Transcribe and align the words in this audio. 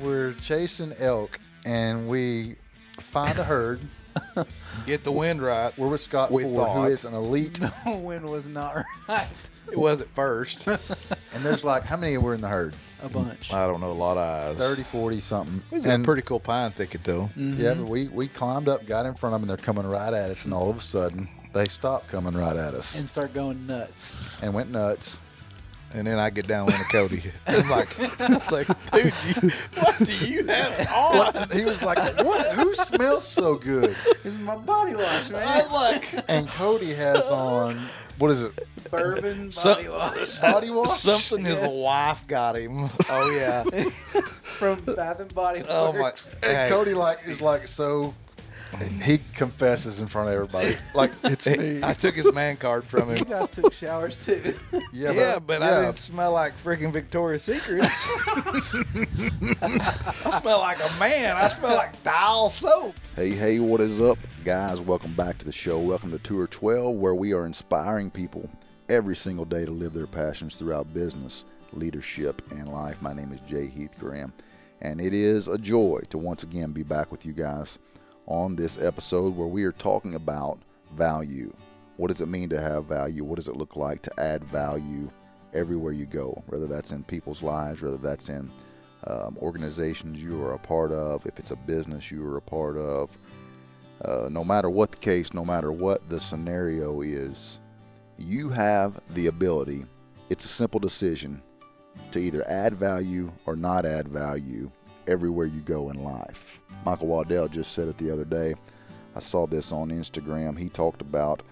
we're 0.00 0.32
chasing 0.34 0.92
elk 0.98 1.38
and 1.66 2.08
we 2.08 2.56
find 2.98 3.38
a 3.38 3.44
herd. 3.44 3.80
Get 4.86 5.04
the 5.04 5.12
wind 5.12 5.40
right. 5.42 5.76
We're 5.78 5.88
with 5.88 6.00
Scott 6.02 6.30
We 6.30 6.42
Ford, 6.42 6.68
who 6.68 6.74
thought. 6.82 6.90
is 6.90 7.04
an 7.04 7.14
elite. 7.14 7.60
No 7.86 7.96
wind 7.96 8.28
was 8.28 8.46
not 8.48 8.84
right. 9.08 9.26
It 9.70 9.78
was 9.78 10.00
at 10.00 10.08
first. 10.14 10.68
And 11.34 11.42
there's 11.42 11.64
like, 11.64 11.84
how 11.84 11.96
many 11.96 12.18
were 12.18 12.34
in 12.34 12.42
the 12.42 12.48
herd? 12.48 12.74
A 13.02 13.08
bunch. 13.08 13.54
I 13.54 13.66
don't 13.66 13.80
know, 13.80 13.90
a 13.90 13.92
lot 13.92 14.18
of 14.18 14.58
eyes. 14.58 14.58
30, 14.58 14.82
40 14.82 15.20
something. 15.20 15.62
It 15.70 15.74
was 15.76 15.86
and 15.86 16.04
a 16.04 16.06
pretty 16.06 16.20
cool 16.20 16.40
pine 16.40 16.72
thicket, 16.72 17.04
though. 17.04 17.30
Yeah, 17.34 17.70
but 17.72 17.76
mm-hmm. 17.76 17.86
we, 17.86 18.08
we 18.08 18.28
climbed 18.28 18.68
up, 18.68 18.84
got 18.84 19.06
in 19.06 19.14
front 19.14 19.34
of 19.34 19.40
them, 19.40 19.48
and 19.48 19.58
they're 19.58 19.64
coming 19.64 19.86
right 19.86 20.12
at 20.12 20.30
us. 20.30 20.44
And 20.44 20.52
all 20.52 20.68
of 20.68 20.76
a 20.76 20.80
sudden, 20.80 21.26
they 21.54 21.64
stopped 21.64 22.08
coming 22.08 22.34
right 22.34 22.54
at 22.54 22.74
us 22.74 22.98
And 22.98 23.08
start 23.08 23.32
going 23.32 23.66
nuts. 23.66 24.38
and 24.42 24.52
went 24.52 24.70
nuts. 24.70 25.20
And 25.94 26.06
then 26.06 26.18
I 26.18 26.30
get 26.30 26.46
down 26.46 26.60
on 26.62 26.66
the 26.66 26.86
Cody. 26.90 27.22
I'm 27.46 27.68
like, 27.68 27.88
it's 27.98 28.50
like, 28.50 28.66
dude, 28.92 29.12
you, 29.26 29.50
what 29.78 29.98
do 29.98 30.26
you 30.26 30.46
have 30.46 30.88
on? 30.90 31.16
What? 31.18 31.52
He 31.52 31.64
was 31.64 31.82
like, 31.82 31.98
"What? 32.24 32.46
Who 32.56 32.74
smells 32.74 33.26
so 33.28 33.56
good?" 33.56 33.84
It's 34.24 34.36
my 34.36 34.56
body 34.56 34.94
wash, 34.94 35.28
I 35.28 35.32
man. 35.32 35.58
was 35.64 35.70
like, 35.72 36.24
And 36.30 36.48
Cody 36.48 36.94
has 36.94 37.26
on 37.30 37.76
what 38.18 38.30
is 38.30 38.42
it? 38.42 38.52
Bourbon 38.90 39.50
Some- 39.50 39.74
body 39.74 39.88
wash 39.88 40.38
Body 40.38 40.70
wash. 40.70 40.90
something 41.00 41.44
his 41.44 41.60
Yes. 41.62 41.72
wife 41.74 42.26
got 42.26 42.56
him. 42.56 42.88
Oh, 43.10 43.30
yeah. 43.36 43.62
from 44.22 44.80
Bath 44.82 45.20
and 45.20 45.34
Body 45.34 45.60
Works. 45.62 45.70
Oh, 45.70 45.92
my. 46.42 46.48
And 46.48 46.56
Hey, 46.58 46.68
Cody 46.70 46.94
like 46.94 47.18
is 47.26 47.40
like 47.40 47.66
so. 47.68 48.14
He 48.78 49.20
confesses 49.34 50.00
in 50.00 50.08
front 50.08 50.28
of 50.28 50.34
everybody, 50.34 50.74
like 50.94 51.12
it's 51.24 51.46
me. 51.46 51.80
I 51.82 51.92
took 51.92 52.14
his 52.14 52.32
man 52.32 52.56
card 52.56 52.84
from 52.84 53.10
him. 53.10 53.18
You 53.18 53.24
guys 53.26 53.50
took 53.50 53.72
showers 53.72 54.16
too. 54.16 54.54
Yeah, 54.94 55.12
yeah 55.12 55.38
but, 55.38 55.62
I 55.62 55.70
yeah. 55.70 55.80
didn't 55.82 55.96
smell 55.96 56.32
like 56.32 56.56
freaking 56.56 56.92
Victoria's 56.92 57.42
Secrets. 57.42 58.08
I 59.62 60.40
smell 60.40 60.58
like 60.58 60.78
a 60.78 61.00
man. 61.00 61.36
I 61.36 61.48
smell 61.48 61.76
like 61.76 62.02
dial 62.02 62.50
soap. 62.50 62.94
Hey, 63.16 63.30
hey, 63.30 63.58
what 63.58 63.80
is 63.80 64.00
up, 64.00 64.18
guys? 64.44 64.80
Welcome 64.80 65.14
back 65.14 65.38
to 65.38 65.44
the 65.44 65.52
show. 65.52 65.78
Welcome 65.78 66.10
to 66.10 66.18
Tour 66.18 66.46
12, 66.46 66.94
where 66.94 67.14
we 67.14 67.32
are 67.32 67.46
inspiring 67.46 68.10
people 68.10 68.50
every 68.88 69.16
single 69.16 69.44
day 69.44 69.64
to 69.64 69.70
live 69.70 69.92
their 69.92 70.06
passions 70.06 70.56
throughout 70.56 70.92
business, 70.92 71.44
leadership, 71.72 72.42
and 72.50 72.68
life. 72.68 73.00
My 73.00 73.12
name 73.14 73.32
is 73.32 73.40
Jay 73.40 73.66
Heath 73.66 73.96
Graham, 73.98 74.32
and 74.80 75.00
it 75.00 75.14
is 75.14 75.48
a 75.48 75.58
joy 75.58 76.00
to 76.10 76.18
once 76.18 76.42
again 76.42 76.72
be 76.72 76.82
back 76.82 77.10
with 77.10 77.24
you 77.26 77.32
guys 77.32 77.78
on 78.32 78.56
this 78.56 78.80
episode 78.80 79.36
where 79.36 79.46
we 79.46 79.62
are 79.64 79.72
talking 79.72 80.14
about 80.14 80.58
value. 80.96 81.52
What 81.98 82.08
does 82.08 82.22
it 82.22 82.28
mean 82.28 82.48
to 82.48 82.58
have 82.58 82.86
value? 82.86 83.24
What 83.24 83.36
does 83.36 83.46
it 83.46 83.56
look 83.56 83.76
like 83.76 84.00
to 84.02 84.20
add 84.20 84.42
value 84.44 85.10
everywhere 85.52 85.92
you 85.92 86.06
go, 86.06 86.42
whether 86.46 86.66
that's 86.66 86.92
in 86.92 87.04
people's 87.04 87.42
lives, 87.42 87.82
whether 87.82 87.98
that's 87.98 88.30
in 88.30 88.50
um, 89.06 89.36
organizations 89.42 90.22
you 90.22 90.42
are 90.42 90.54
a 90.54 90.58
part 90.58 90.92
of, 90.92 91.26
if 91.26 91.38
it's 91.38 91.50
a 91.50 91.56
business 91.56 92.10
you 92.10 92.26
are 92.26 92.38
a 92.38 92.42
part 92.42 92.78
of. 92.78 93.10
Uh, 94.02 94.30
no 94.30 94.42
matter 94.42 94.70
what 94.70 94.92
the 94.92 94.96
case, 94.96 95.34
no 95.34 95.44
matter 95.44 95.70
what 95.70 96.08
the 96.08 96.18
scenario 96.18 97.02
is, 97.02 97.60
you 98.16 98.48
have 98.48 98.98
the 99.10 99.26
ability. 99.26 99.84
It's 100.30 100.46
a 100.46 100.48
simple 100.48 100.80
decision 100.80 101.42
to 102.12 102.18
either 102.18 102.48
add 102.48 102.76
value 102.76 103.30
or 103.44 103.56
not 103.56 103.84
add 103.84 104.08
value 104.08 104.70
everywhere 105.06 105.46
you 105.46 105.60
go 105.60 105.90
in 105.90 106.02
life. 106.02 106.60
Michael 106.84 107.08
Waddell 107.08 107.48
just 107.48 107.72
said 107.72 107.88
it 107.88 107.98
the 107.98 108.10
other 108.10 108.24
day. 108.24 108.54
I 109.14 109.20
saw 109.20 109.46
this 109.46 109.72
on 109.72 109.90
Instagram. 109.90 110.58
He 110.58 110.68
talked 110.68 111.00
about 111.00 111.42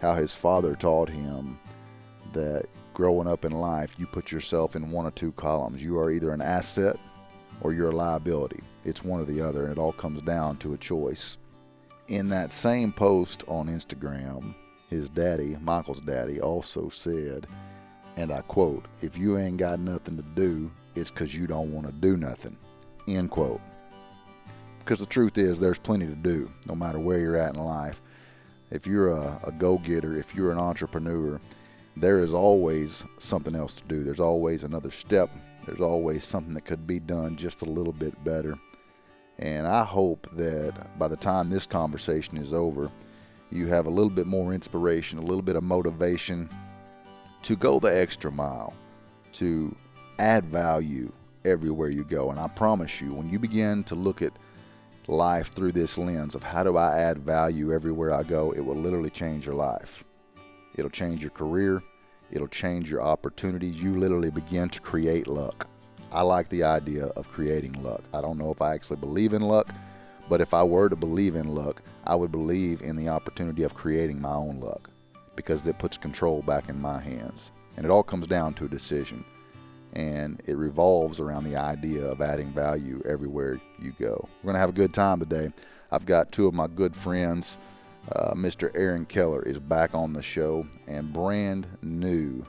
how 0.00 0.14
his 0.14 0.34
father 0.34 0.74
taught 0.74 1.08
him 1.08 1.58
that 2.32 2.66
growing 2.94 3.26
up 3.26 3.44
in 3.44 3.52
life, 3.52 3.94
you 3.98 4.06
put 4.06 4.30
yourself 4.30 4.76
in 4.76 4.90
one 4.90 5.06
or 5.06 5.10
two 5.10 5.32
columns. 5.32 5.82
You 5.82 5.98
are 5.98 6.10
either 6.10 6.30
an 6.30 6.40
asset 6.40 6.96
or 7.60 7.72
you're 7.72 7.90
a 7.90 7.96
liability. 7.96 8.60
It's 8.84 9.04
one 9.04 9.20
or 9.20 9.24
the 9.24 9.40
other, 9.40 9.64
and 9.64 9.72
it 9.72 9.78
all 9.78 9.92
comes 9.92 10.22
down 10.22 10.56
to 10.58 10.72
a 10.72 10.78
choice. 10.78 11.38
In 12.08 12.28
that 12.30 12.50
same 12.50 12.92
post 12.92 13.44
on 13.46 13.68
Instagram, 13.68 14.54
his 14.88 15.08
daddy, 15.08 15.56
Michael's 15.60 16.00
daddy, 16.00 16.40
also 16.40 16.88
said, 16.88 17.46
and 18.16 18.32
I 18.32 18.40
quote, 18.42 18.86
If 19.02 19.16
you 19.16 19.38
ain't 19.38 19.58
got 19.58 19.78
nothing 19.78 20.16
to 20.16 20.22
do, 20.22 20.70
it's 20.94 21.10
because 21.10 21.34
you 21.34 21.46
don't 21.46 21.72
want 21.72 21.86
to 21.86 21.92
do 21.92 22.16
nothing. 22.16 22.56
End 23.16 23.30
quote. 23.30 23.60
Because 24.78 25.00
the 25.00 25.06
truth 25.06 25.38
is, 25.38 25.60
there's 25.60 25.78
plenty 25.78 26.06
to 26.06 26.14
do, 26.14 26.50
no 26.66 26.74
matter 26.74 26.98
where 26.98 27.18
you're 27.18 27.36
at 27.36 27.54
in 27.54 27.60
life. 27.60 28.00
If 28.70 28.86
you're 28.86 29.10
a, 29.10 29.40
a 29.44 29.52
go 29.52 29.78
getter, 29.78 30.16
if 30.16 30.34
you're 30.34 30.52
an 30.52 30.58
entrepreneur, 30.58 31.40
there 31.96 32.20
is 32.20 32.32
always 32.32 33.04
something 33.18 33.54
else 33.54 33.76
to 33.76 33.84
do. 33.84 34.02
There's 34.02 34.20
always 34.20 34.62
another 34.62 34.90
step. 34.90 35.30
There's 35.66 35.80
always 35.80 36.24
something 36.24 36.54
that 36.54 36.64
could 36.64 36.86
be 36.86 36.98
done 36.98 37.36
just 37.36 37.62
a 37.62 37.66
little 37.66 37.92
bit 37.92 38.22
better. 38.24 38.54
And 39.38 39.66
I 39.66 39.84
hope 39.84 40.28
that 40.32 40.98
by 40.98 41.08
the 41.08 41.16
time 41.16 41.50
this 41.50 41.66
conversation 41.66 42.36
is 42.36 42.52
over, 42.52 42.90
you 43.50 43.66
have 43.66 43.86
a 43.86 43.90
little 43.90 44.10
bit 44.10 44.26
more 44.26 44.52
inspiration, 44.52 45.18
a 45.18 45.22
little 45.22 45.42
bit 45.42 45.56
of 45.56 45.62
motivation 45.62 46.48
to 47.42 47.56
go 47.56 47.80
the 47.80 47.88
extra 47.88 48.30
mile, 48.30 48.74
to 49.32 49.74
add 50.18 50.44
value 50.46 51.12
everywhere 51.44 51.90
you 51.90 52.04
go. 52.04 52.30
And 52.30 52.38
I 52.38 52.48
promise 52.48 53.00
you, 53.00 53.14
when 53.14 53.28
you 53.28 53.38
begin 53.38 53.84
to 53.84 53.94
look 53.94 54.22
at 54.22 54.32
life 55.08 55.52
through 55.52 55.72
this 55.72 55.98
lens 55.98 56.34
of 56.34 56.42
how 56.42 56.62
do 56.62 56.76
I 56.76 56.98
add 56.98 57.18
value 57.18 57.72
everywhere 57.72 58.12
I 58.12 58.22
go, 58.22 58.52
it 58.52 58.60
will 58.60 58.76
literally 58.76 59.10
change 59.10 59.46
your 59.46 59.54
life. 59.54 60.04
It'll 60.74 60.90
change 60.90 61.20
your 61.20 61.30
career. 61.30 61.82
It'll 62.30 62.48
change 62.48 62.90
your 62.90 63.02
opportunities. 63.02 63.82
You 63.82 63.98
literally 63.98 64.30
begin 64.30 64.68
to 64.68 64.80
create 64.80 65.26
luck. 65.26 65.68
I 66.12 66.22
like 66.22 66.48
the 66.48 66.64
idea 66.64 67.06
of 67.06 67.28
creating 67.28 67.82
luck. 67.82 68.02
I 68.14 68.20
don't 68.20 68.38
know 68.38 68.50
if 68.50 68.62
I 68.62 68.74
actually 68.74 68.98
believe 68.98 69.32
in 69.32 69.42
luck, 69.42 69.72
but 70.28 70.40
if 70.40 70.54
I 70.54 70.62
were 70.62 70.88
to 70.88 70.96
believe 70.96 71.34
in 71.34 71.48
luck, 71.48 71.82
I 72.04 72.14
would 72.14 72.32
believe 72.32 72.82
in 72.82 72.96
the 72.96 73.08
opportunity 73.08 73.62
of 73.62 73.74
creating 73.74 74.20
my 74.20 74.32
own 74.32 74.60
luck 74.60 74.90
because 75.36 75.66
it 75.66 75.78
puts 75.78 75.96
control 75.96 76.42
back 76.42 76.68
in 76.68 76.80
my 76.80 77.00
hands. 77.00 77.52
And 77.76 77.84
it 77.84 77.90
all 77.90 78.02
comes 78.02 78.26
down 78.26 78.54
to 78.54 78.66
a 78.66 78.68
decision. 78.68 79.24
And 79.94 80.40
it 80.46 80.56
revolves 80.56 81.18
around 81.18 81.44
the 81.44 81.56
idea 81.56 82.04
of 82.04 82.20
adding 82.20 82.52
value 82.52 83.02
everywhere 83.08 83.60
you 83.80 83.92
go. 83.98 84.28
We're 84.42 84.48
going 84.48 84.54
to 84.54 84.60
have 84.60 84.68
a 84.68 84.72
good 84.72 84.94
time 84.94 85.18
today. 85.18 85.50
I've 85.90 86.06
got 86.06 86.30
two 86.30 86.46
of 86.46 86.54
my 86.54 86.68
good 86.68 86.94
friends. 86.94 87.58
Uh, 88.12 88.34
Mr. 88.34 88.70
Aaron 88.74 89.04
Keller 89.04 89.42
is 89.42 89.58
back 89.58 89.94
on 89.94 90.12
the 90.12 90.22
show 90.22 90.66
and 90.86 91.12
brand 91.12 91.66
new 91.82 92.44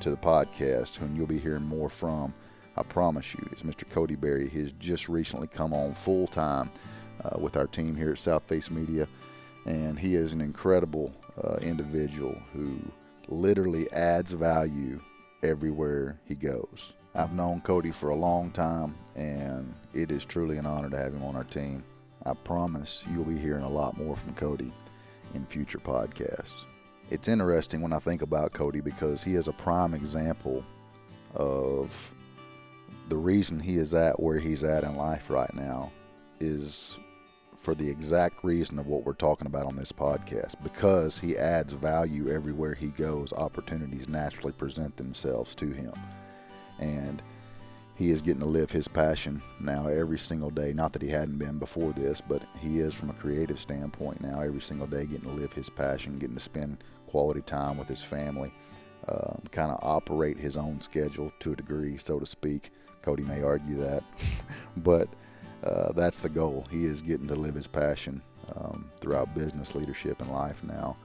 to 0.00 0.10
the 0.10 0.16
podcast, 0.16 0.96
whom 0.96 1.14
you'll 1.16 1.26
be 1.26 1.38
hearing 1.38 1.64
more 1.64 1.90
from. 1.90 2.34
I 2.76 2.82
promise 2.82 3.34
you, 3.34 3.48
is 3.52 3.62
Mr. 3.62 3.88
Cody 3.88 4.16
Berry. 4.16 4.48
He 4.48 4.60
has 4.60 4.72
just 4.72 5.08
recently 5.08 5.46
come 5.46 5.72
on 5.72 5.94
full 5.94 6.26
time 6.26 6.70
uh, 7.24 7.38
with 7.38 7.56
our 7.56 7.66
team 7.66 7.96
here 7.96 8.12
at 8.12 8.18
South 8.18 8.42
Face 8.46 8.70
Media, 8.70 9.08
and 9.64 9.98
he 9.98 10.14
is 10.14 10.32
an 10.32 10.40
incredible 10.40 11.14
uh, 11.42 11.56
individual 11.56 12.36
who 12.52 12.78
literally 13.28 13.90
adds 13.92 14.32
value 14.32 15.00
everywhere 15.46 16.18
he 16.24 16.34
goes. 16.34 16.92
I've 17.14 17.32
known 17.32 17.60
Cody 17.60 17.90
for 17.90 18.10
a 18.10 18.16
long 18.16 18.50
time, 18.50 18.94
and 19.14 19.74
it 19.94 20.10
is 20.10 20.24
truly 20.24 20.58
an 20.58 20.66
honor 20.66 20.90
to 20.90 20.98
have 20.98 21.14
him 21.14 21.24
on 21.24 21.36
our 21.36 21.44
team. 21.44 21.82
I 22.26 22.34
promise 22.34 23.02
you'll 23.10 23.24
be 23.24 23.38
hearing 23.38 23.62
a 23.62 23.68
lot 23.68 23.96
more 23.96 24.16
from 24.16 24.34
Cody 24.34 24.72
in 25.34 25.46
future 25.46 25.78
podcasts. 25.78 26.64
It's 27.08 27.28
interesting 27.28 27.80
when 27.80 27.92
I 27.92 28.00
think 28.00 28.22
about 28.22 28.52
Cody 28.52 28.80
because 28.80 29.22
he 29.22 29.34
is 29.34 29.48
a 29.48 29.52
prime 29.52 29.94
example 29.94 30.64
of 31.34 32.12
the 33.08 33.16
reason 33.16 33.60
he 33.60 33.76
is 33.76 33.94
at 33.94 34.20
where 34.20 34.38
he's 34.38 34.64
at 34.64 34.82
in 34.82 34.96
life 34.96 35.30
right 35.30 35.54
now 35.54 35.92
is 36.40 36.98
for 37.66 37.74
the 37.74 37.90
exact 37.90 38.44
reason 38.44 38.78
of 38.78 38.86
what 38.86 39.02
we're 39.02 39.12
talking 39.12 39.48
about 39.48 39.66
on 39.66 39.74
this 39.74 39.90
podcast. 39.90 40.54
Because 40.62 41.18
he 41.18 41.36
adds 41.36 41.72
value 41.72 42.30
everywhere 42.30 42.74
he 42.74 42.90
goes, 42.90 43.32
opportunities 43.32 44.08
naturally 44.08 44.52
present 44.52 44.96
themselves 44.96 45.52
to 45.56 45.66
him. 45.72 45.92
And 46.78 47.20
he 47.96 48.10
is 48.10 48.22
getting 48.22 48.42
to 48.42 48.46
live 48.46 48.70
his 48.70 48.86
passion 48.86 49.42
now 49.58 49.88
every 49.88 50.16
single 50.16 50.50
day. 50.50 50.72
Not 50.72 50.92
that 50.92 51.02
he 51.02 51.08
hadn't 51.08 51.38
been 51.38 51.58
before 51.58 51.90
this, 51.90 52.20
but 52.20 52.40
he 52.60 52.78
is 52.78 52.94
from 52.94 53.10
a 53.10 53.14
creative 53.14 53.58
standpoint 53.58 54.20
now 54.20 54.42
every 54.42 54.60
single 54.60 54.86
day 54.86 55.04
getting 55.04 55.28
to 55.28 55.34
live 55.34 55.52
his 55.52 55.68
passion, 55.68 56.20
getting 56.20 56.36
to 56.36 56.40
spend 56.40 56.84
quality 57.08 57.40
time 57.40 57.76
with 57.76 57.88
his 57.88 58.00
family, 58.00 58.52
um, 59.08 59.42
kind 59.50 59.72
of 59.72 59.80
operate 59.82 60.38
his 60.38 60.56
own 60.56 60.80
schedule 60.80 61.32
to 61.40 61.50
a 61.50 61.56
degree, 61.56 61.98
so 61.98 62.20
to 62.20 62.26
speak. 62.26 62.70
Cody 63.02 63.24
may 63.24 63.42
argue 63.42 63.74
that, 63.74 64.04
but 64.76 65.08
uh, 65.64 65.92
that's 65.92 66.18
the 66.18 66.28
goal. 66.28 66.64
He 66.70 66.84
is 66.84 67.02
getting 67.02 67.28
to 67.28 67.34
live 67.34 67.54
his 67.54 67.66
passion 67.66 68.22
um, 68.54 68.90
throughout 69.00 69.34
business, 69.34 69.74
leadership, 69.74 70.20
and 70.20 70.30
life 70.30 70.62
now 70.62 70.96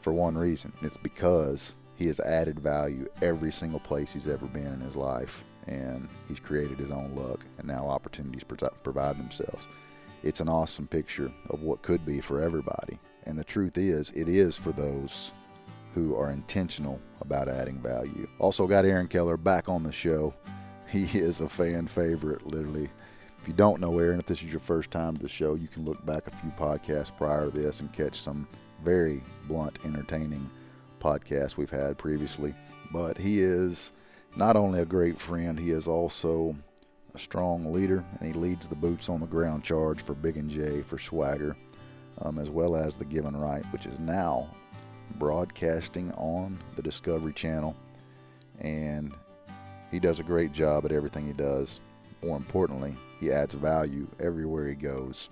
for 0.00 0.12
one 0.12 0.36
reason. 0.36 0.72
It's 0.82 0.96
because 0.96 1.74
he 1.96 2.06
has 2.06 2.20
added 2.20 2.60
value 2.60 3.08
every 3.22 3.52
single 3.52 3.80
place 3.80 4.12
he's 4.12 4.28
ever 4.28 4.46
been 4.46 4.72
in 4.72 4.80
his 4.80 4.96
life, 4.96 5.44
and 5.66 6.08
he's 6.28 6.40
created 6.40 6.78
his 6.78 6.90
own 6.90 7.14
luck, 7.14 7.44
and 7.58 7.66
now 7.66 7.88
opportunities 7.88 8.44
provide 8.44 9.18
themselves. 9.18 9.66
It's 10.22 10.40
an 10.40 10.48
awesome 10.48 10.86
picture 10.86 11.30
of 11.50 11.62
what 11.62 11.82
could 11.82 12.04
be 12.04 12.20
for 12.20 12.42
everybody. 12.42 12.98
And 13.24 13.38
the 13.38 13.44
truth 13.44 13.78
is, 13.78 14.10
it 14.12 14.28
is 14.28 14.56
for 14.56 14.72
those 14.72 15.32
who 15.94 16.14
are 16.16 16.30
intentional 16.30 17.00
about 17.20 17.48
adding 17.48 17.80
value. 17.80 18.28
Also, 18.38 18.66
got 18.66 18.84
Aaron 18.84 19.08
Keller 19.08 19.36
back 19.36 19.68
on 19.68 19.82
the 19.82 19.92
show. 19.92 20.34
he 20.88 21.04
is 21.18 21.40
a 21.40 21.48
fan 21.48 21.86
favorite, 21.86 22.46
literally. 22.46 22.90
If 23.46 23.50
you 23.50 23.54
don't 23.54 23.80
know 23.80 23.96
Aaron, 24.00 24.18
if 24.18 24.26
this 24.26 24.42
is 24.42 24.50
your 24.50 24.58
first 24.58 24.90
time 24.90 25.16
to 25.16 25.22
the 25.22 25.28
show, 25.28 25.54
you 25.54 25.68
can 25.68 25.84
look 25.84 26.04
back 26.04 26.26
a 26.26 26.32
few 26.32 26.50
podcasts 26.58 27.16
prior 27.16 27.44
to 27.44 27.50
this 27.52 27.78
and 27.78 27.92
catch 27.92 28.20
some 28.20 28.48
very 28.82 29.22
blunt, 29.46 29.78
entertaining 29.84 30.50
podcasts 30.98 31.56
we've 31.56 31.70
had 31.70 31.96
previously. 31.96 32.56
But 32.92 33.16
he 33.16 33.38
is 33.38 33.92
not 34.34 34.56
only 34.56 34.80
a 34.80 34.84
great 34.84 35.16
friend, 35.16 35.56
he 35.56 35.70
is 35.70 35.86
also 35.86 36.56
a 37.14 37.20
strong 37.20 37.72
leader, 37.72 38.04
and 38.18 38.26
he 38.26 38.32
leads 38.32 38.66
the 38.66 38.74
boots 38.74 39.08
on 39.08 39.20
the 39.20 39.28
ground 39.28 39.62
charge 39.62 40.02
for 40.02 40.14
Big 40.14 40.38
and 40.38 40.50
J 40.50 40.82
for 40.82 40.98
Swagger, 40.98 41.56
um, 42.22 42.40
as 42.40 42.50
well 42.50 42.74
as 42.74 42.96
the 42.96 43.04
Given 43.04 43.36
Right, 43.36 43.64
which 43.66 43.86
is 43.86 44.00
now 44.00 44.52
broadcasting 45.20 46.10
on 46.14 46.58
the 46.74 46.82
Discovery 46.82 47.32
Channel. 47.32 47.76
And 48.58 49.14
he 49.92 50.00
does 50.00 50.18
a 50.18 50.24
great 50.24 50.50
job 50.50 50.84
at 50.84 50.90
everything 50.90 51.28
he 51.28 51.32
does. 51.32 51.78
More 52.24 52.36
importantly, 52.36 52.96
he 53.20 53.32
adds 53.32 53.54
value 53.54 54.06
everywhere 54.20 54.68
he 54.68 54.74
goes. 54.74 55.28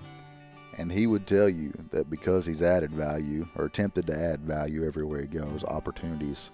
And 0.79 0.91
he 0.91 1.07
would 1.07 1.27
tell 1.27 1.49
you 1.49 1.73
that 1.91 2.11
because 2.11 2.47
he's 2.47 2.63
added 2.63 2.91
value 2.91 3.49
or 3.55 3.67
attempted 3.67 4.07
to 4.09 4.19
add 4.19 4.41
value 4.41 4.85
everywhere 4.85 5.21
he 5.21 5.29
goes, 5.29 5.63
opportunities 5.65 6.51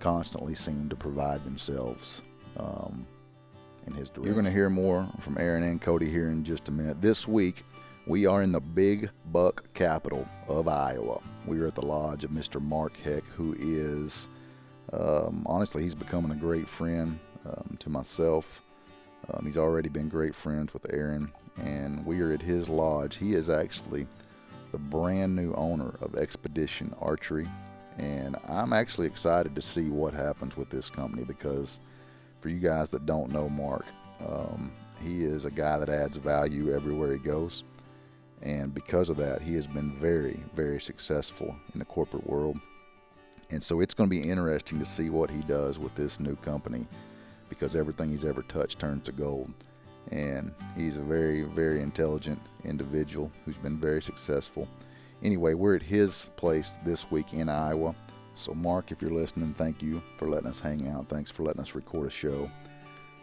constantly 0.00 0.54
seem 0.54 0.88
to 0.88 0.96
provide 0.96 1.44
themselves 1.44 2.22
um, 2.56 3.06
in 3.86 3.92
his 3.94 4.08
direction. 4.08 4.24
You're 4.24 4.34
going 4.34 4.46
to 4.46 4.50
hear 4.50 4.70
more 4.70 5.06
from 5.20 5.36
Aaron 5.38 5.64
and 5.64 5.80
Cody 5.80 6.08
here 6.08 6.28
in 6.28 6.44
just 6.44 6.68
a 6.68 6.72
minute. 6.72 7.02
This 7.02 7.28
week, 7.28 7.64
we 8.06 8.24
are 8.24 8.42
in 8.42 8.52
the 8.52 8.60
big 8.60 9.10
buck 9.32 9.64
capital 9.74 10.26
of 10.48 10.66
Iowa. 10.66 11.20
We 11.46 11.60
are 11.60 11.66
at 11.66 11.74
the 11.74 11.84
lodge 11.84 12.24
of 12.24 12.30
Mr. 12.30 12.60
Mark 12.60 12.96
Heck, 12.96 13.24
who 13.24 13.54
is, 13.58 14.30
um, 14.94 15.44
honestly, 15.46 15.82
he's 15.82 15.94
becoming 15.94 16.30
a 16.30 16.36
great 16.36 16.68
friend 16.68 17.18
um, 17.44 17.76
to 17.80 17.90
myself. 17.90 18.62
Um, 19.32 19.44
he's 19.44 19.58
already 19.58 19.88
been 19.88 20.08
great 20.08 20.34
friends 20.34 20.72
with 20.72 20.92
Aaron, 20.92 21.32
and 21.58 22.04
we 22.06 22.20
are 22.20 22.32
at 22.32 22.42
his 22.42 22.68
lodge. 22.68 23.16
He 23.16 23.34
is 23.34 23.50
actually 23.50 24.06
the 24.72 24.78
brand 24.78 25.36
new 25.36 25.52
owner 25.54 25.96
of 26.00 26.14
Expedition 26.14 26.94
Archery, 27.00 27.46
and 27.98 28.36
I'm 28.48 28.72
actually 28.72 29.06
excited 29.06 29.54
to 29.54 29.62
see 29.62 29.88
what 29.88 30.14
happens 30.14 30.56
with 30.56 30.70
this 30.70 30.88
company 30.88 31.24
because 31.24 31.80
for 32.40 32.48
you 32.48 32.58
guys 32.58 32.90
that 32.92 33.06
don't 33.06 33.32
know 33.32 33.48
Mark, 33.48 33.84
um, 34.26 34.72
he 35.02 35.24
is 35.24 35.44
a 35.44 35.50
guy 35.50 35.78
that 35.78 35.88
adds 35.88 36.16
value 36.16 36.74
everywhere 36.74 37.12
he 37.12 37.18
goes. 37.18 37.64
And 38.40 38.72
because 38.72 39.08
of 39.08 39.16
that, 39.16 39.42
he 39.42 39.54
has 39.54 39.66
been 39.66 39.98
very, 39.98 40.40
very 40.54 40.80
successful 40.80 41.56
in 41.72 41.80
the 41.80 41.84
corporate 41.84 42.26
world. 42.26 42.58
And 43.50 43.60
so 43.60 43.80
it's 43.80 43.94
going 43.94 44.08
to 44.08 44.14
be 44.14 44.28
interesting 44.28 44.78
to 44.78 44.84
see 44.84 45.10
what 45.10 45.30
he 45.30 45.40
does 45.42 45.78
with 45.78 45.94
this 45.96 46.20
new 46.20 46.36
company 46.36 46.86
because 47.48 47.76
everything 47.76 48.10
he's 48.10 48.24
ever 48.24 48.42
touched 48.42 48.78
turns 48.78 49.04
to 49.04 49.12
gold. 49.12 49.52
And 50.10 50.54
he's 50.76 50.96
a 50.96 51.02
very, 51.02 51.42
very 51.42 51.82
intelligent 51.82 52.40
individual 52.64 53.30
who's 53.44 53.58
been 53.58 53.78
very 53.78 54.00
successful. 54.00 54.68
Anyway, 55.22 55.54
we're 55.54 55.76
at 55.76 55.82
his 55.82 56.30
place 56.36 56.76
this 56.84 57.10
week 57.10 57.32
in 57.34 57.48
Iowa. 57.48 57.94
So, 58.34 58.54
Mark, 58.54 58.92
if 58.92 59.02
you're 59.02 59.10
listening, 59.10 59.52
thank 59.54 59.82
you 59.82 60.00
for 60.16 60.28
letting 60.28 60.48
us 60.48 60.60
hang 60.60 60.88
out. 60.88 61.08
Thanks 61.08 61.30
for 61.30 61.42
letting 61.42 61.60
us 61.60 61.74
record 61.74 62.06
a 62.06 62.10
show 62.10 62.48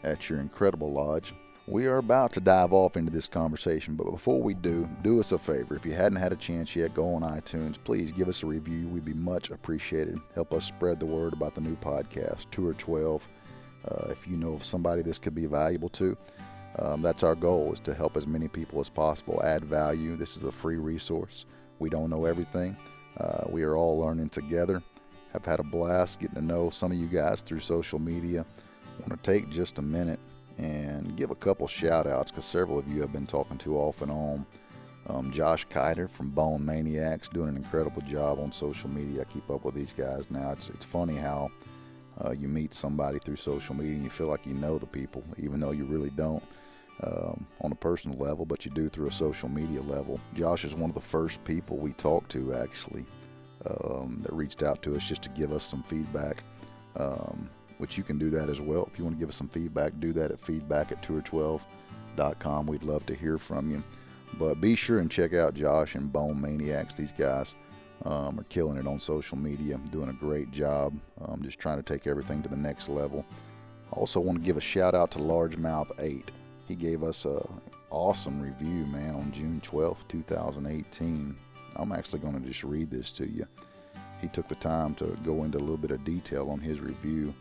at 0.03 0.29
your 0.29 0.39
incredible 0.39 0.91
lodge. 0.91 1.33
We 1.67 1.87
are 1.87 1.97
about 1.97 2.31
to 2.33 2.39
dive 2.41 2.73
off 2.73 2.95
into 2.95 3.11
this 3.11 3.27
conversation, 3.27 3.95
but 3.95 4.11
before 4.11 4.39
we 4.39 4.53
do, 4.53 4.87
do 5.01 5.19
us 5.19 5.31
a 5.31 5.37
favor. 5.39 5.75
If 5.75 5.83
you 5.83 5.93
hadn't 5.93 6.19
had 6.19 6.31
a 6.31 6.35
chance 6.35 6.75
yet, 6.75 6.93
go 6.93 7.15
on 7.15 7.23
iTunes. 7.23 7.77
Please 7.83 8.11
give 8.11 8.27
us 8.27 8.43
a 8.43 8.45
review. 8.45 8.87
We'd 8.87 9.03
be 9.03 9.15
much 9.15 9.49
appreciated. 9.49 10.19
Help 10.35 10.53
us 10.53 10.65
spread 10.65 10.99
the 10.99 11.07
word 11.07 11.33
about 11.33 11.55
the 11.55 11.61
new 11.61 11.75
podcast, 11.77 12.51
Tour 12.51 12.73
12. 12.73 13.27
Uh, 13.87 14.07
if 14.09 14.27
you 14.27 14.35
know 14.35 14.53
of 14.53 14.63
somebody 14.63 15.01
this 15.01 15.19
could 15.19 15.35
be 15.35 15.45
valuable 15.45 15.89
to, 15.89 16.17
um, 16.79 17.01
that's 17.01 17.23
our 17.23 17.35
goal 17.35 17.71
is 17.71 17.79
to 17.81 17.93
help 17.93 18.17
as 18.17 18.27
many 18.27 18.47
people 18.47 18.79
as 18.79 18.89
possible 18.89 19.41
add 19.43 19.63
value. 19.63 20.15
This 20.15 20.35
is 20.35 20.43
a 20.43 20.51
free 20.51 20.77
resource. 20.77 21.45
We 21.79 21.89
don't 21.89 22.09
know 22.09 22.25
everything. 22.25 22.75
Uh, 23.17 23.45
we 23.49 23.63
are 23.63 23.75
all 23.75 23.99
learning 23.99 24.29
together. 24.29 24.83
Have 25.33 25.45
had 25.45 25.59
a 25.59 25.63
blast 25.63 26.19
getting 26.19 26.35
to 26.35 26.41
know 26.43 26.69
some 26.69 26.91
of 26.91 26.97
you 26.97 27.07
guys 27.07 27.41
through 27.41 27.59
social 27.59 27.99
media. 27.99 28.45
I 28.97 29.01
want 29.01 29.23
to 29.23 29.31
take 29.31 29.49
just 29.49 29.79
a 29.79 29.81
minute 29.81 30.19
and 30.57 31.15
give 31.15 31.31
a 31.31 31.35
couple 31.35 31.67
shout 31.67 32.07
outs 32.07 32.31
because 32.31 32.45
several 32.45 32.79
of 32.79 32.87
you 32.87 33.01
have 33.01 33.11
been 33.11 33.25
talking 33.25 33.57
to 33.59 33.77
off 33.77 34.01
and 34.01 34.11
on. 34.11 34.45
Um, 35.07 35.31
Josh 35.31 35.65
Kiter 35.65 36.07
from 36.07 36.29
Bone 36.29 36.65
Maniacs 36.65 37.29
doing 37.29 37.49
an 37.49 37.57
incredible 37.57 38.01
job 38.01 38.39
on 38.39 38.51
social 38.51 38.89
media. 38.89 39.21
I 39.21 39.25
keep 39.25 39.49
up 39.49 39.63
with 39.63 39.75
these 39.75 39.93
guys 39.93 40.31
now. 40.31 40.51
It's, 40.51 40.69
it's 40.69 40.85
funny 40.85 41.15
how 41.15 41.51
uh, 42.23 42.31
you 42.31 42.47
meet 42.47 42.73
somebody 42.73 43.19
through 43.19 43.35
social 43.35 43.75
media 43.75 43.93
and 43.93 44.03
you 44.03 44.09
feel 44.09 44.27
like 44.27 44.45
you 44.45 44.53
know 44.53 44.77
the 44.77 44.85
people, 44.85 45.23
even 45.37 45.59
though 45.59 45.71
you 45.71 45.85
really 45.85 46.11
don't 46.11 46.43
um, 47.03 47.45
on 47.61 47.71
a 47.71 47.75
personal 47.75 48.17
level, 48.17 48.45
but 48.45 48.65
you 48.65 48.71
do 48.71 48.89
through 48.89 49.07
a 49.07 49.11
social 49.11 49.49
media 49.49 49.81
level. 49.81 50.19
Josh 50.33 50.63
is 50.63 50.73
one 50.73 50.89
of 50.89 50.95
the 50.95 51.01
first 51.01 51.43
people 51.43 51.77
we 51.77 51.91
talked 51.93 52.31
to 52.31 52.53
actually 52.53 53.05
um, 53.65 54.19
that 54.21 54.33
reached 54.33 54.63
out 54.63 54.81
to 54.83 54.95
us 54.95 55.03
just 55.03 55.21
to 55.23 55.29
give 55.29 55.51
us 55.51 55.63
some 55.63 55.83
feedback, 55.83 56.43
um, 56.95 57.49
which 57.79 57.97
you 57.97 58.03
can 58.03 58.17
do 58.17 58.29
that 58.29 58.49
as 58.49 58.61
well. 58.61 58.87
If 58.91 58.97
you 58.97 59.03
want 59.03 59.17
to 59.17 59.19
give 59.19 59.29
us 59.29 59.35
some 59.35 59.49
feedback, 59.49 59.93
do 59.99 60.13
that 60.13 60.31
at 60.31 60.39
feedback 60.39 60.91
at 60.91 61.01
tour12.com. 61.03 62.67
We'd 62.67 62.83
love 62.83 63.05
to 63.07 63.15
hear 63.15 63.37
from 63.37 63.69
you. 63.71 63.83
But 64.39 64.59
be 64.59 64.75
sure 64.75 64.99
and 64.99 65.09
check 65.09 65.33
out 65.33 65.53
Josh 65.53 65.95
and 65.95 66.11
Bone 66.11 66.41
Maniacs. 66.41 66.95
These 66.95 67.11
guys 67.11 67.55
um, 68.05 68.39
are 68.39 68.43
killing 68.43 68.77
it 68.77 68.87
on 68.87 68.99
social 68.99 69.37
media, 69.37 69.79
doing 69.91 70.09
a 70.09 70.13
great 70.13 70.51
job, 70.51 70.93
um, 71.21 71.41
just 71.43 71.59
trying 71.59 71.77
to 71.77 71.83
take 71.83 72.07
everything 72.07 72.41
to 72.43 72.49
the 72.49 72.55
next 72.55 72.87
level. 72.87 73.25
I 73.91 73.97
also, 73.97 74.19
want 74.19 74.39
to 74.39 74.43
give 74.43 74.57
a 74.57 74.61
shout 74.61 74.95
out 74.95 75.11
to 75.11 75.19
Largemouth 75.19 75.91
8. 75.99 76.31
He 76.67 76.75
gave 76.75 77.03
us 77.03 77.25
a 77.25 77.41
awesome 77.89 78.41
review, 78.41 78.85
man, 78.85 79.15
on 79.15 79.31
June 79.31 79.61
12th, 79.63 80.07
2018. 80.07 81.35
I'm 81.77 81.91
actually 81.91 82.19
going 82.19 82.33
to 82.33 82.47
just 82.47 82.63
read 82.63 82.89
this 82.89 83.11
to 83.13 83.27
you. 83.27 83.45
He 84.21 84.27
took 84.27 84.47
the 84.47 84.55
time 84.55 84.95
to 84.95 85.05
go 85.23 85.43
into 85.43 85.57
a 85.57 85.59
little 85.59 85.77
bit 85.77 85.91
of 85.91 86.03
detail 86.03 86.49
on 86.49 86.59
his 86.59 86.79
review. 86.81 87.33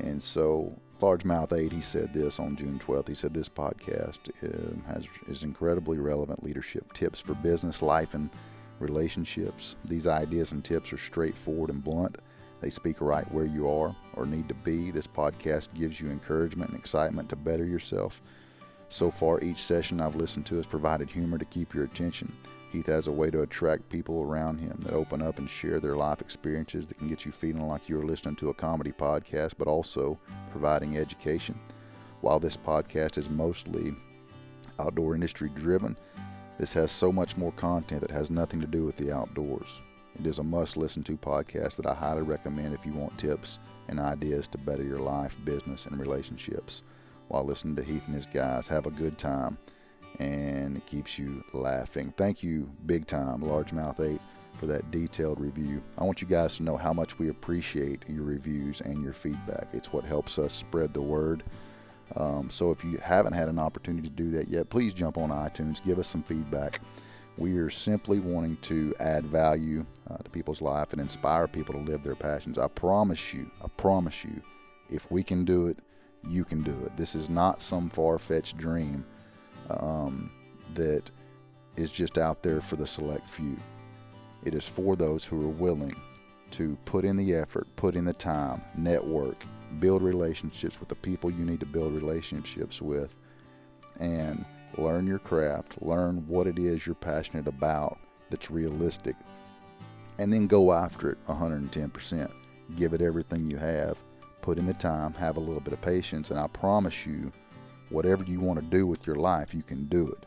And 0.00 0.22
so, 0.22 0.74
Largemouth 1.00 1.52
8, 1.52 1.72
he 1.72 1.80
said 1.80 2.12
this 2.12 2.38
on 2.38 2.56
June 2.56 2.78
12th. 2.78 3.08
He 3.08 3.14
said, 3.14 3.34
This 3.34 3.48
podcast 3.48 4.30
uh, 4.42 4.92
has 4.92 5.06
is 5.28 5.42
incredibly 5.42 5.98
relevant 5.98 6.42
leadership 6.42 6.92
tips 6.92 7.20
for 7.20 7.34
business, 7.34 7.82
life, 7.82 8.14
and 8.14 8.30
relationships. 8.78 9.76
These 9.84 10.06
ideas 10.06 10.52
and 10.52 10.64
tips 10.64 10.92
are 10.92 10.98
straightforward 10.98 11.70
and 11.70 11.82
blunt. 11.82 12.16
They 12.60 12.70
speak 12.70 13.00
right 13.00 13.30
where 13.32 13.44
you 13.44 13.68
are 13.68 13.94
or 14.14 14.26
need 14.26 14.48
to 14.48 14.54
be. 14.54 14.90
This 14.90 15.06
podcast 15.06 15.74
gives 15.74 16.00
you 16.00 16.10
encouragement 16.10 16.70
and 16.70 16.78
excitement 16.78 17.28
to 17.30 17.36
better 17.36 17.64
yourself. 17.64 18.22
So 18.88 19.10
far, 19.10 19.40
each 19.40 19.62
session 19.62 20.00
I've 20.00 20.16
listened 20.16 20.46
to 20.46 20.56
has 20.56 20.66
provided 20.66 21.08
humor 21.08 21.38
to 21.38 21.44
keep 21.46 21.74
your 21.74 21.84
attention. 21.84 22.32
Heath 22.70 22.86
has 22.86 23.06
a 23.06 23.12
way 23.12 23.30
to 23.30 23.42
attract 23.42 23.88
people 23.90 24.22
around 24.22 24.58
him 24.58 24.78
that 24.84 24.94
open 24.94 25.20
up 25.20 25.38
and 25.38 25.48
share 25.48 25.78
their 25.78 25.96
life 25.96 26.20
experiences 26.20 26.86
that 26.86 26.98
can 26.98 27.08
get 27.08 27.26
you 27.26 27.32
feeling 27.32 27.66
like 27.66 27.88
you're 27.88 28.04
listening 28.04 28.36
to 28.36 28.48
a 28.48 28.54
comedy 28.54 28.92
podcast, 28.92 29.54
but 29.58 29.68
also 29.68 30.18
providing 30.50 30.96
education. 30.96 31.58
While 32.22 32.38
this 32.38 32.56
podcast 32.56 33.18
is 33.18 33.28
mostly 33.28 33.94
outdoor 34.78 35.14
industry 35.14 35.50
driven, 35.54 35.96
this 36.62 36.72
has 36.72 36.92
so 36.92 37.10
much 37.10 37.36
more 37.36 37.50
content 37.50 38.02
that 38.02 38.12
has 38.12 38.30
nothing 38.30 38.60
to 38.60 38.68
do 38.68 38.84
with 38.84 38.94
the 38.94 39.12
outdoors. 39.12 39.82
It 40.16 40.28
is 40.28 40.38
a 40.38 40.44
must 40.44 40.76
listen 40.76 41.02
to 41.02 41.16
podcast 41.16 41.74
that 41.74 41.86
I 41.86 41.92
highly 41.92 42.22
recommend 42.22 42.72
if 42.72 42.86
you 42.86 42.92
want 42.92 43.18
tips 43.18 43.58
and 43.88 43.98
ideas 43.98 44.46
to 44.46 44.58
better 44.58 44.84
your 44.84 45.00
life, 45.00 45.36
business, 45.44 45.86
and 45.86 45.98
relationships. 45.98 46.84
While 47.26 47.42
listening 47.42 47.74
to 47.74 47.82
Heath 47.82 48.04
and 48.06 48.14
his 48.14 48.26
guys, 48.26 48.68
have 48.68 48.86
a 48.86 48.92
good 48.92 49.18
time 49.18 49.58
and 50.20 50.76
it 50.76 50.86
keeps 50.86 51.18
you 51.18 51.42
laughing. 51.52 52.14
Thank 52.16 52.44
you, 52.44 52.70
big 52.86 53.08
time, 53.08 53.40
Largemouth 53.40 53.98
8, 53.98 54.20
for 54.60 54.66
that 54.66 54.92
detailed 54.92 55.40
review. 55.40 55.82
I 55.98 56.04
want 56.04 56.22
you 56.22 56.28
guys 56.28 56.58
to 56.58 56.62
know 56.62 56.76
how 56.76 56.92
much 56.92 57.18
we 57.18 57.28
appreciate 57.28 58.04
your 58.08 58.22
reviews 58.22 58.82
and 58.82 59.02
your 59.02 59.14
feedback. 59.14 59.66
It's 59.72 59.92
what 59.92 60.04
helps 60.04 60.38
us 60.38 60.52
spread 60.52 60.94
the 60.94 61.02
word. 61.02 61.42
Um, 62.16 62.50
so 62.50 62.70
if 62.70 62.84
you 62.84 62.98
haven't 62.98 63.32
had 63.32 63.48
an 63.48 63.58
opportunity 63.58 64.08
to 64.08 64.14
do 64.14 64.30
that 64.30 64.48
yet, 64.48 64.70
please 64.70 64.92
jump 64.94 65.18
on 65.18 65.30
iTunes, 65.30 65.84
give 65.84 65.98
us 65.98 66.08
some 66.08 66.22
feedback. 66.22 66.80
We 67.38 67.56
are 67.56 67.70
simply 67.70 68.18
wanting 68.18 68.58
to 68.58 68.94
add 69.00 69.24
value 69.24 69.86
uh, 70.10 70.18
to 70.18 70.30
people's 70.30 70.60
life 70.60 70.92
and 70.92 71.00
inspire 71.00 71.48
people 71.48 71.74
to 71.74 71.80
live 71.80 72.02
their 72.02 72.14
passions. 72.14 72.58
I 72.58 72.68
promise 72.68 73.32
you, 73.32 73.50
I 73.64 73.68
promise 73.68 74.24
you, 74.24 74.42
if 74.90 75.10
we 75.10 75.22
can 75.22 75.44
do 75.44 75.68
it, 75.68 75.78
you 76.28 76.44
can 76.44 76.62
do 76.62 76.78
it. 76.84 76.96
This 76.96 77.14
is 77.14 77.30
not 77.30 77.62
some 77.62 77.88
far 77.88 78.18
fetched 78.18 78.58
dream 78.58 79.04
um, 79.70 80.30
that 80.74 81.10
is 81.76 81.90
just 81.90 82.18
out 82.18 82.42
there 82.42 82.60
for 82.60 82.76
the 82.76 82.86
select 82.86 83.28
few. 83.28 83.56
It 84.44 84.54
is 84.54 84.66
for 84.66 84.94
those 84.94 85.24
who 85.24 85.42
are 85.42 85.52
willing 85.52 85.94
to 86.52 86.76
put 86.84 87.04
in 87.04 87.16
the 87.16 87.34
effort, 87.34 87.66
put 87.76 87.96
in 87.96 88.04
the 88.04 88.12
time, 88.12 88.62
network, 88.76 89.42
build 89.80 90.02
relationships 90.02 90.80
with 90.80 90.88
the 90.88 90.94
people 90.94 91.30
you 91.30 91.44
need 91.44 91.60
to 91.60 91.66
build 91.66 91.94
relationships 91.94 92.80
with, 92.82 93.18
and 94.00 94.44
learn 94.78 95.06
your 95.06 95.18
craft, 95.18 95.80
learn 95.82 96.26
what 96.26 96.46
it 96.46 96.58
is 96.58 96.86
you're 96.86 96.94
passionate 96.94 97.46
about 97.46 97.98
that's 98.30 98.50
realistic, 98.50 99.16
and 100.18 100.32
then 100.32 100.46
go 100.46 100.72
after 100.72 101.10
it 101.10 101.24
110%. 101.26 102.30
Give 102.76 102.94
it 102.94 103.02
everything 103.02 103.50
you 103.50 103.58
have 103.58 103.98
put 104.40 104.58
in 104.58 104.66
the 104.66 104.74
time, 104.74 105.12
have 105.14 105.36
a 105.36 105.40
little 105.40 105.60
bit 105.60 105.72
of 105.72 105.80
patience, 105.82 106.30
and 106.30 106.38
I 106.38 106.46
promise 106.48 107.06
you, 107.06 107.30
whatever 107.90 108.24
you 108.24 108.40
want 108.40 108.58
to 108.58 108.64
do 108.64 108.86
with 108.86 109.06
your 109.06 109.16
life, 109.16 109.54
you 109.54 109.62
can 109.62 109.84
do 109.86 110.08
it. 110.08 110.26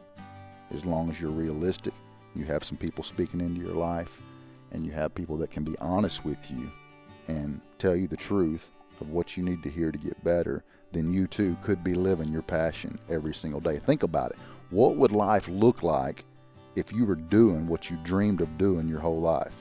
As 0.72 0.86
long 0.86 1.10
as 1.10 1.20
you're 1.20 1.32
realistic, 1.32 1.94
you 2.36 2.46
have 2.46 2.64
some 2.64 2.78
people 2.78 3.04
speaking 3.04 3.42
into 3.42 3.62
your 3.62 3.76
life, 3.76 4.22
and 4.72 4.86
you 4.86 4.92
have 4.92 5.16
people 5.16 5.38
that 5.38 5.52
can 5.52 5.64
be 5.64 5.78
honest 5.80 6.24
with 6.24 6.52
you 6.52 6.72
and 7.28 7.62
tell 7.80 7.96
you 7.96 8.08
the 8.08 8.18
truth 8.18 8.70
of 9.02 9.10
what 9.10 9.36
you 9.36 9.44
need 9.44 9.64
to 9.64 9.70
hear 9.70 9.92
to 9.92 9.98
get 9.98 10.24
better, 10.24 10.64
then 10.92 11.14
you 11.14 11.28
too 11.28 11.58
could 11.62 11.84
be 11.84 11.94
living 11.94 12.32
your 12.32 12.42
passion 12.42 13.00
every 13.10 13.34
single 13.34 13.60
day. 13.60 13.80
Think 13.80 14.04
about 14.04 14.32
it. 14.32 14.38
What 14.70 14.96
would 14.96 15.12
life 15.12 15.48
look 15.48 15.84
like 15.84 16.24
if 16.76 16.92
you 16.92 17.06
were 17.06 17.16
doing 17.16 17.68
what 17.68 17.90
you 17.90 17.98
dreamed 18.04 18.42
of 18.42 18.58
doing 18.58 18.88
your 18.88 19.00
whole 19.00 19.20
life? 19.20 19.56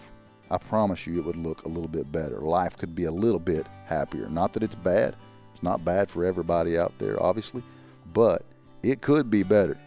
I 0.51 0.59
promise 0.59 1.07
you 1.07 1.19
it 1.19 1.25
would 1.25 1.37
look 1.37 1.65
a 1.65 1.69
little 1.69 1.89
bit 1.89 2.11
better. 2.13 2.41
Life 2.41 2.77
could 2.77 2.95
be 2.95 3.05
a 3.05 3.11
little 3.11 3.41
bit 3.41 3.67
happier. 3.87 4.29
Not 4.29 4.53
that 4.53 4.63
it's 4.63 4.75
bad, 4.75 5.17
it's 5.53 5.63
not 5.63 5.85
bad 5.85 6.11
for 6.11 6.25
everybody 6.25 6.79
out 6.79 6.93
there, 6.99 7.21
obviously, 7.23 7.63
but 8.13 8.43
it 8.83 9.01
could 9.01 9.31
be 9.31 9.43
better. 9.43 9.79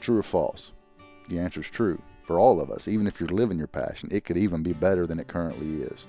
True 0.00 0.18
or 0.18 0.22
false? 0.22 0.72
The 1.28 1.38
answer 1.38 1.60
is 1.60 1.70
true 1.70 2.00
for 2.22 2.38
all 2.38 2.60
of 2.60 2.70
us. 2.70 2.86
Even 2.86 3.06
if 3.06 3.18
you're 3.18 3.28
living 3.30 3.58
your 3.58 3.66
passion, 3.66 4.10
it 4.12 4.24
could 4.24 4.36
even 4.36 4.62
be 4.62 4.72
better 4.72 5.06
than 5.06 5.18
it 5.18 5.28
currently 5.28 5.82
is. 5.82 6.06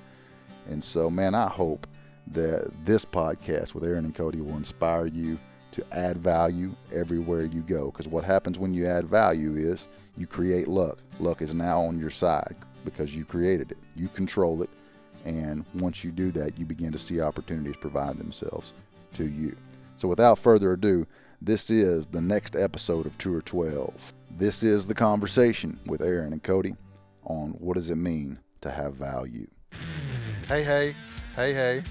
And 0.69 0.83
so, 0.83 1.09
man, 1.09 1.33
I 1.33 1.47
hope 1.47 1.87
that 2.27 2.71
this 2.85 3.05
podcast 3.05 3.73
with 3.73 3.83
Aaron 3.83 4.05
and 4.05 4.15
Cody 4.15 4.41
will 4.41 4.57
inspire 4.57 5.07
you 5.07 5.39
to 5.71 5.83
add 5.91 6.17
value 6.17 6.71
everywhere 6.93 7.43
you 7.43 7.61
go. 7.61 7.91
Because 7.91 8.07
what 8.07 8.23
happens 8.23 8.59
when 8.59 8.73
you 8.73 8.85
add 8.87 9.05
value 9.05 9.55
is 9.55 9.87
you 10.17 10.27
create 10.27 10.67
luck. 10.67 10.99
Luck 11.19 11.41
is 11.41 11.53
now 11.53 11.79
on 11.79 11.99
your 11.99 12.09
side 12.09 12.55
because 12.85 13.15
you 13.15 13.25
created 13.25 13.71
it, 13.71 13.77
you 13.95 14.07
control 14.09 14.61
it. 14.61 14.69
And 15.25 15.65
once 15.73 16.03
you 16.03 16.11
do 16.11 16.31
that, 16.31 16.57
you 16.57 16.65
begin 16.65 16.91
to 16.91 16.99
see 16.99 17.21
opportunities 17.21 17.75
provide 17.77 18.17
themselves 18.17 18.73
to 19.15 19.25
you. 19.25 19.55
So, 19.95 20.07
without 20.07 20.39
further 20.39 20.73
ado, 20.73 21.05
this 21.41 21.69
is 21.69 22.05
the 22.05 22.21
next 22.21 22.55
episode 22.55 23.05
of 23.05 23.17
Tour 23.17 23.41
12. 23.41 24.13
This 24.37 24.63
is 24.63 24.87
the 24.87 24.95
conversation 24.95 25.77
with 25.85 26.01
Aaron 26.01 26.31
and 26.31 26.41
Cody 26.41 26.75
on 27.25 27.51
what 27.59 27.75
does 27.75 27.89
it 27.89 27.97
mean 27.97 28.39
to 28.61 28.71
have 28.71 28.93
value. 28.95 29.47
Hey, 30.47 30.63
hey, 30.63 30.95
hey, 31.39 31.53
hey. 31.53 31.83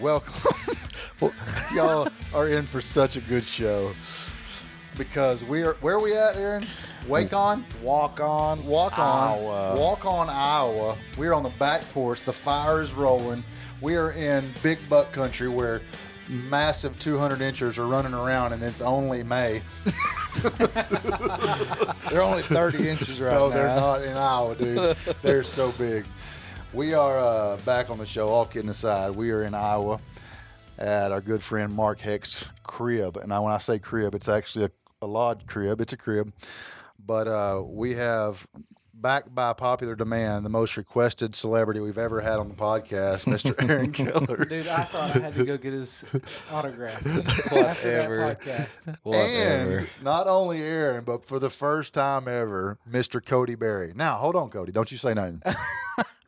Welcome. 0.00 0.32
well, 1.20 1.34
y'all 1.74 2.08
are 2.32 2.48
in 2.48 2.64
for 2.64 2.80
such 2.80 3.18
a 3.18 3.20
good 3.20 3.44
show 3.44 3.92
because 4.96 5.44
we 5.44 5.62
are, 5.64 5.74
where 5.82 5.96
are 5.96 6.00
we 6.00 6.16
at, 6.16 6.36
Aaron? 6.36 6.64
Wake 7.06 7.34
on? 7.34 7.66
Waukon. 7.82 8.64
Walk 8.64 8.98
on. 8.98 9.38
Iowa. 9.38 9.76
Waukon, 9.76 10.30
Iowa. 10.30 10.96
We're 11.18 11.34
on 11.34 11.42
the 11.42 11.50
back 11.50 11.82
porch. 11.92 12.22
The 12.22 12.32
fire 12.32 12.80
is 12.80 12.94
rolling. 12.94 13.44
We 13.82 13.96
are 13.96 14.12
in 14.12 14.54
big 14.62 14.78
buck 14.88 15.12
country 15.12 15.48
where 15.48 15.82
massive 16.26 16.98
200 16.98 17.42
inchers 17.42 17.78
are 17.78 17.86
running 17.86 18.14
around 18.14 18.54
and 18.54 18.62
it's 18.62 18.80
only 18.80 19.22
May. 19.22 19.60
They're 22.10 22.22
only 22.22 22.44
30 22.44 22.88
inches 22.88 23.20
right 23.20 23.34
no, 23.34 23.50
now. 23.50 23.54
they're 23.54 23.66
not 23.66 24.02
in 24.02 24.16
Iowa, 24.16 24.54
dude. 24.54 24.96
they're 25.20 25.42
so 25.42 25.72
big. 25.72 26.06
We 26.74 26.94
are 26.94 27.18
uh, 27.18 27.56
back 27.66 27.90
on 27.90 27.98
the 27.98 28.06
show, 28.06 28.28
all 28.28 28.46
kidding 28.46 28.70
aside. 28.70 29.10
We 29.14 29.30
are 29.30 29.42
in 29.42 29.54
Iowa 29.54 30.00
at 30.78 31.12
our 31.12 31.20
good 31.20 31.42
friend 31.42 31.72
Mark 31.72 32.00
Heck's 32.00 32.50
crib. 32.62 33.18
And 33.18 33.32
I, 33.32 33.40
when 33.40 33.52
I 33.52 33.58
say 33.58 33.78
crib, 33.78 34.14
it's 34.14 34.28
actually 34.28 34.66
a, 34.66 34.70
a 35.02 35.06
lodge 35.06 35.46
crib. 35.46 35.82
It's 35.82 35.92
a 35.92 35.98
crib. 35.98 36.32
But 36.98 37.28
uh, 37.28 37.62
we 37.62 37.94
have, 37.96 38.46
backed 38.94 39.34
by 39.34 39.52
popular 39.52 39.94
demand, 39.94 40.46
the 40.46 40.50
most 40.50 40.76
requested 40.78 41.34
celebrity 41.34 41.80
we've 41.80 41.98
ever 41.98 42.20
had 42.20 42.38
on 42.38 42.48
the 42.48 42.54
podcast, 42.54 43.26
Mr. 43.26 43.52
Aaron 43.68 43.92
Keller. 43.92 44.44
Dude, 44.44 44.66
I 44.68 44.84
thought 44.84 45.16
I 45.16 45.18
had 45.18 45.34
to 45.34 45.44
go 45.44 45.58
get 45.58 45.74
his 45.74 46.06
autograph 46.50 47.04
after 47.06 47.56
Whatever. 47.58 48.16
that 48.16 48.40
podcast. 48.40 48.98
Whatever. 49.02 49.78
And 49.78 49.88
not 50.02 50.26
only 50.26 50.62
Aaron, 50.62 51.04
but 51.04 51.24
for 51.24 51.38
the 51.38 51.50
first 51.50 51.92
time 51.92 52.28
ever, 52.28 52.78
Mr. 52.90 53.22
Cody 53.24 53.56
Berry. 53.56 53.92
Now, 53.94 54.14
hold 54.14 54.36
on, 54.36 54.48
Cody. 54.48 54.72
Don't 54.72 54.90
you 54.90 54.96
say 54.96 55.12
nothing. 55.12 55.42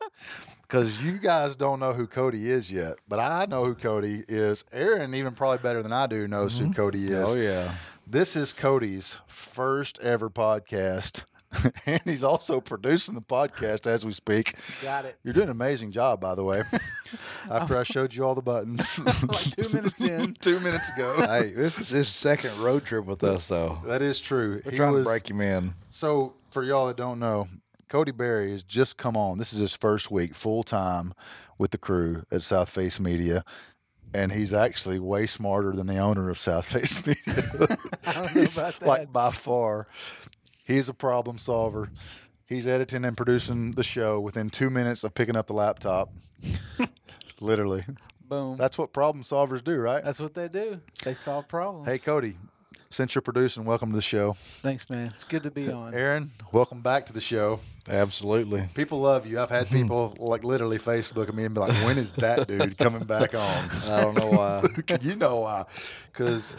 Because 0.75 1.01
you 1.01 1.19
guys 1.19 1.55
don't 1.55 1.79
know 1.79 1.93
who 1.93 2.05
Cody 2.05 2.51
is 2.51 2.69
yet, 2.69 2.95
but 3.07 3.17
I 3.17 3.45
know 3.45 3.63
who 3.63 3.75
Cody 3.75 4.25
is. 4.27 4.65
Aaron, 4.73 5.15
even 5.15 5.33
probably 5.33 5.59
better 5.59 5.81
than 5.81 5.93
I 5.93 6.05
do, 6.05 6.27
knows 6.27 6.59
who 6.59 6.65
mm-hmm. 6.65 6.73
Cody 6.73 7.15
oh, 7.15 7.21
is. 7.21 7.33
oh, 7.33 7.39
yeah. 7.39 7.71
This 8.05 8.35
is 8.35 8.51
Cody's 8.51 9.17
first 9.25 9.97
ever 10.01 10.29
podcast. 10.29 11.23
and 11.85 12.01
he's 12.03 12.25
also 12.25 12.59
producing 12.59 13.15
the 13.15 13.21
podcast 13.21 13.87
as 13.87 14.05
we 14.05 14.11
speak. 14.11 14.55
Got 14.83 15.05
it. 15.05 15.17
You're 15.23 15.33
doing 15.33 15.45
an 15.45 15.51
amazing 15.51 15.93
job, 15.93 16.19
by 16.19 16.35
the 16.35 16.43
way. 16.43 16.61
After 17.49 17.77
I 17.77 17.83
showed 17.83 18.13
you 18.13 18.25
all 18.25 18.35
the 18.35 18.41
buttons 18.41 18.99
Like 19.23 19.51
two 19.51 19.73
minutes 19.73 20.01
in. 20.01 20.33
two 20.33 20.59
minutes 20.59 20.93
ago. 20.93 21.15
Hey, 21.19 21.53
this 21.55 21.79
is 21.79 21.87
his 21.87 22.09
second 22.09 22.59
road 22.59 22.83
trip 22.83 23.05
with 23.05 23.23
us, 23.23 23.47
though. 23.47 23.77
That 23.85 24.01
is 24.01 24.19
true. 24.19 24.59
We're 24.65 24.71
He 24.71 24.75
trying 24.75 24.91
was- 24.91 25.05
to 25.05 25.09
break 25.09 25.29
him 25.29 25.39
in. 25.39 25.73
So, 25.89 26.33
for 26.51 26.63
y'all 26.63 26.87
that 26.87 26.97
don't 26.97 27.19
know, 27.19 27.47
Cody 27.87 28.11
Berry 28.11 28.51
has 28.51 28.63
just 28.63 28.97
come 28.97 29.15
on. 29.15 29.37
This 29.37 29.53
is 29.53 29.59
his 29.59 29.75
first 29.75 30.09
week 30.11 30.33
full 30.35 30.63
time 30.63 31.13
with 31.57 31.71
the 31.71 31.77
crew 31.77 32.23
at 32.31 32.43
South 32.43 32.69
Face 32.69 32.99
Media. 32.99 33.43
And 34.13 34.31
he's 34.31 34.53
actually 34.53 34.99
way 34.99 35.25
smarter 35.25 35.73
than 35.73 35.87
the 35.87 35.97
owner 35.97 36.29
of 36.29 36.37
South 36.37 36.65
Face 36.71 37.05
Media. 37.05 37.77
I 38.07 38.13
don't 38.13 38.23
know 38.35 38.41
he's 38.41 38.57
about 38.57 38.79
that. 38.79 38.87
like 38.87 39.13
by 39.13 39.31
far. 39.31 39.87
He's 40.63 40.89
a 40.89 40.93
problem 40.93 41.37
solver. 41.37 41.89
He's 42.47 42.65
editing 42.67 43.03
and 43.05 43.17
producing 43.17 43.73
the 43.73 43.83
show 43.83 44.19
within 44.19 44.49
two 44.49 44.69
minutes 44.69 45.03
of 45.03 45.13
picking 45.13 45.35
up 45.35 45.47
the 45.47 45.53
laptop. 45.53 46.11
Literally. 47.39 47.83
Boom. 48.27 48.57
That's 48.57 48.77
what 48.77 48.93
problem 48.93 49.23
solvers 49.23 49.63
do, 49.63 49.75
right? 49.77 50.03
That's 50.03 50.19
what 50.19 50.33
they 50.33 50.47
do. 50.47 50.79
They 51.03 51.13
solve 51.13 51.47
problems. 51.47 51.87
Hey, 51.87 51.97
Cody, 51.97 52.35
since 52.89 53.15
you're 53.15 53.21
producing, 53.21 53.65
welcome 53.65 53.89
to 53.89 53.95
the 53.95 54.01
show. 54.01 54.33
Thanks, 54.33 54.89
man. 54.89 55.07
It's 55.07 55.23
good 55.23 55.43
to 55.43 55.51
be 55.51 55.71
on. 55.71 55.93
Aaron, 55.93 56.31
welcome 56.51 56.81
back 56.81 57.05
to 57.07 57.13
the 57.13 57.21
show. 57.21 57.59
Absolutely. 57.89 58.67
People 58.73 58.99
love 59.01 59.25
you. 59.27 59.39
I've 59.39 59.49
had 59.49 59.67
people 59.69 60.15
like 60.19 60.43
literally 60.43 60.77
Facebook 60.77 61.33
me 61.33 61.45
and 61.45 61.53
be 61.53 61.61
like, 61.61 61.73
"When 61.85 61.97
is 61.97 62.13
that 62.13 62.47
dude 62.47 62.77
coming 62.77 63.03
back 63.03 63.33
on?" 63.35 63.69
I 63.89 64.01
don't 64.01 64.17
know 64.17 64.29
why. 64.31 64.63
you 65.01 65.15
know 65.15 65.41
why? 65.41 65.65
Because 66.11 66.55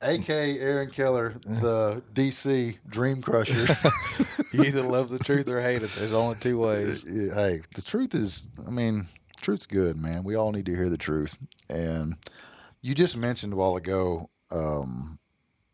AK 0.00 0.28
Aaron 0.28 0.90
Keller, 0.90 1.34
the 1.44 2.02
DC 2.12 2.78
Dream 2.86 3.22
Crusher. 3.22 3.74
You 4.52 4.64
either 4.64 4.82
love 4.82 5.08
the 5.08 5.18
truth 5.18 5.48
or 5.48 5.60
hate 5.60 5.82
it. 5.82 5.90
There's 5.92 6.12
only 6.12 6.36
two 6.36 6.58
ways. 6.58 7.02
hey, 7.04 7.62
the 7.74 7.82
truth 7.82 8.14
is, 8.14 8.50
I 8.66 8.70
mean, 8.70 9.06
truth's 9.40 9.66
good, 9.66 9.96
man. 9.96 10.24
We 10.24 10.34
all 10.34 10.52
need 10.52 10.66
to 10.66 10.74
hear 10.74 10.88
the 10.88 10.98
truth. 10.98 11.36
And 11.68 12.14
you 12.82 12.94
just 12.94 13.16
mentioned 13.16 13.52
a 13.52 13.56
while 13.56 13.76
ago, 13.76 14.28
um, 14.50 15.18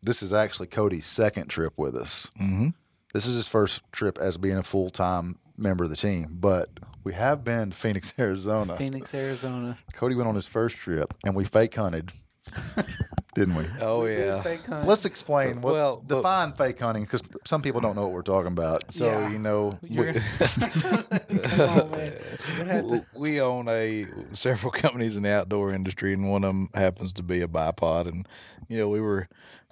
this 0.01 0.21
is 0.23 0.33
actually 0.33 0.67
Cody's 0.67 1.05
second 1.05 1.47
trip 1.49 1.73
with 1.77 1.95
us. 1.95 2.29
Mm-hmm. 2.39 2.69
This 3.13 3.25
is 3.25 3.35
his 3.35 3.47
first 3.47 3.81
trip 3.91 4.17
as 4.19 4.37
being 4.37 4.57
a 4.57 4.63
full 4.63 4.89
time 4.89 5.39
member 5.57 5.83
of 5.83 5.89
the 5.89 5.95
team, 5.97 6.37
but 6.39 6.69
we 7.03 7.13
have 7.13 7.43
been 7.43 7.71
to 7.71 7.77
Phoenix, 7.77 8.13
Arizona. 8.19 8.75
Phoenix, 8.75 9.13
Arizona. 9.13 9.77
Cody 9.93 10.15
went 10.15 10.27
on 10.29 10.35
his 10.35 10.45
first 10.45 10.75
trip, 10.77 11.13
and 11.25 11.35
we 11.35 11.43
fake 11.43 11.73
hunted, 11.75 12.11
didn't 13.35 13.55
we? 13.55 13.65
Oh, 13.81 14.03
We 14.03 14.15
yeah. 14.17 14.41
fake. 14.43 14.67
Let's 14.69 15.05
explain 15.05 15.61
what 15.61 15.73
Well, 15.73 16.03
but- 16.07 16.15
define 16.17 16.53
fake 16.53 16.79
hunting 16.79 17.03
because 17.03 17.21
some 17.45 17.61
people 17.61 17.81
don't 17.81 17.95
know 17.95 18.03
what 18.03 18.11
we're 18.13 18.21
talking 18.21 18.51
about. 18.53 18.91
So, 18.91 19.05
Yeah. 19.05 19.29
you 19.31 19.39
know, 19.39 19.77
we, 19.81 19.97
on, 20.09 21.91
man. 21.91 22.13
You're 22.47 22.57
gonna 22.57 22.73
have 22.73 22.87
to- 22.89 23.05
we 23.17 23.41
own 23.41 23.67
a 23.69 24.05
several 24.33 24.71
companies 24.71 25.15
in 25.17 25.23
the 25.23 25.33
outdoor 25.33 25.71
industry, 25.73 26.13
and 26.13 26.29
one 26.29 26.43
of 26.43 26.49
them 26.49 26.69
happens 26.73 27.11
to 27.13 27.23
be 27.23 27.41
a 27.41 27.47
bipod. 27.47 28.07
And 28.07 28.27
you 28.67 28.77
know, 28.77 28.89
we 28.89 29.01
were 29.01 29.27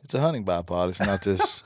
it's 0.08 0.14
a 0.14 0.22
hunting 0.22 0.46
bipod. 0.46 0.88
It's 0.88 1.02
not 1.02 1.22
this. 1.22 1.64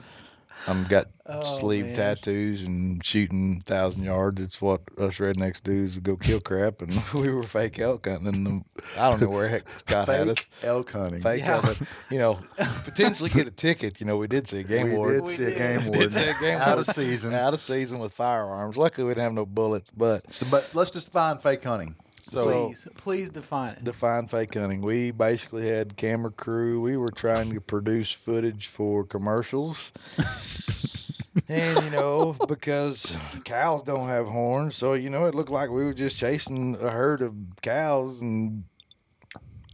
I'm 0.67 0.77
um, 0.81 0.83
got 0.87 1.05
Oh, 1.27 1.43
sleeve 1.43 1.85
man. 1.85 1.95
tattoos 1.95 2.61
and 2.63 3.05
shooting 3.05 3.61
thousand 3.61 4.03
yards. 4.03 4.41
It's 4.41 4.59
what 4.61 4.81
us 4.97 5.17
rednecks 5.19 5.61
do 5.63 5.71
is 5.71 5.97
go 5.99 6.17
kill 6.17 6.41
crap, 6.41 6.81
and 6.81 6.91
we 7.13 7.29
were 7.29 7.43
fake 7.43 7.77
elk 7.79 8.07
hunting. 8.07 8.27
And 8.27 8.65
I 8.99 9.09
don't 9.11 9.21
know 9.21 9.29
where 9.29 9.47
heck 9.47 9.69
Scott 9.69 10.07
had 10.09 10.27
us. 10.27 10.47
Elk 10.63 10.91
hunting. 10.91 11.21
Fake 11.21 11.43
Yeah. 11.43 11.57
elk, 11.57 11.63
but, 11.79 11.81
you 12.09 12.17
know, 12.17 12.39
potentially 12.83 13.29
get 13.29 13.47
a 13.47 13.51
ticket. 13.51 14.01
You 14.01 14.07
know, 14.07 14.17
we 14.17 14.27
did 14.27 14.49
see 14.49 14.59
a 14.59 14.63
game 14.63 14.91
ward. 14.93 15.11
we 15.13 15.19
warden. 15.19 15.23
did 15.23 15.27
We 15.29 15.35
see 15.35 15.43
a 15.43 15.49
did. 15.51 15.57
game 15.57 15.91
Did 15.91 16.13
see 16.13 16.29
a 16.29 16.33
game 16.41 16.59
out 16.59 16.79
of 16.79 16.85
season. 16.87 17.33
out 17.33 17.53
of 17.53 17.59
season 17.61 17.99
with 17.99 18.11
firearms. 18.11 18.75
Luckily, 18.75 19.05
we 19.05 19.11
didn't 19.11 19.23
have 19.23 19.33
no 19.33 19.45
bullets, 19.45 19.89
but 19.91 20.33
So, 20.33 20.47
but 20.51 20.71
let's 20.73 20.89
just 20.91 21.11
find 21.13 21.41
fake 21.41 21.63
hunting. 21.63 21.95
So, 22.31 22.67
please, 22.67 22.87
please 22.95 23.29
define 23.29 23.73
it. 23.73 23.83
define 23.83 24.25
fake 24.25 24.53
hunting. 24.53 24.81
We 24.81 25.11
basically 25.11 25.67
had 25.67 25.97
camera 25.97 26.31
crew. 26.31 26.79
We 26.79 26.95
were 26.95 27.11
trying 27.11 27.53
to 27.53 27.59
produce 27.59 28.13
footage 28.13 28.67
for 28.67 29.03
commercials. 29.03 29.91
and 31.49 31.83
you 31.83 31.89
know, 31.91 32.37
because 32.47 33.17
cows 33.43 33.83
don't 33.83 34.07
have 34.07 34.27
horns, 34.27 34.77
so 34.77 34.93
you 34.93 35.09
know, 35.09 35.25
it 35.25 35.35
looked 35.35 35.49
like 35.49 35.69
we 35.69 35.83
were 35.83 35.93
just 35.93 36.15
chasing 36.15 36.77
a 36.79 36.89
herd 36.89 37.19
of 37.21 37.35
cows 37.61 38.21
and 38.21 38.63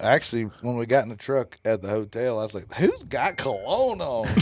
actually 0.01 0.43
when 0.61 0.77
we 0.77 0.85
got 0.85 1.03
in 1.03 1.09
the 1.09 1.15
truck 1.15 1.57
at 1.65 1.81
the 1.81 1.89
hotel, 1.89 2.39
I 2.39 2.43
was 2.43 2.55
like, 2.55 2.73
Who's 2.75 3.03
got 3.03 3.37
cologne 3.37 4.01
on? 4.01 4.27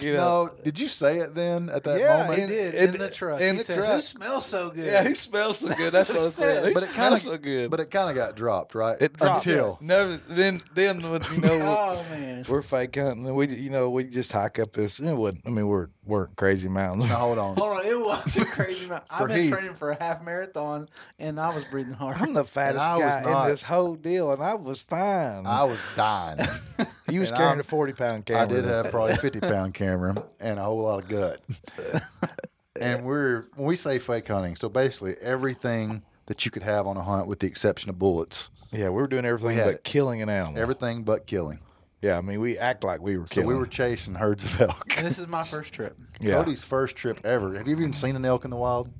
You 0.00 0.14
know, 0.14 0.46
No, 0.46 0.50
did 0.64 0.78
you 0.80 0.88
say 0.88 1.18
it 1.18 1.34
then 1.34 1.68
at 1.68 1.84
that 1.84 2.00
Yeah, 2.00 2.22
moment? 2.26 2.40
He 2.40 2.46
did 2.46 2.74
in- 2.74 2.94
in 2.94 2.98
the 3.00 3.10
truck. 3.10 3.40
in 3.40 3.52
he 3.54 3.58
the 3.58 3.64
said, 3.64 3.76
truck. 3.76 3.94
"Who 3.96 4.02
smells 4.02 4.46
so 4.46 4.70
good?" 4.70 4.86
yeah, 4.86 5.06
he 5.06 5.14
smells 5.14 5.58
so 5.58 5.68
good. 5.74 5.92
That's 5.92 6.12
what 6.12 6.22
I 6.24 6.28
said. 6.28 6.68
He 6.68 6.74
but 6.74 6.82
it 6.82 6.90
kind 6.90 7.14
of 7.14 7.20
so 7.20 7.36
good. 7.38 7.70
But 7.70 7.80
it 7.80 7.90
kind 7.90 8.08
of 8.10 8.16
got 8.16 8.34
dropped, 8.34 8.74
right? 8.74 8.96
it 9.00 9.12
dropped. 9.16 9.46
Until 9.46 9.78
no, 9.80 10.16
then 10.28 10.60
then 10.74 11.00
when, 11.02 11.22
you 11.34 11.40
know 11.40 11.52
Oh 11.62 12.04
man. 12.10 12.44
we're 12.48 12.62
fake 12.62 12.96
hunting. 12.96 13.26
and 13.26 13.36
We 13.36 13.48
you 13.48 13.70
know 13.70 13.90
we 13.90 14.04
just 14.04 14.32
hike 14.32 14.58
up 14.58 14.72
this. 14.72 14.98
It 15.00 15.14
wasn't, 15.14 15.42
I 15.46 15.50
mean 15.50 15.68
we're 15.68 15.88
we're 16.04 16.26
crazy 16.28 16.68
mountains. 16.68 17.08
now 17.10 17.16
hold 17.16 17.38
on. 17.38 17.56
Hold 17.56 17.78
on, 17.78 17.86
it 17.86 17.98
was 17.98 18.36
a 18.36 18.44
crazy 18.44 18.86
mountain. 18.86 19.06
I've 19.10 19.28
been 19.28 19.42
Heath. 19.42 19.52
training 19.52 19.74
for 19.74 19.90
a 19.90 20.02
half 20.02 20.22
marathon, 20.22 20.88
and 21.18 21.38
I 21.38 21.54
was 21.54 21.64
breathing 21.66 21.92
hard. 21.94 22.16
I'm 22.18 22.32
the 22.32 22.44
fattest 22.44 22.84
I 22.84 22.98
was 23.24 23.32
not. 23.32 23.44
in 23.46 23.50
this 23.50 23.62
whole 23.62 23.94
deal, 23.94 24.32
and 24.32 24.42
I 24.42 24.54
was 24.54 24.82
fine. 24.82 25.46
I 25.46 25.64
was 25.64 25.80
dying. 25.96 26.38
he 27.10 27.18
was 27.18 27.30
and 27.30 27.36
carrying 27.38 27.50
I'm- 27.52 27.60
a 27.60 27.64
forty 27.64 27.92
pound 27.92 28.26
camera. 28.26 28.42
I 28.42 28.46
did 28.46 28.64
have 28.64 28.90
probably 28.90 29.12
a 29.12 29.16
50 29.16 29.40
pound 29.40 29.74
camera 29.74 30.14
and 30.40 30.58
a 30.58 30.62
whole 30.62 30.82
lot 30.82 31.02
of 31.02 31.08
gut. 31.08 31.40
and 32.80 33.04
we're 33.04 33.44
when 33.56 33.66
we 33.68 33.76
say 33.76 33.98
fake 33.98 34.28
hunting, 34.28 34.56
so 34.56 34.68
basically 34.68 35.14
everything 35.20 36.02
that 36.26 36.44
you 36.44 36.50
could 36.50 36.62
have 36.62 36.86
on 36.86 36.96
a 36.96 37.02
hunt, 37.02 37.26
with 37.26 37.40
the 37.40 37.46
exception 37.46 37.90
of 37.90 37.98
bullets, 37.98 38.50
Yeah, 38.72 38.86
we 38.88 38.94
were 38.96 39.06
doing 39.08 39.24
everything 39.26 39.56
had 39.56 39.64
but 39.66 39.74
it. 39.76 39.84
killing 39.84 40.22
an 40.22 40.28
animal. 40.28 40.58
everything 40.60 41.02
but 41.02 41.26
killing. 41.26 41.58
yeah, 42.00 42.16
I 42.16 42.20
mean 42.20 42.40
we 42.40 42.56
act 42.58 42.84
like 42.84 43.00
we 43.00 43.18
were 43.18 43.26
So 43.26 43.34
killing. 43.36 43.48
we 43.48 43.54
were 43.56 43.66
chasing 43.66 44.14
herds 44.14 44.44
of 44.44 44.60
elk. 44.60 44.96
And 44.96 45.06
this 45.06 45.18
is 45.18 45.26
my 45.26 45.42
first 45.42 45.74
trip. 45.74 45.94
yeah. 46.20 46.34
Cody's 46.34 46.62
first 46.62 46.96
trip 46.96 47.24
ever. 47.24 47.54
Have 47.58 47.66
you 47.66 47.76
even 47.76 47.92
seen 47.92 48.14
an 48.16 48.24
elk 48.24 48.44
in 48.44 48.50
the 48.50 48.56
wild? 48.56 48.90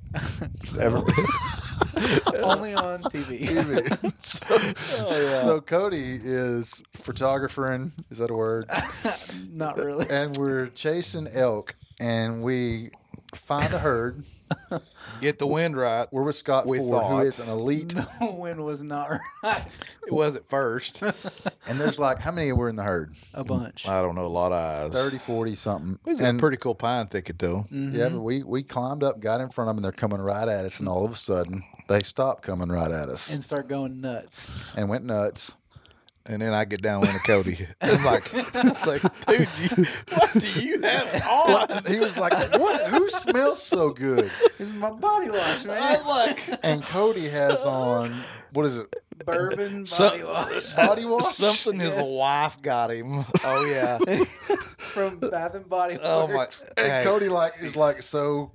ever? 0.79 1.01
Only 2.43 2.73
on 2.73 3.01
TV. 3.03 3.41
TV. 3.43 4.13
so, 4.23 5.05
Oh, 5.05 5.27
so 5.43 5.61
Cody 5.61 6.19
is 6.23 6.81
photographering. 6.97 7.93
Is 8.09 8.17
that 8.17 8.29
a 8.29 8.33
word? 8.33 8.65
Not 9.51 9.77
really. 9.77 10.07
and 10.09 10.35
we're 10.37 10.67
chasing 10.67 11.27
elk, 11.33 11.75
and 11.99 12.43
we 12.43 12.91
find 13.33 13.73
a 13.73 13.79
herd. 13.79 14.23
Get 15.19 15.39
the 15.39 15.47
wind 15.47 15.75
right. 15.75 16.07
We're 16.11 16.21
with 16.23 16.35
Scott 16.35 16.67
We 16.67 16.77
Ford, 16.77 17.01
who 17.03 17.09
thought. 17.09 17.25
is 17.25 17.39
an 17.39 17.49
elite. 17.49 17.89
The 17.89 18.31
wind 18.37 18.63
was 18.63 18.83
not 18.83 19.09
right. 19.43 19.65
It 20.05 20.13
was 20.13 20.35
at 20.35 20.47
first. 20.47 21.01
And 21.01 21.79
there's 21.79 21.97
like, 21.97 22.19
how 22.19 22.31
many 22.31 22.51
were 22.51 22.69
in 22.69 22.75
the 22.75 22.83
herd? 22.83 23.13
A 23.33 23.43
bunch. 23.43 23.87
I 23.87 24.01
don't 24.03 24.13
know, 24.13 24.25
a 24.25 24.27
lot 24.27 24.51
of 24.51 24.91
eyes. 24.91 24.93
30, 24.93 25.17
40 25.17 25.55
something. 25.55 25.99
It 26.05 26.09
was 26.09 26.21
and 26.21 26.37
a 26.37 26.39
pretty 26.39 26.57
cool 26.57 26.75
pine 26.75 27.07
thicket 27.07 27.39
though. 27.39 27.59
Mm-hmm. 27.71 27.95
yeah, 27.97 28.09
but 28.09 28.19
we, 28.19 28.43
we 28.43 28.61
climbed 28.61 29.01
up, 29.03 29.19
got 29.19 29.41
in 29.41 29.49
front 29.49 29.69
of 29.69 29.75
them, 29.75 29.83
and 29.83 29.85
they're 29.85 29.91
coming 29.99 30.21
right 30.21 30.47
at 30.47 30.65
us. 30.65 30.79
And 30.79 30.87
all 30.87 31.03
of 31.03 31.13
a 31.13 31.15
sudden, 31.15 31.63
they 31.87 32.01
stopped 32.03 32.43
coming 32.43 32.69
right 32.69 32.91
at 32.91 33.09
us 33.09 33.33
And 33.33 33.43
start 33.43 33.67
going 33.67 34.01
nuts. 34.01 34.73
and 34.75 34.89
went 34.89 35.03
nuts. 35.05 35.55
And 36.25 36.41
then 36.41 36.53
I 36.53 36.63
get 36.63 36.81
down 36.81 37.01
with 37.01 37.13
a 37.13 37.19
Cody. 37.27 37.67
I'm 37.81 38.05
like, 38.05 38.33
I 38.55 38.61
like, 38.87 39.01
dude, 39.27 39.49
you, 39.59 39.85
what 40.13 40.31
do 40.31 40.61
you 40.61 40.79
have 40.81 41.21
on? 41.27 41.69
And 41.69 41.85
he 41.85 41.99
was 41.99 42.17
like, 42.17 42.31
"What? 42.57 42.81
Who 42.91 43.09
smells 43.09 43.61
so 43.61 43.89
good?" 43.89 44.19
It's 44.57 44.71
my 44.71 44.89
body 44.91 45.29
wash, 45.29 45.65
man. 45.65 45.77
I'm 45.99 46.07
like, 46.07 46.39
And 46.63 46.81
Cody 46.81 47.27
has 47.27 47.65
on 47.65 48.09
what 48.53 48.65
is 48.65 48.77
it? 48.77 48.95
Bourbon 49.25 49.85
So- 49.85 50.09
body 50.11 50.23
wash 50.23 50.73
Body 50.75 51.03
wash. 51.05 51.35
something 51.35 51.77
his 51.77 51.97
wife 51.99 52.61
got 52.61 52.91
him. 52.91 53.25
Oh 53.43 53.65
yeah. 53.69 53.97
from 54.77 55.17
Bath 55.17 55.55
and 55.55 55.67
Body 55.69 55.95
Works. 55.97 56.05
Oh 56.05 56.27
my. 56.77 56.83
And 56.83 56.91
hey. 56.93 57.03
Cody 57.03 57.27
like 57.27 57.53
is 57.61 57.75
like 57.75 58.01
so. 58.01 58.53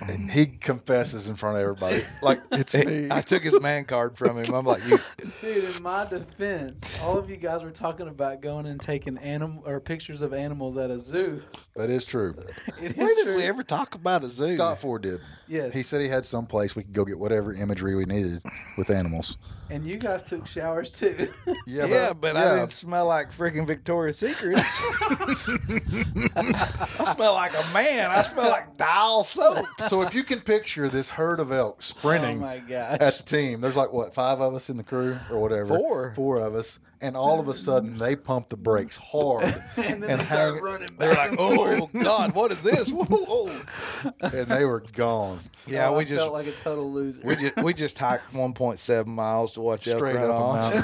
And 0.00 0.28
mm. 0.28 0.30
he 0.30 0.46
confesses 0.46 1.28
in 1.28 1.36
front 1.36 1.56
of 1.56 1.62
everybody, 1.62 2.02
like 2.22 2.40
it's 2.52 2.74
me. 2.74 3.08
I 3.10 3.20
took 3.20 3.42
his 3.42 3.58
man 3.60 3.84
card 3.84 4.16
from 4.16 4.42
him. 4.42 4.54
I'm 4.54 4.64
like, 4.64 4.86
you, 4.86 4.98
Dude, 5.40 5.76
in 5.76 5.82
my 5.82 6.06
defense, 6.08 7.02
all 7.02 7.18
of 7.18 7.30
you 7.30 7.36
guys 7.36 7.62
were 7.62 7.70
talking 7.70 8.08
about 8.08 8.40
going 8.40 8.66
and 8.66 8.80
taking 8.80 9.16
animal 9.18 9.62
or 9.66 9.80
pictures 9.80 10.22
of 10.22 10.32
animals 10.34 10.76
at 10.76 10.90
a 10.90 10.98
zoo. 10.98 11.40
That 11.74 11.90
is 11.90 12.04
true. 12.04 12.34
It 12.78 12.96
where 12.96 13.08
is 13.10 13.16
did 13.16 13.24
true. 13.24 13.36
we 13.36 13.44
ever 13.44 13.62
talk 13.62 13.94
about 13.94 14.22
a 14.24 14.28
zoo? 14.28 14.52
Scott 14.52 14.80
Ford 14.80 15.02
did. 15.02 15.20
Yes. 15.48 15.74
He 15.74 15.82
said 15.82 16.00
he 16.00 16.08
had 16.08 16.26
some 16.26 16.46
place 16.46 16.76
we 16.76 16.82
could 16.82 16.92
go 16.92 17.04
get 17.04 17.18
whatever 17.18 17.54
imagery 17.54 17.94
we 17.94 18.04
needed 18.04 18.42
with 18.76 18.90
animals. 18.90 19.38
and 19.70 19.86
you 19.86 19.96
guys 19.96 20.24
took 20.24 20.46
showers 20.46 20.90
too. 20.90 21.28
Yeah, 21.66 22.12
but, 22.12 22.36
I 22.36 22.44
yeah. 22.44 22.54
didn't 22.56 22.72
smell 22.72 23.06
like 23.06 23.32
freaking 23.32 23.66
Victoria's 23.66 24.18
Secrets. 24.18 24.82
I 26.36 27.14
smell 27.14 27.34
like 27.34 27.52
a 27.52 27.74
man. 27.74 28.10
I 28.10 28.22
smell 28.22 28.50
like 28.50 28.76
dial 28.76 29.24
soap. 29.24 29.65
So 29.88 30.02
if 30.02 30.14
you 30.14 30.24
can 30.24 30.40
picture 30.40 30.88
this 30.88 31.10
herd 31.10 31.38
of 31.38 31.52
elk 31.52 31.76
oh 31.78 31.80
sprinting 31.80 32.40
my 32.40 32.58
gosh. 32.58 32.98
at 33.00 33.14
the 33.14 33.22
team, 33.24 33.60
there's 33.60 33.76
like 33.76 33.92
what 33.92 34.14
five 34.14 34.40
of 34.40 34.54
us 34.54 34.70
in 34.70 34.76
the 34.76 34.82
crew 34.84 35.16
or 35.30 35.38
whatever. 35.40 35.76
Four. 35.76 36.12
Four 36.14 36.40
of 36.40 36.54
us, 36.54 36.78
and 37.00 37.16
all 37.16 37.38
of 37.40 37.48
a 37.48 37.54
sudden 37.54 37.98
they 37.98 38.16
pump 38.16 38.48
the 38.48 38.56
brakes 38.56 38.96
hard, 38.96 39.44
and 39.76 40.02
then 40.02 40.10
and 40.10 40.20
they 40.20 40.24
start 40.24 40.54
hang- 40.54 40.62
running 40.62 40.88
They're 40.98 41.12
like, 41.12 41.36
oh 41.38 41.88
God, 42.02 42.34
what 42.34 42.50
is 42.52 42.62
this? 42.62 42.90
Whoa, 42.90 43.04
whoa. 43.04 43.60
and 44.20 44.46
they 44.46 44.64
were 44.64 44.80
gone 44.94 45.38
oh, 45.44 45.50
Yeah, 45.66 45.88
Oh, 45.88 45.92
we 45.98 46.04
I 46.04 46.04
just 46.04 46.20
felt 46.20 46.32
like 46.32 46.46
a 46.46 46.52
total 46.52 46.90
loser. 46.90 47.20
we 47.22 47.36
just 47.36 47.56
we 47.58 47.74
just 47.74 47.98
hiked 47.98 48.32
1.7 48.32 49.06
miles 49.06 49.52
to 49.52 49.60
watch 49.60 49.86
elk 49.88 49.98
straight 49.98 50.16
run 50.16 50.30
up 50.30 50.36
a 50.36 50.52
mountain. 50.54 50.82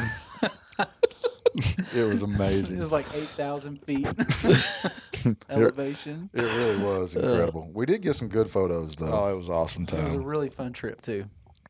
it 1.94 2.08
was 2.08 2.22
amazing. 2.22 2.76
it 2.76 2.80
was 2.80 2.92
like 2.92 3.06
eight 3.14 3.22
thousand 3.22 3.76
feet 3.82 4.06
elevation. 5.50 6.28
It 6.32 6.42
really 6.42 6.82
was 6.82 7.16
uh, 7.16 7.20
incredible. 7.20 7.70
We 7.74 7.86
did 7.86 8.02
get 8.02 8.14
some 8.14 8.28
good 8.28 8.48
photos 8.50 8.96
though. 8.96 9.12
Oh, 9.12 9.28
it 9.32 9.36
was 9.38 9.48
awesome 9.50 9.86
time. 9.86 10.00
It 10.00 10.04
was 10.04 10.12
a 10.14 10.20
really 10.20 10.50
fun 10.50 10.72
trip 10.72 11.00
too. 11.02 11.26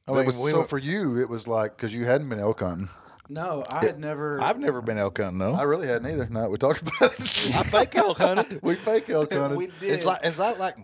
I 0.08 0.12
It 0.12 0.14
mean, 0.16 0.26
was, 0.26 0.38
we 0.42 0.50
so 0.50 0.58
went- 0.58 0.70
for 0.70 0.78
you, 0.78 1.18
it 1.20 1.28
was 1.28 1.46
like 1.46 1.76
because 1.76 1.94
you 1.94 2.04
hadn't 2.04 2.28
been 2.28 2.38
elk 2.40 2.60
hunting. 2.60 2.88
No, 3.28 3.62
I 3.70 3.84
had 3.84 3.98
never. 3.98 4.40
I've 4.42 4.58
never 4.58 4.82
been 4.82 4.98
elk 4.98 5.18
hunting 5.18 5.38
though. 5.38 5.54
I 5.54 5.62
really 5.62 5.86
hadn't 5.86 6.10
either. 6.10 6.28
No, 6.28 6.50
we 6.50 6.56
talked 6.58 6.82
about 6.82 7.12
it. 7.14 7.20
I 7.54 7.62
fake 7.62 7.94
elk 7.94 8.18
hunted. 8.18 8.60
we 8.62 8.74
fake 8.74 9.08
elk 9.10 9.32
hunted. 9.32 9.56
we 9.56 9.66
did. 9.66 9.90
It's 9.92 10.04
like 10.04 10.24
is 10.26 10.36
that 10.36 10.58
like 10.58 10.76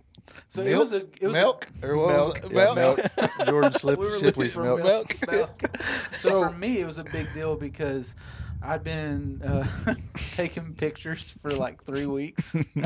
so 0.48 0.62
milk? 0.62 0.74
it 0.74 0.78
was 0.78 0.92
a 0.92 0.96
it 1.20 1.22
was 1.26 1.32
milk 1.32 1.66
or 1.82 1.96
what 1.98 2.08
milk, 2.10 2.42
was 2.42 2.52
it? 2.52 2.52
yeah, 2.54 2.74
milk? 2.74 2.98
milk. 3.16 3.48
Jordan 3.48 3.72
Slip, 3.74 3.98
we 3.98 4.18
Shipley's 4.20 4.56
looking 4.56 4.84
milk. 4.84 5.08
milk. 5.30 5.30
milk. 5.62 5.76
So, 6.16 6.48
for 6.48 6.56
me, 6.56 6.78
it 6.78 6.86
was 6.86 6.98
a 6.98 7.04
big 7.04 7.32
deal 7.34 7.56
because 7.56 8.14
I'd 8.62 8.82
been 8.84 9.40
uh, 9.42 9.66
taking 10.34 10.74
pictures 10.74 11.30
for 11.42 11.50
like 11.52 11.82
three 11.82 12.06
weeks. 12.18 12.56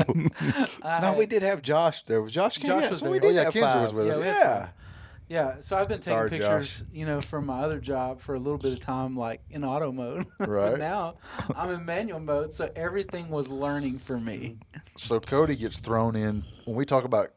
I 0.83 0.99
No, 1.01 1.15
we 1.17 1.25
did 1.25 1.41
have 1.43 1.61
Josh 1.61 2.03
there. 2.03 2.21
Was 2.21 2.31
Josh? 2.31 2.57
Josh 2.57 2.67
Josh 2.67 2.89
was 2.91 2.99
so 2.99 3.09
we 3.11 3.19
did 3.19 3.31
Oh, 3.31 3.35
yeah, 3.35 3.43
have 3.45 3.53
Kinzer 3.53 3.67
five. 3.69 3.93
was 3.93 3.93
with. 3.93 4.07
Yeah, 4.07 4.13
Yeah, 4.13 4.19
we 4.21 4.27
had 4.27 4.35
yeah. 4.37 4.67
Yeah, 5.29 5.55
so 5.61 5.77
I've 5.77 5.87
been 5.87 5.99
taking 6.01 6.17
Sorry, 6.17 6.29
pictures, 6.29 6.83
you 6.93 7.05
know, 7.05 7.19
from 7.21 7.45
my 7.47 7.61
other 7.61 7.79
job 7.79 8.19
for 8.19 8.35
a 8.35 8.37
little 8.37 8.57
bit 8.57 8.73
of 8.73 8.79
time, 8.81 9.15
like 9.15 9.41
in 9.49 9.63
auto 9.63 9.91
mode. 9.91 10.27
Right. 10.37 10.71
but 10.71 10.79
now 10.79 11.15
I'm 11.55 11.71
in 11.71 11.85
manual 11.85 12.19
mode, 12.19 12.51
so 12.53 12.69
everything 12.75 13.29
was 13.29 13.49
learning 13.49 13.99
for 13.99 14.19
me. 14.19 14.57
So 14.97 15.19
Cody 15.21 15.55
gets 15.55 15.79
thrown 15.79 16.15
in 16.15 16.43
when 16.65 16.75
we 16.75 16.85
talk 16.85 17.03
about. 17.05 17.29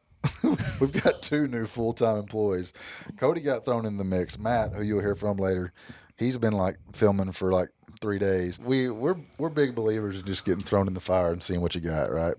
we've 0.81 1.03
got 1.05 1.23
two 1.23 1.47
new 1.47 1.65
full 1.65 1.93
time 1.93 2.19
employees. 2.19 2.73
Cody 3.17 3.41
got 3.41 3.65
thrown 3.65 3.87
in 3.87 3.97
the 3.97 4.05
mix. 4.05 4.39
Matt, 4.39 4.73
who 4.75 4.83
you'll 4.83 5.01
hear 5.01 5.15
from 5.15 5.37
later, 5.37 5.73
he's 6.17 6.37
been 6.37 6.53
like 6.55 6.77
filming 6.93 7.31
for 7.33 7.53
like 7.53 7.69
three 8.01 8.19
days. 8.19 8.59
We 8.59 8.91
we're 8.91 9.17
we're 9.39 9.51
big 9.51 9.75
believers 9.75 10.19
in 10.19 10.25
just 10.25 10.45
getting 10.45 10.63
thrown 10.63 10.89
in 10.89 10.95
the 10.95 11.01
fire 11.01 11.33
and 11.33 11.43
seeing 11.43 11.61
what 11.61 11.75
you 11.75 11.81
got, 11.81 12.13
right? 12.13 12.35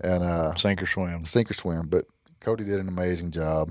And 0.00 0.22
uh, 0.24 0.54
Sink 0.54 0.82
or 0.82 0.86
swim. 0.86 1.24
sink 1.24 1.50
or 1.50 1.54
swim. 1.54 1.88
But 1.88 2.06
Cody 2.40 2.64
did 2.64 2.80
an 2.80 2.88
amazing 2.88 3.30
job. 3.32 3.70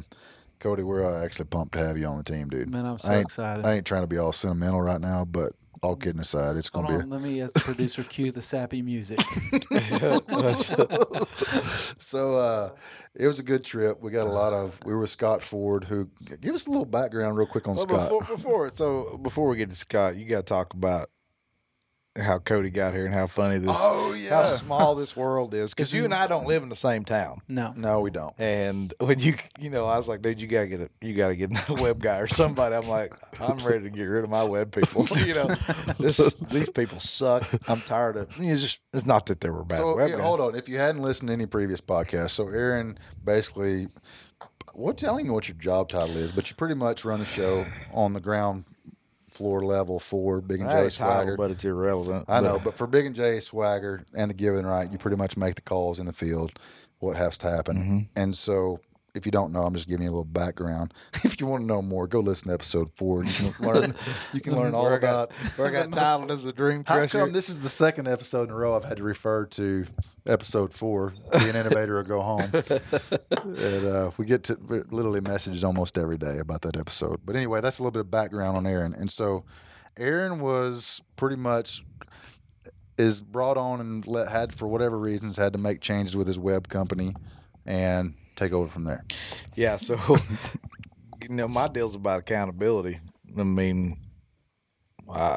Cody, 0.59 0.83
we're 0.83 1.05
uh, 1.05 1.23
actually 1.23 1.45
pumped 1.45 1.73
to 1.73 1.79
have 1.79 1.97
you 1.97 2.05
on 2.05 2.17
the 2.17 2.23
team, 2.23 2.49
dude. 2.49 2.69
Man, 2.69 2.85
I'm 2.85 2.99
so 2.99 3.11
I 3.11 3.17
excited. 3.17 3.65
I 3.65 3.75
ain't 3.75 3.85
trying 3.85 4.03
to 4.03 4.07
be 4.09 4.17
all 4.17 4.33
sentimental 4.33 4.81
right 4.81 4.99
now, 4.99 5.25
but 5.25 5.53
all 5.81 5.95
kidding 5.95 6.21
aside, 6.21 6.57
it's 6.57 6.69
gonna 6.69 6.99
on, 6.99 7.09
let 7.09 7.21
me, 7.21 7.41
as 7.41 7.53
the 7.53 7.59
producer, 7.59 8.03
cue 8.03 8.31
the 8.31 8.41
sappy 8.41 8.81
music. 8.81 9.19
so 11.97 12.37
uh, 12.37 12.69
it 13.15 13.27
was 13.27 13.39
a 13.39 13.43
good 13.43 13.63
trip. 13.63 14.01
We 14.01 14.11
got 14.11 14.27
a 14.27 14.31
lot 14.31 14.53
of. 14.53 14.79
We 14.85 14.93
were 14.93 14.99
with 14.99 15.09
Scott 15.09 15.41
Ford, 15.41 15.85
who 15.85 16.09
give 16.41 16.55
us 16.55 16.67
a 16.67 16.69
little 16.69 16.85
background 16.85 17.37
real 17.37 17.47
quick 17.47 17.67
on 17.67 17.75
Well, 17.75 17.87
Scott. 17.87 18.09
before, 18.09 18.35
before 18.35 18.69
so 18.69 19.19
before 19.21 19.47
we 19.47 19.57
get 19.57 19.69
to 19.69 19.75
Scott, 19.75 20.15
you 20.15 20.25
got 20.25 20.37
to 20.37 20.43
talk 20.43 20.73
about 20.73 21.09
how 22.17 22.39
Cody 22.39 22.69
got 22.69 22.93
here 22.93 23.05
and 23.05 23.13
how 23.13 23.27
funny 23.27 23.59
this, 23.59 23.77
Oh, 23.79 24.13
yeah. 24.13 24.29
how 24.29 24.43
small 24.43 24.95
this 24.95 25.15
world 25.15 25.53
is. 25.53 25.73
Because 25.73 25.93
you 25.93 26.05
and 26.05 26.13
I 26.13 26.27
don't 26.27 26.47
live 26.47 26.63
in 26.63 26.69
the 26.69 26.75
same 26.75 27.05
town. 27.05 27.41
No. 27.47 27.73
no, 27.75 28.01
we 28.01 28.09
don't. 28.09 28.33
And 28.39 28.93
when 28.99 29.19
you, 29.19 29.35
you 29.59 29.69
know, 29.69 29.85
I 29.85 29.95
was 29.97 30.07
like, 30.07 30.21
dude, 30.21 30.41
you 30.41 30.47
gotta 30.47 30.67
get 30.67 30.81
a, 30.81 30.89
you 31.01 31.13
gotta 31.13 31.35
get 31.35 31.51
a 31.69 31.73
web 31.75 31.99
guy 31.99 32.17
or 32.19 32.27
somebody. 32.27 32.75
I'm 32.75 32.87
like, 32.87 33.13
I'm 33.41 33.57
ready 33.57 33.83
to 33.83 33.89
get 33.89 34.03
rid 34.03 34.23
of 34.23 34.29
my 34.29 34.43
web 34.43 34.71
people. 34.73 35.05
you 35.25 35.33
know, 35.33 35.47
this 35.99 36.33
these 36.35 36.69
people 36.69 36.99
suck. 36.99 37.43
I'm 37.69 37.81
tired 37.81 38.17
of. 38.17 38.35
You 38.37 38.47
know, 38.47 38.53
it's 38.53 38.63
just 38.63 38.79
it's 38.93 39.05
not 39.05 39.27
that 39.27 39.41
they 39.41 39.49
were 39.49 39.63
bad 39.63 39.77
So 39.77 39.95
web 39.95 40.09
yeah, 40.09 40.17
hold 40.21 40.41
on. 40.41 40.55
If 40.55 40.67
you 40.67 40.77
hadn't 40.77 41.01
listened 41.01 41.29
to 41.29 41.33
any 41.33 41.45
previous 41.45 41.81
podcasts, 41.81 42.31
so 42.31 42.47
Aaron 42.49 42.97
basically, 43.23 43.87
what 44.73 45.01
I 45.03 45.07
don't 45.07 45.19
even 45.19 45.27
know 45.27 45.33
what 45.33 45.47
your 45.47 45.57
job 45.57 45.89
title 45.89 46.17
is, 46.17 46.31
but 46.31 46.49
you 46.49 46.55
pretty 46.55 46.75
much 46.75 47.05
run 47.05 47.19
the 47.19 47.25
show 47.25 47.65
on 47.93 48.13
the 48.13 48.19
ground 48.21 48.65
floor 49.39 49.63
level 49.63 50.01
for 50.01 50.41
Big 50.41 50.59
and 50.59 50.69
I 50.69 50.73
had 50.73 50.81
J 50.81 50.87
a 50.87 50.89
title, 50.91 51.13
Swagger. 51.15 51.37
but 51.37 51.49
it's 51.49 51.63
irrelevant. 51.63 52.25
I 52.27 52.41
know, 52.41 52.59
but 52.61 52.75
for 52.75 52.87
Big 52.87 53.05
and 53.05 53.15
J 53.15 53.39
Swagger 53.39 54.03
and 54.13 54.29
the 54.29 54.33
Given 54.33 54.65
Right, 54.65 54.91
you 54.91 54.97
pretty 54.97 55.15
much 55.15 55.37
make 55.37 55.55
the 55.55 55.61
calls 55.61 55.97
in 55.97 56.07
the 56.07 56.13
field, 56.13 56.59
what 56.99 57.15
has 57.15 57.37
to 57.37 57.49
happen. 57.49 57.77
Mm-hmm. 57.77 57.99
And 58.17 58.35
so 58.35 58.81
if 59.15 59.25
you 59.25 59.31
don't 59.31 59.51
know, 59.51 59.61
I'm 59.63 59.73
just 59.73 59.87
giving 59.87 60.03
you 60.03 60.09
a 60.09 60.11
little 60.11 60.23
background. 60.25 60.93
If 61.23 61.39
you 61.41 61.47
want 61.47 61.61
to 61.61 61.65
know 61.67 61.81
more, 61.81 62.07
go 62.07 62.19
listen 62.19 62.49
to 62.49 62.53
episode 62.53 62.89
four. 62.95 63.21
And 63.21 63.39
you 63.39 63.51
can 63.51 63.65
learn. 63.73 63.95
You 64.33 64.41
can 64.41 64.55
learn 64.55 64.73
all 64.73 64.83
Where 64.83 64.93
I 64.93 64.97
about. 64.97 65.29
got, 65.29 65.37
where 65.57 65.67
I 65.67 65.71
got 65.71 65.91
titled 65.93 66.31
as 66.31 66.45
a 66.45 66.51
dream 66.51 66.83
How 66.85 66.95
crusher. 66.97 67.19
come 67.19 67.31
this 67.33 67.49
is 67.49 67.61
the 67.61 67.69
second 67.69 68.07
episode 68.07 68.49
in 68.49 68.53
a 68.53 68.57
row 68.57 68.75
I've 68.75 68.83
had 68.83 68.97
to 68.97 69.03
refer 69.03 69.45
to 69.47 69.85
episode 70.25 70.73
four, 70.73 71.13
be 71.31 71.49
an 71.49 71.55
innovator 71.55 71.97
or 71.99 72.03
go 72.03 72.21
home? 72.21 72.49
and, 72.53 73.85
uh, 73.87 74.11
we 74.17 74.25
get 74.25 74.43
to 74.45 74.55
literally 74.91 75.21
messages 75.21 75.63
almost 75.63 75.97
every 75.97 76.17
day 76.17 76.39
about 76.39 76.61
that 76.63 76.77
episode. 76.77 77.21
But 77.25 77.35
anyway, 77.35 77.61
that's 77.61 77.79
a 77.79 77.83
little 77.83 77.91
bit 77.91 78.01
of 78.01 78.11
background 78.11 78.57
on 78.57 78.67
Aaron. 78.67 78.93
And 78.93 79.09
so 79.11 79.45
Aaron 79.97 80.39
was 80.41 81.01
pretty 81.15 81.35
much 81.37 81.83
is 82.97 83.21
brought 83.21 83.55
on 83.57 83.79
and 83.79 84.05
let, 84.07 84.27
had 84.29 84.53
for 84.53 84.67
whatever 84.67 84.97
reasons 84.99 85.37
had 85.37 85.53
to 85.53 85.59
make 85.59 85.79
changes 85.79 86.17
with 86.17 86.27
his 86.27 86.37
web 86.37 86.67
company 86.67 87.13
and 87.65 88.15
take 88.39 88.53
over 88.53 88.67
from 88.67 88.85
there. 88.85 89.03
Yeah, 89.55 89.75
so 89.75 89.97
you 91.21 91.29
know, 91.29 91.47
my 91.47 91.67
deal's 91.67 91.95
about 91.95 92.19
accountability. 92.21 92.99
I 93.37 93.43
mean, 93.43 93.97
I, 95.13 95.35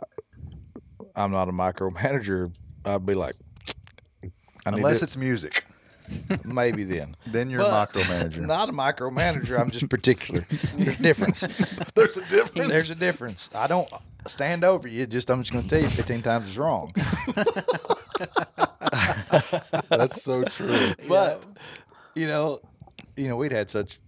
I'm 1.15 1.33
not 1.33 1.49
a 1.49 1.53
micromanager. 1.53 2.55
I'd 2.85 3.05
be 3.05 3.15
like, 3.15 3.35
I 4.65 4.71
need 4.71 4.79
Unless 4.79 5.01
to- 5.01 5.05
it's 5.05 5.17
music, 5.17 5.65
maybe 6.45 6.85
then. 6.85 7.17
then 7.27 7.51
you're 7.51 7.61
But 7.61 7.95
a 7.97 7.99
micromanager. 7.99 8.47
Not 8.47 8.69
a 8.69 8.73
micromanager. 8.73 9.61
I'm 9.61 9.71
just 9.71 9.89
particular. 9.89 10.45
There's 10.77 10.99
a 10.99 11.03
difference. 11.03 11.41
There's 11.95 12.17
a 12.17 12.29
difference. 12.29 12.69
There's 12.69 12.91
a 12.91 12.95
difference. 12.95 13.51
I 13.55 13.67
don't 13.67 13.89
stand 14.29 14.65
over 14.65 14.87
you. 14.87 15.07
Just 15.07 15.31
I'm 15.31 15.43
just 15.43 15.53
going 15.53 15.65
to 15.65 15.71
tell 15.71 15.81
you 15.83 15.89
15 15.89 16.23
times 16.23 16.49
it's 16.49 16.57
wrong. 16.57 16.93
That's 19.89 20.23
so 20.23 20.45
true. 20.45 20.93
But 21.09 21.43
you 22.15 22.27
know, 22.27 22.61
you 23.17 23.29
know, 23.29 23.37
we'd 23.37 23.53
had 23.53 23.71
such 23.71 23.99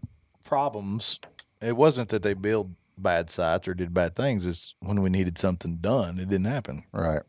problems. 0.44 1.20
It 1.60 1.76
wasn't 1.76 2.10
that 2.10 2.22
they 2.22 2.34
built 2.34 2.68
bad 2.96 3.30
sites 3.30 3.66
or 3.66 3.74
did 3.74 3.92
bad 3.92 4.14
things. 4.14 4.46
It's 4.46 4.74
when 4.80 5.02
we 5.02 5.10
needed 5.10 5.38
something 5.38 5.76
done, 5.76 6.18
it 6.18 6.28
didn't 6.28 6.46
happen. 6.46 6.84
Right. 6.92 7.22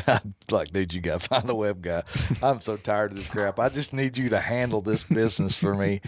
like, 0.50 0.72
dude, 0.72 0.92
you 0.92 1.00
got 1.00 1.20
to 1.20 1.28
find 1.28 1.48
a 1.48 1.54
web 1.54 1.82
guy. 1.82 2.02
I'm 2.42 2.60
so 2.60 2.76
tired 2.76 3.12
of 3.12 3.18
this 3.18 3.30
crap. 3.30 3.58
I 3.58 3.68
just 3.68 3.92
need 3.92 4.16
you 4.16 4.28
to 4.30 4.40
handle 4.40 4.80
this 4.80 5.04
business 5.04 5.56
for 5.56 5.74
me. 5.74 6.00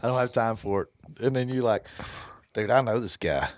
I 0.00 0.08
don't 0.08 0.18
have 0.18 0.32
time 0.32 0.56
for 0.56 0.82
it. 0.82 0.88
And 1.22 1.34
then 1.34 1.48
you're 1.48 1.62
like, 1.62 1.86
dude, 2.52 2.70
I 2.70 2.80
know 2.80 2.98
this 2.98 3.16
guy. 3.16 3.48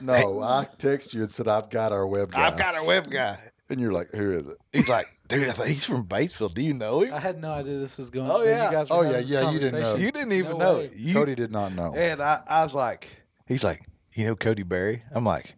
No, 0.00 0.40
I 0.42 0.66
text 0.78 1.14
you 1.14 1.22
and 1.22 1.32
said 1.32 1.48
I've 1.48 1.70
got 1.70 1.92
our 1.92 2.06
web 2.06 2.32
guy. 2.32 2.46
I've 2.46 2.58
got 2.58 2.74
our 2.74 2.84
web 2.84 3.10
guy. 3.10 3.38
And 3.72 3.80
you're 3.80 3.92
like, 3.92 4.08
who 4.10 4.32
is 4.32 4.46
it? 4.48 4.56
He's 4.72 4.88
like, 4.88 5.06
dude, 5.28 5.48
I 5.48 5.52
think 5.52 5.68
he's 5.70 5.84
from 5.84 6.06
Batesville. 6.06 6.54
Do 6.54 6.62
you 6.62 6.74
know 6.74 7.00
him? 7.02 7.12
I 7.14 7.18
had 7.20 7.40
no 7.40 7.52
idea 7.52 7.78
this 7.78 7.98
was 7.98 8.10
going. 8.10 8.30
Oh, 8.30 8.42
yeah. 8.42 8.66
You 8.66 8.72
guys 8.76 8.88
Oh, 8.90 9.02
yeah, 9.02 9.18
yeah, 9.18 9.50
you 9.50 9.58
didn't 9.58 9.80
know. 9.82 9.94
You 9.96 10.12
didn't 10.12 10.32
even 10.32 10.52
No 10.52 10.58
know. 10.58 10.76
way. 10.78 10.90
You, 10.94 11.14
Cody 11.14 11.34
did 11.34 11.50
not 11.50 11.74
know. 11.74 11.94
And 11.94 12.20
I, 12.22 12.42
I 12.48 12.62
was 12.62 12.74
like, 12.74 13.08
he's 13.46 13.64
like, 13.64 13.82
you 14.14 14.26
know 14.26 14.36
Cody 14.36 14.62
Berry? 14.62 15.02
I'm 15.10 15.24
like, 15.24 15.56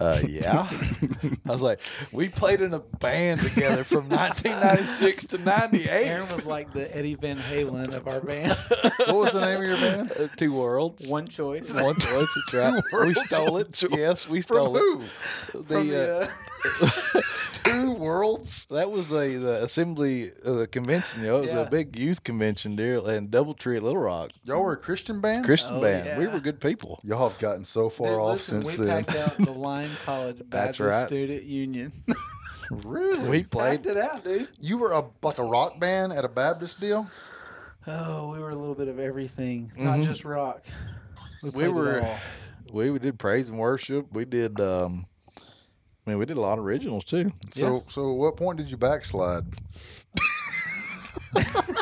uh, 0.00 0.18
yeah. 0.28 0.68
I 1.46 1.50
was 1.52 1.62
like, 1.62 1.80
we 2.12 2.28
played 2.28 2.60
in 2.60 2.72
a 2.74 2.80
band 2.80 3.40
together 3.40 3.84
from 3.84 4.08
1996 4.08 5.26
to 5.26 5.38
98. 5.38 5.88
Aaron 5.88 6.28
was 6.28 6.44
like 6.46 6.72
the 6.72 6.94
Eddie 6.96 7.14
Van 7.14 7.36
Halen 7.36 7.92
of 7.94 8.06
our 8.08 8.20
band. 8.20 8.56
What 9.02 9.16
was 9.16 9.32
the 9.32 9.40
name 9.44 9.62
of 9.62 9.68
your 9.68 9.76
band? 9.78 10.12
Uh, 10.12 10.28
two 10.36 10.52
worlds. 10.52 11.08
One 11.08 11.26
choice. 11.28 11.74
One 11.74 11.94
choice, 11.94 12.28
that's 12.52 12.54
right. 12.54 12.82
we 12.92 12.98
worlds, 12.98 13.20
stole 13.26 13.56
it. 13.58 13.72
choice. 13.72 13.90
Yes, 13.96 14.28
we 14.28 14.40
stole 14.40 14.74
who? 14.76 15.00
it. 15.00 15.04
From 15.04 15.62
The, 15.66 15.76
uh, 16.24 16.28
the, 16.62 17.18
uh, 17.18 17.20
Two 17.64 17.92
worlds. 17.92 18.66
that 18.70 18.90
was 18.90 19.10
a 19.12 19.36
the 19.36 19.64
assembly 19.64 20.30
uh, 20.44 20.52
the 20.52 20.66
convention. 20.66 21.22
You 21.22 21.28
know, 21.28 21.38
it 21.38 21.42
was 21.42 21.52
Yeah. 21.52 21.60
a 21.62 21.70
big 21.70 21.96
youth 21.98 22.22
convention 22.24 22.76
there 22.76 22.96
in 23.12 23.28
DoubleTree 23.28 23.76
at 23.76 23.82
Little 23.82 24.00
Rock. 24.02 24.30
Y'all 24.44 24.62
were 24.62 24.72
a 24.72 24.76
Christian 24.76 25.20
band. 25.20 25.44
Christian 25.44 25.74
Oh, 25.74 25.80
band. 25.80 26.18
We 26.18 26.26
were 26.28 26.40
good 26.40 26.60
people. 26.60 27.00
Y'all 27.04 27.28
have 27.28 27.38
gotten 27.40 27.64
so 27.64 27.88
far 27.88 28.08
dude, 28.10 28.18
off 28.20 28.32
listen, 28.34 28.62
since 28.64 28.78
we 28.78 28.86
then. 28.86 29.04
Packed 29.88 30.08
out 30.08 30.08
the 30.08 30.12
Lyon 30.12 30.36
College 30.36 30.36
That's 30.38 30.48
Baptist 30.78 30.80
right. 30.80 31.06
Student 31.06 31.42
Union. 31.44 31.92
really? 32.70 33.28
We 33.30 33.42
played. 33.44 33.86
it 33.86 33.96
out, 33.96 34.24
dude. 34.24 34.48
You 34.60 34.78
were 34.78 34.92
a 34.92 35.04
like 35.22 35.38
a 35.38 35.44
rock 35.44 35.78
band 35.80 36.12
at 36.12 36.24
a 36.24 36.28
Baptist 36.28 36.80
deal. 36.80 37.06
Oh, 37.86 38.30
we 38.32 38.38
were 38.38 38.50
a 38.50 38.54
little 38.54 38.74
bit 38.76 38.88
of 38.88 38.98
everything, 39.00 39.72
not 39.76 39.98
Mhm. 39.98 40.04
just 40.04 40.24
rock. 40.24 40.64
We, 41.42 41.48
We 41.48 41.52
played 41.52 41.66
it 41.66 41.74
were- 41.74 42.02
all. 42.02 42.18
We, 42.72 42.90
we 42.90 42.98
did 42.98 43.18
praise 43.18 43.48
and 43.48 43.58
worship. 43.58 44.06
We 44.12 44.24
did. 44.24 44.58
um 44.60 45.04
I 46.06 46.10
mean, 46.10 46.18
we 46.18 46.26
did 46.26 46.36
a 46.36 46.40
lot 46.40 46.58
of 46.58 46.64
originals 46.64 47.04
too. 47.04 47.32
So 47.52 47.74
Yeah. 47.74 47.80
so 47.88 48.10
at 48.12 48.16
what 48.18 48.36
point 48.36 48.58
did 48.58 48.70
you 48.70 48.76
backslide? 48.76 49.44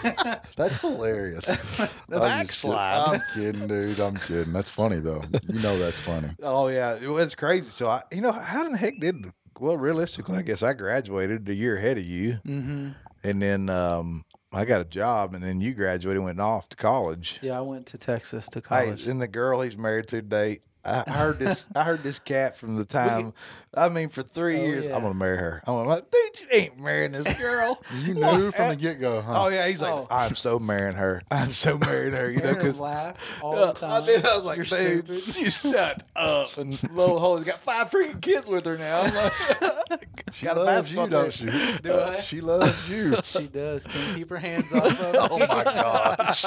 That's 0.56 0.80
hilarious. 0.80 1.48
I'm 1.80 1.86
just 1.86 2.08
kidding. 2.08 2.20
Backslide? 2.20 3.14
I'm 3.14 3.20
kidding, 3.34 3.68
dude. 3.68 4.00
I'm 4.00 4.16
kidding. 4.16 4.52
That's 4.52 4.70
funny 4.70 4.98
though. 4.98 5.22
You 5.48 5.60
know 5.60 5.78
that's 5.78 5.98
funny. 5.98 6.28
Oh 6.42 6.68
yeah, 6.68 6.98
it's 7.00 7.34
crazy. 7.34 7.70
So 7.70 7.88
I, 7.88 8.02
you 8.12 8.20
know, 8.20 8.32
how 8.32 8.64
in 8.66 8.72
the 8.72 8.78
heck 8.78 8.98
did? 9.00 9.26
Well, 9.58 9.76
realistically, 9.76 10.38
I 10.38 10.42
guess 10.42 10.62
I 10.62 10.72
graduated 10.72 11.48
a 11.48 11.54
year 11.54 11.76
ahead 11.76 11.98
of 11.98 12.04
you, 12.04 12.38
Mm-hmm. 12.46 12.88
and 13.24 13.42
then 13.42 13.68
um, 13.68 14.24
I 14.52 14.64
got 14.64 14.80
a 14.80 14.84
job, 14.86 15.34
and 15.34 15.44
then 15.44 15.60
you 15.60 15.74
graduated, 15.74 16.16
and 16.16 16.24
went 16.24 16.40
off 16.40 16.68
to 16.70 16.76
college. 16.76 17.38
Yeah, 17.42 17.58
I 17.58 17.60
went 17.60 17.86
to 17.88 17.98
Texas 17.98 18.48
to 18.50 18.60
Hey, 18.60 18.62
college. 18.62 19.06
and 19.06 19.20
the 19.20 19.28
girl 19.28 19.60
he's 19.60 19.76
married 19.76 20.06
to 20.08 20.22
today. 20.22 20.60
I 20.82 21.04
I 21.06 21.10
heard 21.10 21.38
this. 21.38 21.66
I 21.76 21.84
heard 21.84 21.98
this 22.00 22.18
cat 22.18 22.56
from 22.56 22.76
the 22.76 22.86
time. 22.86 23.34
I 23.72 23.88
mean, 23.88 24.09
for 24.09 24.24
three 24.24 24.59
Oh, 24.59 24.64
years, 24.64 24.87
yeah. 24.87 24.96
I'm 24.96 25.02
gonna 25.02 25.14
marry 25.14 25.37
her. 25.37 25.62
I'm 25.64 25.87
like, 25.87 26.11
dude, 26.11 26.40
you 26.40 26.46
ain't 26.52 26.80
marrying 26.80 27.12
this 27.12 27.40
girl. 27.40 27.80
You 28.02 28.14
knew 28.14 28.50
from 28.50 28.70
the 28.70 28.76
get 28.76 28.98
go, 29.00 29.20
huh? 29.20 29.44
Oh 29.44 29.48
yeah, 29.48 29.66
he's 29.68 29.80
like, 29.83 29.92
Oh. 29.92 30.06
I'm 30.11 30.35
so 30.35 30.59
marrying 30.59 30.96
her. 30.96 31.22
I'm 31.30 31.52
so 31.52 31.78
marrying 31.78 32.12
her. 32.14 32.30
You 32.30 32.38
know, 32.40 32.54
because 32.54 32.80
laugh 32.80 33.40
all 33.44 33.54
Uh, 33.54 33.72
the 33.72 33.87
I 33.87 33.90
time. 33.98 34.06
did. 34.06 34.26
I 34.26 34.37
was 34.37 34.44
like, 34.46 34.56
You're 34.56 34.64
dude, 34.64 35.24
stupid. 35.24 35.37
you 35.37 35.50
shut 35.50 36.02
up. 36.16 36.56
And 36.59 36.83
little 36.92 37.20
Holly's 37.20 37.44
got 37.44 37.61
five 37.61 37.90
freaking 37.90 38.20
kids 38.20 38.46
with 38.48 38.64
her 38.64 38.76
now. 38.76 39.02
I'm 39.02 39.14
like, 39.14 40.06
she 40.33 40.46
got 40.46 40.56
a 40.56 40.62
loves 40.64 40.90
you, 40.92 41.06
don't 41.09 41.33
team. 41.33 41.50
she? 41.50 41.78
Do 41.83 41.94
I? 42.00 42.20
She 42.20 42.40
loves 42.40 42.90
you. 42.90 43.14
She 43.22 43.46
does. 43.46 43.85
Can't 43.87 44.16
keep 44.16 44.30
her 44.30 44.38
hands 44.38 44.72
off 44.72 45.00
of 45.00 45.16
oh 45.30 45.38
my 45.38 45.64
gosh. 45.64 46.44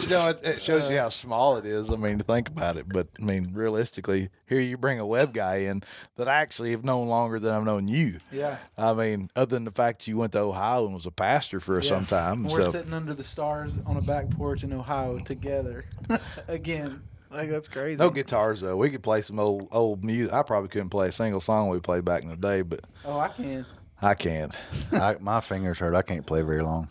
you 0.00 0.08
know, 0.08 0.30
it, 0.30 0.40
it 0.42 0.62
shows 0.62 0.90
you 0.90 0.96
how 0.98 1.08
small 1.10 1.56
it 1.56 1.66
is. 1.66 1.90
I 1.90 1.96
mean, 1.96 2.18
to 2.18 2.24
think 2.24 2.48
about 2.48 2.76
it. 2.76 2.88
But 2.88 3.08
I 3.20 3.24
mean, 3.24 3.50
realistically, 3.52 4.30
here 4.46 4.60
you 4.60 4.76
bring 4.76 4.98
a 4.98 5.06
web 5.06 5.32
guy 5.34 5.59
in 5.66 5.82
that 6.16 6.28
I 6.28 6.36
actually 6.40 6.70
have 6.72 6.84
known 6.84 7.08
longer 7.08 7.38
than 7.38 7.52
I've 7.54 7.64
known 7.64 7.88
you. 7.88 8.18
Yeah. 8.32 8.58
I 8.78 8.94
mean, 8.94 9.30
other 9.36 9.56
than 9.56 9.64
the 9.64 9.70
fact 9.70 10.06
you 10.08 10.16
went 10.18 10.32
to 10.32 10.40
Ohio 10.40 10.84
and 10.86 10.94
was 10.94 11.06
a 11.06 11.10
pastor 11.10 11.60
for 11.60 11.80
Yeah. 11.80 11.88
some 11.88 12.06
time. 12.06 12.44
We're 12.44 12.62
so 12.62 12.70
sitting 12.70 12.92
under 12.94 13.14
the 13.14 13.24
stars 13.24 13.78
on 13.86 13.96
a 13.96 14.02
back 14.02 14.30
porch 14.30 14.64
in 14.64 14.72
Ohio 14.72 15.18
together. 15.20 15.84
Again. 16.48 17.02
Like 17.32 17.48
that's 17.48 17.68
crazy. 17.68 18.02
no 18.02 18.10
guitars 18.10 18.60
though. 18.60 18.76
We 18.76 18.90
could 18.90 19.04
play 19.04 19.22
some 19.22 19.38
old 19.38 19.68
old 19.70 20.02
music. 20.04 20.32
I 20.34 20.42
probably 20.42 20.68
couldn't 20.68 20.88
play 20.90 21.08
a 21.08 21.12
single 21.12 21.40
song 21.40 21.68
we 21.68 21.78
played 21.78 22.04
back 22.04 22.24
in 22.24 22.28
the 22.28 22.36
day, 22.36 22.62
but 22.62 22.80
Oh, 23.04 23.18
I 23.20 23.28
can. 23.28 23.64
I 24.02 24.14
can't. 24.14 24.56
I, 24.92 25.14
my 25.20 25.40
fingers 25.40 25.78
hurt. 25.78 25.94
I 25.94 26.02
can't 26.02 26.26
play 26.26 26.42
very 26.42 26.62
long. 26.62 26.88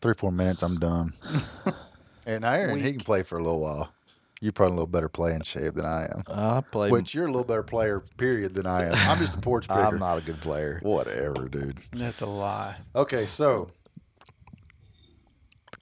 Three, 0.00 0.14
four 0.16 0.30
minutes, 0.30 0.62
I'm 0.62 0.76
done. 0.78 1.12
and 2.26 2.44
Aaron, 2.44 2.80
he 2.80 2.92
can 2.92 3.00
play 3.00 3.22
for 3.24 3.38
a 3.38 3.42
little 3.42 3.60
while. 3.62 3.90
You're 4.40 4.52
probably 4.52 4.72
a 4.72 4.76
little 4.76 4.86
better 4.86 5.08
playing 5.08 5.42
shape 5.42 5.74
than 5.74 5.86
I 5.86 6.04
am. 6.04 6.22
I 6.28 6.60
play. 6.60 6.90
Which 6.90 7.14
you're 7.14 7.24
a 7.24 7.30
little 7.30 7.44
better 7.44 7.62
player, 7.62 8.00
period, 8.18 8.52
than 8.52 8.66
I 8.66 8.84
am. 8.84 8.94
I'm 8.94 9.18
just 9.18 9.34
a 9.34 9.40
porch 9.40 9.66
picker. 9.68 9.80
I'm 9.80 9.98
not 9.98 10.18
a 10.18 10.20
good 10.20 10.40
player. 10.40 10.78
Whatever, 10.82 11.48
dude. 11.48 11.78
That's 11.92 12.20
a 12.20 12.26
lie. 12.26 12.76
Okay, 12.94 13.24
so 13.24 13.70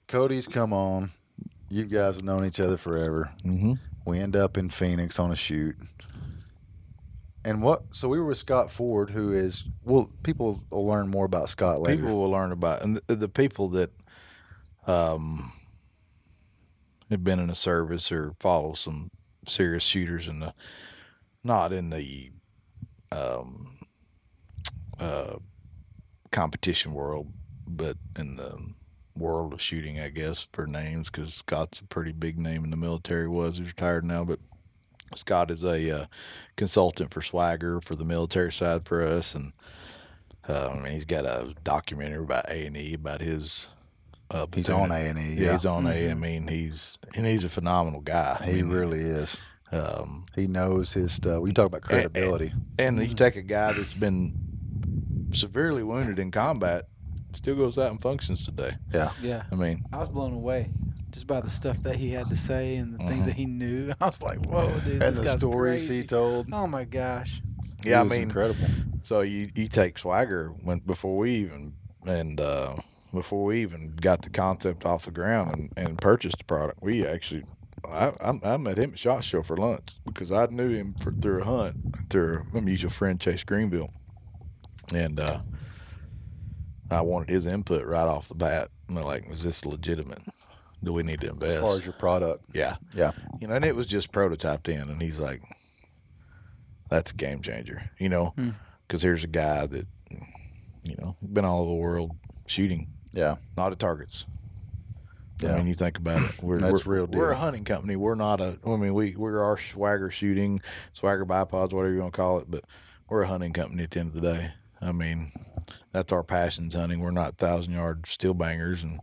Cody's 0.07 0.47
come 0.47 0.71
on. 0.71 1.11
You 1.69 1.85
guys 1.85 2.15
have 2.15 2.23
known 2.23 2.45
each 2.45 2.59
other 2.59 2.77
forever. 2.77 3.31
Mm-hmm. 3.43 3.73
We 4.05 4.19
end 4.19 4.35
up 4.35 4.57
in 4.57 4.69
Phoenix 4.69 5.19
on 5.19 5.31
a 5.31 5.35
shoot. 5.35 5.75
And 7.43 7.61
what? 7.61 7.83
So 7.91 8.07
we 8.07 8.19
were 8.19 8.25
with 8.25 8.37
Scott 8.37 8.71
Ford, 8.71 9.09
who 9.09 9.33
is 9.33 9.65
well. 9.83 10.09
People 10.23 10.63
will 10.71 10.87
learn 10.87 11.09
more 11.09 11.25
about 11.25 11.49
Scott 11.49 11.81
later. 11.81 12.01
People 12.01 12.21
will 12.21 12.31
learn 12.31 12.51
about 12.51 12.81
and 12.83 12.99
the, 13.07 13.15
the 13.15 13.29
people 13.29 13.69
that 13.69 13.91
um 14.87 15.51
have 17.09 17.23
been 17.23 17.39
in 17.39 17.47
the 17.47 17.55
service 17.55 18.11
or 18.11 18.33
follow 18.39 18.73
some 18.73 19.09
serious 19.47 19.83
shooters 19.83 20.27
in 20.27 20.39
the 20.39 20.53
not 21.43 21.71
in 21.71 21.89
the 21.91 22.31
um 23.11 23.77
uh 24.99 25.35
competition 26.31 26.93
world, 26.93 27.31
but 27.65 27.95
in 28.17 28.35
the 28.35 28.57
world 29.15 29.53
of 29.53 29.61
shooting, 29.61 29.99
I 29.99 30.09
guess, 30.09 30.47
for 30.51 30.67
names 30.67 31.09
because 31.09 31.33
Scott's 31.33 31.79
a 31.79 31.85
pretty 31.85 32.11
big 32.11 32.37
name 32.37 32.63
in 32.63 32.71
the 32.71 32.77
military. 32.77 33.27
Was 33.27 33.57
he's 33.57 33.67
retired 33.67 34.03
now, 34.03 34.25
but 34.25 34.39
Scott 35.15 35.49
is 35.49 35.63
a 35.63 36.01
uh, 36.01 36.05
consultant 36.57 37.13
for 37.13 37.21
Swagger 37.21 37.79
for 37.79 37.95
the 37.95 38.03
military 38.03 38.51
side 38.51 38.85
for 38.85 39.01
us, 39.01 39.33
and 39.33 39.53
uh, 40.47 40.69
I 40.69 40.79
mean 40.79 40.91
he's 40.91 41.05
got 41.05 41.25
a 41.25 41.53
documentary 41.63 42.23
about 42.23 42.49
A 42.49 42.65
and 42.65 42.75
E 42.75 42.93
about 42.93 43.21
his. 43.21 43.69
Uh, 44.31 44.45
He's 44.55 44.65
platoon. 44.67 44.91
on 44.91 44.91
A&E, 44.91 45.33
Yeah, 45.35 45.45
yeah. 45.45 45.51
he's 45.53 45.65
on 45.65 45.85
A. 45.87 46.11
I 46.11 46.13
mean, 46.15 46.47
he's 46.47 46.97
and 47.15 47.25
he's 47.25 47.43
a 47.43 47.49
phenomenal 47.49 48.01
guy. 48.01 48.37
I 48.39 48.45
he 48.45 48.61
mean, 48.63 48.69
really 48.71 48.99
is. 49.01 49.41
um, 49.71 50.25
He 50.35 50.47
knows 50.47 50.93
his 50.93 51.11
stuff. 51.13 51.41
We 51.41 51.51
talk 51.53 51.67
about 51.67 51.81
credibility. 51.81 52.51
and 52.79 52.99
you 53.07 53.13
take 53.15 53.35
a 53.35 53.41
guy 53.43 53.73
that's 53.73 53.93
been 53.93 54.33
severely 55.31 55.83
wounded 55.83 56.17
in 56.19 56.31
combat, 56.31 56.85
still 57.33 57.55
goes 57.55 57.77
out 57.77 57.91
and 57.91 58.01
functions 58.01 58.45
today. 58.45 58.71
yeah. 58.93 59.09
Yeah. 59.21 59.43
I 59.51 59.55
mean, 59.55 59.83
I 59.93 59.97
was 59.97 60.09
blown 60.09 60.33
away. 60.33 60.67
just 61.11 61.27
by 61.27 61.39
the 61.41 61.49
stuff 61.49 61.81
that 61.83 61.95
he 61.95 62.09
had 62.11 62.27
to 62.29 62.35
say 62.35 62.75
and 62.77 62.97
the 62.97 63.03
things 63.07 63.25
that 63.25 63.35
he 63.35 63.45
knew. 63.45 63.93
I 64.01 64.05
was 64.07 64.21
like, 64.23 64.43
whoa, 64.45 64.71
dude, 64.79 64.93
and 64.93 65.01
this 65.01 65.19
the 65.19 65.25
guy's 65.25 65.37
stories 65.39 65.87
crazy. 65.87 65.97
he 66.01 66.03
told. 66.07 66.47
Oh 66.51 66.67
my 66.67 66.83
gosh. 66.83 67.41
Yeah, 67.85 67.99
I 67.99 68.03
was 68.03 68.11
mean, 68.11 68.23
incredible. 68.23 68.65
So 69.03 69.21
you 69.21 69.49
you 69.55 69.67
take 69.67 69.97
Swagger 69.99 70.49
when 70.63 70.79
before 70.79 71.15
we 71.17 71.31
even 71.35 71.73
and 72.07 72.41
uh, 72.41 72.77
before 73.15 73.43
we 73.43 73.61
even 73.61 73.95
got 73.95 74.21
the 74.21 74.29
concept 74.29 74.85
off 74.85 75.05
the 75.05 75.11
ground 75.11 75.53
and, 75.53 75.73
and 75.75 75.97
purchased 75.97 76.37
the 76.37 76.43
product, 76.43 76.79
we 76.81 77.05
actually 77.05 77.43
I, 77.89 78.11
I, 78.21 78.53
I 78.53 78.57
met 78.57 78.77
him 78.77 78.91
at 78.91 78.99
Shot 78.99 79.23
Show 79.23 79.41
for 79.41 79.57
lunch 79.57 79.95
because 80.05 80.31
I 80.31 80.45
knew 80.47 80.69
him 80.69 80.93
for, 80.95 81.11
through 81.11 81.41
a 81.41 81.45
hunt 81.45 82.09
through 82.09 82.43
a 82.53 82.61
mutual 82.61 82.91
friend 82.91 83.19
Chase 83.19 83.43
Greenville, 83.43 83.91
and 84.93 85.19
uh, 85.19 85.41
I 86.89 87.01
wanted 87.01 87.29
his 87.29 87.45
input 87.45 87.85
right 87.85 88.07
off 88.07 88.27
the 88.27 88.35
bat. 88.35 88.69
And 88.87 88.97
they're 88.97 89.03
like, 89.03 89.29
"Is 89.29 89.43
this 89.43 89.65
legitimate? 89.65 90.21
Do 90.83 90.93
we 90.93 91.03
need 91.03 91.21
to 91.21 91.29
invest?" 91.29 91.55
As 91.55 91.61
far 91.61 91.75
as 91.75 91.85
your 91.85 91.93
product, 91.93 92.45
yeah, 92.53 92.75
yeah, 92.95 93.11
you 93.39 93.47
know, 93.47 93.55
and 93.55 93.65
it 93.65 93.75
was 93.75 93.87
just 93.87 94.11
prototyped 94.11 94.67
in, 94.67 94.89
and 94.89 95.01
he's 95.01 95.19
like, 95.19 95.41
"That's 96.89 97.11
a 97.11 97.15
game 97.15 97.41
changer," 97.41 97.91
you 97.97 98.09
know, 98.09 98.33
because 98.87 99.01
here's 99.01 99.23
a 99.23 99.27
guy 99.27 99.65
that, 99.67 99.87
you 100.83 100.95
know, 100.97 101.15
been 101.21 101.45
all 101.45 101.61
over 101.61 101.69
the 101.69 101.75
world 101.75 102.11
shooting, 102.47 102.87
yeah, 103.15 103.37
not 103.57 103.71
at 103.71 103.79
targets. 103.79 104.25
Yeah. 105.41 105.53
I 105.53 105.57
mean, 105.57 105.67
you 105.67 105.73
think 105.73 105.97
about 105.97 106.21
it. 106.21 106.35
We're, 106.43 106.59
That's 106.59 106.85
we're, 106.85 106.95
real 106.95 107.07
We're 107.07 107.31
a 107.31 107.35
hunting 107.35 107.65
company. 107.65 107.95
We're 107.95 108.15
not 108.15 108.39
a. 108.39 108.57
I 108.65 108.75
mean, 108.77 108.93
we 108.93 109.15
we're 109.17 109.41
our 109.41 109.57
swagger 109.57 110.09
shooting, 110.11 110.61
swagger 110.93 111.25
bipods, 111.25 111.73
whatever 111.73 111.91
you 111.93 111.99
want 112.01 112.13
to 112.13 112.17
call 112.17 112.39
it. 112.39 112.49
But 112.49 112.63
we're 113.09 113.23
a 113.23 113.27
hunting 113.27 113.51
company 113.51 113.83
at 113.83 113.91
the 113.91 113.99
end 113.99 114.09
of 114.09 114.21
the 114.21 114.21
day. 114.21 114.47
I 114.81 114.91
mean, 114.91 115.31
that's 115.91 116.11
our 116.13 116.23
passions 116.23 116.73
hunting. 116.73 116.99
We're 116.99 117.11
not 117.11 117.37
thousand 117.37 117.73
yard 117.73 118.05
steel 118.07 118.33
bangers 118.33 118.83
and. 118.83 118.99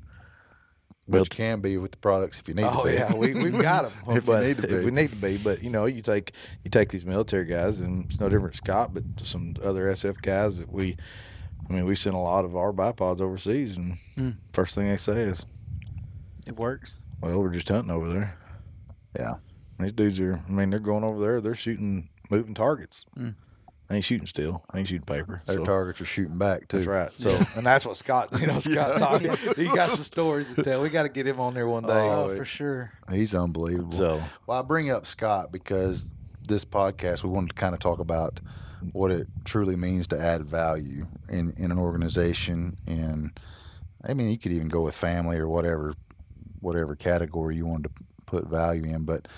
but 1.07 1.19
you 1.19 1.25
can 1.27 1.61
be 1.61 1.77
with 1.77 1.91
the 1.91 1.99
products 1.99 2.39
if 2.39 2.49
you 2.49 2.55
need 2.55 2.65
Oh 2.65 2.85
to 2.85 2.91
be. 2.91 2.95
yeah, 2.95 3.15
we 3.15 3.35
we've 3.35 3.61
got 3.61 3.83
them. 3.91 3.93
If 4.17 4.27
we 4.27 4.41
need 4.41 4.59
to 4.59 4.79
If 4.79 4.85
we 4.85 4.91
need 4.91 5.11
to 5.11 5.17
be, 5.17 5.37
but 5.37 5.63
you 5.63 5.69
know, 5.71 5.85
you 5.85 6.01
take 6.01 6.33
you 6.65 6.71
take 6.71 6.89
these 6.91 7.05
military 7.05 7.45
guys, 7.45 7.81
and 7.81 8.07
it's 8.07 8.21
no 8.21 8.31
different 8.31 8.55
Scott, 8.55 8.95
but 8.95 9.03
some 9.23 9.55
other 9.63 9.85
SF 9.87 10.23
guys 10.23 10.61
that 10.61 10.73
we, 10.73 10.97
I 11.69 11.73
mean, 11.73 11.87
we 11.87 11.95
send 11.95 12.15
a 12.17 12.19
lot 12.19 12.45
of 12.45 12.57
our 12.57 12.73
bipods 12.73 13.21
overseas, 13.21 13.77
and 13.77 13.95
Mm. 14.17 14.37
first 14.53 14.75
thing 14.75 14.87
they 14.89 14.97
say 14.97 15.13
is, 15.23 15.47
It 16.47 16.57
works. 16.59 16.99
"Well, 17.21 17.39
we're 17.41 17.51
just 17.51 17.69
hunting 17.69 17.91
over 17.91 18.09
there." 18.13 18.37
yeah, 19.19 19.35
These 19.79 19.93
dudes 19.93 20.21
are, 20.21 20.41
I 20.47 20.51
mean, 20.51 20.71
they're 20.71 20.79
going 20.79 21.05
over 21.05 21.19
there, 21.21 21.41
they're 21.41 21.55
shooting 21.55 22.09
moving 22.31 22.55
targets. 22.55 23.07
Mm. 23.19 23.35
They 23.89 23.97
ain't 23.97 24.05
shooting 24.05 24.27
steel. 24.27 24.63
They 24.73 24.79
ain't 24.81 24.89
shooting 24.89 25.05
paper. 25.05 25.43
their 25.47 25.57
So- 25.57 25.65
targets 25.65 26.01
are 26.01 26.05
shooting 26.07 26.39
back 26.39 26.69
too. 26.69 26.79
That's 26.79 26.87
right. 26.87 27.11
So, 27.19 27.31
and 27.57 27.67
that's 27.67 27.85
what 27.85 27.97
Scott, 27.97 28.29
you 28.41 28.47
know, 28.47 28.59
Scott 28.59 28.99
talking. 28.99 29.33
He 29.57 29.67
got 29.75 29.91
some 29.91 30.05
stories 30.05 30.53
to 30.55 30.63
tell. 30.63 30.83
We 30.83 30.89
got 30.89 31.03
to 31.03 31.09
get 31.09 31.27
him 31.27 31.41
on 31.41 31.53
there 31.55 31.67
one 31.69 31.83
day. 31.85 31.93
Oh, 31.93 32.29
it- 32.31 32.39
for 32.39 32.45
sure. 32.45 32.93
He's 33.11 33.35
unbelievable. 33.35 33.93
So, 33.93 34.23
Well, 34.47 34.59
I 34.59 34.63
bring 34.63 34.91
up 34.91 35.05
Scott 35.07 35.53
because 35.53 36.13
this 36.47 36.65
podcast 36.65 37.23
we 37.25 37.31
wanted 37.31 37.51
to 37.51 37.55
kind 37.55 37.75
of 37.75 37.81
talk 37.81 37.99
about 37.99 38.41
what 38.93 39.11
it 39.11 39.29
truly 39.45 39.77
means 39.77 40.07
to 40.09 40.21
add 40.21 40.45
value 40.45 41.05
in, 41.29 41.53
in 41.57 41.71
an 41.71 41.79
organization. 41.79 42.77
And 42.87 43.39
I 44.05 44.15
mean 44.15 44.31
you 44.31 44.39
could 44.39 44.53
even 44.53 44.69
go 44.69 44.83
with 44.83 44.95
family 44.95 45.39
or 45.39 45.49
whatever 45.49 45.95
whatever 46.61 46.95
category 46.95 47.57
you 47.57 47.67
wanted 47.67 47.95
to 47.97 48.05
put 48.27 48.47
value 48.47 48.85
in. 48.85 49.05
But 49.05 49.29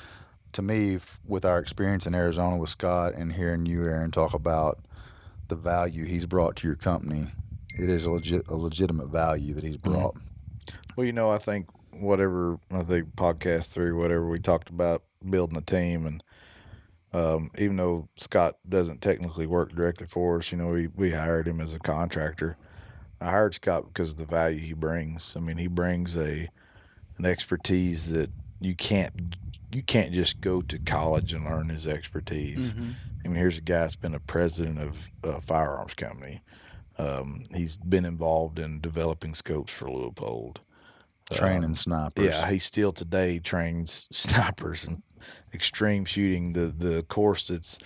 to 0.52 0.62
me 0.62 0.96
f- 0.96 1.20
with 1.26 1.44
our 1.44 1.58
experience 1.58 2.06
in 2.06 2.14
Arizona 2.14 2.56
with 2.56 2.70
Scott 2.70 3.14
and 3.14 3.32
hearing 3.32 3.66
you 3.66 3.84
Aaron 3.84 4.10
talk 4.10 4.34
about 4.34 4.78
the 5.48 5.56
value 5.56 6.04
he's 6.04 6.26
brought 6.26 6.56
to 6.56 6.66
your 6.66 6.76
company 6.76 7.26
it 7.78 7.90
is 7.90 8.04
a 8.04 8.10
legit 8.10 8.48
a 8.48 8.56
legitimate 8.56 9.08
value 9.08 9.54
that 9.54 9.64
he's 9.64 9.76
mm-hmm. 9.76 9.92
brought. 9.92 10.16
Well, 10.96 11.06
you 11.06 11.12
know, 11.12 11.30
I 11.30 11.38
think 11.38 11.68
whatever 11.92 12.58
I 12.70 12.82
think 12.82 13.14
podcast 13.16 13.72
three, 13.72 13.92
whatever 13.92 14.28
we 14.28 14.38
talked 14.38 14.70
about 14.70 15.02
building 15.28 15.58
a 15.58 15.62
team, 15.62 16.06
and 16.06 16.22
um, 17.14 17.50
even 17.56 17.76
though 17.76 18.08
Scott 18.16 18.56
doesn't 18.68 19.00
technically 19.00 19.46
work 19.46 19.72
directly 19.72 20.06
for 20.06 20.38
us, 20.38 20.50
you 20.50 20.58
know, 20.58 20.68
we 20.68 20.88
we 20.88 21.12
hired 21.12 21.46
him 21.46 21.60
as 21.60 21.72
a 21.72 21.78
contractor. 21.78 22.56
I 23.20 23.30
hired 23.30 23.54
Scott 23.54 23.84
because 23.86 24.12
of 24.12 24.18
the 24.18 24.24
value 24.26 24.58
he 24.58 24.72
brings. 24.74 25.36
I 25.36 25.40
mean, 25.40 25.56
he 25.56 25.68
brings 25.68 26.16
a 26.16 26.48
an 27.16 27.24
expertise 27.24 28.10
that 28.10 28.30
you 28.60 28.74
can't 28.74 29.36
you 29.72 29.82
can't 29.82 30.12
just 30.12 30.40
go 30.40 30.60
to 30.62 30.78
college 30.80 31.32
and 31.32 31.44
learn 31.44 31.68
his 31.68 31.86
expertise. 31.86 32.74
I 33.24 33.28
mean, 33.28 33.36
here's 33.36 33.58
a 33.58 33.62
guy 33.62 33.80
that's 33.80 33.96
been 33.96 34.14
a 34.14 34.20
president 34.20 34.80
of 34.80 35.10
a 35.22 35.40
firearms 35.40 35.94
company. 35.94 36.42
Um, 36.98 37.44
he's 37.52 37.76
been 37.76 38.04
involved 38.04 38.58
in 38.58 38.80
developing 38.80 39.34
scopes 39.34 39.72
for 39.72 39.86
Leupold. 39.86 40.58
training 41.32 41.74
snipers 41.74 42.24
Yeah, 42.24 42.50
he 42.50 42.58
still 42.58 42.92
today 42.92 43.38
trains 43.38 44.08
snipers 44.12 44.86
and 44.86 45.02
extreme 45.54 46.04
shooting. 46.04 46.52
The 46.52 46.66
the 46.66 47.02
course 47.04 47.48
that's 47.48 47.78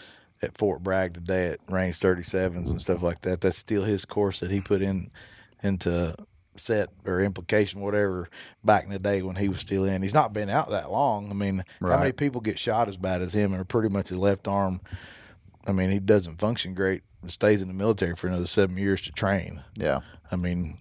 at 0.43 0.57
Fort 0.57 0.83
Bragg 0.83 1.15
today 1.15 1.49
at 1.49 1.61
range 1.69 1.99
37s 1.99 2.71
and 2.71 2.81
stuff 2.81 3.03
like 3.03 3.23
that. 3.23 3.41
That's 3.41 3.59
still 3.59 3.83
his 3.83 4.05
course 4.05 4.41
that 4.41 4.51
he 4.51 4.61
put 4.61 4.83
in 4.83 5.11
into 5.63 6.15
set 6.55 6.91
or 7.05 7.21
implication, 7.21 7.81
whatever, 7.81 8.29
back 8.65 8.85
in 8.85 8.91
the 8.91 8.99
day 8.99 9.23
when 9.23 9.37
he 9.37 9.49
was 9.49 9.59
still 9.59 9.85
in. 9.85 10.03
He's 10.03 10.15
not 10.15 10.33
been 10.33 10.49
out 10.49 10.71
that 10.71 10.91
long. 10.91 11.31
I 11.31 11.35
mean, 11.35 11.63
how 11.81 11.99
many 11.99 12.13
people 12.13 12.41
get 12.41 12.59
shot 12.59 12.89
as 12.89 12.97
bad 12.97 13.23
as 13.23 13.35
him 13.35 13.53
and 13.53 13.61
are 13.61 13.65
pretty 13.65 13.89
much 13.89 14.09
his 14.09 14.19
left 14.19 14.47
arm? 14.49 14.81
I 15.67 15.73
mean, 15.73 15.91
he 15.91 16.01
doesn't 16.01 16.41
function 16.41 16.75
great. 16.75 17.03
and 17.23 17.31
Stays 17.31 17.63
in 17.63 17.69
the 17.69 17.75
military 17.75 18.15
for 18.15 18.29
another 18.29 18.47
seven 18.47 18.77
years 18.77 19.03
to 19.03 19.13
train. 19.13 19.63
yeah 19.77 20.01
I 20.31 20.37
mean, 20.37 20.79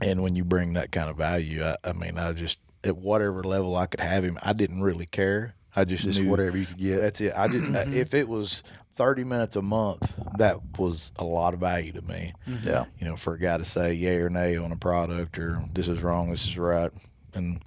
and 0.00 0.22
when 0.22 0.36
you 0.36 0.44
bring 0.44 0.74
that 0.74 0.92
kind 0.92 1.10
of 1.10 1.16
value, 1.16 1.64
I, 1.64 1.76
I 1.84 1.92
mean, 1.92 2.18
I 2.18 2.32
just 2.32 2.58
at 2.84 2.96
whatever 2.96 3.42
level 3.42 3.76
I 3.76 3.86
could 3.86 4.00
have 4.00 4.24
him, 4.24 4.38
I 4.42 4.52
didn't 4.52 4.82
really 4.82 5.06
care. 5.06 5.54
I 5.76 5.84
just, 5.84 6.04
just 6.04 6.20
knew 6.20 6.30
whatever 6.30 6.56
you 6.56 6.66
could 6.66 6.78
get 6.78 7.00
That's 7.00 7.20
it. 7.20 7.32
I 7.34 7.46
didn't. 7.46 7.74
Uh, 7.74 7.80
mm-hmm. 7.80 7.94
if 7.94 8.14
it 8.14 8.28
was 8.28 8.62
thirty 8.94 9.24
minutes 9.24 9.56
a 9.56 9.62
month, 9.62 10.18
that 10.38 10.58
was 10.78 11.12
a 11.16 11.24
lot 11.24 11.54
of 11.54 11.60
value 11.60 11.92
to 11.92 12.02
me. 12.02 12.32
Mm-hmm. 12.48 12.68
yeah 12.68 12.84
You 12.98 13.06
know, 13.06 13.16
for 13.16 13.34
a 13.34 13.38
guy 13.38 13.56
to 13.58 13.64
say 13.64 13.94
yay 13.94 14.16
or 14.16 14.30
nay 14.30 14.56
on 14.56 14.72
a 14.72 14.76
product 14.76 15.38
or 15.38 15.62
this 15.72 15.88
is 15.88 16.02
wrong, 16.02 16.30
this 16.30 16.44
is 16.44 16.58
right, 16.58 16.90
and 17.34 17.62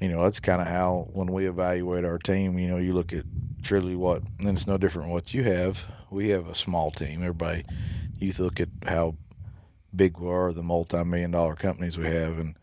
you 0.00 0.08
know 0.08 0.22
that's 0.22 0.40
kind 0.40 0.60
of 0.60 0.68
how 0.68 1.08
when 1.12 1.32
we 1.32 1.46
evaluate 1.46 2.04
our 2.04 2.18
team, 2.18 2.58
you 2.58 2.68
know, 2.68 2.78
you 2.78 2.94
look 2.94 3.12
at 3.12 3.24
truly 3.62 3.96
what, 3.96 4.22
and 4.38 4.48
it's 4.48 4.66
no 4.66 4.78
different 4.78 5.10
what 5.10 5.34
you 5.34 5.42
have. 5.44 5.88
We 6.10 6.28
have 6.30 6.48
a 6.48 6.54
small 6.54 6.90
team. 6.90 7.22
Everybody, 7.22 7.64
you 8.18 8.32
look 8.38 8.60
at 8.60 8.68
how 8.86 9.16
big 9.94 10.18
we 10.18 10.28
are, 10.28 10.52
the 10.52 10.62
multi-million 10.62 11.32
dollar 11.32 11.54
companies 11.54 11.98
we 11.98 12.06
have, 12.06 12.38
and 12.38 12.56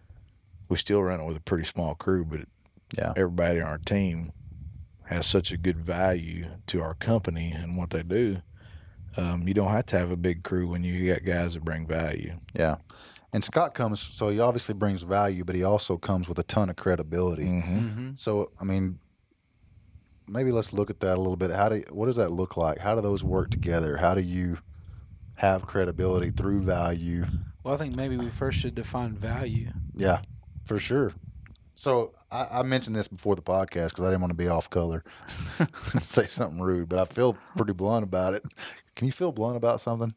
we 0.70 0.78
still 0.78 1.04
run 1.04 1.20
it 1.20 1.26
with 1.26 1.38
a 1.38 1.42
pretty 1.42 1.65
small 1.65 1.96
crew, 1.96 2.24
but 2.24 2.42
yeah 2.98 3.13
everybody 3.15 3.62
on 3.62 3.68
our 3.68 3.78
team 3.78 4.32
has 5.10 5.26
such 5.26 5.52
a 5.52 5.58
good 5.58 5.78
value 5.78 6.45
to 6.67 6.82
our 6.82 6.93
company 6.93 7.52
and 7.52 7.76
what 7.76 7.89
they 7.89 8.04
do. 8.04 8.38
Um, 9.17 9.48
you 9.48 9.56
don't 9.56 9.72
have 9.72 9.88
to 9.88 9.98
have 9.98 10.12
a 10.12 10.15
big 10.15 10.43
crew 10.43 10.67
when 10.67 10.84
you 10.84 11.12
got 11.12 11.26
guys 11.26 11.56
that 11.56 11.65
bring 11.65 11.88
value. 11.88 12.39
Yeah. 12.54 12.76
And 13.34 13.43
Scott 13.43 13.74
comes, 13.74 14.00
so 14.00 14.30
he 14.30 14.39
obviously 14.39 14.76
brings 14.76 15.02
value, 15.02 15.43
but 15.43 15.56
he 15.56 15.63
also 15.63 15.98
comes 15.98 16.30
with 16.30 16.38
a 16.38 16.43
ton 16.43 16.69
of 16.69 16.76
credibility. 16.76 17.48
Mm-hmm. 17.48 18.12
So, 18.15 18.52
I 18.62 18.63
mean, 18.63 19.00
maybe 20.28 20.52
let's 20.52 20.74
look 20.74 20.91
at 20.91 21.00
that 21.00 21.17
a 21.17 21.22
little 21.22 21.36
bit. 21.36 21.50
How 21.50 21.69
do 21.69 21.84
what 21.89 22.06
does 22.06 22.17
that 22.17 22.32
look 22.32 22.56
like? 22.56 22.78
How 22.78 22.93
do 22.93 23.02
those 23.02 23.24
work 23.24 23.50
together? 23.50 23.98
How 23.98 24.13
do 24.13 24.22
you 24.22 24.60
have 25.38 25.65
credibility 25.65 26.30
through 26.30 26.62
value? 26.62 27.26
Well, 27.63 27.74
I 27.74 27.78
think 27.78 27.95
maybe 27.95 28.15
we 28.15 28.28
first 28.28 28.60
should 28.60 28.76
define 28.76 29.13
value. 29.13 29.72
Yeah, 29.93 30.22
for 30.65 30.78
sure. 30.78 31.13
So 31.74 32.13
I, 32.32 32.60
I 32.60 32.63
mentioned 32.63 32.96
this 32.96 33.08
before 33.08 33.36
the 33.36 33.42
podcast 33.42 33.89
because 33.89 34.06
I 34.06 34.10
didn't 34.10 34.22
want 34.22 34.32
to 34.32 34.38
be 34.38 34.48
off 34.48 34.70
color, 34.70 35.04
say 36.02 36.26
something 36.28 36.62
rude, 36.62 36.89
but 36.89 37.00
I 37.00 37.06
feel 37.06 37.34
pretty 37.56 37.74
blunt 37.74 38.04
about 38.06 38.34
it. 38.34 38.44
Can 38.96 39.06
you 39.08 39.12
feel 39.12 39.32
blunt 39.32 39.58
about 39.58 39.82
something? 39.82 40.13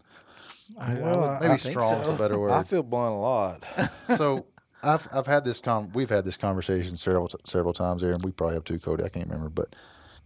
I, 0.78 0.92
I 0.92 0.94
Well, 1.00 1.14
would- 1.20 1.24
I 1.28 1.38
Maybe 1.40 1.58
think 1.58 1.72
strong's 1.78 2.08
so. 2.08 2.14
a 2.14 2.18
better 2.18 2.38
word. 2.38 2.50
I 2.52 2.62
feel 2.64 2.82
blunt 2.82 3.14
a 3.14 3.18
lot. 3.18 3.64
so 4.04 4.46
I've 4.82 5.06
I've 5.14 5.26
had 5.26 5.44
this 5.44 5.60
con 5.60 5.90
we've 5.94 6.10
had 6.10 6.24
this 6.24 6.36
conversation 6.36 6.96
several 6.96 7.28
t- 7.28 7.38
several 7.46 7.72
times 7.72 8.02
there, 8.02 8.12
and 8.12 8.24
we 8.24 8.32
probably 8.32 8.54
have 8.54 8.64
two, 8.64 8.78
Cody. 8.80 9.04
I 9.04 9.08
can't 9.08 9.28
remember, 9.28 9.50
but 9.50 9.76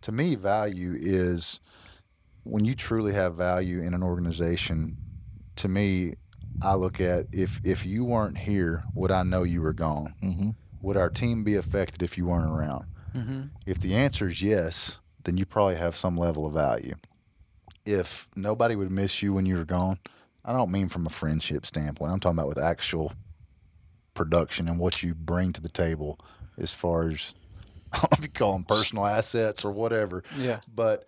to 0.02 0.12
me, 0.12 0.34
value 0.34 0.94
is 0.98 1.60
when 2.44 2.64
you 2.64 2.74
truly 2.74 3.12
have 3.12 3.34
value 3.34 3.80
in 3.80 3.92
an 3.94 4.02
organization. 4.02 4.96
To 5.56 5.68
me, 5.68 6.14
I 6.62 6.74
look 6.74 7.00
at 7.02 7.26
if 7.32 7.60
if 7.66 7.84
you 7.84 8.04
weren't 8.04 8.38
here, 8.38 8.84
would 8.94 9.10
I 9.10 9.22
know 9.24 9.42
you 9.42 9.60
were 9.62 9.72
gone? 9.74 10.14
mm-hmm. 10.22 10.50
Would 10.82 10.96
our 10.96 11.10
team 11.10 11.44
be 11.44 11.54
affected 11.54 12.02
if 12.02 12.16
you 12.18 12.26
weren't 12.26 12.50
around? 12.52 12.86
Mhm. 13.14 13.50
If 13.66 13.78
the 13.78 13.94
answer 13.94 14.28
is 14.28 14.42
yes, 14.42 15.00
then 15.24 15.36
you 15.36 15.46
probably 15.46 15.76
have 15.76 15.96
some 15.96 16.16
level 16.16 16.46
of 16.46 16.52
value. 16.54 16.94
If 17.84 18.28
nobody 18.36 18.76
would 18.76 18.90
miss 18.90 19.22
you 19.22 19.32
when 19.32 19.46
you 19.46 19.56
were 19.56 19.64
gone, 19.64 19.98
I 20.44 20.52
don't 20.52 20.70
mean 20.70 20.88
from 20.88 21.06
a 21.06 21.10
friendship 21.10 21.66
standpoint. 21.66 22.12
I'm 22.12 22.20
talking 22.20 22.38
about 22.38 22.48
with 22.48 22.58
actual 22.58 23.12
production 24.14 24.68
and 24.68 24.78
what 24.78 25.02
you 25.02 25.14
bring 25.14 25.52
to 25.52 25.60
the 25.60 25.68
table 25.68 26.18
as 26.58 26.72
far 26.74 27.10
as 27.10 27.34
I 27.92 27.98
don't 27.98 28.12
know 28.12 28.16
if 28.18 28.22
you 28.24 28.30
call 28.30 28.52
them 28.54 28.64
personal 28.64 29.06
assets 29.06 29.64
or 29.64 29.70
whatever. 29.72 30.22
Yeah. 30.38 30.60
But 30.74 31.06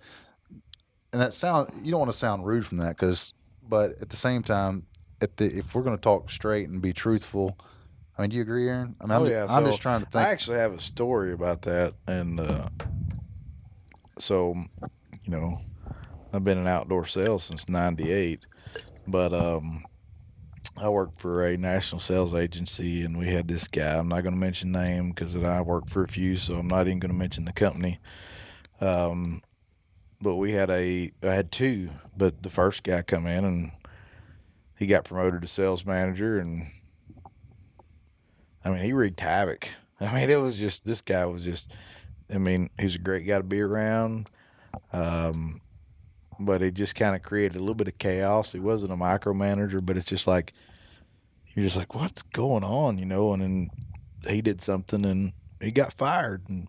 and 1.13 1.21
that 1.21 1.35
sound 1.35 1.71
you 1.83 1.91
don't 1.91 2.01
want 2.01 2.13
to 2.13 2.19
sound 2.19 2.47
rude 2.47 2.67
from 2.67 2.79
that 2.79 2.97
because 2.97 3.35
but 3.69 4.01
at 4.01 4.09
the 4.11 4.17
same 4.17 4.43
time 4.43 4.87
at 5.21 5.37
the 5.37 5.47
if 5.47 5.75
we're 5.75 5.83
going 5.83 5.97
to 5.97 6.01
talk 6.01 6.31
straight 6.31 6.69
and 6.69 6.81
be 6.83 6.93
truthful 6.93 7.59
I 8.19 8.23
mean, 8.23 8.31
do 8.31 8.37
you 8.37 8.43
agree, 8.43 8.69
Aaron? 8.69 8.97
I 9.01 9.05
mean, 9.05 9.13
I'm, 9.13 9.23
oh 9.23 9.27
yeah, 9.27 9.47
I'm 9.49 9.63
so 9.63 9.67
just 9.67 9.81
trying 9.81 10.01
to 10.01 10.07
think. 10.07 10.27
I 10.27 10.31
actually 10.31 10.59
have 10.59 10.75
a 10.75 10.81
story 10.81 11.33
about 11.33 11.63
that, 11.63 11.95
and 12.09 12.41
uh, 12.41 12.69
so 14.19 14.57
you 15.23 15.31
know, 15.31 15.59
I've 16.33 16.43
been 16.43 16.59
in 16.59 16.67
outdoor 16.67 17.07
sales 17.07 17.45
since 17.45 17.69
'98, 17.69 18.45
but 19.07 19.33
um, 19.33 19.85
I 20.77 20.89
worked 20.89 21.21
for 21.21 21.47
a 21.47 21.57
national 21.57 22.01
sales 22.01 22.35
agency, 22.35 23.05
and 23.05 23.17
we 23.17 23.29
had 23.29 23.47
this 23.47 23.69
guy. 23.69 23.97
I'm 23.97 24.09
not 24.09 24.23
going 24.23 24.35
to 24.35 24.41
mention 24.41 24.73
name 24.73 25.11
because 25.11 25.37
I 25.37 25.61
worked 25.61 25.91
for 25.91 26.03
a 26.03 26.09
few, 26.09 26.35
so 26.37 26.57
I'm 26.57 26.69
not 26.69 26.87
even 26.89 26.99
going 26.99 27.13
to 27.13 27.19
mention 27.19 27.45
the 27.45 27.53
company. 27.53 28.01
Um, 28.81 29.43
but 30.21 30.37
we 30.37 30.53
had 30.53 30.71
a, 30.71 31.13
I 31.23 31.27
had 31.27 31.53
two, 31.53 31.91
but 32.17 32.43
the 32.43 32.51
first 32.51 32.83
guy 32.83 33.03
come 33.03 33.27
in 33.27 33.45
and 33.45 33.71
he 34.77 34.87
got 34.87 35.05
promoted 35.05 35.43
to 35.43 35.49
sales 35.49 35.87
manager, 35.87 36.39
and 36.39 36.67
I 38.69 38.75
mean, 38.75 38.85
he 38.85 38.93
wreaked 38.93 39.21
havoc. 39.21 39.69
I 40.01 40.15
mean, 40.15 40.31
it 40.31 40.37
was 40.37 40.59
just 40.59 40.85
this 40.85 41.01
guy 41.01 41.25
was 41.27 41.45
just. 41.45 41.73
I 42.33 42.37
mean, 42.37 42.69
he's 42.79 42.95
a 42.95 42.99
great 42.99 43.27
guy 43.27 43.39
to 43.39 43.43
be 43.43 43.63
around, 43.63 44.29
um, 44.93 45.63
but 46.39 46.61
he 46.61 46.71
just 46.71 46.95
kind 46.95 47.17
of 47.17 47.23
created 47.23 47.57
a 47.57 47.61
little 47.61 47.75
bit 47.75 47.89
of 47.89 47.97
chaos. 47.97 48.53
He 48.53 48.59
wasn't 48.59 48.93
a 48.93 48.97
micromanager, 48.97 49.85
but 49.85 49.97
it's 49.97 50.05
just 50.05 50.27
like 50.27 50.53
you're 51.55 51.65
just 51.65 51.77
like, 51.77 51.95
what's 51.95 52.23
going 52.23 52.65
on, 52.65 52.99
you 52.99 53.07
know? 53.07 53.33
And 53.33 53.43
then 53.43 53.71
he 54.29 54.43
did 54.43 54.61
something, 54.61 55.07
and 55.07 55.33
he 55.59 55.71
got 55.71 55.95
fired. 55.95 56.51
And 56.51 56.69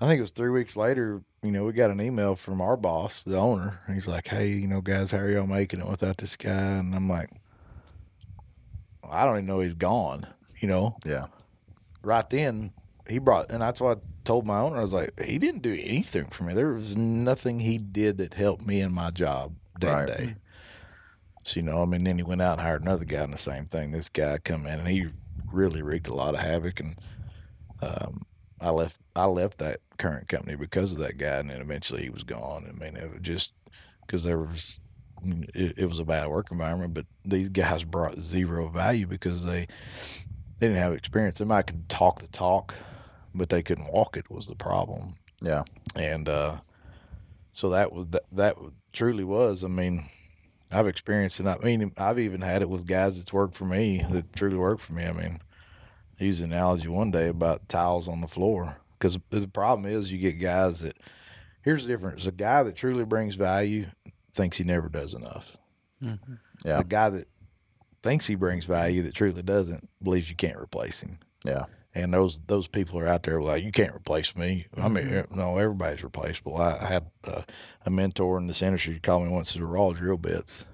I 0.00 0.08
think 0.08 0.18
it 0.18 0.22
was 0.22 0.32
three 0.32 0.50
weeks 0.50 0.76
later. 0.76 1.22
You 1.40 1.52
know, 1.52 1.64
we 1.64 1.72
got 1.72 1.92
an 1.92 2.00
email 2.00 2.34
from 2.34 2.60
our 2.60 2.76
boss, 2.76 3.22
the 3.22 3.38
owner. 3.38 3.80
He's 3.86 4.08
like, 4.08 4.26
"Hey, 4.26 4.48
you 4.48 4.66
know, 4.66 4.80
guys, 4.80 5.12
how 5.12 5.18
are 5.18 5.30
y'all 5.30 5.46
making 5.46 5.78
it 5.78 5.88
without 5.88 6.18
this 6.18 6.36
guy?" 6.36 6.50
And 6.50 6.96
I'm 6.96 7.08
like, 7.08 7.30
I 9.08 9.24
don't 9.24 9.36
even 9.36 9.46
know 9.46 9.60
he's 9.60 9.74
gone. 9.74 10.26
You 10.60 10.68
know, 10.68 10.96
yeah, 11.04 11.26
right 12.02 12.28
then 12.30 12.72
he 13.08 13.18
brought 13.18 13.50
and 13.50 13.60
that's 13.62 13.80
what 13.80 13.98
I 13.98 14.00
told 14.24 14.46
my 14.46 14.60
owner. 14.60 14.76
I 14.76 14.80
was 14.80 14.92
like, 14.92 15.18
he 15.20 15.38
didn't 15.38 15.62
do 15.62 15.72
anything 15.72 16.26
for 16.26 16.44
me. 16.44 16.54
There 16.54 16.72
was 16.72 16.96
nothing 16.96 17.60
he 17.60 17.78
did 17.78 18.18
that 18.18 18.34
helped 18.34 18.66
me 18.66 18.80
in 18.80 18.92
my 18.92 19.10
job 19.10 19.54
that 19.80 19.86
Right. 19.86 20.06
day. 20.06 20.34
So 21.42 21.60
you 21.60 21.66
know, 21.66 21.82
I 21.82 21.86
mean, 21.86 22.04
then 22.04 22.18
he 22.18 22.22
went 22.22 22.42
out 22.42 22.52
and 22.52 22.60
hired 22.60 22.82
another 22.82 23.04
guy 23.04 23.24
in 23.24 23.30
the 23.30 23.38
same 23.38 23.64
thing. 23.64 23.90
This 23.90 24.08
guy 24.08 24.38
come 24.38 24.66
in 24.66 24.78
and 24.78 24.88
he 24.88 25.08
really 25.52 25.82
wreaked 25.82 26.08
a 26.08 26.14
lot 26.14 26.34
of 26.34 26.40
havoc 26.40 26.80
and 26.80 26.96
um, 27.82 28.22
I 28.60 28.70
left 28.70 28.98
I 29.16 29.24
left 29.24 29.58
that 29.58 29.80
current 29.98 30.28
company 30.28 30.54
because 30.56 30.92
of 30.92 30.98
that 30.98 31.16
guy 31.16 31.38
and 31.38 31.50
then 31.50 31.60
eventually 31.60 32.02
he 32.02 32.10
was 32.10 32.22
gone. 32.22 32.66
I 32.68 32.72
mean, 32.78 32.96
it 32.96 33.10
was 33.10 33.20
just 33.22 33.52
because 34.06 34.24
there 34.24 34.38
was 34.38 34.78
it, 35.22 35.74
it 35.78 35.86
was 35.86 35.98
a 35.98 36.04
bad 36.04 36.28
work 36.28 36.48
environment, 36.52 36.94
but 36.94 37.06
these 37.24 37.48
guys 37.48 37.84
brought 37.84 38.20
zero 38.20 38.68
value 38.68 39.06
because 39.06 39.44
they 39.44 39.66
they 40.60 40.68
didn't 40.68 40.82
have 40.82 40.92
experience. 40.92 41.38
They 41.38 41.44
might 41.46 41.66
could 41.66 41.88
talk 41.88 42.20
the 42.20 42.28
talk, 42.28 42.74
but 43.34 43.48
they 43.48 43.62
couldn't 43.62 43.92
walk 43.92 44.16
it 44.16 44.30
was 44.30 44.46
the 44.46 44.54
problem. 44.54 45.16
yeah, 45.40 45.64
And 45.96 46.28
uh, 46.28 46.58
so 47.52 47.70
that 47.70 47.92
was 47.92 48.06
that, 48.08 48.22
that 48.32 48.56
truly 48.92 49.24
was. 49.24 49.64
I 49.64 49.68
mean, 49.68 50.04
I've 50.70 50.86
experienced 50.86 51.40
it. 51.40 51.46
I 51.46 51.56
mean, 51.64 51.92
I've 51.96 52.18
even 52.18 52.42
had 52.42 52.62
it 52.62 52.68
with 52.68 52.86
guys 52.86 53.18
that's 53.18 53.32
worked 53.32 53.56
for 53.56 53.64
me 53.64 54.04
that 54.10 54.32
truly 54.34 54.56
worked 54.56 54.82
for 54.82 54.92
me. 54.92 55.06
I 55.06 55.12
mean, 55.12 55.38
I 56.20 56.24
used 56.24 56.42
an 56.42 56.52
analogy 56.52 56.88
one 56.88 57.10
day 57.10 57.28
about 57.28 57.68
tiles 57.68 58.06
on 58.06 58.20
the 58.20 58.26
floor 58.26 58.76
because 58.98 59.18
the 59.30 59.48
problem 59.48 59.90
is 59.90 60.12
you 60.12 60.18
get 60.18 60.38
guys 60.38 60.80
that. 60.80 60.96
Here's 61.62 61.84
the 61.84 61.92
difference: 61.92 62.26
a 62.26 62.32
guy 62.32 62.62
that 62.62 62.76
truly 62.76 63.04
brings 63.04 63.34
value 63.34 63.86
thinks 64.32 64.58
he 64.58 64.64
never 64.64 64.88
does 64.88 65.12
enough. 65.14 65.56
Yeah. 66.64 66.78
The 66.78 66.84
guy 66.84 67.10
that 67.10 67.26
thinks 68.02 68.26
he 68.26 68.34
brings 68.34 68.64
value 68.64 69.02
that 69.02 69.14
truly 69.14 69.42
doesn't 69.42 69.88
believes 70.02 70.28
you 70.30 70.36
can't 70.36 70.58
replace 70.58 71.02
him. 71.02 71.18
yeah, 71.44 71.64
And 71.94 72.12
those 72.14 72.40
those 72.46 72.66
people 72.68 72.98
are 72.98 73.06
out 73.06 73.22
there 73.24 73.40
like 73.42 73.62
you 73.64 73.72
can't 73.72 73.94
replace 73.94 74.34
me. 74.36 74.66
I 74.76 74.88
mean, 74.88 75.04
Mm-hmm. 75.08 75.38
no, 75.38 75.56
everybody's 75.58 76.02
replaceable. 76.04 76.56
I, 76.56 76.78
I 76.80 76.86
had 76.86 77.06
uh, 77.24 77.42
a 77.86 77.90
mentor 77.90 78.38
in 78.38 78.46
this 78.46 78.62
industry 78.62 78.94
who 78.94 79.00
called 79.00 79.24
me 79.24 79.30
once 79.30 79.54
as 79.54 79.60
raw 79.60 79.92
drill 79.92 80.16
bits. 80.18 80.66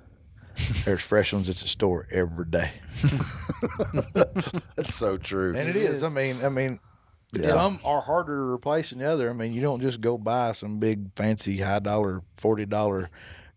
There's 0.84 1.02
fresh 1.02 1.32
ones 1.34 1.48
at 1.50 1.56
the 1.56 1.68
store 1.68 2.06
every 2.10 2.46
day, 2.46 2.70
that's 4.76 4.94
so 4.94 5.16
true. 5.18 5.54
and 5.56 5.68
it 5.68 5.76
is. 5.76 6.02
I 6.02 6.08
mean, 6.08 6.36
I 6.42 6.48
mean, 6.48 6.78
Yeah. 7.34 7.50
some 7.50 7.78
are 7.84 8.00
harder 8.00 8.36
to 8.36 8.52
replace 8.54 8.90
than 8.90 9.00
the 9.00 9.04
other. 9.06 9.28
I 9.28 9.32
mean, 9.32 9.52
you 9.52 9.60
don't 9.60 9.80
just 9.82 10.00
go 10.00 10.16
buy 10.16 10.52
some 10.52 10.78
big 10.78 11.14
fancy 11.14 11.58
high 11.58 11.80
dollar 11.80 12.22
forty 12.36 12.64
dollar 12.66 13.10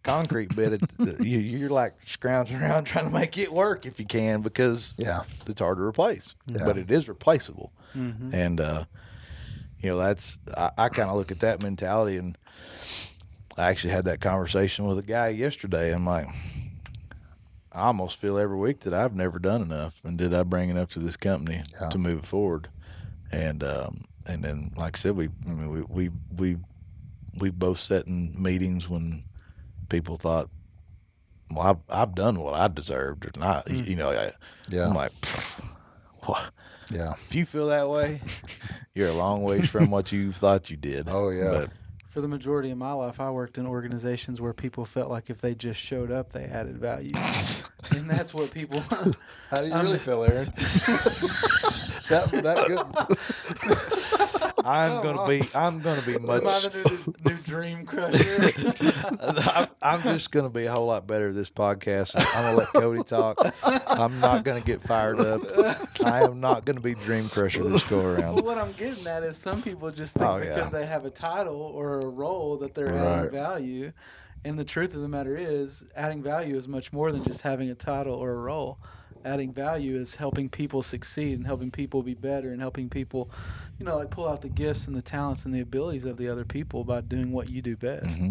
concrete 0.04 0.56
bit. 0.56 0.82
You, 1.20 1.40
you're 1.40 1.70
like 1.70 1.94
scrounging 2.02 2.58
around 2.62 2.86
trying 2.86 3.06
to 3.06 3.12
make 3.14 3.38
it 3.38 3.52
work 3.52 3.86
if 3.86 4.00
you 4.00 4.06
can 4.06 4.42
because 4.42 4.94
Yeah, 4.98 5.22
it's 5.48 5.60
hard 5.62 5.78
to 5.78 5.84
replace, 5.84 6.36
Yeah. 6.48 6.64
but 6.66 6.78
it 6.78 6.90
is 6.90 7.08
replaceable. 7.10 7.72
And 7.94 8.60
uh, 8.62 8.86
you 9.80 9.90
know, 9.90 9.98
that's 9.98 10.38
I, 10.56 10.72
I 10.78 10.90
kind 10.90 11.10
of 11.10 11.18
look 11.18 11.32
at 11.32 11.40
that 11.42 11.62
mentality, 11.62 12.18
and 12.18 12.38
I 13.58 13.70
actually 13.70 13.92
had 13.94 14.06
that 14.06 14.22
conversation 14.22 14.86
with 14.86 14.98
a 15.00 15.04
guy 15.04 15.30
yesterday. 15.30 15.94
I'm 15.94 16.06
like, 16.06 16.28
I 17.72 17.82
almost 17.82 18.18
feel 18.20 18.38
every 18.38 18.58
week 18.58 18.82
that 18.82 18.94
I've 18.94 19.16
never 19.16 19.40
done 19.40 19.62
enough, 19.62 20.02
and 20.04 20.18
did 20.18 20.34
I 20.34 20.44
bring 20.44 20.70
enough 20.70 20.92
to 20.94 21.00
this 21.00 21.18
company 21.18 21.62
Yeah. 21.82 21.90
to 21.90 21.98
move 21.98 22.20
it 22.20 22.26
forward? 22.26 22.70
And 23.32 23.64
um, 23.64 24.02
and 24.26 24.44
then, 24.44 24.72
like 24.78 24.98
I 24.98 25.00
said, 25.00 25.16
we 25.16 25.30
I 25.48 25.50
mean, 25.52 25.70
we 25.70 25.82
we 25.82 26.10
we 26.36 26.58
we 27.40 27.50
both 27.52 27.80
sat 27.80 28.08
in 28.08 28.34
meetings 28.42 28.90
when 28.90 29.24
people 29.90 30.16
thought. 30.16 30.50
Well, 31.52 31.66
I've, 31.66 31.78
I've 31.90 32.14
done 32.16 32.40
what 32.40 32.54
I 32.54 32.68
deserved, 32.68 33.26
or 33.26 33.32
not. 33.40 33.66
Mm. 33.66 33.88
You 33.88 33.96
know, 33.96 34.12
I, 34.12 34.32
Yeah. 34.70 34.88
I'm 34.88 34.94
like, 34.94 35.12
what? 36.26 36.52
yeah. 36.92 37.14
If 37.14 37.34
you 37.34 37.44
feel 37.46 37.68
that 37.70 37.90
way, 37.90 38.22
you're 38.94 39.08
a 39.10 39.14
long 39.14 39.42
ways 39.44 39.68
from 39.68 39.90
what 39.90 40.12
you 40.12 40.32
thought 40.32 40.70
you 40.70 40.78
did. 40.78 41.08
Oh, 41.10 41.30
yeah. 41.32 41.52
But 41.52 41.70
For 42.10 42.22
the 42.22 42.28
majority 42.28 42.70
of 42.70 42.78
my 42.78 42.92
life, 42.94 43.20
I 43.20 43.32
worked 43.32 43.58
in 43.58 43.66
organizations 43.66 44.40
where 44.40 44.54
people 44.54 44.86
felt 44.86 45.10
like 45.10 45.32
if 45.32 45.42
they 45.42 45.56
just 45.56 45.80
showed 45.82 46.12
up, 46.12 46.32
they 46.34 46.44
added 46.44 46.78
value, 46.78 47.14
and 47.96 48.08
that's 48.08 48.32
what 48.34 48.52
people. 48.52 48.82
How 49.50 49.62
do 49.62 49.68
you 49.70 49.74
really 49.76 49.98
feel, 49.98 50.24
Aaron? 50.24 50.46
that 52.10 52.30
that 52.32 52.68
good? 52.68 52.86
I'm 54.70 54.92
oh, 55.00 55.04
gonna 55.04 55.28
be 55.28 55.42
I'm 55.56 55.80
gonna 55.80 56.02
be 56.04 56.18
much 56.20 56.42
Am 56.44 56.48
I 56.48 56.60
the 56.60 57.14
new, 57.26 57.32
new 57.32 57.42
dream 57.44 57.84
crusher? 57.86 58.52
I'm, 59.56 59.68
I'm 59.82 60.02
just 60.04 60.32
gonna 60.32 60.50
be 60.50 60.66
a 60.66 60.72
whole 60.72 60.86
lot 60.88 61.08
better 61.08 61.30
at 61.30 61.36
this 61.36 61.50
podcast. 61.50 62.16
I'm 62.18 62.44
gonna 62.46 62.58
let 62.58 62.68
Cody 62.68 63.04
talk. 63.04 63.38
I'm 63.88 64.20
not 64.20 64.44
gonna 64.44 64.62
get 64.62 64.82
fired 64.82 65.20
up. 65.20 65.42
I 66.06 66.22
am 66.24 66.40
not 66.40 66.66
gonna 66.66 66.82
be 66.82 66.94
dream 66.96 67.30
crusher 67.30 67.64
this 67.64 67.90
go 67.90 67.98
Well, 67.98 68.16
around. 68.22 68.46
what 68.46 68.58
I'm 68.58 68.74
getting 68.74 69.08
at 69.08 69.24
is 69.24 69.38
some 69.38 69.62
people 69.62 69.90
just 69.92 70.16
think 70.16 70.30
Oh, 70.30 70.38
yeah. 70.38 70.56
because 70.56 70.70
they 70.72 70.86
have 70.86 71.06
a 71.06 71.10
title 71.10 71.60
or 71.62 72.00
a 72.02 72.08
role 72.08 72.58
that 72.58 72.76
they're 72.76 72.94
Right. 72.94 73.06
adding 73.20 73.32
value. 73.32 73.92
And 74.46 74.58
the 74.58 74.64
truth 74.64 74.96
of 74.96 75.02
the 75.02 75.10
matter 75.10 75.36
is, 75.36 75.86
adding 75.96 76.24
value 76.24 76.56
is 76.56 76.68
much 76.68 76.94
more 76.94 77.12
than 77.12 77.24
just 77.26 77.42
having 77.42 77.70
a 77.72 77.76
title 77.76 78.16
or 78.16 78.32
a 78.32 78.38
role. 78.38 78.80
Adding 79.26 79.54
value 79.54 79.98
is 79.98 80.16
helping 80.16 80.50
people 80.50 80.82
succeed 80.82 81.38
and 81.38 81.46
helping 81.46 81.72
people 81.72 82.02
be 82.02 82.14
better 82.14 82.52
and 82.52 82.62
helping 82.62 82.90
people, 82.90 83.30
you 83.78 83.86
know, 83.86 83.98
like 83.98 84.10
pull 84.10 84.28
out 84.28 84.42
the 84.42 84.50
gifts 84.50 84.88
and 84.88 84.96
the 84.96 85.02
talents 85.02 85.46
and 85.46 85.54
the 85.54 85.60
abilities 85.60 86.06
of 86.06 86.18
the 86.18 86.30
other 86.30 86.46
people 86.46 86.84
by 86.84 87.02
doing 87.02 87.32
what 87.32 87.50
you 87.50 87.62
do 87.62 87.76
best. 87.76 88.22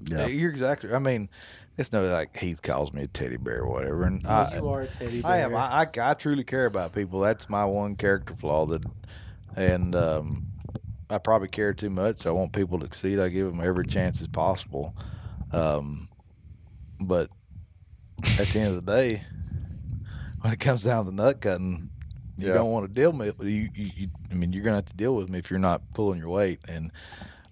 Yeah. 0.00 0.26
You're 0.26 0.50
exactly. 0.50 0.92
I 0.92 0.98
mean, 0.98 1.28
it's 1.78 1.92
no 1.92 2.02
like 2.02 2.36
Heath 2.36 2.60
calls 2.60 2.92
me 2.92 3.02
a 3.02 3.06
teddy 3.06 3.36
bear 3.36 3.60
or 3.60 3.70
whatever, 3.70 4.02
and 4.04 4.22
Well, 4.24 4.50
I, 4.52 4.56
you 4.56 4.68
are 4.68 4.82
a 4.82 4.88
teddy 4.88 5.22
bear. 5.22 5.30
I 5.30 5.38
am. 5.38 5.54
I, 5.54 5.82
I, 5.82 6.10
I 6.10 6.14
truly 6.14 6.44
care 6.44 6.66
about 6.66 6.92
people. 6.92 7.20
That's 7.20 7.48
my 7.48 7.64
one 7.64 7.94
character 7.94 8.34
flaw. 8.34 8.66
That, 8.66 8.84
and 9.54 9.94
um, 9.94 10.46
I 11.08 11.18
probably 11.18 11.48
care 11.48 11.72
too 11.72 11.90
much. 11.90 12.26
I 12.26 12.30
want 12.30 12.52
people 12.52 12.78
to 12.80 12.86
succeed. 12.86 13.20
I 13.20 13.28
give 13.28 13.46
them 13.46 13.60
every 13.60 13.86
chance 13.86 14.20
as 14.20 14.28
possible. 14.28 14.96
Um, 15.52 16.08
but 17.00 17.28
at 18.40 18.46
the 18.48 18.60
end 18.60 18.76
of 18.76 18.84
the 18.84 18.92
day, 18.92 19.22
when 20.42 20.52
it 20.52 20.60
comes 20.60 20.84
down 20.84 21.06
to 21.06 21.12
nut 21.12 21.40
cutting, 21.40 21.90
you 22.36 22.48
Yeah. 22.48 22.54
don't 22.54 22.70
want 22.70 22.86
to 22.86 22.92
deal 22.92 23.10
with 23.12 23.40
you, 23.42 23.68
you, 23.74 23.90
you. 23.96 24.08
I 24.30 24.34
mean, 24.34 24.52
you're 24.52 24.62
gonna 24.62 24.76
have 24.76 24.84
to 24.86 24.94
deal 24.96 25.16
with 25.16 25.28
me 25.28 25.38
if 25.38 25.50
you're 25.50 25.58
not 25.60 25.82
pulling 25.94 26.18
your 26.18 26.28
weight, 26.28 26.60
and 26.68 26.92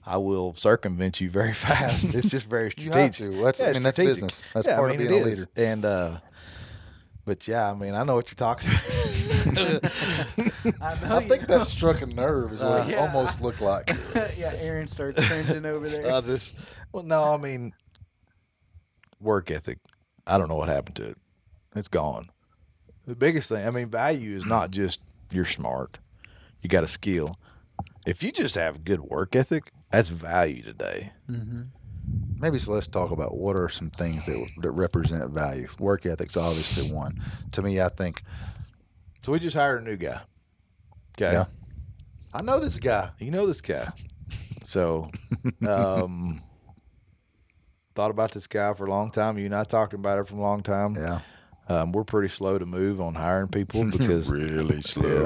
I 0.07 0.17
will 0.19 0.55
circumvent 0.55 1.21
you 1.21 1.31
very 1.31 1.53
fast. 1.67 2.15
It's 2.15 2.29
just 2.31 2.49
very 2.49 2.73
You 2.77 2.91
strategic. 2.91 3.27
have 3.27 3.33
to. 3.33 3.43
That's- 3.45 3.63
I 3.63 3.73
mean, 3.73 3.83
that's 3.83 3.95
strategic. 3.97 4.15
business. 4.17 4.43
That's 4.55 4.67
Yeah, 4.67 4.75
I 4.75 4.77
part 4.77 4.91
of 4.93 4.99
being 4.99 5.11
it 5.11 5.15
a 5.15 5.17
is. 5.19 5.39
leader. 5.41 5.51
And 5.57 5.85
uh, 5.85 6.17
but 7.25 7.47
yeah, 7.49 7.71
I 7.71 7.75
mean, 7.75 7.95
I 7.95 8.03
know 8.05 8.15
what 8.17 8.29
you're 8.31 8.37
talking 8.37 8.69
about. 8.71 8.81
I, 10.83 10.95
know 11.09 11.17
I 11.17 11.21
think 11.21 11.49
know. 11.49 11.59
that 11.59 11.67
struck 11.67 12.03
a 12.03 12.07
nerve. 12.07 12.53
Is 12.53 12.63
what 12.63 12.87
it 12.89 12.93
Yeah. 12.93 13.01
almost 13.07 13.41
looked 13.43 13.61
like. 13.61 13.91
yeah, 14.37 14.53
Aaron 14.57 14.89
starts 14.89 15.25
cringing 15.29 15.65
over 15.67 15.89
there. 15.89 16.13
I 16.13 16.21
just 16.23 16.57
well, 16.93 17.03
no, 17.05 17.23
I 17.23 17.37
mean, 17.37 17.73
work 19.21 19.51
ethic. 19.51 19.79
I 20.27 20.39
don't 20.39 20.49
know 20.49 20.57
what 20.57 20.69
happened 20.69 20.97
to 20.97 21.11
it. 21.11 21.19
It's 21.77 21.89
gone. 21.89 22.29
The 23.11 23.17
biggest 23.17 23.49
thing, 23.49 23.67
I 23.67 23.71
mean, 23.73 23.91
value 23.91 24.37
is 24.37 24.47
not 24.47 24.71
just 24.71 25.01
you're 25.33 25.45
smart. 25.45 25.99
You 26.63 26.69
got 26.69 26.85
a 26.85 26.89
skill. 26.89 27.41
If 28.07 28.23
you 28.23 28.31
just 28.31 28.55
have 28.55 28.85
good 28.85 29.01
work 29.01 29.35
ethic, 29.35 29.73
that's 29.91 30.11
value 30.11 30.63
today. 30.63 31.11
Maybe 32.37 32.61
so. 32.61 32.73
Let's 32.73 32.87
talk 32.87 33.11
about 33.11 33.37
what 33.37 33.57
are 33.57 33.69
some 33.69 33.91
things 33.91 34.27
that 34.27 34.49
that 34.63 34.71
represent 34.71 35.29
value. 35.33 35.67
Work 35.81 36.07
ethic's 36.07 36.37
obviously 36.37 36.95
one. 36.95 37.21
To 37.51 37.63
me, 37.63 37.81
I 37.81 37.89
think 37.89 38.23
So 39.23 39.33
we 39.33 39.41
just 39.41 39.57
hired 39.57 39.83
a 39.83 39.85
new 39.85 39.97
guy. 39.97 40.21
Okay. 41.21 41.33
Yeah. 41.33 41.47
I 42.33 42.43
know 42.43 42.61
this 42.61 42.79
guy. 42.79 43.11
You 43.19 43.33
know 43.33 43.45
this 43.45 43.61
guy. 43.61 43.89
So, 44.63 45.11
um, 45.67 46.41
thought 47.97 48.13
about 48.13 48.31
this 48.31 48.47
guy 48.47 48.73
for 48.75 48.87
a 48.87 48.91
long 48.91 49.11
time. 49.11 49.37
You 49.37 49.47
and 49.47 49.55
I 49.57 49.65
talked 49.65 49.95
about 49.95 50.21
it 50.21 50.29
for 50.29 50.37
a 50.37 50.41
long 50.41 50.63
time. 50.63 50.95
Yeah. 50.95 51.19
Um, 51.71 51.93
we're 51.93 52.03
pretty 52.05 52.29
slow 52.29 52.59
to 52.59 52.67
move 52.67 53.01
on 53.01 53.15
hiring 53.15 53.47
people 53.49 53.89
because 53.93 54.31
Really 54.31 54.83
slow. 54.83 55.23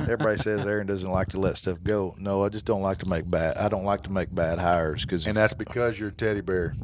everybody 0.00 0.38
says 0.38 0.66
Aaron 0.66 0.86
doesn't 0.88 1.10
like 1.10 1.28
to 1.28 1.40
let 1.40 1.56
stuff 1.56 1.78
go. 1.84 2.14
No, 2.18 2.44
I 2.44 2.48
just 2.48 2.64
don't 2.64 2.82
like 2.82 2.98
to 2.98 3.08
make 3.08 3.30
bad. 3.30 3.56
I 3.56 3.68
don't 3.68 3.84
like 3.84 4.02
to 4.04 4.12
make 4.12 4.34
bad 4.34 4.58
hires 4.58 5.02
because 5.04 5.26
And 5.26 5.36
that's 5.36 5.54
because 5.54 5.98
you're 6.00 6.08
a 6.08 6.12
teddy 6.12 6.40
bear. 6.40 6.74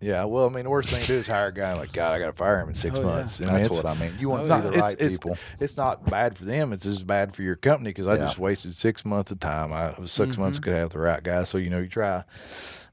yeah. 0.00 0.24
Well, 0.24 0.46
I 0.46 0.48
mean, 0.48 0.64
the 0.64 0.70
worst 0.70 0.90
thing 0.90 1.00
to 1.02 1.06
do 1.06 1.14
is 1.14 1.28
hire 1.28 1.48
a 1.48 1.54
guy 1.54 1.74
like 1.74 1.92
God. 1.92 2.12
I 2.12 2.18
got 2.18 2.26
to 2.26 2.32
fire 2.32 2.60
him 2.60 2.68
in 2.68 2.74
six 2.74 2.98
Oh, 2.98 3.02
yeah. 3.02 3.06
months. 3.06 3.40
I 3.40 3.44
mean, 3.44 3.54
That's 3.62 3.70
what 3.76 3.86
I 3.86 3.94
mean. 3.94 4.12
You 4.18 4.28
want 4.28 4.42
Oh, 4.42 4.48
to 4.48 4.54
yeah. 4.56 4.60
be 4.60 4.70
the 4.70 4.80
right 4.82 4.96
it's, 4.98 5.08
people. 5.18 5.38
It's 5.60 5.76
not 5.76 6.10
bad 6.10 6.36
for 6.36 6.44
them. 6.46 6.72
It's 6.72 6.84
just 6.84 7.06
bad 7.06 7.32
for 7.32 7.42
your 7.42 7.54
company 7.56 7.90
because 7.90 8.08
I 8.08 8.14
Yeah. 8.14 8.24
just 8.24 8.38
wasted 8.40 8.74
six 8.74 9.04
months 9.04 9.30
of 9.30 9.38
time. 9.38 9.72
I 9.72 9.90
it 9.90 9.98
was 10.00 10.10
6 10.10 10.36
months 10.36 10.58
could 10.58 10.74
have 10.74 10.90
the 10.90 10.98
right 10.98 11.22
guy. 11.22 11.44
So 11.44 11.58
you 11.58 11.70
know 11.70 11.78
you 11.78 11.86
try. 11.88 12.24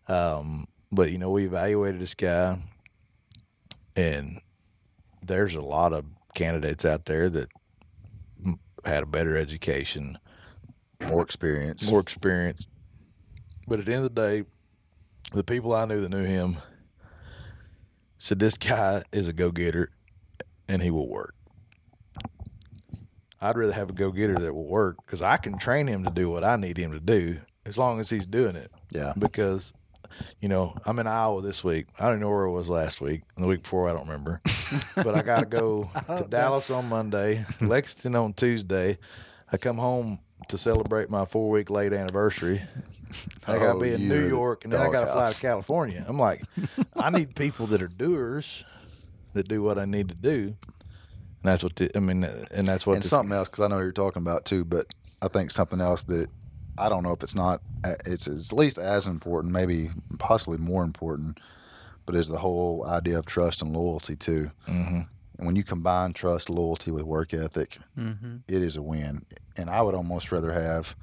Um, 0.07 0.65
but 0.91 1.11
you 1.11 1.17
know 1.17 1.31
we 1.31 1.45
evaluated 1.45 1.99
this 1.99 2.13
guy, 2.13 2.57
and 3.95 4.39
there's 5.27 5.55
a 5.55 5.61
lot 5.61 5.93
of 5.93 6.05
candidates 6.33 6.85
out 6.85 7.05
there 7.05 7.29
that 7.29 7.49
had 8.85 9.03
a 9.03 9.07
better 9.07 9.35
education, 9.37 10.17
More 11.07 11.21
experience. 11.21 11.89
more 11.89 11.99
experience. 11.99 12.65
But 13.67 13.79
at 13.79 13.85
the 13.85 13.93
end 13.93 14.05
of 14.05 14.15
the 14.15 14.21
day, 14.21 14.45
the 15.33 15.43
people 15.43 15.73
I 15.73 15.85
knew 15.85 15.99
that 16.01 16.09
knew 16.09 16.23
him 16.23 16.57
said 18.17 18.39
this 18.39 18.57
guy 18.57 19.03
is 19.11 19.27
a 19.27 19.33
go 19.33 19.51
getter 19.51 19.91
and 20.69 20.81
he 20.81 20.89
will 20.89 21.09
work. 21.09 21.33
I'd 23.39 23.55
rather 23.57 23.73
have 23.73 23.89
a 23.89 23.93
go 23.93 24.11
getter 24.11 24.33
that 24.35 24.53
will 24.53 24.67
work 24.67 24.97
because 25.05 25.21
I 25.21 25.37
can 25.37 25.57
train 25.59 25.87
him 25.87 26.03
to 26.05 26.11
do 26.11 26.29
what 26.29 26.43
I 26.43 26.55
need 26.55 26.77
him 26.77 26.91
to 26.93 26.99
do 26.99 27.39
as 27.65 27.77
long 27.77 27.99
as 27.99 28.09
he's 28.09 28.25
doing 28.25 28.55
it. 28.55 28.71
Yeah. 28.91 29.13
Because, 29.17 29.73
you 30.39 30.49
know, 30.49 30.75
I'm 30.85 30.99
in 30.99 31.07
Iowa 31.07 31.41
this 31.41 31.63
week. 31.63 31.87
I 31.99 32.09
don't 32.09 32.19
know 32.19 32.29
where 32.29 32.47
I 32.47 32.51
was 32.51 32.69
last 32.69 33.01
week. 33.01 33.21
And 33.35 33.43
the 33.43 33.49
week 33.49 33.63
before, 33.63 33.89
I 33.89 33.93
don't 33.93 34.07
remember. 34.07 34.39
but 34.95 35.15
I 35.15 35.21
got 35.21 35.39
oh, 35.39 35.43
to 35.43 35.45
go 36.07 36.17
to 36.17 36.27
Dallas 36.29 36.69
on 36.69 36.89
Monday, 36.89 37.45
Lexington 37.61 38.15
on 38.15 38.33
Tuesday. 38.33 38.97
I 39.51 39.57
come 39.57 39.77
home 39.77 40.19
to 40.49 40.57
celebrate 40.57 41.09
my 41.09 41.25
four 41.25 41.49
week 41.49 41.69
late 41.69 41.93
anniversary. 41.93 42.61
I 43.47 43.53
got 43.57 43.59
to 43.59 43.69
Oh, 43.71 43.79
be 43.79 43.93
in 43.93 44.07
New 44.07 44.27
York 44.27 44.63
and 44.63 44.73
then 44.73 44.81
I 44.81 44.91
got 44.91 45.01
to 45.01 45.11
fly 45.11 45.29
to 45.31 45.41
California. 45.41 46.05
I'm 46.07 46.19
like, 46.19 46.43
I 46.95 47.09
need 47.09 47.35
people 47.35 47.67
that 47.67 47.81
are 47.81 47.87
doers 47.87 48.63
that 49.33 49.47
do 49.47 49.63
what 49.63 49.77
I 49.77 49.85
need 49.85 50.09
to 50.09 50.15
do. 50.15 50.55
And 51.41 51.43
that's 51.43 51.63
what 51.63 51.75
the, 51.75 51.95
I 51.95 51.99
mean, 51.99 52.23
and 52.23 52.67
that's 52.67 52.85
what 52.85 52.95
and 52.95 53.03
this, 53.03 53.09
something 53.09 53.35
else, 53.35 53.47
because 53.47 53.63
I 53.63 53.67
know 53.67 53.75
what 53.75 53.83
you're 53.83 53.91
talking 53.91 54.21
about 54.21 54.45
too, 54.45 54.65
but 54.65 54.87
I 55.21 55.27
think 55.27 55.51
something 55.51 55.79
else 55.79 56.03
that 56.05 56.29
I 56.77 56.89
don't 56.89 57.03
know 57.03 57.11
if 57.13 57.23
it's 57.23 57.35
not, 57.35 57.61
uh, 57.83 57.95
it's, 58.05 58.27
it's 58.27 58.51
at 58.51 58.57
least 58.57 58.77
as 58.77 59.07
important, 59.07 59.53
maybe 59.53 59.89
possibly 60.19 60.57
more 60.57 60.83
important, 60.83 61.39
but 62.05 62.15
is 62.15 62.27
the 62.27 62.37
whole 62.37 62.85
idea 62.87 63.17
of 63.19 63.25
trust 63.25 63.61
and 63.61 63.71
loyalty 63.71 64.15
too. 64.15 64.51
hmm 64.65 65.01
And 65.37 65.45
when 65.45 65.55
you 65.55 65.63
combine 65.63 66.13
trust, 66.13 66.49
loyalty 66.49 66.91
with 66.91 67.03
work 67.03 67.33
ethic, 67.33 67.77
Mm-hmm. 67.97 68.37
it 68.47 68.61
is 68.61 68.77
a 68.77 68.81
win. 68.81 69.23
And 69.57 69.69
I 69.69 69.81
would 69.81 69.95
almost 69.95 70.31
rather 70.31 70.51
have, 70.53 70.95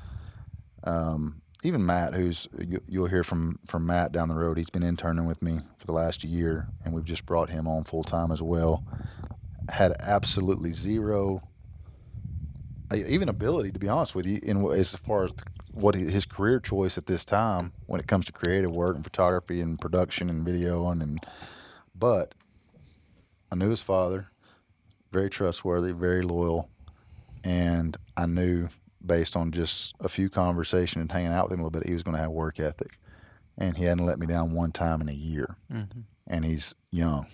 um, 0.84 1.40
even 1.62 1.84
Matt, 1.84 2.14
who's 2.14 2.46
you, 2.58 2.80
you'll 2.86 3.06
hear 3.06 3.24
from 3.24 3.58
from 3.66 3.86
Matt 3.86 4.12
down 4.12 4.28
the 4.28 4.34
road. 4.34 4.58
He's 4.58 4.70
been 4.70 4.82
interning 4.82 5.26
with 5.26 5.42
me 5.42 5.58
for 5.76 5.86
the 5.86 5.92
last 5.92 6.22
year, 6.22 6.68
and 6.84 6.94
we've 6.94 7.04
just 7.04 7.24
brought 7.26 7.48
him 7.50 7.66
on 7.66 7.84
full 7.84 8.04
time 8.04 8.30
as 8.30 8.42
well. 8.42 8.84
Had 9.70 9.92
absolutely 10.00 10.72
zero, 10.72 11.40
uh, 12.92 12.96
even 12.96 13.28
ability 13.28 13.72
to 13.72 13.78
be 13.78 13.88
honest 13.88 14.14
with 14.14 14.26
you, 14.26 14.38
in 14.42 14.64
as 14.72 14.94
far 14.94 15.24
as 15.24 15.34
what 15.74 15.94
his 15.96 16.24
career 16.24 16.60
choice 16.60 16.96
at 16.96 17.06
this 17.06 17.24
time 17.24 17.72
when 17.86 18.00
it 18.00 18.06
comes 18.06 18.24
to 18.26 18.32
creative 18.32 18.70
work 18.72 18.94
and 18.94 19.04
photography 19.04 19.60
and 19.60 19.80
production 19.80 20.30
and 20.30 20.44
video 20.46 20.88
and, 20.88 21.02
and 21.02 21.26
but 21.94 22.34
I 23.50 23.56
knew 23.56 23.70
his 23.70 23.82
father, 23.82 24.28
very 25.12 25.28
trustworthy, 25.30 25.92
very 25.92 26.22
loyal, 26.22 26.70
and 27.44 27.96
I 28.16 28.26
knew 28.26 28.68
based 29.04 29.36
on 29.36 29.52
just 29.52 29.94
a 30.00 30.08
few 30.08 30.28
conversations 30.30 31.00
and 31.02 31.12
hanging 31.12 31.32
out 31.32 31.44
with 31.44 31.52
him 31.54 31.60
a 31.60 31.64
little 31.64 31.78
bit, 31.78 31.86
he 31.86 31.92
was 31.92 32.02
going 32.02 32.16
to 32.16 32.22
have 32.22 32.30
work 32.30 32.58
ethic, 32.58 32.98
and 33.58 33.76
he 33.76 33.84
hadn't 33.84 34.06
let 34.06 34.18
me 34.18 34.26
down 34.26 34.54
one 34.54 34.72
time 34.72 35.00
in 35.00 35.08
a 35.08 35.12
year, 35.12 35.56
Mm-hmm. 35.72 36.00
and 36.26 36.44
he's 36.44 36.74
young. 36.90 37.26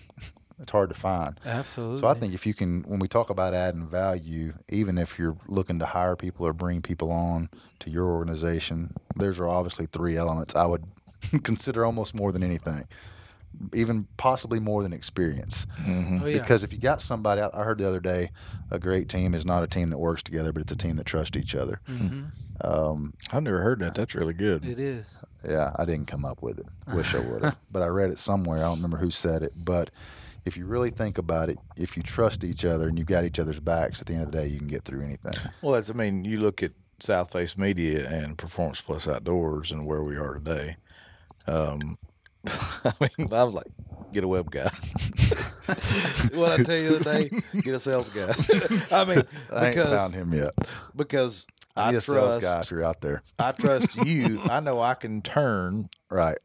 It's 0.61 0.71
hard 0.71 0.89
to 0.89 0.95
find. 0.95 1.35
Absolutely. 1.45 1.99
So 1.99 2.07
I 2.07 2.13
think 2.13 2.33
if 2.33 2.45
you 2.45 2.53
can, 2.53 2.83
when 2.83 2.99
we 2.99 3.07
talk 3.07 3.29
about 3.31 3.53
adding 3.53 3.87
value, 3.87 4.53
even 4.69 4.97
if 4.97 5.17
you're 5.17 5.35
looking 5.47 5.79
to 5.79 5.85
hire 5.85 6.15
people 6.15 6.45
or 6.45 6.53
bring 6.53 6.81
people 6.81 7.11
on 7.11 7.49
to 7.79 7.89
your 7.89 8.05
organization, 8.05 8.93
there's 9.15 9.39
are 9.39 9.47
obviously 9.47 9.87
three 9.87 10.17
elements 10.17 10.55
I 10.55 10.65
would 10.65 10.83
consider 11.43 11.83
almost 11.83 12.13
more 12.13 12.31
than 12.31 12.43
anything, 12.43 12.85
even 13.73 14.07
possibly 14.17 14.59
more 14.59 14.83
than 14.83 14.93
experience. 14.93 15.65
Oh, 15.87 16.25
yeah. 16.25 16.39
Because 16.39 16.63
if 16.63 16.71
you 16.71 16.79
got 16.79 17.01
somebody, 17.01 17.41
I 17.41 17.63
heard 17.63 17.77
the 17.79 17.87
other 17.87 17.99
day, 17.99 18.29
a 18.69 18.77
great 18.79 19.09
team 19.09 19.33
is 19.33 19.45
not 19.45 19.63
a 19.63 19.67
team 19.67 19.89
that 19.89 19.97
works 19.97 20.21
together, 20.23 20.51
but 20.53 20.61
it's 20.61 20.71
a 20.71 20.75
team 20.77 20.95
that 20.97 21.05
trusts 21.05 21.35
each 21.37 21.55
other. 21.55 21.79
hmm 21.87 22.25
Um, 22.63 23.13
I've 23.33 23.41
never 23.43 23.61
heard 23.61 23.79
that. 23.79 23.95
That's 23.95 24.13
really 24.13 24.35
good. 24.35 24.63
It 24.65 24.79
is. 24.79 25.17
yeah, 25.47 25.71
I 25.75 25.85
didn't 25.85 26.05
come 26.05 26.23
up 26.25 26.43
with 26.43 26.59
it. 26.59 26.67
Wish 26.93 27.15
I 27.15 27.19
would 27.19 27.43
have, 27.43 27.57
but 27.71 27.81
I 27.81 27.87
read 27.87 28.11
it 28.11 28.19
somewhere. 28.19 28.59
I 28.59 28.67
don't 28.67 28.77
remember 28.77 28.97
who 28.97 29.09
said 29.09 29.41
it, 29.41 29.53
but 29.65 29.89
if 30.45 30.57
you 30.57 30.65
really 30.65 30.89
think 30.89 31.17
about 31.17 31.49
it, 31.49 31.57
if 31.77 31.95
you 31.95 32.03
trust 32.03 32.43
each 32.43 32.65
other 32.65 32.87
and 32.87 32.97
you've 32.97 33.07
got 33.07 33.23
each 33.25 33.39
other's 33.39 33.59
backs, 33.59 34.01
at 34.01 34.07
the 34.07 34.13
end 34.13 34.23
of 34.23 34.31
the 34.31 34.37
day, 34.39 34.47
you 34.47 34.57
can 34.57 34.67
get 34.67 34.83
through 34.83 35.03
anything. 35.03 35.33
Well, 35.61 35.73
that's, 35.73 35.89
I 35.89 35.93
mean, 35.93 36.25
you 36.25 36.39
look 36.39 36.63
at 36.63 36.71
South 36.99 37.31
Face 37.31 37.57
Media 37.57 38.07
and 38.09 38.37
Performance 38.37 38.81
Plus 38.81 39.07
Outdoors 39.07 39.71
and 39.71 39.85
where 39.85 40.03
we 40.03 40.15
are 40.17 40.33
today. 40.35 40.75
Um, 41.47 41.97
I 42.45 42.91
mean, 43.17 43.27
I'm 43.31 43.53
like, 43.53 43.67
get 44.13 44.23
a 44.23 44.27
web 44.27 44.49
guy. 44.51 44.69
what 46.33 46.51
I 46.59 46.63
tell 46.63 46.75
you 46.75 46.97
the 46.97 46.99
other 46.99 47.19
day, 47.19 47.29
get 47.61 47.73
a 47.75 47.79
sales 47.79 48.09
guy. 48.09 48.33
I 48.91 49.05
mean, 49.05 49.21
I 49.53 49.65
ain't 49.67 49.75
because 49.75 49.89
found 49.89 50.13
him 50.13 50.33
yet. 50.33 50.51
because 50.95 51.45
I 51.75 51.89
I 51.89 51.91
need 51.91 52.03
sales 52.03 52.39
trust, 52.39 52.41
guy 52.41 52.59
if 52.61 52.71
you're 52.71 52.83
out 52.83 53.01
there. 53.01 53.21
I 53.39 53.51
trust 53.53 53.95
you. 54.05 54.39
I 54.49 54.59
know 54.59 54.81
I 54.81 54.95
can 54.95 55.21
turn 55.21 55.89
Right. 56.09 56.37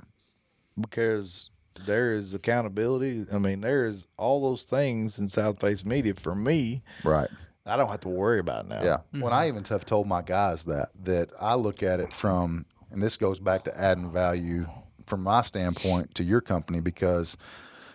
because 0.80 1.51
there 1.85 2.12
is 2.12 2.35
accountability. 2.35 3.27
I 3.33 3.39
mean, 3.39 3.61
there 3.61 3.85
is 3.85 4.07
all 4.16 4.41
those 4.43 4.64
things 4.64 5.18
in 5.18 5.29
South 5.29 5.61
Face 5.61 5.85
Media 5.85 6.14
for 6.14 6.35
me. 6.35 6.83
Right. 7.05 7.29
I 7.64 7.77
don't 7.77 7.91
have 7.91 8.01
to 8.01 8.09
worry 8.09 8.39
about 8.39 8.68
now. 8.68 8.83
Yeah. 8.83 8.99
When 9.20 9.33
I 9.33 9.49
even 9.49 9.64
have 9.64 9.85
told 9.85 10.07
my 10.07 10.22
guys 10.22 10.64
that, 10.66 10.91
that 11.05 11.31
I 11.41 11.55
look 11.55 11.83
at 11.83 11.99
it 12.01 12.12
from, 12.12 12.66
and 12.91 13.03
this 13.03 13.16
goes 13.16 13.41
back 13.41 13.64
to 13.64 13.79
adding 13.79 14.12
value 14.12 14.66
from 15.07 15.22
my 15.22 15.43
standpoint 15.43 16.14
to 16.14 16.24
your 16.24 16.41
company 16.41 16.81
because 16.81 17.37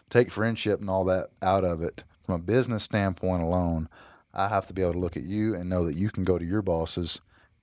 take 0.09 0.29
friendship 0.29 0.79
and 0.79 0.89
all 0.89 1.05
that 1.05 1.29
out 1.41 1.63
of 1.63 1.81
it. 1.81 2.03
From 2.25 2.35
a 2.35 2.43
business 2.43 2.83
standpoint 2.83 3.41
alone, 3.41 3.87
I 4.33 4.49
have 4.49 4.67
to 4.67 4.73
be 4.73 4.81
able 4.81 4.93
to 4.93 4.99
look 4.99 5.17
at 5.17 5.23
you 5.23 5.55
and 5.55 5.69
know 5.69 5.85
that 5.85 5.95
you 5.95 6.09
can 6.09 6.23
go 6.23 6.37
to 6.37 6.45
your 6.45 6.61
bosses 6.61 7.21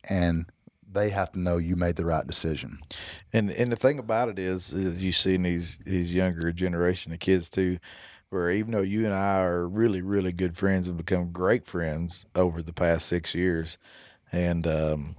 and 0.08 0.50
they 0.90 1.10
have 1.10 1.32
to 1.32 1.38
know 1.38 1.56
you 1.56 1.76
made 1.76 1.96
the 1.96 2.04
right 2.04 2.26
decision. 2.26 2.78
And 3.32 3.50
and 3.50 3.70
the 3.70 3.76
thing 3.76 3.98
about 3.98 4.28
it 4.28 4.38
is, 4.38 4.72
is 4.72 5.04
you 5.04 5.12
see 5.12 5.34
in 5.34 5.42
these 5.42 5.78
these 5.84 6.14
younger 6.14 6.52
generation 6.52 7.12
of 7.12 7.18
kids 7.18 7.48
too, 7.48 7.78
where 8.30 8.50
even 8.50 8.72
though 8.72 8.82
you 8.82 9.04
and 9.04 9.14
I 9.14 9.40
are 9.40 9.66
really 9.66 10.02
really 10.02 10.32
good 10.32 10.56
friends 10.56 10.88
and 10.88 10.96
become 10.96 11.30
great 11.32 11.66
friends 11.66 12.26
over 12.34 12.62
the 12.62 12.72
past 12.72 13.06
six 13.06 13.34
years, 13.34 13.78
and 14.32 14.66
um, 14.66 15.16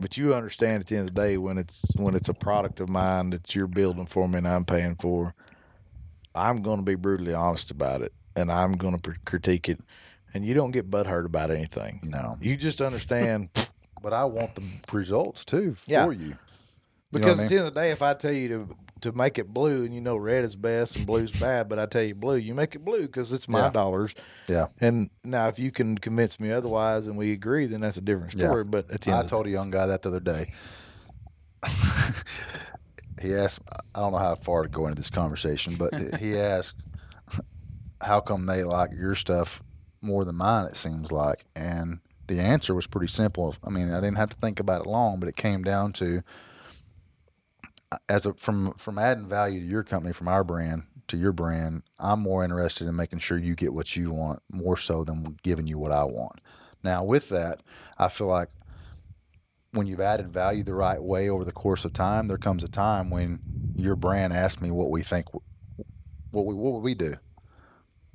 but 0.00 0.16
you 0.16 0.34
understand 0.34 0.80
at 0.80 0.86
the 0.86 0.96
end 0.96 1.08
of 1.08 1.14
the 1.14 1.22
day 1.22 1.36
when 1.36 1.58
it's 1.58 1.94
when 1.96 2.14
it's 2.14 2.28
a 2.28 2.34
product 2.34 2.80
of 2.80 2.88
mine 2.88 3.30
that 3.30 3.54
you're 3.54 3.66
building 3.66 4.06
for 4.06 4.28
me 4.28 4.38
and 4.38 4.48
I'm 4.48 4.64
paying 4.64 4.96
for, 4.96 5.34
I'm 6.34 6.62
going 6.62 6.78
to 6.78 6.84
be 6.84 6.94
brutally 6.94 7.34
honest 7.34 7.70
about 7.70 8.02
it 8.02 8.12
and 8.34 8.52
I'm 8.52 8.72
going 8.72 8.98
to 8.98 9.14
critique 9.24 9.68
it, 9.68 9.80
and 10.34 10.44
you 10.44 10.54
don't 10.54 10.70
get 10.70 10.90
butthurt 10.90 11.24
about 11.24 11.50
anything. 11.50 12.00
No. 12.04 12.36
You 12.40 12.56
just 12.56 12.80
understand. 12.80 13.48
But 14.02 14.12
I 14.12 14.24
want 14.24 14.54
the 14.54 14.62
results 14.92 15.44
too 15.44 15.74
for 15.74 15.90
Yeah. 15.90 16.10
you. 16.10 16.18
You 16.18 16.32
know 16.32 16.38
Because 17.12 17.40
I 17.40 17.44
at 17.44 17.48
mean? 17.48 17.56
the 17.56 17.58
end 17.60 17.68
of 17.68 17.74
the 17.74 17.80
day, 17.80 17.90
if 17.92 18.02
I 18.02 18.14
tell 18.14 18.32
you 18.32 18.48
to 18.48 18.68
to 19.02 19.12
make 19.12 19.38
it 19.38 19.52
blue, 19.52 19.84
and 19.84 19.94
you 19.94 20.00
know 20.00 20.16
red 20.16 20.42
is 20.42 20.56
best 20.56 20.96
and 20.96 21.06
blue's 21.06 21.30
bad, 21.32 21.68
but 21.68 21.78
I 21.78 21.84
tell 21.86 22.02
you 22.02 22.14
blue, 22.14 22.36
you 22.36 22.54
make 22.54 22.74
it 22.74 22.84
blue 22.84 23.02
because 23.02 23.30
it's 23.32 23.46
my 23.46 23.64
Yeah. 23.64 23.70
dollars. 23.70 24.14
Yeah. 24.48 24.66
And 24.80 25.10
now, 25.22 25.48
if 25.48 25.58
you 25.58 25.70
can 25.70 25.98
convince 25.98 26.40
me 26.40 26.50
otherwise 26.50 27.06
and 27.06 27.16
we 27.16 27.32
agree, 27.32 27.66
then 27.66 27.82
that's 27.82 27.98
a 27.98 28.00
different 28.00 28.32
Yeah. 28.34 28.46
story. 28.48 28.64
But 28.64 28.90
at 28.90 29.02
the 29.02 29.10
end, 29.12 29.20
I 29.20 29.26
told 29.26 29.46
a 29.46 29.50
young 29.50 29.70
guy 29.70 29.86
that 29.86 30.00
the 30.02 30.08
other 30.08 30.20
day. 30.20 30.46
he 33.20 33.34
asked, 33.34 33.60
I 33.94 34.00
don't 34.00 34.12
know 34.12 34.18
how 34.18 34.34
far 34.34 34.62
to 34.62 34.68
go 34.68 34.84
into 34.86 34.96
this 34.96 35.10
conversation, 35.10 35.74
but 35.76 35.92
he 36.18 36.36
asked, 36.38 36.76
how 38.00 38.20
come 38.20 38.46
they 38.46 38.62
like 38.62 38.90
your 38.94 39.14
stuff 39.14 39.62
more 40.02 40.24
than 40.24 40.36
mine, 40.36 40.66
it 40.66 40.76
seems 40.76 41.10
like. 41.12 41.44
And 41.54 42.00
the 42.26 42.40
answer 42.40 42.74
was 42.74 42.86
pretty 42.86 43.12
simple. 43.12 43.54
I 43.64 43.70
mean, 43.70 43.90
I 43.90 44.00
didn't 44.00 44.16
have 44.16 44.30
to 44.30 44.36
think 44.36 44.60
about 44.60 44.84
it 44.84 44.88
long, 44.88 45.20
but 45.20 45.28
it 45.28 45.36
came 45.36 45.62
down 45.62 45.92
to 45.94 46.22
as 48.08 48.26
a 48.26 48.34
from 48.34 48.72
from 48.74 48.98
adding 48.98 49.28
value 49.28 49.60
to 49.60 49.66
your 49.66 49.84
company 49.84 50.12
from 50.12 50.28
our 50.28 50.42
brand 50.42 50.84
to 51.08 51.16
your 51.16 51.32
brand, 51.32 51.82
I'm 51.98 52.20
more 52.20 52.44
interested 52.44 52.88
in 52.88 52.96
making 52.96 53.20
sure 53.20 53.38
you 53.38 53.54
get 53.54 53.72
what 53.72 53.96
you 53.96 54.10
want 54.10 54.40
more 54.50 54.76
so 54.76 55.04
than 55.04 55.36
giving 55.42 55.66
you 55.66 55.78
what 55.78 55.92
I 55.92 56.04
want. 56.04 56.40
Now, 56.82 57.04
with 57.04 57.28
that, 57.30 57.60
I 57.98 58.08
feel 58.08 58.26
like 58.26 58.48
when 59.72 59.86
you've 59.86 60.00
added 60.00 60.32
value 60.32 60.62
the 60.62 60.74
right 60.74 61.02
way 61.02 61.28
over 61.28 61.44
the 61.44 61.52
course 61.52 61.84
of 61.84 61.92
time, 61.92 62.28
there 62.28 62.38
comes 62.38 62.64
a 62.64 62.68
time 62.68 63.10
when 63.10 63.40
your 63.74 63.96
brand 63.96 64.32
asks 64.32 64.62
me 64.62 64.70
what 64.70 64.90
we 64.90 65.02
think, 65.02 65.26
what 66.30 66.46
we 66.46 66.54
what 66.54 66.72
would 66.74 66.82
we 66.82 66.94
do. 66.94 67.14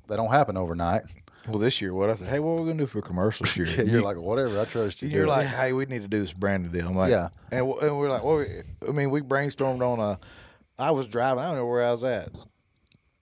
They 0.07 0.16
don't 0.16 0.32
happen 0.32 0.57
overnight. 0.57 1.03
Well, 1.47 1.57
this 1.57 1.81
year, 1.81 1.93
what 1.93 2.09
I 2.09 2.13
said, 2.15 2.27
hey, 2.27 2.39
what 2.39 2.51
are 2.51 2.61
we 2.61 2.67
gonna 2.69 2.83
do 2.83 2.87
for 2.87 3.01
commercials 3.01 3.51
here? 3.51 3.65
Yeah, 3.65 3.81
you're 3.85 4.01
like 4.03 4.17
whatever. 4.17 4.59
I 4.59 4.65
trust 4.65 5.01
you. 5.01 5.09
You're 5.09 5.25
like, 5.27 5.47
hey, 5.47 5.73
we 5.73 5.85
need 5.85 6.03
to 6.03 6.07
do 6.07 6.19
this 6.21 6.33
branded 6.33 6.71
deal. 6.71 6.87
I'm 6.87 6.95
like, 6.95 7.09
Yeah. 7.11 7.29
and, 7.51 7.67
w- 7.67 7.79
and 7.79 7.97
we're 7.97 8.09
like, 8.09 8.23
well, 8.23 8.37
we- 8.37 8.87
I 8.87 8.91
mean, 8.91 9.09
we 9.09 9.21
brainstormed 9.21 9.81
on 9.81 9.99
a. 9.99 10.19
I 10.77 10.91
was 10.91 11.07
driving. 11.07 11.43
I 11.43 11.47
don't 11.47 11.55
know 11.55 11.65
where 11.65 11.83
I 11.83 11.91
was 11.91 12.03
at. 12.03 12.29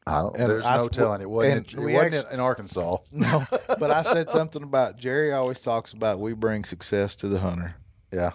I 0.07 0.21
don't, 0.21 0.35
and 0.37 0.49
there's 0.49 0.65
I 0.65 0.77
no 0.77 0.85
sp- 0.89 0.93
telling. 0.93 1.21
It 1.21 1.29
wasn't. 1.29 1.71
and 1.73 1.89
It 1.89 1.93
wasn't 1.93 2.15
actu- 2.15 2.33
in 2.33 2.39
Arkansas. 2.39 2.97
No, 3.13 3.43
but 3.79 3.91
I 3.91 4.03
said 4.03 4.31
something 4.31 4.63
about 4.63 4.97
Jerry. 4.97 5.31
Always 5.31 5.59
talks 5.59 5.93
about 5.93 6.19
we 6.19 6.33
bring 6.33 6.63
success 6.65 7.15
to 7.17 7.27
the 7.29 7.39
hunter, 7.39 7.71
Yeah. 8.11 8.31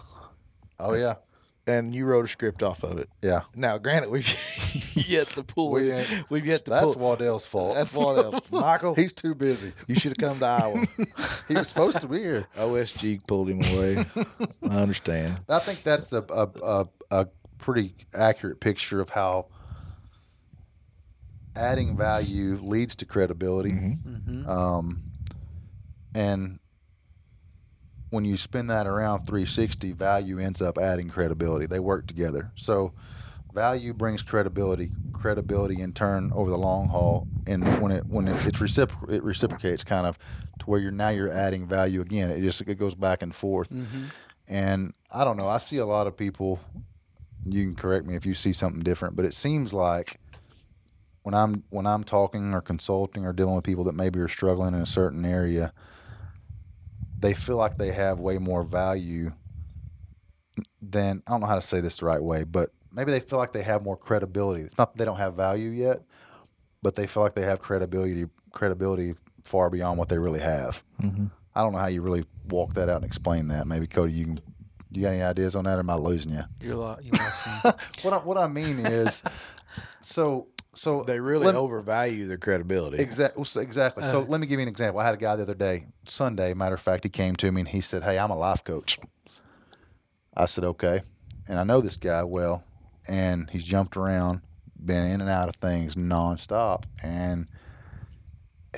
Oh 0.78 0.94
yeah. 0.94 1.14
And 1.66 1.94
you 1.94 2.04
wrote 2.04 2.24
a 2.24 2.28
script 2.28 2.62
off 2.62 2.82
of 2.82 2.98
it. 2.98 3.08
Yeah. 3.22 3.42
Now, 3.54 3.78
granted, 3.78 4.10
we've 4.10 4.26
yet 5.08 5.28
to 5.28 5.42
pull. 5.42 5.70
We 5.70 5.92
we've 6.28 6.44
yet 6.46 6.64
to 6.66 6.70
That's 6.70 6.84
pull. 6.84 6.94
Waddell's 6.96 7.46
fault. 7.46 7.74
That's 7.74 7.92
what 7.92 8.18
else. 8.24 8.48
Michael, 8.52 8.94
He's 8.94 9.12
too 9.12 9.34
busy. 9.34 9.72
you 9.86 9.94
should 9.94 10.10
have 10.18 10.30
come 10.30 10.38
to 10.38 10.44
Iowa. 10.46 10.84
He 11.48 11.54
was 11.54 11.68
supposed 11.68 12.00
to 12.00 12.08
be 12.08 12.20
here. 12.20 12.46
OSG 12.56 13.26
pulled 13.26 13.50
him 13.50 13.60
away. 13.74 14.04
I 14.70 14.76
understand. 14.80 15.40
I 15.48 15.58
think 15.58 15.82
that's 15.82 16.08
the 16.08 16.22
a, 16.32 16.64
a, 16.64 16.88
a 17.22 17.28
pretty 17.58 17.94
accurate 18.14 18.60
picture 18.60 19.00
of 19.02 19.10
how 19.10 19.48
adding 21.54 21.96
value 21.96 22.58
leads 22.62 22.94
to 22.96 23.04
credibility. 23.06 23.98
Um, 24.46 25.04
and 26.14 26.58
when 28.14 28.24
you 28.24 28.36
spin 28.36 28.68
that 28.68 28.86
around 28.86 29.26
360, 29.26 29.90
value 29.92 30.38
ends 30.38 30.62
up 30.62 30.78
adding 30.78 31.08
credibility. 31.08 31.66
They 31.66 31.80
work 31.80 32.06
together. 32.06 32.52
So 32.54 32.92
value 33.52 33.92
brings 33.92 34.22
credibility. 34.22 34.92
Credibility 35.12 35.80
in 35.80 35.92
turn 35.92 36.30
over 36.32 36.48
the 36.48 36.56
long 36.56 36.88
haul, 36.88 37.26
and 37.46 37.64
when 37.82 37.90
it 37.90 38.04
when 38.06 38.28
it, 38.28 38.46
it's 38.46 38.60
recipro- 38.60 39.10
it 39.10 39.24
reciprocates 39.24 39.82
kind 39.82 40.06
of 40.06 40.16
to 40.60 40.66
where 40.66 40.78
you're 40.78 40.92
now 40.92 41.08
you're 41.08 41.32
adding 41.32 41.66
value 41.66 42.00
again. 42.00 42.30
It 42.30 42.40
just 42.40 42.60
it 42.60 42.76
goes 42.76 42.94
back 42.94 43.22
and 43.22 43.34
forth. 43.34 43.70
Mm-hmm. 43.70 44.04
And 44.46 44.94
I 45.10 45.24
don't 45.24 45.36
know. 45.36 45.48
I 45.48 45.58
see 45.58 45.78
a 45.78 45.86
lot 45.86 46.06
of 46.06 46.16
people. 46.16 46.60
You 47.42 47.64
can 47.64 47.74
correct 47.74 48.06
me 48.06 48.14
if 48.14 48.24
you 48.24 48.34
see 48.34 48.52
something 48.52 48.82
different, 48.82 49.16
but 49.16 49.24
it 49.24 49.34
seems 49.34 49.72
like 49.72 50.20
when 51.24 51.34
I'm 51.34 51.64
when 51.70 51.86
I'm 51.86 52.04
talking 52.04 52.54
or 52.54 52.60
consulting 52.60 53.26
or 53.26 53.32
dealing 53.32 53.56
with 53.56 53.64
people 53.64 53.84
that 53.84 53.94
maybe 53.94 54.20
are 54.20 54.28
struggling 54.28 54.74
in 54.74 54.80
a 54.80 54.86
certain 54.86 55.24
area, 55.24 55.72
they 57.24 57.32
feel 57.32 57.56
like 57.56 57.78
they 57.78 57.90
have 57.90 58.20
way 58.20 58.36
more 58.36 58.62
value 58.62 59.30
than 60.82 61.22
I 61.26 61.30
don't 61.30 61.40
know 61.40 61.46
how 61.46 61.54
to 61.54 61.62
say 61.62 61.80
this 61.80 61.98
the 61.98 62.04
right 62.06 62.22
way, 62.22 62.44
but 62.44 62.68
maybe 62.92 63.12
they 63.12 63.20
feel 63.20 63.38
like 63.38 63.54
they 63.54 63.62
have 63.62 63.82
more 63.82 63.96
credibility. 63.96 64.60
It's 64.60 64.76
not 64.76 64.92
that 64.92 64.98
they 64.98 65.06
don't 65.06 65.16
have 65.16 65.34
value 65.34 65.70
yet, 65.70 66.02
but 66.82 66.96
they 66.96 67.06
feel 67.06 67.22
like 67.22 67.34
they 67.34 67.46
have 67.46 67.60
credibility 67.60 68.26
credibility 68.52 69.14
far 69.42 69.70
beyond 69.70 69.98
what 69.98 70.10
they 70.10 70.18
really 70.18 70.40
have. 70.40 70.82
Mm-hmm. 71.00 71.26
I 71.54 71.62
don't 71.62 71.72
know 71.72 71.78
how 71.78 71.86
you 71.86 72.02
really 72.02 72.24
walk 72.50 72.74
that 72.74 72.90
out 72.90 72.96
and 72.96 73.04
explain 73.06 73.48
that. 73.48 73.66
Maybe 73.66 73.86
Cody, 73.86 74.12
you 74.12 74.26
can. 74.26 74.40
You 74.90 75.02
got 75.02 75.08
any 75.08 75.22
ideas 75.22 75.56
on 75.56 75.64
that? 75.64 75.76
Or 75.76 75.80
am 75.80 75.90
I 75.90 75.96
losing 75.96 76.32
you? 76.32 76.42
You're 76.60 76.76
lo- 76.76 76.98
you 77.02 77.10
lost. 77.64 78.04
What 78.04 78.12
I, 78.12 78.18
what 78.18 78.36
I 78.36 78.46
mean 78.48 78.78
is, 78.84 79.24
so 80.00 80.48
so 80.74 81.02
They 81.04 81.20
really 81.20 81.46
let- 81.46 81.54
overvalue 81.54 82.26
their 82.26 82.38
credibility. 82.38 82.98
Exactly. 82.98 83.42
Exactly. 83.62 84.02
So 84.02 84.20
uh-huh. 84.20 84.30
let 84.30 84.40
me 84.40 84.46
give 84.46 84.58
you 84.58 84.62
an 84.62 84.68
example. 84.68 85.00
I 85.00 85.04
had 85.04 85.14
a 85.14 85.18
guy 85.18 85.36
the 85.36 85.42
other 85.42 85.54
day, 85.54 85.86
Sunday. 86.06 86.54
Matter 86.54 86.74
of 86.74 86.80
fact, 86.80 87.04
he 87.04 87.10
came 87.10 87.36
to 87.36 87.50
me 87.50 87.60
and 87.62 87.68
he 87.68 87.80
said, 87.80 88.02
"Hey, 88.02 88.18
I'm 88.18 88.30
a 88.30 88.36
life 88.36 88.62
coach." 88.64 88.98
I 90.36 90.46
said, 90.46 90.64
"Okay," 90.64 91.02
and 91.48 91.58
I 91.58 91.64
know 91.64 91.80
this 91.80 91.96
guy 91.96 92.24
well, 92.24 92.64
and 93.08 93.48
he's 93.50 93.64
jumped 93.64 93.96
around, 93.96 94.42
been 94.84 95.06
in 95.06 95.20
and 95.20 95.30
out 95.30 95.48
of 95.48 95.56
things 95.56 95.94
nonstop, 95.94 96.84
and 97.02 97.46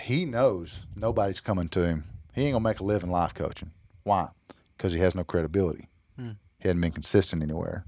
he 0.00 0.24
knows 0.24 0.84
nobody's 0.96 1.40
coming 1.40 1.68
to 1.70 1.86
him. 1.86 2.04
He 2.34 2.42
ain't 2.42 2.52
gonna 2.52 2.62
make 2.62 2.80
a 2.80 2.84
living 2.84 3.10
life 3.10 3.32
coaching. 3.34 3.72
Why? 4.04 4.28
Because 4.76 4.92
he 4.92 5.00
has 5.00 5.14
no 5.14 5.24
credibility. 5.24 5.88
Hmm. 6.16 6.32
He 6.58 6.68
hadn't 6.68 6.82
been 6.82 6.92
consistent 6.92 7.42
anywhere. 7.42 7.84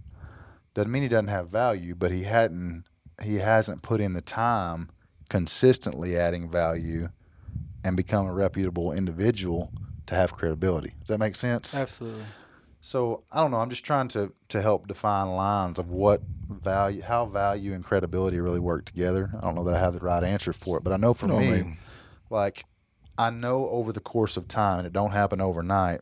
Doesn't 0.75 0.91
mean 0.91 1.03
he 1.03 1.09
doesn't 1.09 1.29
have 1.29 1.49
value, 1.49 1.95
but 1.95 2.11
he 2.11 2.23
hadn't 2.23 2.85
he 3.23 3.37
hasn't 3.37 3.83
put 3.83 4.01
in 4.01 4.13
the 4.13 4.21
time 4.23 4.91
consistently 5.29 6.17
adding 6.17 6.51
value 6.51 7.09
and 7.85 7.97
become 7.97 8.27
a 8.27 8.35
reputable 8.35 8.93
individual 8.93 9.73
to 10.07 10.15
have 10.15 10.33
credibility. 10.35 10.95
Does 11.01 11.09
that 11.09 11.19
make 11.19 11.37
sense? 11.37 11.75
Absolutely. 11.77 12.25
So 12.81 13.25
I 13.31 13.41
don't 13.41 13.51
know. 13.51 13.59
I'm 13.59 13.71
just 13.71 13.85
trying 13.85 14.09
to 14.09 14.33
to 14.49 14.63
help 14.63 14.87
define 14.89 15.29
lines 15.29 15.79
of 15.79 15.91
what 15.91 16.23
value, 16.49 17.03
how 17.03 17.27
value 17.27 17.75
and 17.75 17.85
credibility 17.85 18.41
really 18.41 18.61
work 18.61 18.85
together. 18.87 19.31
I 19.37 19.41
don't 19.43 19.55
know 19.55 19.65
that 19.65 19.75
I 19.75 19.81
have 19.81 19.95
the 19.95 20.01
right 20.01 20.25
answer 20.25 20.53
for 20.53 20.79
it, 20.79 20.85
but 20.85 20.93
I 20.93 20.97
know 20.97 21.13
for 21.13 21.27
No, 21.27 21.37
I 21.37 21.41
me, 21.41 21.51
mean- 21.51 21.77
like 22.31 22.65
I 23.19 23.31
know 23.31 23.69
over 23.71 23.93
the 23.93 24.01
course 24.01 24.37
of 24.37 24.47
time, 24.49 24.79
and 24.79 24.87
it 24.87 24.93
don't 24.93 25.11
happen 25.11 25.41
overnight. 25.41 26.01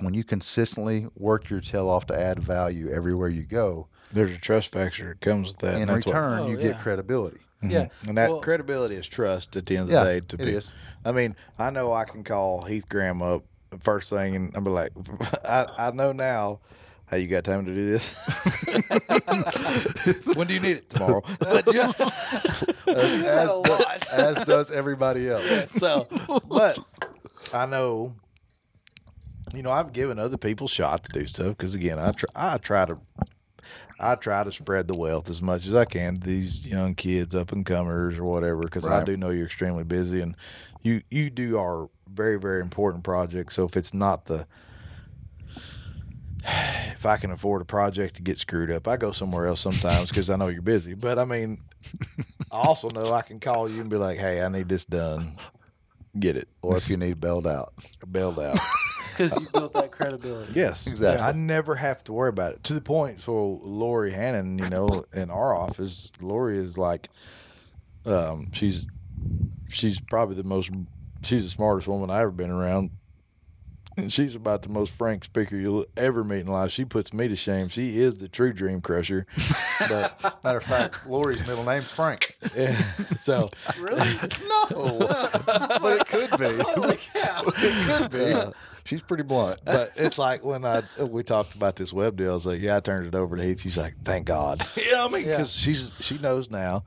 When 0.00 0.12
you 0.12 0.24
consistently 0.24 1.06
work 1.16 1.48
your 1.48 1.60
tail 1.60 1.88
off 1.88 2.06
to 2.06 2.18
add 2.20 2.42
value 2.42 2.90
everywhere 2.90 3.28
you 3.28 3.44
go, 3.44 3.86
There's 4.12 4.32
a 4.34 4.38
trust 4.38 4.72
factor 4.72 5.08
that 5.08 5.20
comes 5.20 5.48
with 5.48 5.58
that. 5.58 5.74
in 5.76 5.82
and 5.82 5.90
that's 5.90 6.06
what- 6.06 6.14
return 6.14 6.38
Oh, 6.40 6.46
you 6.48 6.56
yeah. 6.58 6.62
get 6.72 6.78
credibility. 6.78 7.38
Mm-hmm. 7.62 7.70
Yeah. 7.70 7.88
And 8.08 8.18
that 8.18 8.30
Well- 8.30 8.40
credibility 8.40 8.96
is 8.96 9.06
trust 9.06 9.56
at 9.56 9.66
the 9.66 9.76
end 9.76 9.88
of 9.88 9.92
Yeah, 9.92 10.04
the 10.04 10.20
day. 10.20 10.26
To 10.28 10.36
it 10.42 10.44
be, 10.46 10.52
is. 10.52 10.70
I 11.04 11.12
mean, 11.12 11.34
I 11.58 11.70
know 11.70 11.92
I 11.92 12.04
can 12.04 12.24
call 12.24 12.62
Heath 12.62 12.88
Graham 12.88 13.22
up 13.22 13.42
first 13.80 14.10
thing, 14.10 14.36
and 14.36 14.56
I'm 14.56 14.64
like, 14.64 14.92
I, 15.44 15.66
I 15.78 15.90
know 15.92 16.12
now. 16.12 16.60
Hey, 17.10 17.20
you 17.20 17.26
got 17.28 17.44
time 17.44 17.66
to 17.66 17.74
do 17.74 17.84
this? 17.90 18.14
when 20.34 20.46
do 20.46 20.54
you 20.54 20.60
need 20.60 20.78
it 20.78 20.88
tomorrow? 20.90 21.22
But, 21.40 21.66
you 21.66 21.74
know, 21.74 21.92
as, 22.88 23.50
a 23.50 23.54
lot. 23.56 24.08
as 24.12 24.40
does 24.46 24.70
everybody 24.70 25.28
else. 25.28 25.70
so, 25.72 26.06
but 26.48 26.78
I 27.52 27.66
know, 27.66 28.14
you 29.54 29.62
know, 29.62 29.70
I've 29.70 29.92
given 29.92 30.18
other 30.18 30.36
people 30.38 30.68
shot 30.68 31.04
to 31.04 31.12
do 31.12 31.26
stuff 31.26 31.48
because 31.56 31.74
again, 31.74 31.98
I 31.98 32.12
try, 32.12 32.28
I 32.34 32.56
try 32.58 32.86
to, 32.86 32.96
I 34.00 34.14
try 34.16 34.44
to 34.44 34.52
spread 34.52 34.88
the 34.88 34.94
wealth 34.94 35.30
as 35.30 35.40
much 35.40 35.66
as 35.66 35.74
I 35.74 35.84
can 35.84 36.16
to 36.16 36.26
these 36.26 36.66
young 36.66 36.94
kids, 36.94 37.34
up 37.34 37.52
and 37.52 37.64
comers 37.64 38.18
or 38.18 38.24
whatever, 38.24 38.62
because 38.62 38.86
I 38.86 39.04
do 39.04 39.16
know 39.16 39.30
you're 39.30 39.46
extremely 39.46 39.84
busy 39.84 40.20
and 40.20 40.36
you 40.82 41.02
you 41.10 41.30
do 41.30 41.58
our 41.58 41.88
very 42.08 42.38
very 42.38 42.60
important 42.60 43.04
project. 43.04 43.52
So 43.52 43.64
if 43.64 43.76
it's 43.76 43.94
not 43.94 44.26
the 44.26 44.46
if 46.44 47.06
I 47.06 47.16
can 47.16 47.30
afford 47.30 47.62
a 47.62 47.64
project 47.64 48.16
to 48.16 48.22
get 48.22 48.38
screwed 48.38 48.70
up, 48.70 48.88
I 48.88 48.96
go 48.96 49.12
somewhere 49.12 49.46
else 49.46 49.60
sometimes 49.60 50.08
because 50.08 50.30
I 50.30 50.36
know 50.36 50.48
you're 50.48 50.62
busy. 50.62 50.94
But 50.94 51.18
I 51.18 51.24
mean, 51.24 51.58
I 52.50 52.56
also 52.56 52.88
know 52.90 53.12
I 53.12 53.22
can 53.22 53.40
call 53.40 53.68
you 53.68 53.80
and 53.80 53.90
be 53.90 53.96
like, 53.96 54.18
"Hey, 54.18 54.42
I 54.42 54.48
need 54.48 54.68
this 54.68 54.84
done. 54.84 55.32
Get 56.18 56.36
it 56.36 56.48
Or 56.60 56.76
if 56.76 56.90
you 56.90 56.96
need 56.96 57.20
bailed 57.20 57.46
out. 57.46 57.72
bailed 58.10 58.38
out." 58.38 58.58
Because 59.12 59.38
you 59.38 59.46
built 59.52 59.74
that 59.74 59.92
credibility. 59.92 60.54
yes, 60.54 60.86
Exactly. 60.86 61.22
I 61.22 61.32
never 61.32 61.74
have 61.74 62.02
to 62.04 62.14
worry 62.14 62.30
about 62.30 62.54
it 62.54 62.64
to 62.64 62.72
the 62.72 62.80
point. 62.80 63.20
for 63.20 63.60
Lori 63.62 64.10
Hannon, 64.10 64.58
you 64.58 64.70
know, 64.70 65.04
in 65.12 65.30
our 65.30 65.54
office, 65.54 66.10
Lori 66.22 66.56
is 66.56 66.78
like, 66.78 67.10
um, 68.06 68.50
she's 68.52 68.86
she's 69.68 70.00
probably 70.00 70.36
the 70.36 70.44
most, 70.44 70.70
she's 71.22 71.44
the 71.44 71.50
smartest 71.50 71.88
woman 71.88 72.08
I've 72.08 72.22
ever 72.22 72.30
been 72.30 72.50
around. 72.50 72.90
And 73.96 74.12
she's 74.12 74.34
about 74.34 74.62
the 74.62 74.68
most 74.70 74.92
frank 74.94 75.24
speaker 75.24 75.54
you'll 75.56 75.84
ever 75.96 76.24
meet 76.24 76.40
in 76.40 76.46
life. 76.46 76.70
She 76.70 76.84
puts 76.84 77.12
me 77.12 77.28
to 77.28 77.36
shame. 77.36 77.68
She 77.68 77.98
is 78.00 78.16
the 78.18 78.28
true 78.28 78.52
dream 78.52 78.80
crusher. 78.80 79.26
But 79.88 80.40
Matter 80.44 80.58
of 80.58 80.64
fact, 80.64 81.06
Lori's 81.06 81.46
middle 81.46 81.64
name's 81.64 81.90
Frank. 81.90 82.34
yeah, 82.56 82.76
so 83.16 83.50
Really? 83.78 83.98
No, 84.48 84.98
but 85.46 86.00
it 86.00 86.06
could 86.06 86.30
be. 86.38 86.62
Holy 86.62 86.96
cow. 86.96 87.42
it 87.46 88.10
could 88.10 88.10
be. 88.10 88.52
She's 88.84 89.02
pretty 89.02 89.22
blunt. 89.24 89.60
but 89.64 89.90
it's 89.96 90.18
like 90.18 90.42
when 90.44 90.64
I 90.64 90.82
we 91.00 91.22
talked 91.22 91.54
about 91.54 91.76
this 91.76 91.92
web 91.92 92.16
deal. 92.16 92.30
I 92.30 92.34
was 92.34 92.46
like, 92.46 92.60
yeah, 92.60 92.78
I 92.78 92.80
turned 92.80 93.06
it 93.06 93.14
over 93.14 93.36
to 93.36 93.42
Heath. 93.44 93.60
She's 93.60 93.76
like, 93.78 93.94
thank 94.04 94.26
God. 94.26 94.62
yeah, 94.76 95.04
I 95.04 95.08
mean, 95.08 95.24
Yeah. 95.24 95.36
because 95.36 95.52
she's 95.54 95.98
she 96.04 96.18
knows 96.18 96.50
now, 96.50 96.84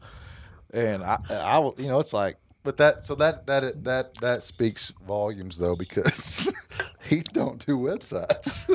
and 0.73 1.03
I 1.03 1.19
I 1.29 1.59
you 1.77 1.87
know 1.87 1.99
it's 1.99 2.13
like 2.13 2.35
But 2.66 2.78
that 2.78 3.05
so 3.05 3.16
that 3.16 3.45
that 3.47 3.84
that 3.86 4.16
that 4.16 4.43
speaks 4.43 4.89
volumes 5.07 5.57
though 5.59 5.76
because 5.78 6.51
he 7.07 7.22
don't 7.32 7.63
do 7.66 7.78
websites. 7.78 8.70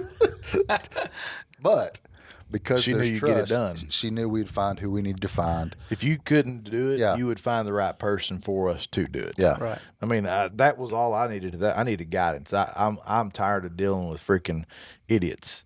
but 1.60 2.00
because 2.50 2.82
She 2.82 2.94
knew 2.94 3.02
you'd 3.02 3.22
get 3.22 3.38
it 3.38 3.48
done. 3.48 3.76
She 3.90 4.10
knew 4.10 4.28
we'd 4.28 4.48
find 4.48 4.78
who 4.78 4.90
we 4.90 5.02
needed 5.02 5.20
to 5.22 5.28
find. 5.28 5.76
if 5.90 6.02
you 6.02 6.18
couldn't 6.18 6.64
do 6.70 6.92
it, 6.92 6.98
Yeah. 6.98 7.16
you 7.16 7.26
would 7.26 7.38
find 7.38 7.66
the 7.66 7.72
right 7.72 7.96
person 7.98 8.38
for 8.38 8.68
us 8.68 8.86
to 8.88 9.06
do 9.06 9.20
it. 9.20 9.34
Yeah. 9.38 9.56
Right. 9.62 9.78
I 10.02 10.06
mean, 10.06 10.26
I, 10.26 10.48
that 10.54 10.78
was 10.78 10.92
all 10.92 11.14
I 11.14 11.28
needed. 11.28 11.52
To 11.52 11.58
that 11.58 11.78
I 11.78 11.82
needed 11.84 12.10
guidance. 12.10 12.52
I, 12.54 12.72
I'm 12.76 12.98
I'm 13.06 13.30
tired 13.30 13.64
of 13.64 13.76
dealing 13.76 14.08
with 14.08 14.24
freaking 14.24 14.64
idiots. 15.08 15.64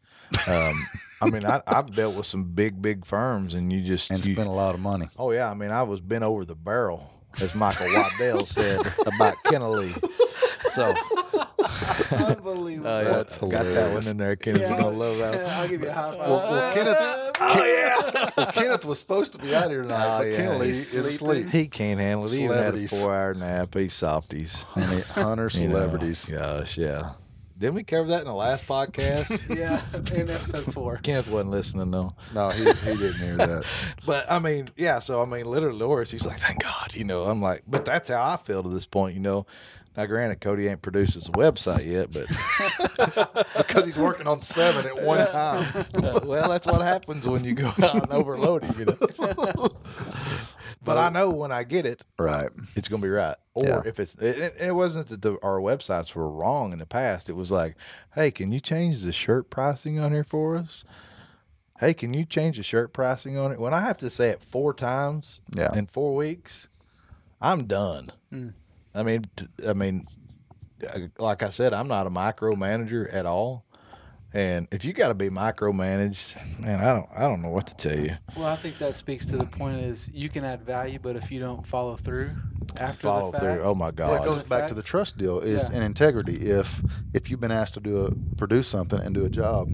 Um, 0.49 0.75
I 1.23 1.31
mean, 1.31 1.45
I, 1.47 1.63
I've 1.67 1.95
dealt 1.95 2.17
with 2.17 2.27
some 2.27 2.45
big, 2.45 2.83
big 2.83 3.07
firms, 3.07 3.55
and 3.55 3.73
you 3.73 3.81
just 3.83 4.11
and 4.11 4.25
you, 4.27 4.35
spent 4.35 4.49
a 4.49 4.53
lot 4.53 4.75
of 4.75 4.81
money. 4.81 5.07
Oh 5.19 5.31
yeah, 5.31 5.51
I 5.51 5.55
mean, 5.55 5.71
I 5.71 5.85
was 5.85 6.01
bent 6.01 6.25
over 6.25 6.45
the 6.45 6.55
barrel, 6.57 7.11
as 7.43 7.55
Michael 7.55 7.87
Waddell 7.95 8.47
said 8.47 8.81
about 9.07 9.37
Kennelly. 9.45 9.93
So 10.73 10.93
Unbelievable. 12.17 12.89
uh, 12.89 13.05
That's 13.05 13.37
got 13.39 13.51
that 13.65 13.93
one 13.93 14.07
in 14.07 14.17
there. 14.17 14.37
Kenneth's 14.37 14.63
Yeah. 14.63 14.81
gonna 14.81 14.97
love 14.97 15.19
that. 15.19 15.35
Yeah, 15.35 15.61
I'll 15.61 15.69
give 15.69 15.83
you 15.83 15.89
a 15.89 15.93
high 15.93 16.11
five. 16.11 16.19
Well, 16.19 16.51
well, 16.53 16.75
Kenneth, 16.75 16.97
Oh 17.41 17.65
yeah, 17.65 18.31
well, 18.37 18.47
Kenneth 18.53 18.85
was 18.85 18.99
supposed 18.99 19.33
to 19.33 19.39
be 19.39 19.55
out 19.55 19.71
here 19.71 19.83
tonight, 19.83 20.05
Oh, 20.07 20.19
but 20.19 20.27
yeah. 20.31 20.37
Kennedy 20.37 20.67
He's 20.67 20.93
is 20.95 21.07
asleep. 21.07 21.51
he 21.51 21.67
can't 21.67 22.01
handle 22.01 22.27
it. 22.27 22.33
He 22.37 22.45
even 22.45 22.57
had 22.59 22.75
a 22.75 22.87
four-hour 22.89 23.35
nap. 23.35 23.75
He's 23.75 23.93
softies. 23.93 24.63
Honey, 24.65 25.03
Hunter 25.13 25.51
You 25.55 25.69
know, 25.69 25.75
celebrities. 25.75 26.29
Gosh, 26.29 26.79
yeah. 26.79 27.11
Didn't 27.65 27.77
we 27.77 27.83
cover 27.83 28.09
that 28.09 28.21
in 28.21 28.27
the 28.27 28.35
last 28.35 28.69
podcast? 28.69 29.57
yeah, 29.57 29.81
in 30.15 30.29
episode 30.29 30.71
four. 30.75 30.99
Kenneth 30.99 31.31
wasn't 31.31 31.51
listening 31.51 31.91
though. 31.91 32.15
No, 32.35 32.51
he, 32.51 32.59
he 32.63 32.95
didn't 32.95 33.15
hear 33.15 33.37
that. 33.39 33.95
But 34.07 34.31
I 34.31 34.39
mean, 34.39 34.69
yeah. 34.77 34.99
So 34.99 35.23
I 35.23 35.25
mean, 35.25 35.47
literally, 35.47 35.79
Laura, 35.79 36.05
she's 36.05 36.27
like, 36.27 36.37
"Thank 36.37 36.63
God," 36.63 36.95
you 36.95 37.05
know. 37.05 37.25
I'm 37.25 37.41
like, 37.41 37.63
but 37.67 37.87
that's 37.87 38.11
how 38.11 38.23
I 38.23 38.37
feel 38.37 38.63
to 38.63 38.69
this 38.69 38.85
point, 38.85 39.15
you 39.15 39.21
know. 39.23 39.47
Now, 39.97 40.05
granted, 40.05 40.43
Cody 40.43 40.67
ain't 40.67 40.83
produced 40.83 41.15
his 41.15 41.31
website 41.31 41.87
yet, 41.87 42.13
but 42.13 43.47
Because 43.57 43.87
he's 43.87 43.99
working 43.99 44.27
on 44.27 44.43
seven 44.43 44.85
at 44.85 45.03
one 45.03 45.27
time. 45.29 45.87
Uh, 45.95 46.21
well, 46.25 46.51
that's 46.51 46.67
what 46.67 46.83
happens 46.83 47.27
when 47.27 47.45
you 47.45 47.55
go 47.55 47.69
out 47.69 47.95
and 47.95 48.13
overload 48.13 48.65
him, 48.65 48.75
you 48.79 48.85
know. 48.85 49.71
But 50.85 50.99
I 50.99 51.09
know 51.09 51.31
when 51.31 51.51
I 51.53 51.65
get 51.65 51.87
it, 51.87 52.05
Right. 52.19 52.49
it's 52.77 52.89
gonna 52.89 53.03
be 53.03 53.09
right. 53.09 53.37
Or 53.55 53.65
Yeah. 53.65 53.83
if 53.87 53.99
it's, 54.01 54.15
it, 54.17 54.39
it- 54.39 54.55
it 54.61 54.75
wasn't 54.75 55.09
that 55.09 55.23
the, 55.23 55.33
our 55.43 55.59
websites 55.61 56.15
were 56.15 56.29
wrong 56.29 56.73
in 56.73 56.79
the 56.79 56.87
past. 56.87 57.29
It 57.29 57.35
was 57.37 57.51
like, 57.51 57.77
hey, 58.15 58.31
can 58.31 58.53
you 58.53 58.61
change 58.61 59.03
the 59.03 59.13
shirt 59.13 59.51
pricing 59.51 59.99
on 59.99 60.13
here 60.13 60.25
for 60.25 60.57
us? 60.57 60.85
Hey, 61.81 61.93
can 61.95 62.15
you 62.15 62.25
change 62.25 62.57
the 62.57 62.63
shirt 62.63 62.93
pricing 62.93 63.37
on 63.37 63.51
it? 63.53 63.59
When 63.61 63.75
I 63.75 63.81
have 63.81 63.99
to 63.99 64.11
say 64.11 64.31
it 64.31 64.41
four 64.43 64.73
times 64.75 65.41
Yeah. 65.55 65.75
in 65.77 65.87
four 65.87 66.15
weeks, 66.15 66.69
I'm 67.41 67.65
done. 67.67 68.11
I 68.95 69.03
mean, 69.03 69.25
t- 69.37 69.47
I 69.69 69.73
mean, 69.73 70.07
uh, 70.93 70.99
like 71.19 71.43
I 71.43 71.51
said, 71.51 71.73
I'm 71.75 71.89
not 71.89 72.07
a 72.07 72.11
micromanager 72.11 73.13
at 73.13 73.27
all. 73.27 73.64
And 74.35 74.67
if 74.73 74.85
you 74.85 74.93
got 74.93 75.09
to 75.09 75.15
be 75.15 75.29
micromanaged, 75.31 76.59
man, 76.61 76.81
I 76.81 76.93
don't, 76.95 77.09
I 77.17 77.21
don't 77.29 77.41
know 77.41 77.51
what 77.51 77.69
to 77.69 77.77
tell 77.77 77.99
you. 77.99 78.17
Well, 78.37 78.47
I 78.47 78.57
think 78.57 78.79
that 78.79 78.97
speaks 78.97 79.27
to 79.27 79.37
the 79.37 79.47
point 79.47 79.77
is 79.77 80.11
you 80.13 80.29
can 80.29 80.45
add 80.45 80.63
value, 80.63 80.99
but 81.01 81.15
if 81.15 81.31
you 81.31 81.39
don't 81.39 81.65
follow 81.65 81.95
through 81.97 82.31
after 82.77 83.03
Follow 83.03 83.31
the 83.31 83.39
fact, 83.39 83.45
through. 83.45 83.63
Oh 83.63 83.75
my 83.77 83.85
Well, 83.87 83.93
God. 83.93 84.23
it 84.23 84.25
goes 84.25 84.43
back 84.43 84.61
fact- 84.63 84.69
to 84.71 84.75
the 84.75 84.83
trust 84.83 85.19
deal 85.19 85.39
is 85.39 85.69
Yeah. 85.71 85.77
an 85.77 85.83
integrity. 85.85 86.51
If 86.51 86.83
if 87.13 87.31
you've 87.31 87.41
been 87.41 87.53
asked 87.53 87.75
to 87.75 87.81
do 87.81 88.07
a 88.07 88.35
produce 88.37 88.67
something 88.67 88.99
and 88.99 89.15
do 89.15 89.25
a 89.25 89.31
job, 89.31 89.69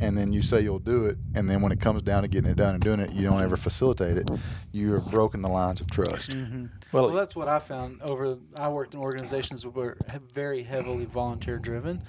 and 0.00 0.18
then 0.18 0.30
you 0.30 0.42
say 0.42 0.60
you'll 0.60 0.78
do 0.78 1.06
it, 1.06 1.16
and 1.34 1.48
then 1.48 1.62
when 1.62 1.72
it 1.72 1.80
comes 1.80 2.02
down 2.02 2.20
to 2.22 2.28
getting 2.28 2.50
it 2.50 2.56
done 2.56 2.74
and 2.74 2.82
doing 2.84 3.00
it, 3.00 3.12
you 3.12 3.22
don't 3.22 3.40
ever 3.40 3.56
facilitate 3.56 4.18
it, 4.18 4.28
you 4.72 4.92
have 4.92 5.10
broken 5.10 5.40
the 5.40 5.48
lines 5.48 5.80
of 5.80 5.90
trust. 5.90 6.32
Mm-hmm. 6.32 6.66
Well, 6.92 7.04
Well, 7.06 7.14
that's 7.14 7.34
what 7.34 7.48
I 7.48 7.60
found 7.60 8.02
over. 8.02 8.36
I 8.58 8.68
worked 8.68 8.92
in 8.92 9.00
organizations 9.00 9.62
that 9.62 9.70
were 9.70 9.96
very 10.34 10.64
heavily 10.64 11.06
volunteer 11.06 11.58
driven, 11.58 12.02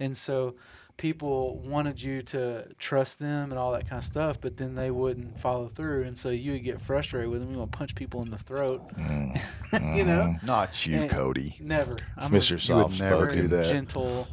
and 0.00 0.16
so 0.16 0.54
people 0.98 1.58
wanted 1.60 2.02
you 2.02 2.20
to 2.20 2.66
trust 2.78 3.18
them 3.20 3.50
and 3.50 3.58
all 3.58 3.72
that 3.72 3.88
kind 3.88 3.98
of 4.00 4.04
stuff, 4.04 4.38
but 4.40 4.58
then 4.58 4.74
they 4.74 4.90
wouldn't 4.90 5.40
follow 5.40 5.68
through, 5.68 6.02
and 6.02 6.18
so 6.18 6.28
you 6.28 6.52
would 6.52 6.64
get 6.64 6.80
frustrated 6.80 7.30
with 7.30 7.40
them. 7.40 7.52
You 7.52 7.58
want 7.60 7.72
to 7.72 7.78
punch 7.78 7.94
people 7.94 8.20
in 8.20 8.30
the 8.30 8.36
throat, 8.38 8.82
you 9.94 10.04
know? 10.04 10.34
Not 10.44 10.86
you, 10.86 10.98
And- 11.02 11.10
Cody. 11.10 11.56
Never. 11.60 11.96
I'm 12.16 12.30
Mr. 12.30 12.56
A 12.56 12.58
Soft 12.58 13.00
never 13.00 13.26
very 13.26 13.36
do 13.42 13.46
that. 13.48 13.66
Gentle 13.72 14.28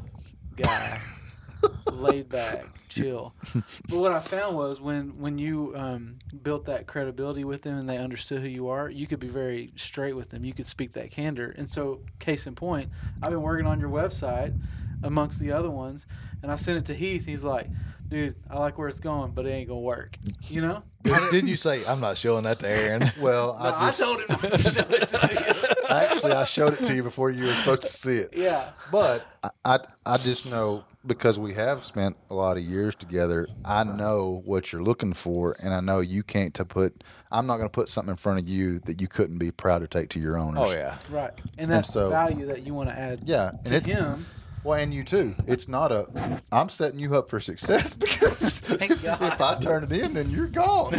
guy, 0.57 0.97
laid 1.93 2.30
back, 2.30 2.66
chill. 2.89 3.34
But 3.53 3.97
what 3.99 4.11
I 4.11 4.20
found 4.20 4.55
was 4.57 4.82
when 4.82 5.20
when 5.20 5.38
you 5.38 5.74
um, 5.76 6.16
built 6.43 6.66
that 6.66 6.88
credibility 6.88 7.43
with 7.43 7.61
them 7.61 7.78
and 7.78 7.88
they 7.88 7.97
understood 7.97 8.41
who 8.41 8.47
you 8.47 8.70
are, 8.70 8.89
you 8.89 9.05
could 9.05 9.20
be 9.20 9.28
very 9.28 9.72
straight 9.76 10.13
with 10.13 10.30
them. 10.32 10.43
You 10.43 10.53
could 10.53 10.66
speak 10.66 10.93
that 10.93 11.11
candor. 11.11 11.53
And 11.57 11.70
so, 11.70 12.01
case 12.20 12.47
in 12.47 12.55
point, 12.55 12.89
I've 13.22 13.30
been 13.30 13.41
working 13.43 13.68
on 13.68 13.80
your 13.80 13.89
website 13.89 14.57
amongst 15.06 15.39
the 15.39 15.51
other 15.51 15.70
ones, 15.70 16.06
and 16.43 16.51
I 16.51 16.56
sent 16.56 16.78
it 16.80 16.86
to 16.88 16.93
Heath. 16.93 17.26
He's 17.26 17.43
like, 17.43 17.70
"Dude, 18.08 18.36
I 18.49 18.58
like 18.58 18.78
where 18.78 18.88
it's 18.89 18.99
going, 18.99 19.32
but 19.32 19.45
it 19.45 19.51
ain't 19.51 19.68
gonna 19.70 19.80
work." 19.80 20.18
You 20.49 20.62
know? 20.62 20.84
didn't 21.32 21.47
you 21.49 21.56
say 21.56 21.86
I'm 21.86 21.99
not 21.99 22.18
showing 22.18 22.43
that 22.45 22.60
to 22.60 22.68
Aaron? 22.70 23.03
Well, 23.22 23.58
No, 23.60 23.66
I 23.66 23.78
just 23.78 23.99
told 24.01 24.20
him 24.22 24.26
not 24.30 24.41
to 24.41 24.58
show 24.60 24.82
it 24.89 25.08
to 25.10 25.30
you. 25.32 25.86
actually 25.95 26.32
I 26.34 26.43
showed 26.45 26.74
it 26.74 26.84
to 26.86 26.95
you 26.95 27.03
before 27.03 27.30
you 27.30 27.43
were 27.43 27.51
supposed 27.51 27.84
to 27.84 27.88
see 27.88 28.18
it. 28.18 28.32
Yeah. 28.36 28.72
But 28.91 29.26
I, 29.43 29.49
I, 29.64 29.80
I 30.06 30.18
just 30.18 30.49
know 30.49 30.84
because 31.06 31.38
we 31.39 31.53
have 31.53 31.86
spent 31.86 32.18
a 32.32 32.34
lot 32.34 32.58
of 32.58 32.64
years 32.64 32.95
together. 32.95 33.47
I 33.64 33.84
know 33.84 34.41
what 34.45 34.74
you're 34.74 34.82
looking 34.82 35.14
for, 35.14 35.56
and 35.64 35.72
I 35.76 35.80
know 35.80 35.99
you 35.99 36.24
can't 36.24 36.56
to 36.56 36.66
put. 36.66 37.03
I'm 37.32 37.45
not 37.45 37.58
going 37.58 37.70
to 37.70 37.72
put 37.74 37.89
something 37.89 38.10
in 38.14 38.18
front 38.18 38.39
of 38.39 38.49
you 38.49 38.80
that 38.80 38.99
you 38.99 39.08
couldn't 39.08 39.38
be 39.38 39.51
proud 39.51 39.80
to 39.84 39.88
take 39.88 40.10
to 40.10 40.20
your 40.20 40.39
owners. 40.39 40.70
Oh 40.70 40.74
yeah. 40.74 40.95
Right. 41.12 41.39
And 41.60 41.70
that's 41.70 41.93
so- 41.93 42.06
the 42.06 42.10
value 42.10 42.47
that 42.47 42.66
you 42.66 42.74
want 42.74 42.89
to 42.89 42.97
add 42.97 43.20
Yeah, 43.24 43.49
and 43.49 43.64
to 43.66 43.76
it- 43.76 43.86
him. 43.86 44.26
Well, 44.66 44.80
and 44.80 44.91
you 44.91 45.03
too. 45.03 45.36
It's 45.45 45.68
not 45.68 45.91
a. 45.91 46.41
I'm 46.51 46.70
setting 46.70 46.99
you 46.99 47.16
up 47.16 47.30
for 47.30 47.39
success 47.39 47.93
because 47.93 48.63
if 48.72 49.39
I 49.39 49.59
turn 49.59 49.84
it 49.84 49.91
in, 49.91 50.16
then 50.16 50.32
you're 50.32 50.47
gone. 50.47 50.95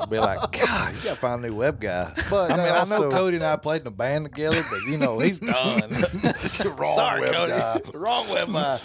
I'll 0.00 0.06
be 0.08 0.18
like, 0.18 0.40
God, 0.50 0.92
you 0.96 1.00
gotta 1.04 1.14
find 1.14 1.44
a 1.44 1.48
new 1.48 1.54
web 1.54 1.80
guy. 1.80 2.12
But 2.28 2.50
I 2.50 2.56
mean, 2.56 2.66
that 2.66 2.86
I 2.86 2.90
know 2.90 3.08
Cody 3.08 3.36
and 3.36 3.44
I 3.44 3.54
played 3.54 3.82
in 3.82 3.86
a 3.86 3.92
band 3.92 4.24
together, 4.24 4.60
but 4.68 4.90
you 4.90 4.98
know, 4.98 5.20
he's 5.20 5.36
done. 5.38 5.90
Wrong 6.76 6.96
Sorry, 6.96 7.20
web 7.20 7.32
Cody. 7.32 7.52
guy. 7.52 7.80
Wrong 7.94 8.28
web 8.28 8.52
guy. 8.52 8.80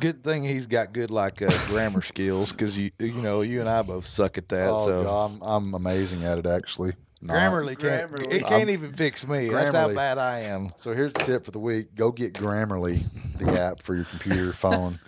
Good 0.00 0.24
thing 0.24 0.42
he's 0.44 0.66
got 0.66 0.94
good 0.94 1.10
like 1.10 1.42
uh, 1.42 1.50
grammar 1.66 2.00
skills 2.00 2.50
because 2.50 2.78
you 2.78 2.92
you 2.98 3.12
know 3.12 3.42
you 3.42 3.60
and 3.60 3.68
I 3.68 3.82
both 3.82 4.06
suck 4.06 4.38
at 4.38 4.48
that. 4.48 4.70
Oh, 4.70 4.86
so 4.86 5.02
God, 5.04 5.24
I'm, 5.26 5.42
I'm 5.42 5.74
amazing 5.74 6.24
at 6.24 6.38
it 6.38 6.46
actually. 6.46 6.94
Not- 7.22 7.36
Grammarly 7.36 7.78
can't 7.78 8.10
Grammarly. 8.10 8.32
it 8.32 8.44
can't 8.46 8.68
even 8.70 8.92
fix 8.92 9.26
me. 9.26 9.48
That's 9.48 9.74
how 9.74 9.94
bad 9.94 10.18
I 10.18 10.40
am. 10.40 10.70
So 10.76 10.92
here's 10.92 11.12
the 11.14 11.20
tip 11.22 11.44
for 11.44 11.52
the 11.52 11.60
week: 11.60 11.94
Go 11.94 12.10
get 12.10 12.32
Grammarly, 12.34 12.98
the 13.38 13.60
app 13.60 13.80
for 13.82 13.94
your 13.94 14.04
computer, 14.04 14.52
phone. 14.52 14.98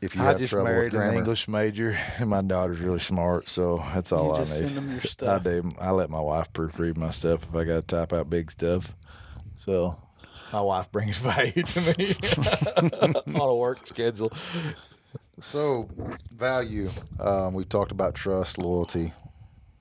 If 0.00 0.14
you 0.14 0.22
I 0.22 0.26
have 0.26 0.38
just 0.38 0.52
trouble 0.52 0.66
married 0.70 0.92
with 0.92 1.02
an. 1.02 1.16
English 1.16 1.48
major, 1.48 1.98
and 2.18 2.28
my 2.30 2.42
daughter's 2.42 2.80
really 2.80 2.98
smart, 3.00 3.48
so 3.48 3.82
that's 3.94 4.12
all 4.12 4.26
You 4.26 4.32
I 4.34 4.38
just 4.40 4.60
need. 4.60 4.66
send 4.68 4.76
them 4.78 4.90
your 4.90 5.00
I 5.00 5.04
stuff. 5.04 5.42
do. 5.42 5.72
I 5.80 5.90
let 5.90 6.10
my 6.10 6.20
wife 6.20 6.52
proofread 6.52 6.96
my 6.98 7.10
stuff 7.10 7.44
if 7.48 7.54
I 7.54 7.64
got 7.64 7.76
to 7.80 7.82
type 7.96 8.12
out 8.12 8.28
big 8.30 8.50
stuff. 8.50 8.94
So 9.56 9.96
my 10.52 10.60
wife 10.60 10.92
brings 10.92 11.16
value 11.18 11.50
to 11.62 11.80
me 11.98 12.14
on 13.40 13.48
a 13.48 13.54
work 13.54 13.86
schedule. 13.86 14.30
So, 15.40 15.88
value. 16.34 16.88
Um, 17.18 17.54
we've 17.54 17.68
talked 17.68 17.90
about 17.92 18.14
trust, 18.14 18.58
loyalty. 18.58 19.12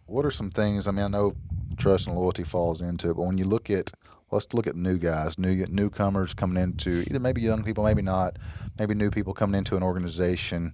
What 0.08 0.26
are 0.26 0.32
some 0.32 0.50
things? 0.50 0.88
I 0.88 0.92
mean, 0.92 1.06
I 1.06 1.08
know 1.08 1.36
trust 1.76 2.08
and 2.08 2.16
loyalty 2.16 2.44
falls 2.44 2.82
into 2.82 3.10
it, 3.10 3.16
but 3.16 3.24
when 3.24 3.38
you 3.38 3.46
look 3.46 3.70
at, 3.70 3.92
let's 4.32 4.54
look 4.54 4.68
at 4.68 4.76
new 4.76 4.98
guys, 4.98 5.38
new 5.38 5.66
newcomers 5.70 6.34
coming 6.34 6.62
into 6.62 7.02
either 7.08 7.20
maybe 7.20 7.42
young 7.42 7.64
people, 7.64 7.84
maybe 7.84 8.02
not, 8.02 8.38
maybe 8.80 8.94
new 8.94 9.10
people 9.12 9.34
coming 9.34 9.58
into 9.58 9.76
an 9.76 9.84
organization. 9.84 10.74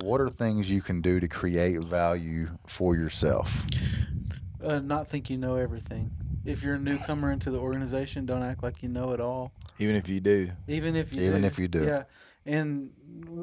What 0.00 0.20
are 0.20 0.28
things 0.28 0.70
you 0.70 0.82
can 0.82 1.00
do 1.00 1.20
to 1.20 1.28
create 1.28 1.84
value 1.84 2.48
for 2.66 2.96
yourself? 2.96 3.64
uh, 4.64 4.78
not 4.80 5.08
think 5.08 5.30
you 5.30 5.36
know 5.36 5.56
everything. 5.56 6.10
If 6.44 6.62
you're 6.62 6.74
a 6.74 6.78
newcomer 6.78 7.30
into 7.30 7.50
the 7.50 7.58
organization, 7.58 8.26
don't 8.26 8.42
act 8.42 8.62
like 8.62 8.82
you 8.82 8.88
know 8.88 9.12
it 9.12 9.20
all. 9.20 9.52
Even 9.78 9.96
if 9.96 10.08
you 10.08 10.20
do, 10.20 10.50
Even 10.68 10.94
if 10.96 11.14
you 11.16 11.22
Even 11.22 11.42
do. 11.42 11.46
if 11.46 11.58
you 11.58 11.68
do. 11.68 11.84
Yeah. 11.84 12.02
And 12.46 12.90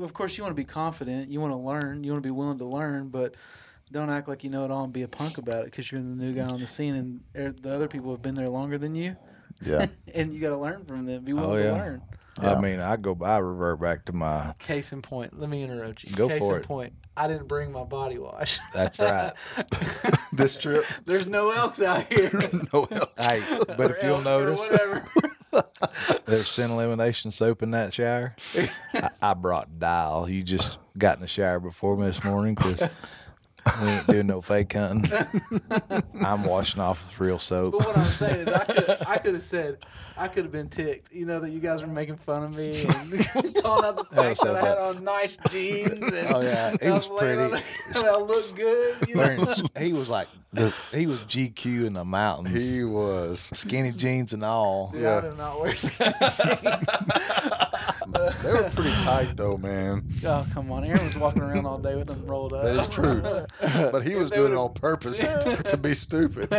of 0.04 0.14
course 0.14 0.38
you 0.38 0.44
want 0.44 0.52
to 0.56 0.62
be 0.62 0.66
confident, 0.66 1.30
you 1.32 1.42
want 1.42 1.54
to 1.54 1.58
learn, 1.58 2.04
you 2.04 2.12
want 2.12 2.22
to 2.22 2.28
be 2.28 2.32
willing 2.32 2.60
to 2.60 2.66
learn, 2.66 3.10
but 3.10 3.36
don't 3.92 4.10
act 4.10 4.28
like 4.28 4.44
you 4.44 4.50
know 4.50 4.64
it 4.66 4.72
all 4.72 4.84
and 4.86 4.94
be 4.94 5.04
a 5.04 5.08
punk 5.08 5.38
about 5.38 5.60
it 5.60 5.66
because 5.66 5.92
you're 5.92 6.02
the 6.02 6.08
new 6.08 6.34
guy 6.34 6.44
on 6.44 6.60
the 6.60 6.68
scene 6.68 6.96
and 6.96 7.22
er- 7.36 7.56
the 7.60 7.74
other 7.74 7.88
people 7.88 8.12
have 8.12 8.22
been 8.22 8.36
there 8.36 8.48
longer 8.48 8.78
than 8.78 8.96
you 8.96 9.14
Yeah. 9.64 9.86
and 10.16 10.34
you 10.34 10.40
got 10.40 10.50
to 10.50 10.58
learn 10.58 10.86
from 10.86 11.06
them. 11.06 11.24
Be 11.24 11.34
willing 11.34 11.50
Oh, 11.52 11.58
to 11.58 11.64
yeah. 11.64 11.72
learn. 11.74 12.02
Yeah. 12.42 12.54
I 12.56 12.62
mean, 12.62 12.80
I 12.80 12.96
go. 12.96 13.16
I 13.22 13.38
revert 13.40 13.82
back 13.82 14.06
to 14.06 14.14
my. 14.14 14.54
Case 14.58 14.94
in 14.94 15.02
point, 15.02 15.38
let 15.38 15.50
me 15.50 15.64
interrupt 15.64 16.06
you. 16.06 16.16
Go 16.16 16.30
Case 16.30 16.40
for 16.48 16.56
in 16.56 16.62
it. 16.62 16.66
point, 16.68 16.94
I 17.18 17.28
didn't 17.28 17.50
bring 17.50 17.74
my 17.74 17.84
body 17.84 18.18
wash. 18.20 18.58
That's 18.74 18.98
right. 19.00 19.34
this 20.34 20.58
trip, 20.58 20.86
There's 21.06 21.28
no 21.28 21.52
elks 21.52 21.82
out 21.82 22.12
here. 22.12 22.32
no 22.74 22.86
else. 22.90 23.12
hey, 23.20 23.60
but 23.78 23.92
if 23.92 24.02
you'll 24.02 24.22
notice, 24.22 24.62
there's 26.26 26.48
scent 26.50 26.72
elimination 26.72 27.32
soap 27.32 27.62
in 27.64 27.72
that 27.72 27.94
shower. 27.94 28.34
I, 28.94 29.10
I 29.22 29.34
brought 29.34 29.78
Dial. 29.80 30.30
You 30.30 30.42
just 30.42 30.80
got 30.98 31.16
in 31.18 31.22
the 31.22 31.28
shower 31.28 31.60
before 31.60 31.98
me 31.98 32.06
this 32.06 32.24
morning 32.24 32.56
because 32.56 32.82
we 33.82 33.90
ain't 33.90 34.08
doing 34.08 34.28
no 34.28 34.42
fake 34.42 34.74
hunting. 34.74 35.12
I'm 36.26 36.44
washing 36.44 36.82
off 36.82 37.04
with 37.06 37.20
real 37.20 37.40
soap. 37.40 37.76
But 37.78 37.88
what 37.88 37.98
I'm 37.98 38.04
saying 38.06 38.48
is, 38.48 38.54
I 38.54 38.66
could 38.66 39.08
I 39.08 39.18
could 39.18 39.34
have 39.36 39.44
said 39.44 39.78
I 40.22 40.28
could 40.28 40.44
have 40.44 40.52
been 40.52 40.70
ticked. 40.70 41.12
You 41.12 41.26
know 41.26 41.40
that 41.40 41.50
you 41.50 41.60
guys 41.60 41.82
were 41.82 41.88
making 41.88 42.16
fun 42.18 42.44
of 42.44 42.56
me 42.58 42.84
and 42.84 43.56
calling 43.64 43.86
out 43.86 43.98
the 43.98 44.06
fact 44.16 44.38
so 44.38 44.54
that 44.54 44.64
I 44.64 44.68
had 44.68 44.78
on 44.78 45.04
nice 45.04 45.36
jeans. 45.50 45.92
And 46.14 46.36
Oh, 46.36 46.42
yeah, 46.42 46.76
he 46.80 46.88
I 46.88 46.92
was 46.92 47.08
pretty. 47.08 47.36
there 47.50 47.64
and 47.96 48.06
I 48.06 48.18
looked 48.18 48.56
good. 48.56 49.08
You 49.10 49.16
know? 49.16 49.54
He 49.80 49.94
was 49.94 50.10
like 50.10 50.28
the, 50.54 50.74
he 50.94 51.08
was 51.08 51.20
GQ 51.22 51.88
in 51.88 51.94
the 51.94 52.06
mountains, 52.06 52.68
He 52.70 52.84
was. 52.84 53.50
skinny 53.54 53.92
jeans 53.94 54.34
and 54.34 54.44
all. 54.44 54.92
Dude, 54.92 55.02
Yeah. 55.02 55.18
I 55.18 55.22
do 55.22 55.34
not 55.38 55.60
wear 55.60 55.76
skinny 55.76 56.14
jeans. 56.20 56.88
They 58.44 58.52
were 58.54 58.70
pretty 58.76 58.92
tight 59.04 59.34
though, 59.36 59.58
man. 59.58 60.04
Oh 60.26 60.46
come 60.54 60.72
on! 60.72 60.84
Aaron 60.84 61.04
was 61.06 61.18
walking 61.18 61.42
around 61.42 61.66
all 61.66 61.78
day 61.78 61.96
with 61.96 62.08
them 62.08 62.26
rolled 62.28 62.54
up. 62.54 62.64
That 62.66 62.76
is 62.76 62.88
true. 62.88 63.22
But 63.92 64.04
he 64.04 64.16
was 64.16 64.30
they 64.30 64.36
doing 64.38 64.52
it 64.52 64.58
on 64.58 64.74
purpose 64.74 65.20
to, 65.20 65.64
to 65.70 65.78
be 65.78 65.94
stupid. 65.94 66.50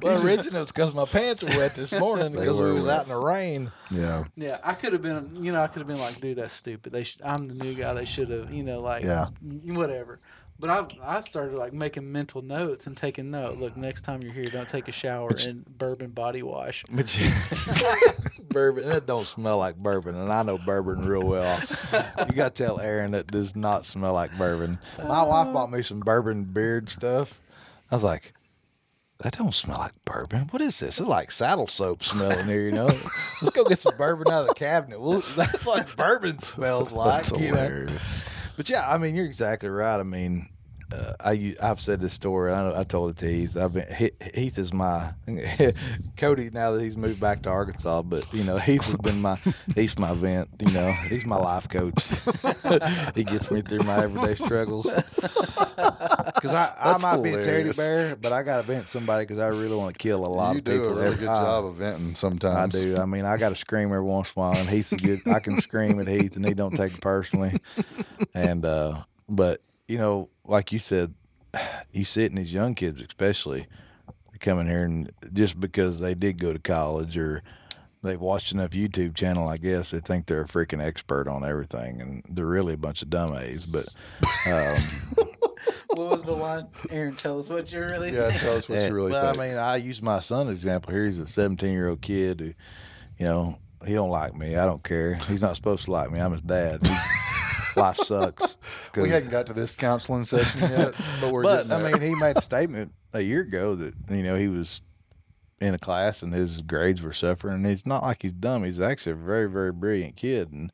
Well, 0.00 0.24
originally 0.24 0.60
it's 0.60 0.70
because 0.72 0.94
my 0.94 1.04
pants 1.04 1.42
were 1.42 1.48
wet 1.50 1.74
this 1.74 1.92
morning 1.98 2.32
They 2.32 2.40
because 2.40 2.58
we 2.58 2.72
were 2.72 2.77
was 2.78 2.88
out 2.88 3.02
in 3.04 3.08
the 3.10 3.16
rain. 3.16 3.70
yeah. 3.90 4.24
Yeah, 4.34 4.58
I 4.64 4.74
could 4.74 4.92
have 4.92 5.02
been, 5.02 5.44
you 5.44 5.52
know, 5.52 5.62
I 5.62 5.66
could 5.66 5.78
have 5.80 5.86
been 5.88 5.98
like, 5.98 6.20
dude, 6.20 6.36
that's 6.38 6.54
stupid. 6.54 6.92
They, 6.92 7.02
sh- 7.04 7.18
I'm 7.24 7.46
the 7.48 7.54
new 7.54 7.74
guy. 7.74 7.92
They 7.94 8.04
should 8.04 8.30
have, 8.30 8.52
you 8.52 8.62
know, 8.62 8.80
like, 8.80 9.04
Yeah. 9.04 9.26
whatever. 9.64 10.18
But 10.60 10.70
I, 10.70 11.16
I 11.16 11.20
started 11.20 11.56
like 11.56 11.72
making 11.72 12.10
mental 12.10 12.42
notes 12.42 12.88
and 12.88 12.96
taking 12.96 13.30
note. 13.30 13.58
Look, 13.58 13.76
next 13.76 14.02
time 14.02 14.22
you're 14.24 14.32
here, 14.32 14.42
don't 14.46 14.68
take 14.68 14.88
a 14.88 14.92
shower 14.92 15.30
in 15.46 15.64
bourbon 15.78 16.10
body 16.10 16.42
wash. 16.42 16.84
But 16.90 17.16
you, 17.16 17.30
bourbon, 18.50 18.88
that 18.88 19.06
don't 19.06 19.24
smell 19.24 19.58
like 19.58 19.76
bourbon, 19.76 20.16
and 20.16 20.32
I 20.32 20.42
know 20.42 20.58
bourbon 20.58 21.06
real 21.06 21.24
well. 21.26 21.60
You 21.92 22.34
got 22.34 22.54
to 22.56 22.64
tell 22.64 22.80
Aaron 22.80 23.12
that 23.12 23.28
does 23.28 23.54
not 23.54 23.84
smell 23.84 24.14
like 24.14 24.36
bourbon. 24.36 24.80
My 25.06 25.22
wife 25.22 25.52
bought 25.52 25.70
me 25.70 25.82
some 25.82 26.00
bourbon 26.00 26.44
beard 26.44 26.88
stuff. 26.90 27.40
I 27.90 27.94
was 27.94 28.02
like, 28.04 28.32
that 29.20 29.36
don't 29.36 29.54
smell 29.54 29.78
like 29.78 30.04
bourbon. 30.04 30.48
What 30.50 30.62
is 30.62 30.78
this? 30.78 31.00
It's 31.00 31.08
like 31.08 31.32
saddle 31.32 31.66
soap 31.66 32.04
smelling 32.04 32.46
here, 32.46 32.62
you 32.62 32.72
know. 32.72 32.86
Let's 32.86 33.50
go 33.50 33.64
get 33.64 33.78
some 33.78 33.96
bourbon 33.96 34.28
out 34.28 34.42
of 34.42 34.48
the 34.48 34.54
cabinet. 34.54 35.00
Well, 35.00 35.22
that's 35.36 35.66
what 35.66 35.96
bourbon 35.96 36.38
smells 36.38 36.92
like. 36.92 37.22
That's 37.24 37.32
you 37.32 37.50
know? 37.52 37.56
hilarious. 37.56 38.26
But 38.56 38.70
yeah, 38.70 38.88
I 38.88 38.98
mean, 38.98 39.14
you're 39.16 39.26
exactly 39.26 39.68
right. 39.68 39.98
I 39.98 40.04
mean, 40.04 40.46
uh, 40.92 41.12
I 41.20 41.54
I've 41.60 41.80
said 41.80 42.00
this 42.00 42.12
story. 42.12 42.52
I 42.52 42.62
know, 42.70 42.76
I 42.78 42.84
told 42.84 43.10
it 43.10 43.16
to 43.18 43.26
Heath. 43.26 43.56
I've 43.56 43.74
been 43.74 43.86
Heath 44.34 44.58
is 44.58 44.72
my 44.72 45.12
Cody 46.16 46.50
now 46.52 46.72
that 46.72 46.82
he's 46.82 46.96
moved 46.96 47.20
back 47.20 47.42
to 47.42 47.50
Arkansas. 47.50 48.02
But 48.02 48.32
you 48.32 48.44
know, 48.44 48.56
Heath 48.58 48.84
has 48.86 48.96
been 48.96 49.20
my 49.22 49.36
he's 49.74 49.98
my 49.98 50.12
vent. 50.14 50.48
You 50.66 50.72
know, 50.74 50.92
he's 51.08 51.26
my 51.26 51.36
life 51.36 51.68
coach. 51.68 52.02
he 53.14 53.24
gets 53.24 53.50
me 53.50 53.60
through 53.62 53.80
my 53.84 54.02
everyday 54.04 54.34
struggles. 54.34 54.90
Because 55.78 56.52
I, 56.52 56.72
I 56.78 56.90
That's 56.92 57.02
might 57.02 57.22
be 57.22 57.32
a 57.32 57.42
teddy 57.42 57.70
bear, 57.76 58.14
but 58.14 58.32
I 58.32 58.42
got 58.44 58.58
to 58.58 58.62
vent 58.62 58.86
somebody 58.86 59.24
because 59.24 59.38
I 59.38 59.48
really 59.48 59.74
want 59.76 59.92
to 59.94 59.98
kill 59.98 60.24
a 60.24 60.28
lot 60.28 60.52
You 60.52 60.58
of 60.58 60.64
do 60.64 60.72
people. 60.80 60.98
a 60.98 61.02
really 61.02 61.16
good 61.16 61.28
I- 61.28 61.42
job 61.42 61.64
of 61.64 61.74
venting 61.76 62.14
sometimes. 62.14 62.76
I 62.76 62.80
do. 62.80 62.96
I 62.96 63.06
mean, 63.06 63.24
I 63.24 63.36
got 63.38 63.48
to 63.48 63.54
scream 63.56 63.86
every 63.88 64.02
once 64.02 64.32
in 64.36 64.40
a 64.40 64.46
while, 64.46 64.56
and 64.56 64.68
Heath's 64.68 64.92
a 64.92 64.96
good. 64.96 65.18
I 65.26 65.40
can 65.40 65.56
scream 65.60 65.98
at 66.00 66.06
Heath, 66.06 66.36
and 66.36 66.46
he 66.46 66.54
don't 66.54 66.76
take 66.76 66.94
it 66.94 67.00
personally. 67.00 67.56
And 68.34 68.64
uh, 68.64 68.98
but 69.28 69.60
you 69.88 69.98
know, 69.98 70.28
like 70.44 70.70
you 70.72 70.78
said, 70.78 71.14
you 71.92 72.04
see 72.04 72.24
it 72.24 72.30
in 72.30 72.36
these 72.36 72.52
young 72.52 72.74
kids, 72.74 73.00
especially 73.00 73.66
coming 74.38 74.68
here, 74.68 74.84
and 74.84 75.10
just 75.32 75.58
because 75.58 75.98
they 75.98 76.14
did 76.14 76.38
go 76.38 76.52
to 76.52 76.60
college 76.60 77.16
or 77.16 77.42
they've 78.04 78.20
watched 78.20 78.52
enough 78.52 78.70
YouTube 78.70 79.16
channel, 79.16 79.48
I 79.48 79.56
guess 79.56 79.90
they 79.90 79.98
think 79.98 80.26
they're 80.26 80.42
a 80.42 80.46
freaking 80.46 80.84
expert 80.84 81.26
on 81.26 81.44
everything, 81.44 82.00
and 82.00 82.22
they're 82.28 82.46
really 82.46 82.74
a 82.74 82.78
bunch 82.78 83.02
of 83.02 83.10
dumb 83.10 83.36
A's. 83.36 83.66
But 83.66 83.88
um, 84.46 84.76
What 85.94 86.10
was 86.10 86.22
the 86.22 86.32
line? 86.32 86.68
Aaron, 86.90 87.16
tell 87.16 87.38
us 87.40 87.48
what 87.48 87.72
you 87.72 87.80
really 87.80 88.12
Yeah, 88.12 88.30
tell 88.30 88.56
us 88.56 88.68
what 88.68 88.80
you 88.80 88.94
really 88.94 89.10
well, 89.10 89.32
think. 89.32 89.42
I 89.42 89.48
mean, 89.48 89.58
I 89.58 89.76
use 89.76 90.00
my 90.00 90.20
son's 90.20 90.50
example 90.50 90.92
here. 90.92 91.06
He's 91.06 91.18
a 91.18 91.26
17 91.26 91.72
year 91.72 91.88
old 91.88 92.00
kid 92.00 92.40
who, 92.40 92.46
you 93.18 93.26
know, 93.26 93.56
he 93.84 93.94
don't 93.94 94.10
like 94.10 94.34
me. 94.36 94.56
I 94.56 94.66
don't 94.66 94.82
care. 94.84 95.14
He's 95.14 95.42
not 95.42 95.56
supposed 95.56 95.86
to 95.86 95.90
like 95.90 96.10
me. 96.10 96.20
I'm 96.20 96.32
his 96.32 96.42
dad. 96.42 96.82
Life 97.78 97.96
sucks. 97.96 98.56
we 98.96 99.10
hadn't 99.10 99.30
got 99.30 99.46
to 99.46 99.52
this 99.52 99.74
counseling 99.74 100.24
session 100.24 100.60
yet, 100.70 100.94
but 101.20 101.32
we're 101.32 101.42
but 101.42 101.68
getting 101.68 101.86
I 101.86 101.92
mean, 101.92 102.00
he 102.00 102.14
made 102.20 102.36
a 102.36 102.42
statement 102.42 102.92
a 103.12 103.20
year 103.20 103.40
ago 103.40 103.74
that 103.74 103.94
you 104.10 104.22
know 104.22 104.36
he 104.36 104.48
was 104.48 104.82
in 105.60 105.74
a 105.74 105.78
class 105.78 106.22
and 106.22 106.32
his 106.32 106.62
grades 106.62 107.02
were 107.02 107.12
suffering. 107.12 107.54
And 107.56 107.66
it's 107.66 107.86
not 107.86 108.02
like 108.02 108.22
he's 108.22 108.32
dumb. 108.32 108.64
He's 108.64 108.80
actually 108.80 109.12
a 109.12 109.16
very, 109.16 109.50
very 109.50 109.72
brilliant 109.72 110.16
kid. 110.16 110.52
And 110.52 110.70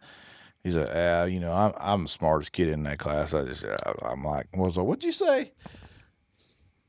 he's 0.62 0.76
like, 0.76 0.90
ah, 0.92 1.24
you 1.24 1.40
know, 1.40 1.52
I'm 1.52 1.72
I'm 1.78 2.02
the 2.02 2.08
smartest 2.08 2.52
kid 2.52 2.68
in 2.68 2.82
that 2.84 2.98
class. 2.98 3.34
I 3.34 3.44
just, 3.44 3.64
I- 3.64 3.94
I'm 4.02 4.22
like, 4.24 4.48
was 4.54 4.76
like, 4.76 4.86
what'd 4.86 5.04
you 5.04 5.12
say? 5.12 5.52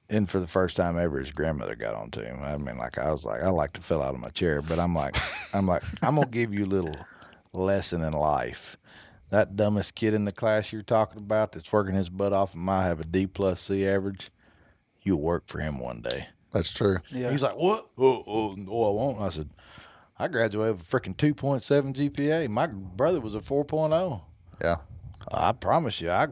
And 0.07 0.29
for 0.29 0.39
the 0.39 0.47
first 0.47 0.75
time 0.75 0.99
ever, 0.99 1.19
his 1.19 1.31
grandmother 1.31 1.75
got 1.75 1.95
on 1.95 2.11
to 2.11 2.23
him. 2.23 2.37
I 2.43 2.57
mean, 2.57 2.77
like 2.77 2.99
I 2.99 3.11
was 3.11 3.25
like, 3.25 3.41
I 3.41 3.49
like 3.49 3.73
to 3.73 3.81
fell 3.81 4.03
out 4.03 4.13
of 4.13 4.19
my 4.21 4.29
chair, 4.29 4.61
but 4.61 4.77
I'm 4.77 4.93
like, 4.93 5.15
I'm 5.53 5.65
like, 5.65 5.81
I'm 6.03 6.15
gonna 6.15 6.27
give 6.27 6.53
you 6.53 6.65
a 6.65 6.67
little 6.67 6.95
lesson 7.53 8.03
in 8.03 8.13
life. 8.13 8.77
That 9.35 9.57
dumbest 9.57 9.95
kid 9.95 10.13
in 10.13 10.23
the 10.23 10.31
class 10.31 10.71
you're 10.71 10.81
talking 10.81 11.19
about 11.19 11.51
that's 11.51 11.69
working 11.73 11.93
his 11.93 12.09
butt 12.09 12.31
off 12.31 12.53
and 12.53 12.63
might 12.63 12.83
have 12.85 13.01
a 13.01 13.03
D 13.03 13.27
plus 13.27 13.59
C 13.59 13.85
average, 13.85 14.29
you'll 15.01 15.19
work 15.21 15.43
for 15.45 15.59
him 15.59 15.77
one 15.77 15.99
day. 15.99 16.29
That's 16.53 16.71
true. 16.71 16.99
Yeah. 17.11 17.31
He's 17.31 17.43
like, 17.43 17.57
what? 17.57 17.85
Oh, 17.97 18.23
oh, 18.25 18.55
oh, 18.69 18.91
I 18.91 18.95
won't. 18.95 19.19
I 19.19 19.27
said, 19.27 19.49
I 20.17 20.29
graduated 20.29 20.77
with 20.77 20.81
a 20.93 20.99
freaking 20.99 21.17
2.7 21.17 21.93
GPA. 21.93 22.47
My 22.47 22.67
brother 22.67 23.19
was 23.19 23.35
a 23.35 23.39
4.0. 23.39 24.21
Yeah. 24.61 24.77
I 25.29 25.51
promise 25.51 25.99
you, 25.99 26.11
I, 26.11 26.27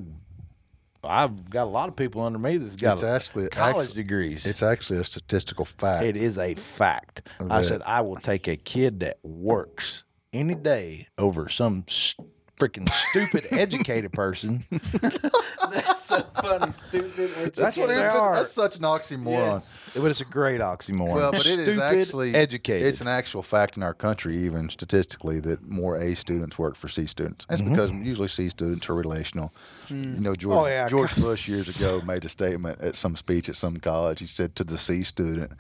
I've 1.04 1.50
got 1.50 1.64
a 1.66 1.70
lot 1.70 1.90
of 1.90 1.98
people 1.98 2.22
under 2.22 2.40
me 2.40 2.56
that's 2.56 2.78
got 2.78 2.94
It's 2.94 3.04
actually- 3.04 3.50
college 3.50 3.88
actually- 3.90 4.02
degrees. 4.02 4.46
It's 4.46 4.64
actually 4.64 5.00
a 5.00 5.04
statistical 5.04 5.66
fact. 5.66 6.06
It 6.06 6.16
is 6.16 6.38
a 6.38 6.56
fact. 6.56 7.28
I 7.50 7.64
said 7.64 7.82
I 7.86 8.00
will 8.00 8.16
take 8.16 8.48
a 8.48 8.56
kid 8.56 9.02
that 9.02 9.18
works 9.24 10.06
any 10.32 10.56
day 10.56 11.08
over 11.18 11.50
some 11.50 11.84
s- 11.90 12.16
freaking 12.64 12.90
stupid 12.90 13.46
educated 13.52 14.12
person. 14.14 14.64
That's 14.72 16.06
so 16.06 16.22
funny, 16.42 16.72
stupid. 16.72 17.20
Educated. 17.20 17.56
That's 17.56 17.78
what 17.78 17.88
they 17.88 18.06
are. 18.06 18.36
That's 18.36 18.52
such 18.52 18.78
an 18.78 18.84
oxymoron. 18.84 19.52
Yes. 19.52 19.78
But 19.96 20.06
it's 20.06 20.22
a 20.22 20.26
great 20.26 20.62
oxymoron. 20.62 21.16
Well, 21.16 21.32
but 21.32 21.46
it 21.46 21.60
is 21.60 21.76
stupid 21.76 21.82
actually 21.82 22.36
educated. 22.36 22.88
It's 22.88 23.02
an 23.02 23.08
actual 23.08 23.42
fact 23.42 23.78
in 23.78 23.84
our 23.84 23.94
country, 23.94 24.38
even 24.38 24.70
statistically, 24.70 25.40
that 25.42 25.68
more 25.68 25.98
A 25.98 26.16
students 26.16 26.58
work 26.58 26.76
for 26.76 26.88
C 26.88 27.06
students. 27.06 27.46
That's 27.46 27.62
mm-hmm. 27.62 27.72
because 27.72 27.92
usually 27.92 28.28
C 28.28 28.50
students 28.50 28.90
are 28.90 28.96
relational. 28.96 29.52
Hmm. 29.88 30.14
You 30.14 30.22
know, 30.22 30.36
George, 30.36 30.58
Oh, 30.58 30.68
yeah. 30.68 30.88
George 30.88 31.16
Bush 31.22 31.48
years 31.48 31.76
ago 31.76 32.02
made 32.06 32.26
a 32.26 32.30
statement 32.30 32.82
at 32.82 32.96
some 32.96 33.16
speech 33.16 33.50
at 33.50 33.56
some 33.56 33.78
college. 33.78 34.20
He 34.20 34.28
said 34.28 34.56
to 34.58 34.64
the 34.64 34.78
C 34.78 35.04
student, 35.04 35.52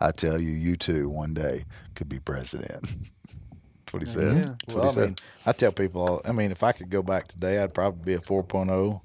"I 0.00 0.12
tell 0.12 0.40
you, 0.40 0.50
you 0.50 0.76
too 0.76 1.08
one 1.08 1.34
day 1.34 1.64
could 1.94 2.08
be 2.08 2.18
president." 2.18 2.90
That's 3.92 4.14
what 4.16 4.22
he 4.22 4.26
said. 4.26 4.36
Yeah. 4.36 4.44
That's 4.66 4.74
Well, 4.74 4.84
what 4.84 4.84
he 4.84 4.88
I 4.88 4.92
said. 4.92 5.04
mean, 5.08 5.16
I 5.46 5.52
tell 5.52 5.72
people, 5.72 6.22
I 6.24 6.32
mean, 6.32 6.50
if 6.50 6.62
I 6.62 6.72
could 6.72 6.90
go 6.90 7.02
back 7.02 7.28
today, 7.28 7.62
I'd 7.62 7.74
probably 7.74 8.12
be 8.12 8.14
a 8.14 8.20
4.0 8.20 9.00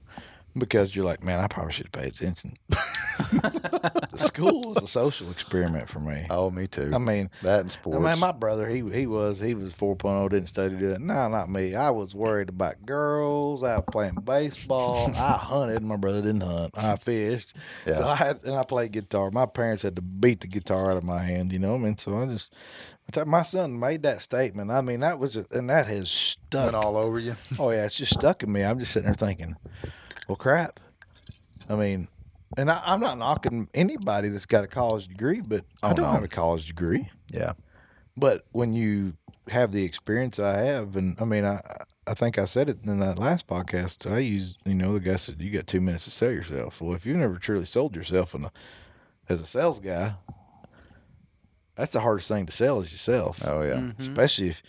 because 0.57 0.95
you're 0.95 1.05
like, 1.05 1.23
man, 1.23 1.39
I 1.39 1.47
probably 1.47 1.73
should 1.73 1.87
have 1.87 1.91
paid 1.91 2.13
attention. 2.13 2.53
the 2.69 4.11
school 4.15 4.61
was 4.63 4.83
a 4.83 4.87
social 4.87 5.29
experiment 5.31 5.87
for 5.89 5.99
me. 5.99 6.25
oh, 6.29 6.49
me 6.49 6.67
too. 6.67 6.91
I 6.93 6.97
mean, 6.97 7.29
that 7.43 7.61
and 7.61 7.71
sports. 7.71 7.97
I 7.99 8.11
mean, 8.11 8.19
my 8.19 8.31
brother, 8.31 8.67
he 8.67 8.87
he 8.89 9.07
was 9.07 9.39
he 9.39 9.53
was 9.55 9.73
4.0, 9.73 10.29
didn't 10.29 10.47
study 10.47 10.75
that. 10.77 11.01
No, 11.01 11.27
not 11.27 11.49
me. 11.49 11.75
I 11.75 11.89
was 11.91 12.15
worried 12.15 12.49
about 12.49 12.85
girls. 12.85 13.63
I 13.63 13.75
was 13.75 13.85
playing 13.91 14.15
baseball. 14.23 15.11
I 15.15 15.31
hunted. 15.33 15.83
My 15.83 15.95
brother 15.97 16.21
didn't 16.21 16.41
hunt. 16.41 16.71
I 16.77 16.95
fished. 16.95 17.53
So 17.85 17.91
Yeah. 17.91 18.07
I 18.07 18.15
had 18.15 18.43
and 18.43 18.55
I 18.55 18.63
played 18.63 18.91
guitar. 18.91 19.29
My 19.31 19.45
parents 19.45 19.81
had 19.83 19.95
to 19.97 20.01
beat 20.01 20.41
the 20.41 20.47
guitar 20.47 20.91
out 20.91 20.97
of 20.97 21.03
my 21.03 21.21
hand. 21.21 21.51
You 21.53 21.59
know 21.59 21.73
what 21.73 21.81
I 21.81 21.83
mean? 21.83 21.97
So 21.97 22.17
I 22.19 22.25
just. 22.25 22.53
My 23.25 23.41
son 23.43 23.79
made 23.79 24.03
that 24.03 24.21
statement. 24.21 24.69
I 24.69 24.81
mean, 24.81 24.99
that 24.99 25.17
was, 25.17 25.33
just, 25.33 25.53
and 25.53 25.69
that 25.69 25.87
has 25.87 26.11
stuck 26.11 26.65
Went 26.73 26.75
all 26.75 26.97
over 26.97 27.19
you. 27.19 27.35
Oh 27.59 27.71
yeah, 27.71 27.85
it's 27.85 27.95
just 27.97 28.13
stuck 28.13 28.43
in 28.43 28.51
me. 28.51 28.63
I'm 28.63 28.79
just 28.79 28.91
sitting 28.91 29.05
there 29.07 29.13
thinking, 29.15 29.55
well, 30.27 30.35
crap. 30.35 30.79
I 31.69 31.75
mean, 31.75 32.07
and 32.57 32.69
I, 32.69 32.81
I'm 32.85 32.99
not 32.99 33.17
knocking 33.17 33.69
anybody 33.73 34.29
that's 34.29 34.45
got 34.45 34.63
a 34.63 34.67
college 34.67 35.07
degree, 35.07 35.41
but 35.41 35.63
I 35.81 35.91
Oh, 35.91 35.93
don't 35.95 36.05
no. 36.07 36.11
have 36.11 36.23
a 36.23 36.27
college 36.27 36.65
degree. 36.65 37.09
Yeah. 37.31 37.53
But 38.17 38.45
when 38.51 38.73
you 38.73 39.13
have 39.49 39.71
the 39.71 39.83
experience 39.85 40.39
I 40.39 40.61
have, 40.61 40.95
and 40.95 41.15
I 41.21 41.25
mean, 41.25 41.45
I 41.45 41.61
I 42.05 42.13
think 42.13 42.37
I 42.37 42.45
said 42.45 42.69
it 42.69 42.85
in 42.85 42.99
that 42.99 43.19
last 43.19 43.47
podcast. 43.47 44.09
I 44.11 44.19
use 44.19 44.55
you 44.65 44.73
know 44.75 44.93
the 44.93 44.99
guy 44.99 45.15
said 45.17 45.39
you 45.41 45.51
got 45.51 45.67
two 45.67 45.81
minutes 45.81 46.05
to 46.05 46.11
sell 46.11 46.31
yourself. 46.31 46.81
Well, 46.81 46.95
if 46.95 47.05
you've 47.05 47.17
never 47.17 47.37
truly 47.37 47.65
sold 47.65 47.95
yourself 47.95 48.33
in 48.33 48.45
a, 48.45 48.51
as 49.29 49.39
a 49.41 49.45
sales 49.45 49.79
guy, 49.79 50.13
that's 51.77 51.93
the 51.93 51.99
hardest 52.01 52.27
thing 52.27 52.45
to 52.45 52.51
sell 52.51 52.79
is 52.81 52.91
yourself. 52.91 53.41
Oh 53.45 53.61
yeah. 53.61 53.75
Mm-hmm. 53.75 54.01
Especially 54.01 54.49
if 54.49 54.63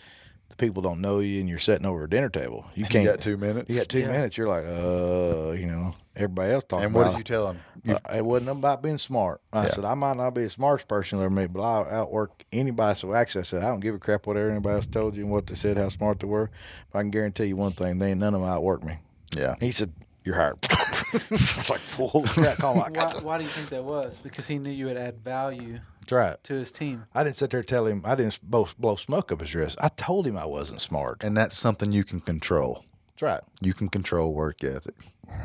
the 0.49 0.55
people 0.55 0.81
don't 0.81 1.01
know 1.01 1.19
you 1.19 1.39
and 1.39 1.49
you're 1.49 1.57
sitting 1.59 1.85
over 1.85 2.03
a 2.05 2.09
dinner 2.09 2.29
table. 2.29 2.65
You 2.75 2.85
can't. 2.85 3.03
You 3.05 3.11
got 3.11 3.19
two 3.19 3.37
minutes. 3.37 3.69
You 3.71 3.77
got 3.79 3.89
two 3.89 3.99
Yeah. 3.99 4.11
minutes. 4.11 4.37
You're 4.37 4.47
like, 4.47 4.65
uh, 4.65 5.51
you 5.51 5.67
know, 5.67 5.95
everybody 6.15 6.53
else 6.53 6.63
talking 6.63 6.85
and 6.85 6.93
what 6.95 7.01
about. 7.01 7.11
did 7.11 7.17
you 7.19 7.23
tell 7.23 7.47
them? 7.47 7.59
Uh, 7.87 7.97
it 8.15 8.25
wasn't 8.25 8.49
about 8.57 8.81
being 8.81 8.97
smart. 8.97 9.41
I 9.53 9.63
Yeah. 9.63 9.69
said 9.69 9.85
I 9.85 9.93
might 9.93 10.17
not 10.17 10.31
be 10.33 10.43
the 10.43 10.49
smartest 10.49 10.87
person 10.87 11.17
you'll 11.17 11.25
ever 11.25 11.33
meet, 11.33 11.53
but 11.53 11.61
I'll 11.61 11.85
outwork 11.85 12.31
anybody. 12.51 12.97
So 12.99 13.13
actually, 13.13 13.41
I 13.41 13.43
said 13.43 13.63
I 13.63 13.67
don't 13.67 13.79
give 13.79 13.95
a 13.95 13.99
crap 13.99 14.25
whatever 14.27 14.49
anybody 14.49 14.75
else 14.75 14.85
told 14.87 15.15
you 15.15 15.23
and 15.23 15.31
what 15.31 15.47
they 15.47 15.55
said, 15.55 15.77
how 15.77 15.89
smart 15.89 16.19
they 16.19 16.27
were. 16.27 16.49
But 16.91 16.99
I 16.99 17.01
can 17.03 17.11
guarantee 17.11 17.45
you 17.45 17.55
one 17.55 17.71
thing: 17.73 17.99
they 17.99 18.11
ain't 18.11 18.19
none 18.19 18.33
of 18.33 18.41
them 18.41 18.49
outwork 18.49 18.83
me. 18.83 18.97
Yeah. 19.37 19.55
He 19.59 19.71
said, 19.71 19.93
"You're 20.25 20.35
hired." 20.35 20.57
I 20.71 21.19
was 21.29 21.69
like, 21.69 21.79
"Fool!" 21.79 22.25
Yeah, 22.37 22.55
call 22.55 22.75
my 22.75 22.89
Why, 22.89 23.13
why 23.21 23.37
do 23.37 23.43
you 23.43 23.49
think 23.49 23.69
that 23.69 23.83
was? 23.83 24.17
Because 24.19 24.47
he 24.47 24.57
knew 24.57 24.71
you 24.71 24.87
would 24.87 24.97
add 24.97 25.19
value 25.23 25.79
That's 26.09 26.29
right. 26.29 26.43
to 26.45 26.53
his 26.55 26.71
team. 26.71 27.05
I 27.13 27.23
didn't 27.23 27.35
sit 27.35 27.51
there 27.51 27.59
and 27.59 27.67
tell 27.67 27.85
him. 27.85 28.01
I 28.03 28.15
didn't 28.15 28.39
blow, 28.41 28.67
blow 28.79 28.95
smoke 28.95 29.31
up 29.31 29.41
his 29.41 29.51
dress. 29.51 29.75
I 29.79 29.89
told 29.89 30.25
him 30.25 30.37
I 30.37 30.45
wasn't 30.45 30.81
smart. 30.81 31.23
And 31.23 31.37
that's 31.37 31.55
something 31.55 31.91
you 31.91 32.03
can 32.03 32.19
control. 32.19 32.83
That's 33.09 33.21
right. 33.21 33.41
You 33.61 33.75
can 33.75 33.89
control 33.89 34.33
work 34.33 34.63
ethic. 34.63 34.95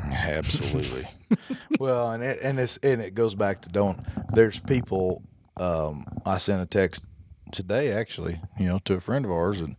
Absolutely. 0.05 1.03
well, 1.79 2.11
and 2.11 2.23
it, 2.23 2.39
and 2.41 2.59
it's 2.59 2.77
and 2.77 2.99
it 2.99 3.13
goes 3.13 3.35
back 3.35 3.61
to 3.61 3.69
don't. 3.69 3.99
There's 4.33 4.59
people. 4.59 5.21
Um, 5.57 6.05
I 6.25 6.37
sent 6.37 6.63
a 6.63 6.65
text 6.65 7.05
today, 7.51 7.91
actually, 7.91 8.41
you 8.59 8.65
know, 8.67 8.79
to 8.85 8.95
a 8.95 8.99
friend 8.99 9.23
of 9.23 9.31
ours, 9.31 9.61
and 9.61 9.75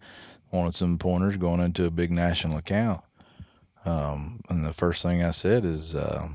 wanted 0.52 0.74
some 0.74 0.98
pointers 0.98 1.36
going 1.36 1.60
into 1.60 1.84
a 1.84 1.90
big 1.90 2.12
national 2.12 2.58
account. 2.58 3.02
Um, 3.84 4.40
and 4.48 4.64
the 4.64 4.72
first 4.72 5.02
thing 5.02 5.24
I 5.24 5.32
said 5.32 5.64
is, 5.64 5.96
uh, 5.96 6.28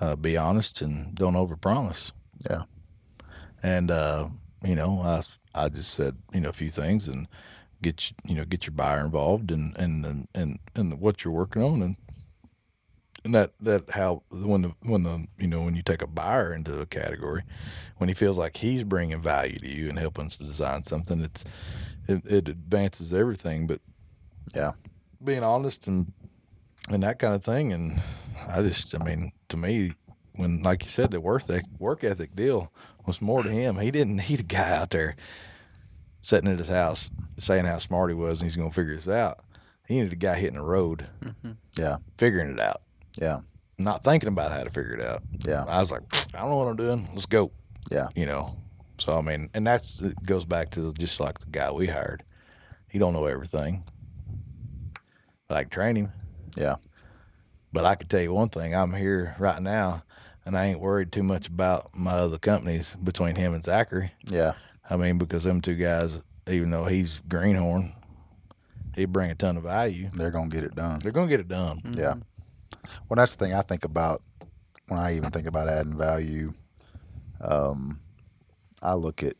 uh, 0.00 0.14
be 0.14 0.36
honest 0.36 0.80
and 0.82 1.14
don't 1.16 1.34
overpromise. 1.34 2.12
Yeah. 2.48 2.62
And 3.62 3.90
uh, 3.90 4.28
you 4.64 4.74
know, 4.74 5.00
I 5.02 5.22
I 5.54 5.68
just 5.68 5.92
said 5.92 6.16
you 6.32 6.40
know 6.40 6.48
a 6.50 6.54
few 6.54 6.68
things 6.68 7.08
and 7.08 7.28
get 7.82 8.10
you, 8.10 8.16
you 8.24 8.34
know 8.36 8.44
get 8.44 8.66
your 8.66 8.74
buyer 8.74 9.04
involved 9.04 9.50
and 9.50 9.76
and 9.76 10.04
and 10.04 10.26
and, 10.34 10.58
and 10.74 11.00
what 11.00 11.24
you're 11.24 11.34
working 11.34 11.62
on 11.62 11.82
and 11.82 11.96
and 13.24 13.34
that 13.34 13.52
that 13.60 13.90
how 13.90 14.22
when 14.30 14.62
the 14.62 14.72
when 14.82 15.02
the 15.02 15.26
you 15.38 15.46
know 15.46 15.62
when 15.64 15.74
you 15.74 15.82
take 15.82 16.02
a 16.02 16.06
buyer 16.06 16.52
into 16.54 16.80
a 16.80 16.86
category 16.86 17.42
when 17.98 18.08
he 18.08 18.14
feels 18.14 18.38
like 18.38 18.56
he's 18.56 18.84
bringing 18.84 19.20
value 19.20 19.58
to 19.58 19.68
you 19.68 19.88
and 19.88 19.98
helping 19.98 20.26
us 20.26 20.36
to 20.36 20.44
design 20.44 20.82
something 20.82 21.20
it's 21.20 21.44
it, 22.08 22.22
it 22.26 22.48
advances 22.48 23.12
everything 23.12 23.66
but 23.66 23.80
Yeah. 24.54 24.72
being 25.22 25.44
honest 25.44 25.86
and 25.86 26.12
and 26.88 27.02
that 27.02 27.18
kind 27.18 27.34
of 27.34 27.44
thing 27.44 27.72
and 27.72 28.00
I 28.48 28.62
just 28.62 28.94
I 29.00 29.04
mean 29.04 29.30
to 29.48 29.56
me 29.56 29.92
when 30.34 30.62
like 30.62 30.82
you 30.84 30.88
said 30.88 31.10
the 31.10 31.20
work 31.20 31.42
ethic, 31.44 31.64
work 31.78 32.02
ethic 32.04 32.34
deal 32.34 32.72
was 33.06 33.20
more 33.22 33.42
to 33.42 33.48
him 33.50 33.76
he 33.76 33.90
didn't 33.90 34.16
need 34.28 34.40
a 34.40 34.44
guy 34.44 34.76
out 34.76 34.90
there 34.90 35.16
sitting 36.20 36.50
at 36.50 36.58
his 36.58 36.68
house 36.68 37.10
saying 37.38 37.64
how 37.64 37.78
smart 37.78 38.10
he 38.10 38.14
was 38.14 38.40
and 38.40 38.48
he's 38.50 38.56
going 38.56 38.68
to 38.70 38.74
figure 38.74 38.94
this 38.94 39.08
out 39.08 39.40
he 39.86 39.96
needed 39.96 40.12
a 40.12 40.16
guy 40.16 40.34
hitting 40.34 40.56
the 40.56 40.62
road 40.62 41.06
mm-hmm. 41.22 41.52
Yeah. 41.76 41.96
figuring 42.16 42.52
it 42.52 42.60
out 42.60 42.82
Yeah. 43.18 43.40
not 43.78 44.04
thinking 44.04 44.28
about 44.28 44.52
how 44.52 44.62
to 44.62 44.70
figure 44.70 44.94
it 44.94 45.02
out. 45.02 45.22
Yeah. 45.44 45.64
I 45.66 45.80
was 45.80 45.90
like, 45.90 46.02
I 46.34 46.40
don't 46.40 46.50
know 46.50 46.56
what 46.58 46.68
I'm 46.68 46.76
doing. 46.76 47.08
Let's 47.12 47.26
go. 47.26 47.50
Yeah. 47.90 48.08
You 48.14 48.26
know. 48.26 48.56
So 48.98 49.18
I 49.18 49.22
mean, 49.22 49.48
and 49.54 49.66
that's 49.66 50.00
it 50.00 50.22
goes 50.22 50.44
back 50.44 50.70
to 50.72 50.92
just 50.94 51.18
like 51.18 51.38
the 51.40 51.46
guy 51.50 51.72
we 51.72 51.88
hired. 51.88 52.22
He 52.88 52.98
don't 53.00 53.12
know 53.12 53.24
everything. 53.26 53.82
But 55.48 55.56
I 55.56 55.62
can 55.64 55.70
train 55.70 55.96
him. 55.96 56.12
Yeah. 56.56 56.76
But 57.72 57.84
I 57.84 57.96
can 57.96 58.06
tell 58.06 58.20
you 58.20 58.32
one 58.32 58.50
thing: 58.50 58.74
I'm 58.74 58.92
here 58.92 59.34
right 59.38 59.60
now, 59.60 60.04
and 60.44 60.56
I 60.56 60.66
ain't 60.66 60.80
worried 60.80 61.12
too 61.12 61.22
much 61.22 61.48
about 61.48 61.94
my 61.94 62.12
other 62.12 62.38
companies 62.38 62.94
between 63.02 63.36
him 63.36 63.54
and 63.54 63.62
Zachary. 63.62 64.12
Yeah. 64.24 64.52
I 64.88 64.96
mean, 64.96 65.18
because 65.18 65.44
them 65.44 65.60
two 65.60 65.76
guys, 65.76 66.20
even 66.48 66.70
though 66.70 66.86
he's 66.86 67.20
greenhorn, 67.28 67.92
he 68.94 69.04
bring 69.04 69.30
a 69.30 69.34
ton 69.34 69.56
of 69.56 69.62
value. 69.62 70.10
They're 70.12 70.30
gonna 70.30 70.50
get 70.50 70.64
it 70.64 70.74
done. 70.74 71.00
They're 71.00 71.12
gonna 71.12 71.28
get 71.28 71.40
it 71.40 71.48
done. 71.48 71.80
Yeah. 71.96 72.14
Well, 73.08 73.16
that's 73.16 73.34
the 73.34 73.44
thing 73.44 73.54
I 73.54 73.62
think 73.62 73.84
about 73.84 74.22
when 74.88 74.98
I 74.98 75.16
even 75.16 75.30
think 75.30 75.46
about 75.46 75.68
adding 75.68 75.96
value. 75.96 76.52
Um, 77.40 78.00
I 78.82 78.94
look 78.94 79.22
at, 79.22 79.34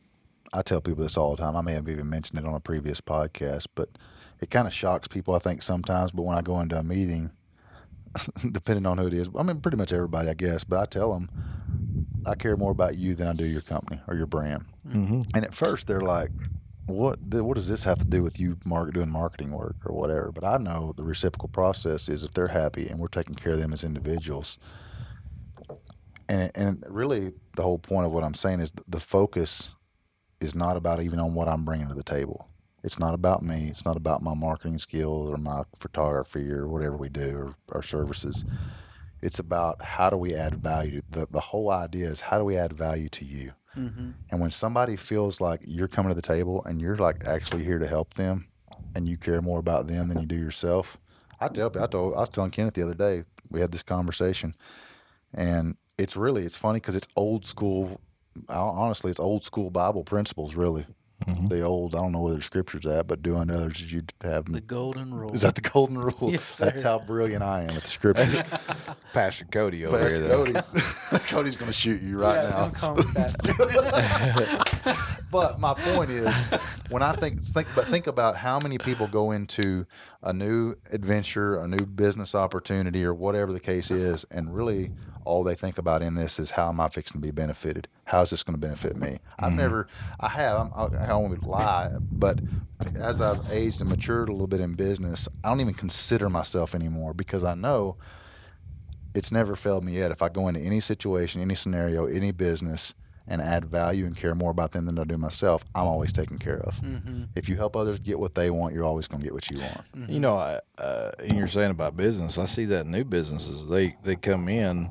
I 0.53 0.61
tell 0.61 0.81
people 0.81 1.03
this 1.03 1.17
all 1.17 1.35
the 1.35 1.41
time. 1.41 1.55
I 1.55 1.61
may 1.61 1.73
have 1.73 1.89
even 1.89 2.09
mentioned 2.09 2.39
it 2.39 2.45
on 2.45 2.55
a 2.55 2.59
previous 2.59 3.01
podcast, 3.01 3.67
but 3.75 3.89
it 4.39 4.49
kind 4.49 4.67
of 4.67 4.73
shocks 4.73 5.07
people, 5.07 5.35
I 5.35 5.39
think, 5.39 5.61
sometimes. 5.61 6.11
But 6.11 6.23
when 6.23 6.37
I 6.37 6.41
go 6.41 6.59
into 6.59 6.77
a 6.77 6.83
meeting, 6.83 7.31
depending 8.51 8.85
on 8.85 8.97
who 8.97 9.07
it 9.07 9.13
is, 9.13 9.29
I 9.37 9.43
mean, 9.43 9.59
pretty 9.59 9.77
much 9.77 9.93
everybody, 9.93 10.29
I 10.29 10.33
guess, 10.33 10.63
but 10.63 10.79
I 10.79 10.85
tell 10.85 11.13
them, 11.13 11.29
I 12.25 12.35
care 12.35 12.55
more 12.55 12.71
about 12.71 12.97
you 12.97 13.15
than 13.15 13.27
I 13.27 13.33
do 13.33 13.45
your 13.45 13.61
company 13.61 13.99
or 14.07 14.15
your 14.15 14.25
brand. 14.25 14.65
Mm-hmm. 14.87 15.21
And 15.35 15.45
at 15.45 15.53
first, 15.53 15.87
they're 15.87 16.01
like, 16.01 16.31
"What? 16.85 17.19
What 17.21 17.55
does 17.55 17.67
this 17.67 17.83
have 17.83 17.99
to 17.99 18.05
do 18.05 18.23
with 18.23 18.39
you 18.39 18.57
market, 18.65 18.93
doing 18.93 19.09
marketing 19.09 19.51
work 19.51 19.75
or 19.85 19.95
whatever?" 19.95 20.31
But 20.31 20.43
I 20.43 20.57
know 20.57 20.93
the 20.95 21.03
reciprocal 21.03 21.49
process 21.49 22.07
is 22.07 22.23
if 22.23 22.31
they're 22.31 22.47
happy 22.47 22.87
and 22.87 22.99
we're 22.99 23.07
taking 23.07 23.35
care 23.35 23.53
of 23.53 23.59
them 23.59 23.73
as 23.73 23.83
individuals. 23.83 24.57
And 26.29 26.51
and 26.55 26.83
really, 26.87 27.33
the 27.55 27.63
whole 27.63 27.79
point 27.79 28.05
of 28.05 28.13
what 28.13 28.23
I'm 28.23 28.33
saying 28.35 28.61
is 28.61 28.71
the 28.87 28.99
focus 28.99 29.73
is 30.39 30.55
not 30.55 30.77
about 30.77 31.01
even 31.01 31.19
on 31.19 31.35
what 31.35 31.47
I'm 31.47 31.65
bringing 31.65 31.87
to 31.87 31.93
the 31.93 32.03
table. 32.03 32.47
It's 32.83 32.99
not 32.99 33.13
about 33.13 33.43
me. 33.43 33.67
It's 33.69 33.85
not 33.85 33.97
about 33.97 34.21
my 34.21 34.33
marketing 34.33 34.77
skills 34.77 35.31
or 35.31 35.37
my 35.37 35.63
photography 35.79 36.51
or 36.51 36.67
whatever 36.67 36.97
we 36.97 37.09
do 37.09 37.35
or 37.37 37.55
our 37.71 37.83
services. 37.83 38.43
It's 39.21 39.39
about 39.39 39.81
how 39.81 40.09
do 40.09 40.17
we 40.17 40.35
add 40.35 40.55
value. 40.61 41.01
The 41.09 41.27
the 41.29 41.39
whole 41.39 41.71
idea 41.71 42.07
is 42.07 42.21
how 42.21 42.37
do 42.37 42.43
we 42.43 42.57
add 42.57 42.73
value 42.73 43.09
to 43.09 43.25
you. 43.25 43.53
Mm-hmm. 43.77 44.11
And 44.29 44.41
when 44.41 44.51
somebody 44.51 44.95
feels 44.95 45.41
like 45.41 45.61
you're 45.65 45.87
coming 45.87 46.09
to 46.09 46.15
the 46.15 46.21
table 46.21 46.63
and 46.65 46.79
you're 46.79 46.97
like 46.97 47.25
actually 47.25 47.63
here 47.63 47.79
to 47.79 47.87
help 47.87 48.15
them, 48.15 48.47
and 48.95 49.07
you 49.07 49.17
care 49.17 49.41
more 49.41 49.59
about 49.59 49.87
them 49.87 50.09
than 50.09 50.19
you 50.19 50.25
do 50.25 50.35
yourself, 50.35 50.97
I 51.39 51.47
tell 51.47 51.71
I 51.79 51.87
told 51.87 52.15
I 52.15 52.19
was 52.19 52.29
telling 52.29 52.51
Kenneth 52.51 52.73
the 52.73 52.83
other 52.83 52.93
day 52.93 53.23
we 53.51 53.61
had 53.61 53.71
this 53.71 53.83
conversation, 53.83 54.55
and 55.33 55.77
it's 55.97 56.15
really 56.15 56.43
it's 56.43 56.57
funny 56.57 56.79
because 56.79 56.95
it's 56.95 57.07
old 57.15 57.45
school. 57.45 57.99
Honestly, 58.49 59.11
it's 59.11 59.19
old 59.19 59.43
school 59.43 59.69
Bible 59.69 60.03
principles. 60.03 60.55
Really, 60.55 60.85
Mm-hmm. 61.25 61.47
the 61.47 61.61
old 61.61 61.95
I 61.95 61.99
don't 61.99 62.11
know 62.11 62.21
where 62.21 62.35
the 62.35 62.41
scripture's 62.41 62.85
at, 62.85 63.07
but 63.07 63.21
doing 63.21 63.49
others 63.49 63.81
as 63.81 63.93
you 63.93 64.03
have. 64.21 64.45
The 64.45 64.59
golden 64.59 65.13
rule. 65.13 65.33
Is 65.33 65.41
that 65.41 65.55
the 65.55 65.61
golden 65.61 65.97
rule? 65.99 66.31
Yes, 66.31 66.57
That's 66.57 66.81
how 66.81 66.99
brilliant 66.99 67.43
I 67.43 67.63
am 67.63 67.69
at 67.69 67.83
the 67.83 67.87
scriptures. 67.87 68.41
Pastor 69.13 69.45
Cody 69.45 69.85
over 69.85 69.97
but 69.97 70.09
here, 70.11 70.19
though. 70.19 70.43
Cody's, 70.43 71.09
Cody's 71.27 71.55
going 71.55 71.67
to 71.67 71.73
shoot 71.73 72.01
you 72.01 72.19
right 72.19 72.35
yeah, 72.35 72.49
now. 72.49 72.59
Don't 72.63 72.75
call 72.75 72.95
me 72.95 73.03
pastor. 73.15 73.53
But 75.33 75.59
my 75.59 75.73
point 75.73 76.11
is, 76.11 76.27
when 76.89 77.01
I 77.01 77.13
think 77.13 77.41
think 77.43 77.67
but 77.73 77.85
think 77.85 78.05
about 78.05 78.35
how 78.37 78.59
many 78.59 78.77
people 78.77 79.07
go 79.07 79.31
into 79.31 79.87
a 80.21 80.31
new 80.31 80.75
adventure, 80.91 81.57
a 81.57 81.67
new 81.67 81.87
business 81.87 82.35
opportunity, 82.35 83.03
or 83.03 83.15
whatever 83.15 83.51
the 83.51 83.59
case 83.59 83.89
is, 83.89 84.25
and 84.29 84.53
really 84.53 84.91
all 85.25 85.43
they 85.43 85.55
think 85.55 85.77
about 85.77 86.01
in 86.01 86.15
this 86.15 86.39
is 86.39 86.51
how 86.51 86.69
am 86.69 86.79
I 86.79 86.89
fixing 86.89 87.21
to 87.21 87.25
be 87.25 87.31
benefited? 87.31 87.87
How 88.05 88.21
is 88.21 88.29
this 88.29 88.43
going 88.43 88.59
to 88.59 88.61
benefit 88.61 88.97
me? 88.97 89.17
I've 89.39 89.53
never, 89.53 89.87
I 90.19 90.29
have, 90.29 90.59
I'm, 90.59 90.71
I 90.75 91.03
I 91.03 91.07
don't 91.07 91.29
want 91.29 91.41
to 91.41 91.49
lie, 91.49 91.91
but 92.11 92.39
as 92.95 93.21
I've 93.21 93.51
aged 93.51 93.81
and 93.81 93.89
matured 93.89 94.29
a 94.29 94.31
little 94.31 94.47
bit 94.47 94.59
in 94.59 94.73
business, 94.73 95.27
I 95.43 95.49
don't 95.49 95.61
even 95.61 95.73
consider 95.73 96.29
myself 96.29 96.75
anymore 96.75 97.13
because 97.13 97.43
I 97.43 97.55
know 97.55 97.97
it's 99.15 99.31
never 99.31 99.55
failed 99.55 99.83
me 99.83 99.93
yet. 99.93 100.11
If 100.11 100.21
I 100.21 100.29
go 100.29 100.47
into 100.47 100.59
any 100.59 100.79
situation, 100.79 101.41
any 101.41 101.55
scenario, 101.55 102.05
any 102.05 102.31
business, 102.31 102.95
and 103.27 103.41
add 103.41 103.65
value 103.65 104.05
and 104.05 104.17
care 104.17 104.35
more 104.35 104.51
about 104.51 104.71
them 104.71 104.85
than 104.85 104.99
I 104.99 105.05
do 105.05 105.17
myself, 105.17 105.63
I'm 105.73 105.87
always 105.87 106.11
taken 106.11 106.37
care 106.37 106.59
of. 106.59 106.75
Mm-hmm. 106.81 107.23
If 107.35 107.47
you 107.47 107.55
help 107.55 107.75
others 107.75 107.99
get 107.99 108.19
what 108.19 108.33
they 108.33 108.49
want, 108.49 108.73
you're 108.73 108.83
always 108.83 109.07
going 109.07 109.21
to 109.21 109.23
get 109.23 109.33
what 109.33 109.49
you 109.49 109.59
want. 109.59 110.09
You 110.09 110.19
know, 110.19 110.35
I, 110.35 110.59
uh, 110.77 111.11
and 111.19 111.37
you're 111.37 111.47
saying 111.47 111.71
about 111.71 111.95
business. 111.95 112.37
I 112.37 112.45
see 112.45 112.65
that 112.65 112.85
in 112.85 112.91
new 112.91 113.05
businesses. 113.05 113.69
They 113.69 113.95
they 114.03 114.17
come 114.17 114.49
in, 114.49 114.89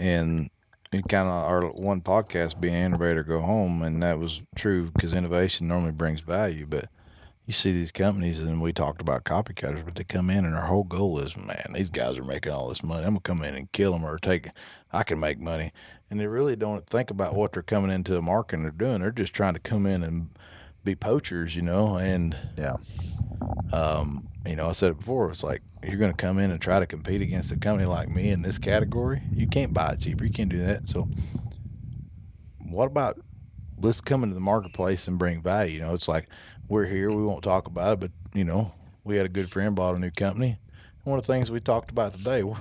and 0.00 0.48
it 0.92 1.04
kind 1.08 1.28
of 1.28 1.34
our 1.34 1.66
one 1.66 2.00
podcast 2.00 2.58
being 2.60 2.74
innovate 2.74 3.18
or 3.18 3.22
go 3.22 3.40
home, 3.40 3.82
and 3.82 4.02
that 4.02 4.18
was 4.18 4.42
true 4.56 4.90
because 4.90 5.12
innovation 5.12 5.68
normally 5.68 5.92
brings 5.92 6.22
value. 6.22 6.66
But 6.66 6.86
you 7.46 7.52
see 7.52 7.72
these 7.72 7.92
companies, 7.92 8.40
and 8.40 8.62
we 8.62 8.72
talked 8.72 9.02
about 9.02 9.24
copycatters, 9.24 9.84
but 9.84 9.94
they 9.94 10.04
come 10.04 10.30
in 10.30 10.44
and 10.44 10.54
their 10.54 10.62
whole 10.62 10.84
goal 10.84 11.20
is, 11.20 11.36
man, 11.36 11.72
these 11.74 11.90
guys 11.90 12.16
are 12.18 12.24
making 12.24 12.50
all 12.50 12.68
this 12.68 12.82
money. 12.82 13.04
I'm 13.04 13.10
gonna 13.10 13.20
come 13.20 13.42
in 13.42 13.54
and 13.54 13.70
kill 13.72 13.92
them 13.92 14.04
or 14.04 14.18
take. 14.18 14.48
I 14.90 15.02
can 15.04 15.20
make 15.20 15.38
money, 15.38 15.70
and 16.10 16.18
they 16.18 16.26
really 16.26 16.56
don't 16.56 16.86
think 16.86 17.10
about 17.10 17.34
what 17.34 17.52
they're 17.52 17.62
coming 17.62 17.90
into 17.90 18.14
the 18.14 18.22
market 18.22 18.56
and 18.56 18.64
they're 18.64 18.72
doing. 18.72 19.00
They're 19.00 19.12
just 19.12 19.34
trying 19.34 19.54
to 19.54 19.60
come 19.60 19.84
in 19.86 20.02
and 20.02 20.30
be 20.84 20.94
poachers, 20.94 21.54
you 21.54 21.62
know, 21.62 21.96
and 21.96 22.36
Yeah. 22.56 22.76
um, 23.72 24.28
you 24.46 24.56
know, 24.56 24.68
I 24.68 24.72
said 24.72 24.92
it 24.92 24.98
before. 24.98 25.30
It's 25.30 25.42
like 25.42 25.62
you're 25.82 25.96
going 25.98 26.10
to 26.12 26.16
come 26.16 26.38
in 26.38 26.50
and 26.50 26.60
try 26.60 26.80
to 26.80 26.86
compete 26.86 27.22
against 27.22 27.52
a 27.52 27.56
company 27.56 27.86
like 27.86 28.08
me 28.08 28.30
in 28.30 28.42
this 28.42 28.58
category. 28.58 29.22
You 29.32 29.46
can't 29.46 29.74
buy 29.74 29.92
it 29.92 30.00
cheaper. 30.00 30.24
You 30.24 30.30
can't 30.30 30.50
do 30.50 30.58
that. 30.64 30.86
So, 30.88 31.08
what 32.70 32.86
about 32.86 33.20
let's 33.78 34.00
come 34.00 34.22
into 34.22 34.34
the 34.34 34.40
marketplace 34.40 35.06
and 35.08 35.18
bring 35.18 35.42
value? 35.42 35.74
You 35.74 35.80
know, 35.80 35.94
it's 35.94 36.08
like 36.08 36.28
we're 36.68 36.86
here. 36.86 37.10
We 37.10 37.24
won't 37.24 37.42
talk 37.44 37.66
about 37.66 37.94
it, 37.94 38.00
but 38.00 38.10
you 38.34 38.44
know, 38.44 38.74
we 39.04 39.16
had 39.16 39.26
a 39.26 39.30
good 39.30 39.50
friend 39.50 39.74
bought 39.76 39.96
a 39.96 39.98
new 39.98 40.10
company. 40.10 40.58
One 41.04 41.18
of 41.18 41.26
the 41.26 41.32
things 41.32 41.50
we 41.50 41.60
talked 41.60 41.90
about 41.90 42.12
today. 42.14 42.42
well, 42.42 42.60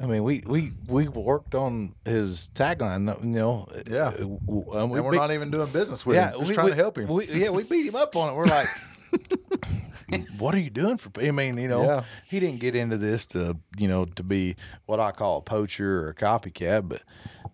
I 0.00 0.06
mean, 0.06 0.22
we, 0.22 0.42
we, 0.46 0.70
we 0.86 1.08
worked 1.08 1.54
on 1.54 1.94
his 2.04 2.50
tagline. 2.54 3.20
You 3.22 3.30
know, 3.30 3.66
Yeah. 3.90 4.12
uh, 4.18 4.22
um, 4.24 4.38
we 4.46 4.78
and 4.80 4.90
we're 5.04 5.10
beat- 5.10 5.16
not 5.18 5.32
even 5.32 5.50
doing 5.50 5.68
business 5.72 6.06
with 6.06 6.16
yeah, 6.16 6.30
him. 6.30 6.38
Just 6.38 6.48
we, 6.50 6.54
trying 6.54 6.64
we- 6.66 6.70
to 6.72 6.76
help 6.76 6.98
him. 6.98 7.08
We, 7.08 7.26
yeah, 7.26 7.50
we 7.50 7.64
beat 7.64 7.86
him 7.86 7.96
up 7.96 8.14
on 8.16 8.32
it. 8.32 8.36
We're 8.36 8.44
like, 8.44 8.66
what 10.38 10.54
are 10.54 10.58
you 10.60 10.70
doing 10.70 10.96
for? 10.96 11.10
I 11.20 11.30
mean, 11.32 11.56
you 11.58 11.68
know, 11.68 11.82
Yeah. 11.82 12.04
he 12.28 12.40
didn't 12.40 12.60
get 12.60 12.74
into 12.76 12.96
this 12.96 13.26
to, 13.26 13.56
you 13.76 13.88
know, 13.88 14.04
to 14.04 14.22
be 14.22 14.56
what 14.86 15.00
I 15.00 15.10
call 15.12 15.38
a 15.38 15.42
poacher 15.42 16.04
or 16.04 16.08
a 16.10 16.14
copycat, 16.14 16.88
but 16.88 17.02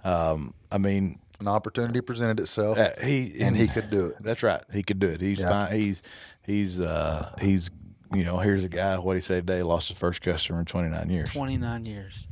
um, 0.09 0.55
I 0.70 0.78
mean, 0.78 1.18
An 1.40 1.49
opportunity 1.49 2.01
presented 2.01 2.40
itself, 2.40 2.78
uh, 2.78 2.90
he 3.03 3.34
and 3.40 3.57
he 3.57 3.66
could 3.68 3.90
do 3.90 4.07
it. 4.07 4.16
That's 4.22 4.42
right. 4.42 4.62
He 4.72 4.82
could 4.82 4.99
do 5.01 5.09
it. 5.09 5.20
He's 5.20 5.40
Yeah. 5.40 5.49
fine. 5.51 5.72
He's 5.76 6.03
he's 6.45 6.78
uh 6.80 7.34
he's 7.40 7.70
you 8.14 8.24
know 8.24 8.38
here's 8.38 8.62
a 8.64 8.68
guy. 8.68 8.99
What 8.99 9.16
he 9.16 9.20
said 9.20 9.47
today 9.47 9.62
lost 9.62 9.88
his 9.88 9.99
first 9.99 10.22
customer 10.22 10.61
in 10.61 10.64
29 10.66 11.11
years, 11.11 11.30
29 11.30 11.86
years. 11.86 12.28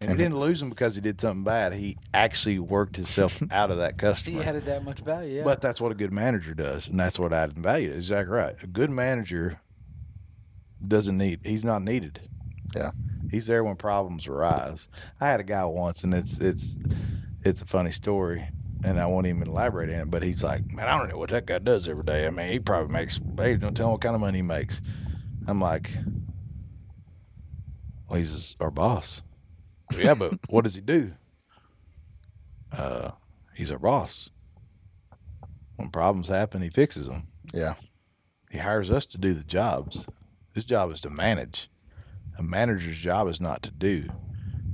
And 0.00 0.10
he 0.10 0.16
didn't 0.16 0.38
lose 0.38 0.62
him 0.62 0.70
because 0.70 0.94
he 0.94 1.00
did 1.00 1.20
something 1.20 1.44
bad. 1.44 1.72
He 1.74 1.96
actually 2.14 2.58
worked 2.58 2.96
himself 2.96 3.42
out 3.50 3.70
of 3.70 3.78
that 3.78 3.98
customer. 3.98 4.42
He 4.42 4.48
added 4.48 4.64
that 4.64 4.84
much 4.84 5.00
value. 5.00 5.36
Yeah. 5.38 5.44
But 5.44 5.60
that's 5.60 5.80
what 5.80 5.92
a 5.92 5.94
good 5.94 6.12
manager 6.12 6.54
does, 6.54 6.88
and 6.88 6.98
that's 6.98 7.18
what 7.18 7.32
adding 7.32 7.62
value 7.62 7.90
is. 7.90 7.96
Exactly 8.10 8.34
right. 8.34 8.54
A 8.62 8.66
good 8.66 8.90
manager 8.90 9.60
doesn't 10.86 11.18
need. 11.18 11.40
He's 11.44 11.64
not 11.64 11.82
needed. 11.82 12.20
Yeah. 12.74 12.90
He's 13.30 13.46
there 13.46 13.62
when 13.62 13.76
problems 13.76 14.26
arise. 14.26 14.88
I 15.20 15.28
had 15.28 15.40
a 15.40 15.44
guy 15.44 15.64
once, 15.66 16.02
and 16.04 16.14
it's 16.14 16.40
it's 16.40 16.76
it's 17.42 17.60
a 17.62 17.66
funny 17.66 17.90
story. 17.90 18.44
and 18.82 18.98
I 18.98 19.04
won't 19.06 19.26
even 19.26 19.46
elaborate 19.46 19.90
on 19.90 20.00
it. 20.00 20.10
But 20.10 20.22
he's 20.22 20.42
like, 20.42 20.70
man, 20.72 20.88
I 20.88 20.96
don't 20.96 21.08
know 21.10 21.18
what 21.18 21.30
that 21.30 21.44
guy 21.46 21.58
does 21.58 21.86
every 21.88 22.04
day. 22.04 22.26
I 22.26 22.30
mean, 22.30 22.48
he 22.48 22.58
probably 22.58 22.92
makes. 22.92 23.20
Hey, 23.36 23.56
don't 23.56 23.74
tell 23.76 23.86
him 23.86 23.92
what 23.92 24.00
kind 24.00 24.14
of 24.14 24.20
money 24.22 24.38
he 24.38 24.42
makes. 24.42 24.80
I'm 25.46 25.60
like, 25.60 25.90
well, 28.08 28.18
he's 28.18 28.56
our 28.60 28.70
boss. 28.70 29.22
Yeah, 29.98 30.14
but 30.14 30.34
what 30.48 30.64
does 30.64 30.74
he 30.74 30.80
do? 30.80 31.12
Uh, 32.72 33.10
he's 33.54 33.70
a 33.70 33.78
boss. 33.78 34.30
When 35.76 35.90
problems 35.90 36.28
happen, 36.28 36.62
he 36.62 36.68
fixes 36.70 37.08
them. 37.08 37.28
Yeah. 37.52 37.74
He 38.50 38.58
hires 38.58 38.90
us 38.90 39.06
to 39.06 39.18
do 39.18 39.32
the 39.34 39.44
jobs. 39.44 40.04
His 40.54 40.64
job 40.64 40.90
is 40.90 41.00
to 41.00 41.10
manage. 41.10 41.70
A 42.38 42.42
manager's 42.42 42.98
job 42.98 43.28
is 43.28 43.40
not 43.40 43.62
to 43.62 43.70
do. 43.70 44.08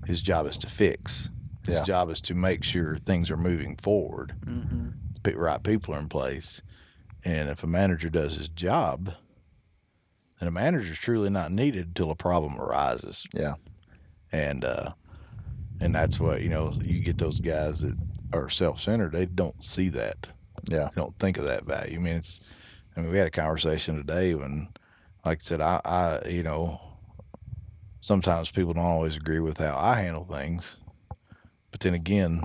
His 0.07 0.23
job 0.23 0.47
is 0.47 0.57
to 0.59 0.67
fix. 0.67 1.31
His 1.65 1.77
Yeah. 1.77 1.85
job 1.85 2.11
is 2.11 2.21
to 2.23 2.35
make 2.35 2.65
sure 2.65 2.97
things 2.99 3.31
are 3.31 3.37
moving 3.37 3.77
forward. 3.77 4.35
Mm-hmm. 4.45 4.91
The 5.23 5.37
right 5.37 5.63
people 5.63 5.95
are 5.95 5.99
in 6.01 6.09
place. 6.09 6.63
And 7.25 7.49
if 7.49 7.63
a 7.65 7.67
manager 7.67 8.09
does 8.09 8.37
his 8.37 8.49
job, 8.49 9.15
then 10.39 10.49
a 10.49 10.53
manager 10.53 10.93
is 10.93 10.99
truly 10.99 11.31
not 11.31 11.51
needed 11.51 11.89
until 11.89 12.11
a 12.11 12.15
problem 12.17 12.57
arises. 12.61 13.27
Yeah. 13.33 13.55
And 14.31 14.65
uh, 14.65 14.93
and 15.81 15.95
that's 15.95 16.19
what 16.21 16.43
you 16.43 16.49
know. 16.49 16.73
You 16.83 17.01
get 17.01 17.19
those 17.19 17.41
guys 17.41 17.81
that 17.81 17.97
are 18.33 18.49
self-centered. 18.49 19.13
They 19.13 19.27
don't 19.27 19.65
see 19.65 19.89
that 19.91 20.29
Yeah. 20.69 20.89
I 20.91 20.95
don't 20.95 21.17
think 21.19 21.39
of 21.39 21.45
that 21.45 21.65
value. 21.65 21.99
I 21.99 22.03
mean, 22.03 22.17
it's. 22.17 22.41
I 22.97 23.01
mean, 23.01 23.13
we 23.13 23.19
had 23.19 23.27
a 23.27 23.31
conversation 23.31 23.97
today 23.97 24.35
when, 24.35 24.69
like 25.25 25.41
I 25.41 25.43
said, 25.43 25.61
I, 25.61 25.81
I, 25.85 26.29
you 26.29 26.43
know, 26.43 26.81
sometimes 28.01 28.51
people 28.51 28.73
don't 28.73 28.85
always 28.85 29.17
agree 29.17 29.41
with 29.41 29.59
how 29.59 29.77
I 29.77 30.01
handle 30.01 30.25
things, 30.25 30.79
but 31.71 31.81
then 31.81 31.93
again, 31.93 32.41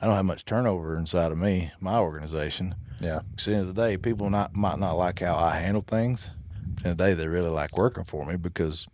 I 0.00 0.06
don't 0.06 0.16
have 0.16 0.24
much 0.24 0.46
turnover 0.46 0.96
inside 0.96 1.32
of 1.32 1.38
me, 1.38 1.70
my 1.80 1.98
organization. 1.98 2.74
Yeah. 3.00 3.20
Because 3.30 3.48
at 3.48 3.50
the 3.50 3.56
end 3.58 3.68
of 3.68 3.74
the 3.74 3.82
day, 3.82 3.96
people 3.98 4.30
not 4.30 4.54
might 4.56 4.78
not 4.78 4.92
like 4.96 5.20
how 5.20 5.36
I 5.36 5.56
handle 5.56 5.82
things. 5.82 6.30
But 6.76 6.78
at 6.78 6.82
the 6.82 6.88
end 6.88 6.92
of 6.92 6.98
the 6.98 7.04
day, 7.04 7.14
they 7.14 7.28
really 7.28 7.50
like 7.50 7.76
working 7.76 8.04
for 8.04 8.24
me 8.24 8.36
because 8.36 8.86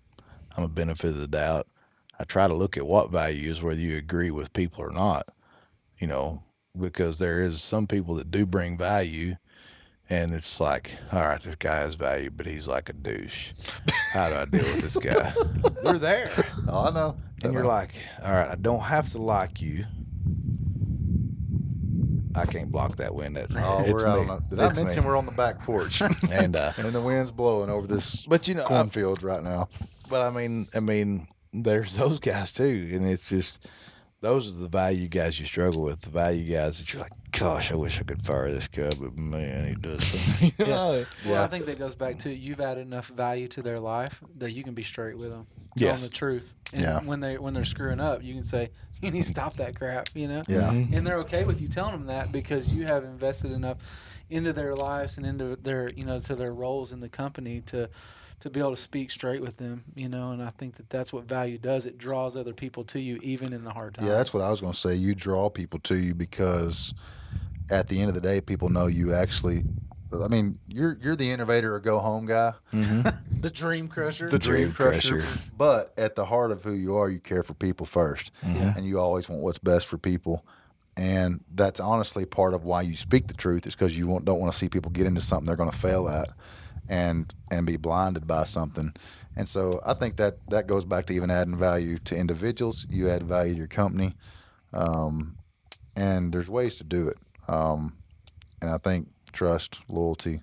I'm 0.57 0.65
a 0.65 0.69
benefit 0.69 1.11
of 1.11 1.19
the 1.19 1.29
doubt. 1.29 1.69
I 2.23 2.25
try 2.25 2.47
to 2.47 2.55
look 2.55 2.77
at 2.77 2.87
what 2.87 3.11
value 3.11 3.51
is, 3.51 3.63
whether 3.65 3.81
you 3.81 3.97
agree 3.99 4.31
with 4.31 4.53
people 4.53 4.85
or 4.85 4.93
not. 4.93 5.27
You 5.99 6.07
know, 6.07 6.45
because 6.81 7.19
there 7.19 7.41
is 7.41 7.61
some 7.61 7.89
people 7.89 8.15
that 8.15 8.31
do 8.31 8.47
bring 8.47 8.79
value, 8.79 9.35
and 10.09 10.33
it's 10.33 10.61
like, 10.61 10.93
all 11.13 11.21
right, 11.21 11.41
this 11.41 11.57
guy 11.57 11.79
has 11.79 11.97
value, 11.97 12.31
but 12.31 12.47
he's 12.47 12.69
like 12.69 12.89
a 12.89 12.93
douche. 12.93 13.53
How 14.13 14.29
do 14.29 14.35
I 14.37 14.45
deal 14.45 14.61
with 14.61 14.83
this 14.83 14.97
guy? 14.97 15.35
They're 15.83 15.99
there, 15.99 16.31
Oh, 16.69 16.87
I 16.87 16.91
know. 16.93 17.17
and 17.43 17.53
you're 17.53 17.65
like, 17.65 17.95
all 18.25 18.33
right, 18.33 18.49
I 18.51 18.55
don't 18.55 18.81
have 18.83 19.11
to 19.13 19.19
like 19.21 19.61
you. 19.61 19.85
I 22.35 22.47
can't 22.47 22.71
block 22.73 22.97
that 22.97 23.15
wind. 23.15 23.37
That's 23.37 23.57
Oh, 23.59 23.83
it's 23.87 24.03
we're 24.03 24.09
out 24.09 24.23
me. 24.25 24.29
on 24.31 24.45
the, 24.49 24.57
Did 24.57 24.61
I 24.65 24.69
It's 24.69 24.79
me. 24.79 24.85
mention 24.85 25.05
we're 25.05 25.17
on 25.19 25.27
the 25.27 25.33
back 25.33 25.63
porch? 25.63 26.01
and 26.33 26.57
uh, 26.57 26.73
and 26.79 26.93
the 26.93 27.01
wind's 27.01 27.31
blowing 27.31 27.69
over 27.69 27.87
this 27.87 28.25
but 28.27 28.49
you 28.49 28.55
know, 28.55 28.65
I, 28.65 28.69
cornfield 28.69 29.23
right 29.23 29.43
now. 29.43 29.69
but 30.09 30.23
I 30.23 30.31
mean, 30.31 30.67
I 30.75 30.81
mean, 30.81 31.27
there's 31.53 31.97
those 32.03 32.19
guys 32.19 32.53
too, 32.53 32.91
and 32.93 33.07
it's 33.07 33.29
just 33.29 33.69
those 34.21 34.55
are 34.55 34.61
the 34.61 34.69
value 34.69 35.09
guys 35.09 35.41
you 35.41 35.47
struggle 35.47 35.83
with. 35.83 36.03
The 36.03 36.11
value 36.11 36.55
guys 36.55 36.79
that 36.79 36.93
you're 36.93 37.03
like, 37.03 37.13
gosh, 37.33 37.73
I 37.73 37.77
wish 37.77 37.99
I 38.01 38.05
could 38.05 38.23
fire 38.25 38.53
this 38.53 38.69
guy, 38.69 38.89
but 39.01 39.17
man, 39.19 39.69
he 39.69 39.75
does. 39.75 40.05
something." 40.05 40.53
Yeah. 40.67 40.67
Well, 40.77 41.05
Yeah. 41.27 41.43
I 41.43 41.49
think 41.49 41.67
that 41.67 41.79
goes 41.79 41.95
back 41.97 42.21
to 42.21 42.33
you've 42.33 42.61
added 42.61 42.83
enough 42.87 43.09
value 43.09 43.49
to 43.49 43.63
their 43.63 43.81
life 43.81 44.21
that 44.39 44.53
you 44.53 44.63
can 44.63 44.75
be 44.75 44.83
straight 44.85 45.17
with 45.17 45.31
them. 45.31 45.45
Yes. 45.77 46.03
On 46.05 46.09
the 46.09 46.15
truth. 46.15 46.55
And 46.73 46.83
Yeah. 46.83 47.01
when 47.05 47.21
they 47.21 47.37
when 47.39 47.53
they're 47.55 47.65
screwing 47.65 48.01
up, 48.01 48.23
you 48.23 48.33
can 48.35 48.43
say 48.45 48.71
you 49.01 49.11
need 49.11 49.25
to 49.25 49.29
stop 49.29 49.55
that 49.57 49.75
crap. 49.77 50.09
You 50.15 50.29
know. 50.29 50.43
Yeah. 50.49 50.71
Mhm. 50.71 50.93
And 50.97 51.07
they're 51.07 51.19
okay 51.19 51.45
with 51.45 51.61
you 51.61 51.67
telling 51.69 51.93
them 51.93 52.07
that 52.07 52.31
because 52.31 52.69
you 52.73 52.85
have 52.87 53.03
invested 53.05 53.51
enough 53.51 53.79
into 54.31 54.53
their 54.53 54.75
lives 54.75 55.19
and 55.19 55.27
into 55.27 55.57
their 55.57 55.91
you 55.97 56.05
know 56.05 56.21
to 56.21 56.35
their 56.37 56.53
roles 56.55 56.93
in 56.93 57.01
the 57.01 57.09
company 57.09 57.61
to 57.67 57.91
to 58.43 58.51
be 58.51 58.59
able 58.59 58.71
to 58.71 58.77
speak 58.77 59.11
straight 59.11 59.41
with 59.41 59.57
them. 59.57 59.85
You 59.95 60.09
know, 60.09 60.33
and 60.33 60.43
I 60.43 60.51
think 60.51 60.75
that 60.77 60.91
that's 60.91 61.13
what 61.13 61.25
value 61.25 61.59
does. 61.59 61.87
It 61.87 61.97
draws 61.97 62.37
other 62.37 62.53
people 62.53 62.85
to 62.85 63.01
you 63.01 63.19
even 63.23 63.53
in 63.53 63.65
the 63.65 63.73
hard 63.73 63.95
times. 63.95 64.09
Yeah, 64.09 64.15
that's 64.15 64.35
what 64.35 64.43
I 64.43 64.51
was 64.51 64.61
going 64.61 64.73
to 64.73 64.79
say. 64.79 64.95
You 64.95 65.15
draw 65.15 65.49
people 65.49 65.79
to 65.81 65.97
you 65.97 66.15
because 66.15 66.93
at 67.71 67.89
the 67.89 68.01
end 68.01 68.09
of 68.09 68.15
the 68.15 68.21
day, 68.21 68.41
people 68.41 68.69
know 68.69 68.87
you 68.87 69.15
actually. 69.15 69.65
I 70.13 70.29
mean, 70.29 70.55
you're 70.67 70.99
you're 71.01 71.17
the 71.17 71.31
innovator 71.31 71.75
or 71.75 71.81
go 71.81 71.99
home 71.99 72.27
guy, 72.27 72.53
mm-hmm. 72.73 73.09
the 73.41 73.49
dream 73.49 73.89
crusher. 73.89 74.29
the 74.29 74.39
dream, 74.39 74.65
Dream 74.65 74.73
crusher. 74.73 75.21
crusher. 75.21 75.41
But 75.57 75.95
at 75.97 76.17
the 76.17 76.27
heart 76.27 76.51
of 76.51 76.65
who 76.65 76.73
you 76.73 76.97
are, 76.97 77.09
you 77.09 77.19
care 77.19 77.43
for 77.43 77.55
people 77.55 77.87
1st 77.87 78.31
mm-hmm. 78.45 78.57
Yeah. 78.57 78.75
and 78.77 78.85
you 78.85 79.01
always 79.01 79.31
want 79.31 79.43
what's 79.43 79.59
best 79.59 79.87
for 79.87 79.97
people. 79.97 80.45
And 80.97 81.43
that's 81.55 81.81
honestly 81.81 82.27
part 82.27 82.53
of 82.53 82.65
why 82.65 82.83
you 82.83 82.97
speak 82.97 83.27
the 83.27 83.35
truth 83.35 83.67
is 83.67 83.75
because 83.75 83.97
you 83.97 84.07
won't, 84.07 84.27
don't 84.27 84.39
want 84.39 84.53
to 84.53 84.59
see 84.59 84.69
people 84.69 84.91
get 84.91 85.07
into 85.07 85.23
something 85.23 85.47
they're 85.47 85.57
going 85.57 85.71
to 85.71 85.79
fail 85.79 86.07
at, 86.09 86.29
and 86.93 87.35
and 87.51 87.67
be 87.67 87.79
blinded 87.79 88.27
by 88.27 88.45
something. 88.45 88.93
And 89.35 89.49
so 89.49 89.81
I 89.85 89.95
think 89.95 90.17
that 90.17 90.47
that 90.49 90.67
goes 90.67 90.85
back 90.85 91.07
to 91.07 91.15
even 91.15 91.31
adding 91.31 91.57
value 91.57 91.97
to 92.05 92.15
individuals. 92.15 92.87
You 92.89 93.09
add 93.09 93.23
value 93.23 93.55
to 93.55 93.59
your 93.59 93.67
company, 93.67 94.15
um, 94.75 95.39
and 95.97 96.33
there's 96.33 96.51
ways 96.51 96.77
to 96.77 96.85
do 96.85 97.09
it. 97.09 97.17
Um, 97.49 97.97
and 98.61 98.71
I 98.71 98.77
think 98.77 99.09
trust, 99.33 99.81
loyalty, 99.89 100.43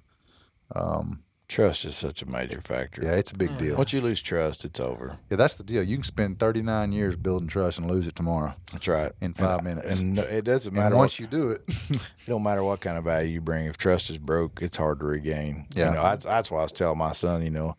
um, 0.76 1.24
Trust 1.50 1.84
is 1.84 1.96
such 1.98 2.22
a 2.22 2.30
major 2.30 2.62
factor. 2.62 3.02
yeah, 3.04 3.16
it's 3.16 3.32
a 3.32 3.36
big 3.36 3.58
deal. 3.58 3.76
Once 3.76 3.92
you 3.92 4.02
lose 4.02 4.22
trust, 4.22 4.64
it's 4.64 4.80
over. 4.80 5.18
Yeah, 5.32 5.38
that's 5.38 5.58
the 5.58 5.64
deal. 5.64 5.82
You 5.82 5.96
can 5.98 6.04
spend 6.04 6.38
39 6.38 6.92
years 6.92 7.16
building 7.16 7.48
trust 7.48 7.80
and 7.80 7.90
lose 7.90 8.08
it 8.08 8.16
tomorrow. 8.16 8.54
That's 8.72 8.88
right. 8.88 9.12
In 9.20 9.34
five 9.34 9.58
And- 9.60 9.68
minutes. 9.68 10.00
and 10.00 10.20
it 10.20 10.46
doesn't 10.46 10.70
And 10.74 10.78
matter. 10.84 10.96
once 10.96 11.14
what, 11.16 11.20
you 11.20 11.26
do 11.28 11.50
it, 11.50 11.62
it 11.90 12.02
don't 12.28 12.44
matter 12.44 12.64
what 12.64 12.82
kind 12.82 13.00
of 13.00 13.04
value 13.04 13.30
you 13.34 13.42
bring. 13.42 13.66
If 13.66 13.78
trust 13.80 14.12
is 14.12 14.20
broke, 14.20 14.62
it's 14.62 14.78
hard 14.78 15.00
to 15.00 15.06
regain. 15.06 15.66
Yeah. 15.74 15.90
You 15.90 15.96
know, 15.96 16.04
that's, 16.04 16.24
that's 16.24 16.52
why 16.52 16.60
I 16.60 16.64
was 16.64 16.72
telling 16.72 17.00
my 17.00 17.14
son. 17.14 17.42
You 17.44 17.50
know, 17.50 17.78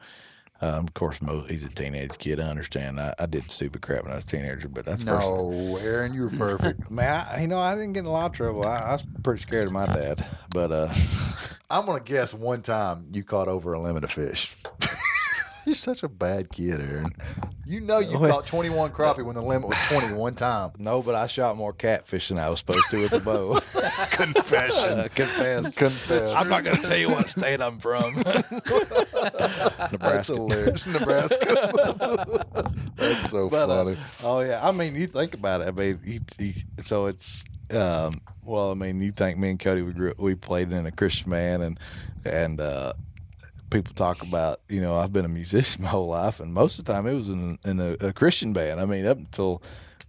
um, 0.60 0.86
of 0.88 0.94
course, 0.94 1.22
most, 1.22 1.48
he's 1.48 1.64
a 1.64 1.68
teenage 1.68 2.18
kid. 2.18 2.40
I 2.40 2.48
understand. 2.50 3.00
I, 3.00 3.14
I 3.20 3.26
did 3.26 3.52
stupid 3.52 3.82
crap 3.82 4.02
when 4.02 4.10
I 4.10 4.16
was 4.16 4.24
a 4.24 4.26
teenager, 4.26 4.66
but 4.66 4.84
that's 4.84 5.04
the 5.04 5.12
first- 5.12 5.30
no, 5.30 5.76
Aaron, 5.80 6.12
you 6.12 6.22
were 6.22 6.30
perfect. 6.30 6.90
Man, 6.90 7.24
I, 7.30 7.42
you 7.42 7.46
know, 7.46 7.58
I 7.60 7.76
didn't 7.76 7.92
get 7.92 8.00
in 8.00 8.06
a 8.06 8.10
lot 8.10 8.26
of 8.26 8.32
trouble. 8.32 8.66
I, 8.66 8.78
I 8.80 8.92
was 8.94 9.06
pretty 9.22 9.42
scared 9.42 9.68
of 9.68 9.72
my 9.72 9.86
dad, 9.86 10.26
but 10.52 10.72
uh, 10.72 10.92
I'm 11.70 11.86
gonna 11.86 12.00
guess 12.00 12.34
one 12.34 12.62
time 12.62 13.08
you 13.12 13.22
caught 13.22 13.48
over 13.48 13.72
a 13.74 13.80
limit 13.80 14.04
of 14.04 14.10
fish. 14.10 14.56
You're 15.66 15.74
such 15.74 16.02
a 16.02 16.08
bad 16.08 16.50
kid, 16.50 16.80
Aaron. 16.80 17.10
You 17.66 17.80
know 17.80 17.98
you 17.98 18.16
caught 18.18 18.46
21 18.46 18.90
crappie 18.92 19.24
when 19.24 19.34
the 19.36 19.42
limit 19.42 19.68
was 19.68 19.78
20 19.90 20.14
one 20.14 20.34
time. 20.34 20.70
no, 20.78 21.02
but 21.02 21.14
I 21.14 21.26
shot 21.28 21.56
more 21.56 21.72
catfish 21.74 22.28
than 22.28 22.38
I 22.38 22.48
was 22.48 22.60
supposed 22.60 22.88
to 22.90 22.96
with 23.02 23.10
the 23.10 23.20
bow. 23.20 23.54
Confession. 24.16 25.08
Confess. 25.14 25.68
Confess. 25.76 26.34
I'm 26.34 26.48
not 26.48 26.64
going 26.64 26.76
to 26.76 26.82
tell 26.82 26.96
you 26.96 27.10
what 27.10 27.28
state 27.28 27.60
I'm 27.60 27.78
from. 27.78 28.14
That's 28.22 29.92
Nebraska. 29.92 30.34
hilarious. 30.34 30.86
Nebraska. 30.86 32.46
That's 32.96 33.30
so 33.30 33.48
But, 33.50 33.70
uh, 33.70 33.84
funny. 33.84 33.96
oh 34.24 34.40
yeah, 34.40 34.66
I 34.66 34.72
mean, 34.72 34.94
you 34.96 35.06
think 35.06 35.34
about 35.34 35.60
it. 35.60 35.68
I 35.68 35.70
mean, 35.72 36.00
you, 36.04 36.20
you, 36.38 36.52
so 36.82 37.06
it's 37.06 37.44
um, 37.74 38.20
well, 38.44 38.70
I 38.70 38.74
mean, 38.74 39.00
you 39.00 39.12
think 39.12 39.38
me 39.38 39.50
and 39.50 39.60
Cody 39.60 39.82
we 39.82 39.92
grew, 39.92 40.12
we 40.18 40.34
played 40.34 40.72
in 40.72 40.86
a 40.86 40.90
Christian 40.92 41.30
band 41.30 41.62
and 41.62 41.80
and 42.24 42.60
uh, 42.60 42.92
people 43.70 43.94
talk 43.94 44.22
about 44.22 44.60
you 44.68 44.80
know 44.80 44.98
I've 44.98 45.12
been 45.12 45.24
a 45.24 45.28
musician 45.28 45.82
my 45.84 45.90
whole 45.90 46.08
life 46.08 46.40
and 46.40 46.52
most 46.52 46.78
of 46.78 46.84
the 46.84 46.92
time 46.92 47.06
it 47.06 47.14
was 47.14 47.28
in 47.28 47.58
in 47.64 47.80
a, 47.80 47.96
a 48.00 48.12
Christian 48.12 48.52
band. 48.52 48.80
I 48.80 48.84
mean, 48.84 49.06
up 49.06 49.18
until 49.18 49.62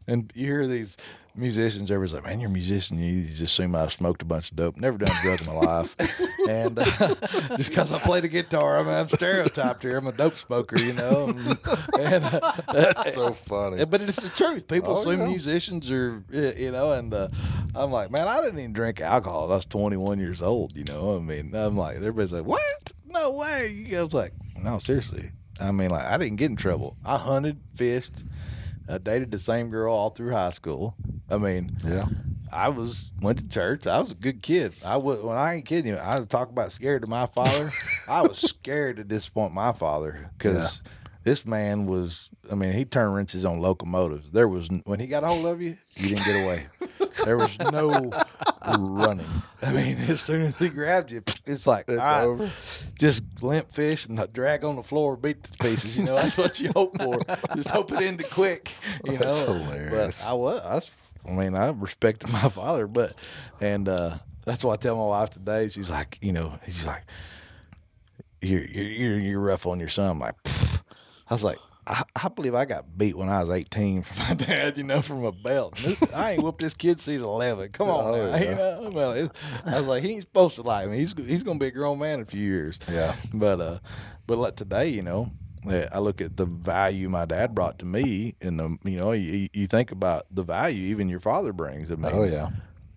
and 0.08 0.32
you 0.36 0.48
hear 0.48 0.68
these 0.68 0.98
musicians, 1.36 1.90
everybody's 1.90 2.14
like, 2.14 2.24
"Man, 2.24 2.40
you're 2.40 2.50
a 2.50 2.54
musician. 2.54 2.98
You 3.00 3.24
just 3.26 3.42
assume 3.42 3.76
I 3.76 3.88
smoked 3.88 4.22
a 4.22 4.26
bunch 4.26 4.52
of 4.52 4.58
dope. 4.58 4.78
Never 4.78 4.98
done 4.98 5.10
a 5.16 5.22
drug 5.24 5.42
in 5.42 5.48
my 5.48 5.54
life." 5.54 5.96
and 6.50 6.78
uh, 6.80 6.86
just 7.58 7.70
because 7.70 7.92
I 7.92 8.00
play 8.00 8.20
the 8.20 8.28
guitar, 8.28 8.80
I 8.80 8.84
mean, 8.84 8.94
I'm 8.94 9.08
stereotyped 9.08 9.84
here. 9.84 9.98
I'm 9.98 10.08
a 10.08 10.12
dope 10.12 10.36
smoker, 10.36 10.78
you 10.80 10.94
know. 10.94 11.28
And, 11.30 11.60
and, 12.00 12.26
uh, 12.26 12.52
That's 12.74 13.14
so 13.14 13.34
funny. 13.34 13.86
But 13.86 14.02
it's 14.02 14.22
the 14.22 14.30
truth. 14.30 14.68
People 14.68 14.96
Oh, 14.98 15.00
assume 15.02 15.20
yeah. 15.20 15.28
musicians 15.28 15.90
are, 15.92 16.24
you 16.32 16.72
know, 16.72 16.92
and 16.92 17.14
uh, 17.14 17.28
I'm 17.76 17.92
like, 17.92 18.12
man, 18.12 18.28
I 18.28 18.42
didn't 18.42 18.60
even 18.60 18.74
drink 18.74 19.00
alcohol. 19.02 19.52
I 19.52 19.56
was 19.56 19.66
21 19.66 20.20
years 20.20 20.42
old, 20.42 20.76
you 20.76 20.84
know. 20.86 21.18
I 21.18 21.20
mean, 21.20 21.54
I'm 21.56 21.78
like, 21.78 21.98
everybody's 21.98 22.34
like, 22.34 22.46
what? 22.46 22.92
No 23.08 23.32
way. 23.38 23.88
I 23.98 24.04
was 24.04 24.14
like, 24.14 24.32
no, 24.64 24.80
seriously. 24.80 25.32
I 25.60 25.72
mean, 25.72 25.92
like, 25.92 26.04
I 26.04 26.18
didn't 26.18 26.38
get 26.38 26.50
in 26.50 26.56
trouble. 26.56 26.98
I 27.06 27.18
hunted, 27.18 27.60
fished, 27.76 28.24
I 28.92 28.98
dated 28.98 29.32
the 29.32 29.40
same 29.40 29.70
girl 29.70 29.94
all 29.96 30.10
through 30.10 30.32
high 30.32 30.50
school. 30.50 30.96
I 31.30 31.38
mean, 31.38 31.78
Yeah. 31.84 32.06
I 32.52 32.68
was 32.68 33.14
went 33.22 33.40
to 33.40 33.48
church. 33.48 33.88
I 33.88 34.00
was 34.00 34.12
a 34.12 34.16
good 34.16 34.42
kid. 34.42 34.74
I 34.84 34.98
was 34.98 35.22
when 35.22 35.38
I 35.38 35.56
ain't 35.56 35.66
kidding 35.66 35.94
you. 35.94 35.98
I 36.02 36.16
talk 36.26 36.50
about 36.50 36.74
scared 36.74 37.04
of 37.04 37.10
my 37.10 37.26
father. 37.26 37.70
I 38.10 38.24
was 38.24 38.38
scared 38.50 38.98
to 38.98 39.06
disappoint 39.06 39.54
my 39.54 39.72
father 39.72 40.30
because 40.38 40.82
this 41.24 41.46
man 41.46 41.86
was. 41.86 42.30
I 42.52 42.56
mean, 42.56 42.74
he 42.74 42.86
turned 42.86 43.14
wrenches 43.16 43.46
on 43.46 43.60
locomotives. 43.60 44.32
There 44.32 44.48
was 44.48 44.70
when 44.86 45.00
he 45.00 45.08
got 45.08 45.24
a 45.24 45.28
hold 45.28 45.46
of 45.46 45.62
you, 45.62 45.78
you 45.96 46.10
didn't 46.10 46.26
get 46.26 46.46
away. 46.46 46.60
There 47.26 47.38
was 47.38 47.58
no 47.60 48.12
running. 48.80 49.26
I 49.62 49.74
mean, 49.74 49.98
as 49.98 50.22
soon 50.22 50.42
as 50.48 50.58
he 50.58 50.70
grabbed 50.70 51.12
you, 51.12 51.24
it's 51.46 51.68
like 51.68 51.86
It's 51.88 51.98
right, 51.98 52.24
over. 52.24 52.50
just 52.98 53.24
limp 53.44 53.72
fish 53.72 54.06
and 54.08 54.18
drag 54.34 54.64
on 54.64 54.76
the 54.76 54.84
floor, 54.84 55.16
beat 55.18 55.44
the 55.44 55.58
pieces. 55.58 55.98
You 55.98 56.04
know, 56.04 56.16
that's 56.16 56.38
what 56.38 56.60
you 56.60 56.72
hope 56.76 56.98
for. 57.02 57.20
Just 57.56 57.70
hope 57.70 57.92
it 57.92 58.02
ended 58.02 58.30
quick. 58.30 58.72
You 59.06 59.18
That's 59.18 59.46
know, 59.46 59.54
hilarious. 59.54 60.24
But 60.26 60.32
I 60.32 60.34
was. 60.34 60.62
I 60.62 60.76
was 60.76 60.92
I 61.28 61.32
mean, 61.34 61.54
I 61.56 61.70
respected 61.70 62.32
my 62.34 62.50
father, 62.50 62.88
but 62.88 63.14
and 63.60 63.88
uh, 63.88 64.18
that's 64.44 64.64
why 64.64 64.74
I 64.74 64.78
tell 64.78 64.96
my 64.96 65.06
wife 65.06 65.30
today. 65.30 65.70
She's 65.70 65.90
like, 65.90 66.18
you 66.22 66.34
know, 66.34 66.58
she's 66.66 66.86
like, 66.88 67.04
you're 68.42 68.64
you're 68.64 69.20
you're 69.20 69.40
rough 69.40 69.68
on 69.68 69.80
your 69.80 69.90
son. 69.90 70.10
I'm 70.12 70.20
like, 70.20 70.42
Pfft. 70.44 70.82
I 71.32 71.34
was 71.34 71.44
like. 71.44 71.58
I, 71.88 72.04
I 72.16 72.28
believe 72.28 72.54
I 72.54 72.66
got 72.66 72.96
beat 72.96 73.18
when 73.18 73.28
I 73.28 73.40
was 73.40 73.50
18 73.50 74.04
from 74.04 74.20
my 74.20 74.34
dad, 74.46 74.78
you 74.78 74.84
know, 74.84 75.02
from 75.02 75.26
a 75.26 75.32
belt. 75.32 75.78
This- 75.78 76.14
I 76.14 76.34
ain't 76.34 76.44
whooped 76.44 76.62
this 76.62 76.76
kid 76.76 77.02
since 77.02 77.20
11. 77.24 77.72
Come 77.72 77.90
on, 77.90 78.04
Oh, 78.06 78.16
now. 78.30 78.36
yeah. 78.38 78.50
You 78.52 78.56
know, 78.56 78.90
well, 78.94 79.14
it, 79.14 79.32
I 79.66 79.80
was 79.80 79.88
like, 79.88 80.04
he 80.04 80.12
ain't 80.12 80.22
supposed 80.22 80.56
to 80.58 80.62
like 80.62 80.88
me. 80.90 80.98
He's 81.00 81.16
he's 81.18 81.42
gonna 81.42 81.58
be 81.58 81.66
a 81.66 81.72
grown 81.72 81.98
man 81.98 82.20
in 82.20 82.22
a 82.22 82.26
few 82.26 82.40
years. 82.40 82.78
Yeah. 82.88 83.16
But 83.34 83.60
uh, 83.62 83.80
but 84.28 84.38
like 84.38 84.58
today, 84.58 84.90
you 84.90 85.02
know, 85.02 85.32
I 85.68 85.98
look 85.98 86.22
at 86.22 86.38
the 86.38 86.46
value 86.46 87.10
my 87.10 87.26
dad 87.26 87.56
brought 87.56 87.80
to 87.80 87.86
me, 87.88 88.36
and 88.42 88.60
the 88.60 88.78
you 88.84 89.00
know, 89.00 89.12
you, 89.14 89.50
you 89.52 89.66
think 89.66 89.92
about 89.92 90.28
the 90.30 90.44
value 90.44 90.84
even 90.84 91.10
your 91.10 91.20
father 91.20 91.52
brings. 91.52 91.92
I 91.92 91.96
mean, 91.96 92.12
Oh 92.14 92.26
yeah. 92.26 92.50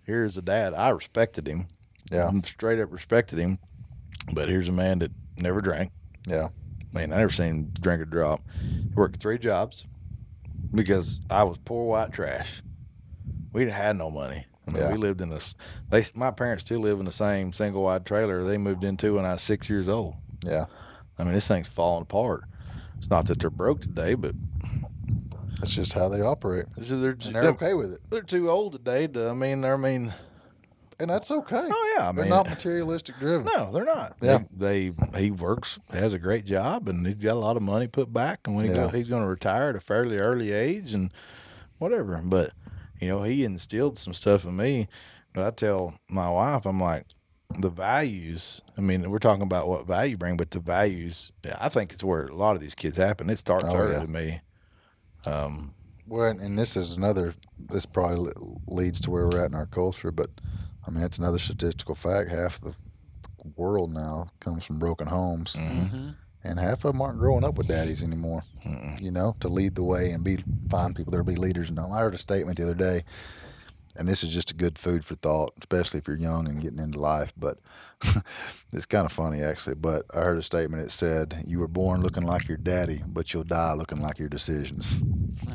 here's 0.03 0.37
a 0.37 0.43
dad 0.43 0.75
I 0.75 0.89
respected 0.89 1.47
him, 1.47 1.65
Yeah. 2.11 2.29
straight 2.43 2.79
up 2.79 2.93
respected 2.93 3.39
him. 3.39 3.57
But 4.35 4.47
here's 4.47 4.69
a 4.69 4.71
man 4.73 4.99
that 4.99 5.11
never 5.37 5.59
drank. 5.59 5.91
Yeah. 6.27 6.49
Man, 6.95 7.11
I 7.13 7.17
never 7.17 7.31
seen 7.31 7.45
him 7.47 7.71
drink 7.81 8.01
a 8.01 8.05
drop. 8.05 8.41
He 8.61 8.87
worked 8.95 9.17
three 9.21 9.37
jobs 9.37 9.83
because 10.73 11.19
I 11.29 11.43
was 11.43 11.57
poor 11.59 11.85
white 11.85 12.11
trash. 12.13 12.61
We 13.51 13.65
didn't 13.65 13.75
had 13.75 13.97
no 13.97 14.09
money. 14.09 14.45
I 14.67 14.71
mean, 14.71 14.81
Yeah. 14.81 14.91
we 14.93 14.97
lived 14.97 15.21
in 15.21 15.29
this. 15.29 15.53
They, 15.89 16.05
my 16.15 16.31
parents 16.31 16.63
still 16.63 16.79
live 16.79 16.97
in 16.99 17.05
the 17.05 17.11
same 17.11 17.53
single 17.53 17.83
wide 17.83 18.05
trailer 18.05 18.43
they 18.43 18.57
moved 18.57 18.83
into 18.83 19.15
when 19.15 19.25
I 19.25 19.33
was 19.33 19.41
six 19.41 19.69
years 19.69 19.87
old. 19.87 20.15
Yeah. 20.43 20.65
I 21.19 21.23
mean, 21.23 21.33
this 21.33 21.47
thing's 21.47 21.67
falling 21.67 22.03
apart. 22.03 22.45
It's 22.97 23.09
not 23.09 23.27
that 23.27 23.39
they're 23.39 23.49
broke 23.49 23.81
today, 23.81 24.15
but 24.15 24.33
That's 25.59 25.71
just 25.75 25.93
how 25.93 26.09
they 26.09 26.21
operate. 26.21 26.65
is- 26.77 26.89
they're, 26.89 27.11
And 27.11 27.19
they're 27.21 27.41
they're, 27.43 27.51
okay 27.51 27.73
with 27.73 27.91
it. 27.93 27.99
they're 28.09 28.21
too 28.21 28.49
old 28.49 28.73
today. 28.73 29.07
To, 29.07 29.29
I 29.29 29.33
mean, 29.33 29.61
they're, 29.61 29.75
I 29.75 29.77
mean, 29.77 30.13
And 30.99 31.09
that's 31.09 31.29
okay. 31.29 31.67
oh 31.69 31.95
yeah, 31.97 32.09
I 32.09 32.11
They're 32.13 32.25
not 32.25 32.47
materialistic 32.49 33.19
driven. 33.19 33.47
no, 33.55 33.71
they're 33.71 33.83
not. 33.83 34.15
Yeah. 34.21 34.39
They, 34.55 34.89
they 34.89 35.19
he 35.21 35.31
works, 35.31 35.77
has 35.91 36.13
a 36.13 36.19
great 36.19 36.45
job, 36.45 36.87
and 36.87 37.05
he's 37.05 37.15
got 37.15 37.33
a 37.33 37.39
lot 37.39 37.57
of 37.57 37.63
money 37.63 37.87
put 37.87 38.13
back, 38.13 38.41
and 38.47 38.55
when 38.55 38.65
he 38.65 38.71
Yeah. 38.71 38.89
he's 38.91 39.09
going 39.09 39.23
to 39.23 39.29
retire 39.29 39.69
at 39.69 39.75
a 39.75 39.81
fairly 39.81 40.17
early 40.17 40.51
age, 40.53 40.93
and 40.93 41.11
whatever. 41.79 42.21
But 42.23 42.53
you 42.99 43.09
know, 43.09 43.23
he 43.23 43.43
instilled 43.43 43.97
some 43.99 44.13
stuff 44.13 44.45
in 44.45 44.55
me. 44.55 44.87
But 45.33 45.45
I 45.45 45.49
tell 45.51 45.95
my 46.09 46.29
wife, 46.29 46.65
I'm 46.65 46.79
like, 46.79 47.07
the 47.59 47.69
values. 47.69 48.61
I 48.77 48.81
mean, 48.81 49.11
we're 49.11 49.19
talking 49.19 49.43
about 49.43 49.67
what 49.67 49.85
value 49.85 50.15
bring, 50.15 50.37
but 50.37 50.51
the 50.51 50.61
values. 50.61 51.33
I 51.59 51.67
think 51.67 51.91
it's 51.91 52.05
where 52.05 52.27
a 52.27 52.33
lot 52.35 52.55
of 52.55 52.61
these 52.61 52.73
kids 52.73 52.95
happen. 52.95 53.29
It 53.29 53.37
starts 53.37 53.65
Oh, 53.67 53.75
early 53.75 53.95
yeah. 53.95 54.01
to 54.01 54.07
me. 54.07 54.39
Um, 55.25 55.73
Well, 56.07 56.29
and- 56.29 56.39
and 56.39 56.57
this 56.57 56.77
is 56.77 56.95
another. 56.95 57.33
This 57.59 57.85
probably 57.85 58.31
leads 58.67 59.01
to 59.01 59.11
where 59.11 59.27
we're 59.27 59.43
at 59.43 59.49
in 59.49 59.55
our 59.55 59.65
culture, 59.65 60.11
but 60.11 60.29
I 60.87 60.91
mean, 60.91 61.03
it's 61.03 61.17
another 61.17 61.39
statistical 61.39 61.95
fact. 61.95 62.29
Half 62.29 62.59
the 62.61 62.73
world 63.55 63.91
now 63.91 64.27
comes 64.39 64.65
from 64.65 64.79
broken 64.79 65.07
homes, 65.07 65.55
Mm-hmm. 65.55 66.09
and 66.43 66.59
half 66.59 66.85
of 66.85 66.93
them 66.93 67.01
aren't 67.01 67.19
growing 67.19 67.43
up 67.43 67.55
with 67.55 67.67
daddies 67.67 68.03
anymore. 68.03 68.43
Mm-mm. 68.65 69.01
You 69.01 69.11
know, 69.11 69.35
to 69.39 69.47
lead 69.47 69.75
the 69.75 69.83
way 69.83 70.11
and 70.11 70.23
be 70.23 70.37
find 70.69 70.95
people 70.95 71.11
that'll 71.11 71.25
be 71.25 71.35
leaders. 71.35 71.69
And 71.69 71.79
I 71.79 71.99
heard 71.99 72.15
a 72.15 72.17
statement 72.19 72.57
the 72.57 72.63
other 72.63 72.73
day, 72.75 73.03
and 73.95 74.07
this 74.07 74.23
is 74.23 74.33
just 74.33 74.51
a 74.51 74.55
good 74.55 74.77
food 74.79 75.05
for 75.05 75.15
thought, 75.15 75.53
especially 75.59 75.99
if 75.99 76.07
you're 76.07 76.17
young 76.17 76.47
and 76.47 76.61
getting 76.61 76.79
into 76.79 76.99
life. 76.99 77.33
But 77.37 77.59
it's 78.73 78.85
kind 78.85 79.05
of 79.05 79.11
funny 79.11 79.41
actually. 79.41 79.75
But 79.75 80.05
I 80.13 80.19
heard 80.21 80.37
a 80.37 80.41
statement. 80.43 80.83
It 80.83 80.91
said, 80.91 81.43
"You 81.47 81.59
were 81.59 81.67
born 81.67 82.01
looking 82.01 82.23
like 82.23 82.47
your 82.47 82.57
daddy, 82.57 83.01
but 83.07 83.33
you'll 83.33 83.43
die 83.43 83.73
looking 83.73 84.01
like 84.01 84.19
your 84.19 84.29
decisions." 84.29 85.01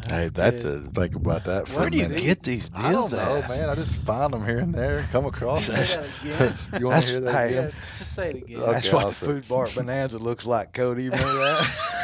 hey, 0.09 0.31
that's 0.33 0.65
a. 0.65 0.81
Think 0.81 1.17
about 1.17 1.45
that 1.45 1.69
for 1.69 1.81
Where 1.81 1.89
a 1.89 1.91
do 1.91 1.99
you 1.99 2.09
get 2.09 2.43
these 2.43 2.71
I 2.75 2.93
don't 2.93 3.11
know, 3.13 3.37
at? 3.37 3.49
man. 3.49 3.69
I 3.69 3.75
just 3.75 3.97
find 3.97 4.33
them 4.33 4.45
here 4.45 4.59
and 4.59 4.75
there, 4.75 5.05
come 5.13 5.27
across. 5.27 5.65
Say 5.65 5.85
them. 5.85 6.07
that 6.25 6.55
again. 6.71 6.81
you 6.81 6.87
want 6.89 7.05
to 7.05 7.11
hear 7.11 7.21
that 7.21 7.33
hey, 7.33 7.57
again? 7.57 7.73
just 7.99 8.15
say 8.15 8.31
it 8.31 8.37
again. 8.37 8.61
Okay, 8.61 8.73
That's 8.73 8.93
what 8.93 9.03
I'll 9.05 9.09
the 9.11 9.15
food 9.15 9.49
bar 9.49 9.69
Bonanza 9.75 10.19
looks 10.19 10.47
like, 10.47 10.73
Cody. 10.73 11.05
You 11.05 11.11
remember 11.11 11.33
that? 11.33 11.97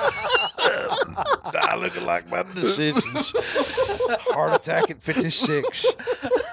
Die 1.52 1.76
looking 1.76 2.06
like 2.06 2.30
my 2.30 2.42
decisions. 2.54 3.32
Heart 4.32 4.54
attack 4.60 4.90
at 4.90 5.02
56. 5.02 5.94
That's 5.94 6.49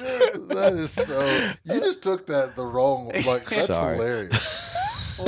true. 0.00 0.46
That 0.48 0.72
is 0.74 0.90
so. 0.90 1.24
You 1.64 1.80
just 1.80 2.02
took 2.02 2.26
that 2.26 2.56
the 2.56 2.64
wrong. 2.66 3.06
Like 3.08 3.44
that's 3.48 3.66
Sorry. 3.74 3.96
hilarious. 3.96 4.76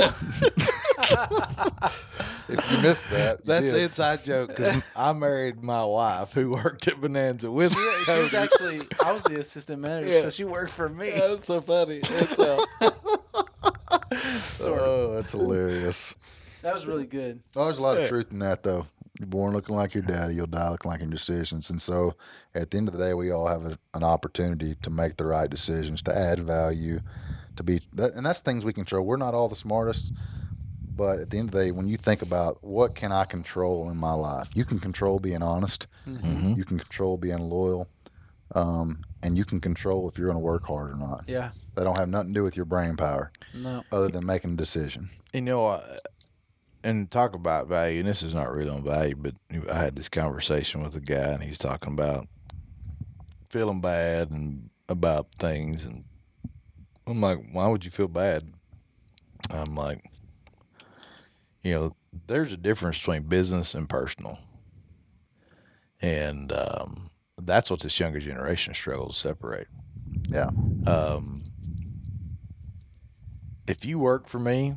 if 2.49 2.71
you 2.71 2.81
missed 2.81 3.09
that, 3.11 3.39
you 3.39 3.45
That's 3.45 3.61
did. 3.65 3.75
an 3.75 3.81
inside 3.81 4.23
joke 4.25 4.49
because 4.49 4.83
I 4.95 5.13
married 5.13 5.63
my 5.63 5.85
wife 5.85 6.33
who 6.33 6.51
worked 6.51 6.87
at 6.87 6.99
Bonanza 6.99 7.51
with 7.51 7.75
me. 7.75 7.83
She 8.05 8.11
was 8.19 8.33
actually, 8.33 8.81
I 9.03 9.11
was 9.11 9.23
the 9.23 9.39
assistant 9.39 9.81
manager, 9.81 10.11
Yeah. 10.11 10.21
so 10.21 10.29
she 10.31 10.43
worked 10.45 10.71
for 10.71 10.89
me. 10.89 11.11
That's 11.11 11.45
so 11.45 11.61
funny. 11.61 11.97
It's, 11.97 12.39
uh, 12.39 12.59
Oh, 14.65 15.13
that's 15.15 15.31
hilarious. 15.31 16.15
That 16.61 16.73
was 16.73 16.85
really 16.87 17.05
good. 17.05 17.41
Oh, 17.55 17.65
there's 17.65 17.77
a 17.77 17.81
lot 17.81 17.97
Yeah. 17.97 18.03
of 18.03 18.09
truth 18.09 18.31
in 18.31 18.39
that, 18.39 18.63
though. 18.63 18.87
You're 19.19 19.27
born 19.27 19.53
looking 19.53 19.75
like 19.75 19.93
your 19.93 20.01
daddy, 20.03 20.33
you'll 20.33 20.47
die 20.47 20.69
looking 20.71 20.89
like 20.89 21.01
your 21.01 21.09
decisions. 21.09 21.69
And 21.69 21.79
so, 21.79 22.13
at 22.55 22.71
the 22.71 22.77
end 22.79 22.87
of 22.87 22.95
the 22.97 22.99
day, 23.03 23.13
we 23.13 23.29
all 23.29 23.45
have 23.47 23.65
a, 23.67 23.77
an 23.93 24.03
opportunity 24.03 24.73
to 24.81 24.89
make 24.89 25.17
the 25.17 25.25
right 25.25 25.47
decisions, 25.49 26.01
to 26.03 26.17
add 26.17 26.39
value, 26.39 26.99
to 27.57 27.63
be, 27.63 27.81
that, 27.93 28.15
and 28.15 28.25
that's 28.25 28.39
things 28.41 28.65
we 28.65 28.73
control. 28.73 29.05
We're 29.05 29.17
not 29.17 29.35
all 29.35 29.47
the 29.49 29.55
smartest, 29.55 30.13
but 30.95 31.19
at 31.19 31.29
the 31.29 31.37
end 31.37 31.49
of 31.49 31.53
the 31.53 31.63
day, 31.65 31.71
when 31.71 31.87
you 31.87 31.95
think 31.97 32.23
about 32.23 32.63
what 32.63 32.95
can 32.95 33.11
I 33.11 33.25
control 33.25 33.87
in 33.91 33.97
my 33.97 34.13
life, 34.13 34.49
you 34.55 34.65
can 34.65 34.79
control 34.79 35.19
being 35.19 35.43
honest, 35.43 35.85
Mhm. 36.07 36.57
you 36.57 36.65
can 36.65 36.79
control 36.79 37.15
being 37.17 37.37
loyal, 37.39 37.87
um, 38.55 39.03
and 39.21 39.37
you 39.37 39.45
can 39.45 39.59
control 39.61 40.09
if 40.09 40.17
you're 40.17 40.27
going 40.27 40.39
to 40.39 40.43
work 40.43 40.65
hard 40.65 40.89
or 40.91 40.97
not. 40.97 41.25
Yeah. 41.27 41.51
They 41.75 41.83
don't 41.83 41.97
have 41.97 42.09
nothing 42.09 42.29
to 42.29 42.39
do 42.39 42.43
with 42.43 42.55
your 42.55 42.65
brain 42.65 42.97
power, 42.97 43.31
No. 43.53 43.83
other 43.91 44.07
than 44.07 44.25
making 44.25 44.53
a 44.53 44.57
decision. 44.57 45.11
You 45.33 45.41
know, 45.41 45.67
uh, 45.67 45.97
and 46.83 47.09
talk 47.09 47.35
about 47.35 47.67
value, 47.67 47.99
and 47.99 48.07
this 48.07 48.21
is 48.23 48.33
not 48.33 48.51
really 48.51 48.69
on 48.69 48.83
value, 48.83 49.15
but 49.15 49.33
I 49.71 49.75
had 49.75 49.95
this 49.95 50.09
conversation 50.09 50.83
with 50.83 50.95
a 50.95 51.01
guy, 51.01 51.31
and 51.33 51.43
he's 51.43 51.57
talking 51.57 51.93
about 51.93 52.27
feeling 53.49 53.81
bad 53.81 54.31
and 54.31 54.69
about 54.89 55.27
things, 55.39 55.85
and 55.85 56.03
I'm 57.07 57.21
like, 57.21 57.37
why 57.51 57.67
would 57.67 57.85
you 57.85 57.91
feel 57.91 58.07
bad? 58.07 58.51
I'm 59.49 59.75
like, 59.75 59.99
you 61.61 61.73
know, 61.73 61.91
there's 62.27 62.53
a 62.53 62.57
difference 62.57 62.97
between 62.97 63.23
business 63.23 63.73
and 63.73 63.87
personal, 63.87 64.37
and 66.01 66.51
um, 66.51 67.09
that's 67.41 67.69
what 67.71 67.79
this 67.81 67.99
younger 67.99 68.19
generation 68.19 68.73
struggles 68.73 69.21
to 69.21 69.27
separate 69.29 69.67
Yeah. 70.27 70.49
um, 70.85 71.43
if 73.67 73.85
you 73.85 73.97
work 73.99 74.27
for 74.27 74.39
me 74.39 74.75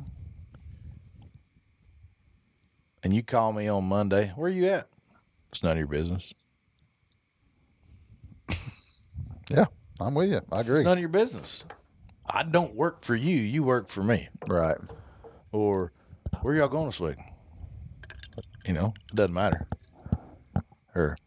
and 3.03 3.13
you 3.13 3.23
call 3.23 3.53
me 3.53 3.67
on 3.67 3.85
Monday, 3.85 4.31
where 4.35 4.49
are 4.49 4.53
you 4.53 4.67
at? 4.67 4.87
It's 5.51 5.63
none 5.63 5.73
of 5.73 5.77
your 5.77 5.87
business. 5.87 6.33
Yeah. 9.49 9.65
I'm 9.99 10.13
with 10.13 10.29
you. 10.29 10.41
I 10.51 10.59
agree. 10.59 10.79
It's 10.79 10.85
none 10.85 10.97
of 10.97 10.99
your 10.99 11.09
business. 11.09 11.63
I 12.29 12.43
don't 12.43 12.75
work 12.75 13.03
for 13.03 13.15
you. 13.15 13.37
You 13.37 13.63
work 13.63 13.87
for 13.87 14.03
me. 14.03 14.27
Right. 14.47 14.77
Or 15.51 15.91
where 16.41 16.55
y'all 16.55 16.67
going 16.67 16.87
this 16.87 16.99
week? 16.99 17.17
You 18.65 18.73
know, 18.73 18.93
it 19.09 19.15
doesn't 19.15 19.33
matter. 19.33 19.67
Or, 20.93 21.17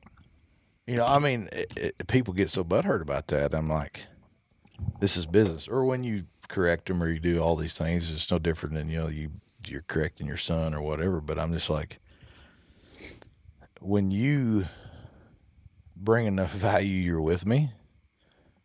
you 0.86 0.96
know, 0.96 1.06
I 1.06 1.18
mean, 1.18 1.48
it, 1.52 1.72
it, 1.76 2.06
people 2.08 2.34
get 2.34 2.50
so 2.50 2.62
butthurt 2.62 3.00
about 3.00 3.28
that. 3.28 3.54
I'm 3.54 3.68
like, 3.68 4.06
this 5.00 5.16
is 5.16 5.26
business. 5.26 5.66
Or 5.66 5.84
when 5.84 6.04
you 6.04 6.24
correct 6.48 6.88
them 6.88 7.02
or 7.02 7.08
you 7.08 7.20
do 7.20 7.40
all 7.40 7.56
these 7.56 7.78
things, 7.78 8.12
it's 8.12 8.30
no 8.30 8.38
different 8.38 8.74
than, 8.74 8.88
you 8.88 9.00
know, 9.00 9.08
you, 9.08 9.30
you're 9.66 9.84
correcting 9.86 10.26
your 10.26 10.36
son 10.36 10.74
or 10.74 10.82
whatever. 10.82 11.20
But 11.20 11.38
I'm 11.38 11.52
just 11.52 11.70
like, 11.70 11.98
when 13.80 14.10
you 14.10 14.64
bring 15.96 16.26
enough 16.26 16.52
value, 16.54 16.94
you're 16.94 17.20
with 17.20 17.46
me, 17.46 17.72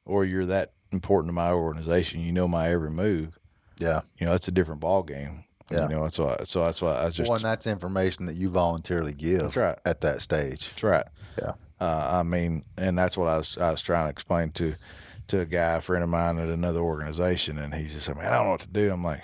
or 0.06 0.26
you're 0.26 0.46
that 0.48 0.74
important 0.92 1.30
to 1.30 1.34
my 1.36 1.52
organization, 1.52 2.22
you 2.22 2.32
know 2.32 2.48
my 2.48 2.70
every 2.70 2.92
move 2.92 3.38
Yeah. 3.80 4.02
you 4.18 4.26
know 4.26 4.32
that's 4.32 4.48
a 4.48 4.52
different 4.52 4.80
ball 4.82 5.04
game. 5.04 5.44
Yeah. 5.72 5.90
You 5.90 5.96
know, 5.96 6.04
that's 6.04 6.20
why. 6.20 6.38
So 6.44 6.64
that's 6.64 6.80
why 6.82 7.04
I 7.06 7.10
just. 7.10 7.28
Well, 7.28 7.38
and 7.38 7.44
that's 7.46 7.66
information 7.66 8.28
that 8.28 8.36
you 8.36 8.50
voluntarily 8.50 9.14
give 9.14 9.42
That's 9.42 9.56
right. 9.56 9.78
at 9.84 10.02
that 10.02 10.22
stage. 10.22 10.70
that's 10.70 10.84
right. 10.84 11.06
Yeah. 11.42 11.54
Uh, 11.82 12.20
I 12.20 12.24
mean, 12.24 12.64
and 12.78 12.96
that's 12.96 13.18
what 13.18 13.28
I 13.28 13.38
was 13.38 13.58
I 13.58 13.72
was 13.72 13.82
trying 13.82 14.06
to 14.06 14.12
explain 14.12 14.52
to 14.52 14.76
to 15.30 15.40
a 15.40 15.46
guy, 15.46 15.74
a 15.78 15.82
friend 15.82 16.04
of 16.04 16.10
mine 16.10 16.38
at 16.38 16.50
another 16.50 16.82
organization, 16.82 17.58
and 17.58 17.74
he's 17.74 17.96
just 17.96 18.08
like, 18.08 18.18
man, 18.18 18.28
I 18.32 18.36
don't 18.38 18.46
know 18.46 18.52
what 18.52 18.62
to 18.62 18.68
do. 18.68 18.92
I'm 18.94 19.04
like, 19.04 19.24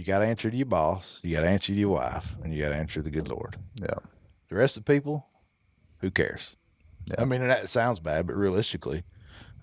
you 0.00 0.06
got 0.06 0.20
to 0.20 0.24
answer 0.24 0.50
to 0.50 0.56
your 0.56 0.66
boss, 0.66 1.20
you 1.22 1.36
got 1.36 1.42
to 1.42 1.48
answer 1.48 1.74
to 1.74 1.78
your 1.78 1.90
wife, 1.90 2.38
and 2.42 2.52
you 2.52 2.62
got 2.62 2.70
to 2.70 2.76
answer 2.76 3.00
to 3.00 3.02
the 3.02 3.10
good 3.10 3.28
Lord. 3.28 3.56
Yeah. 3.80 3.98
The 4.48 4.56
rest 4.56 4.78
of 4.78 4.84
the 4.86 4.92
people, 4.92 5.26
who 5.98 6.10
cares? 6.10 6.56
Yeah. 7.06 7.16
I 7.20 7.26
mean, 7.26 7.46
that 7.46 7.68
sounds 7.68 8.00
bad, 8.00 8.26
but 8.26 8.34
realistically, 8.34 9.04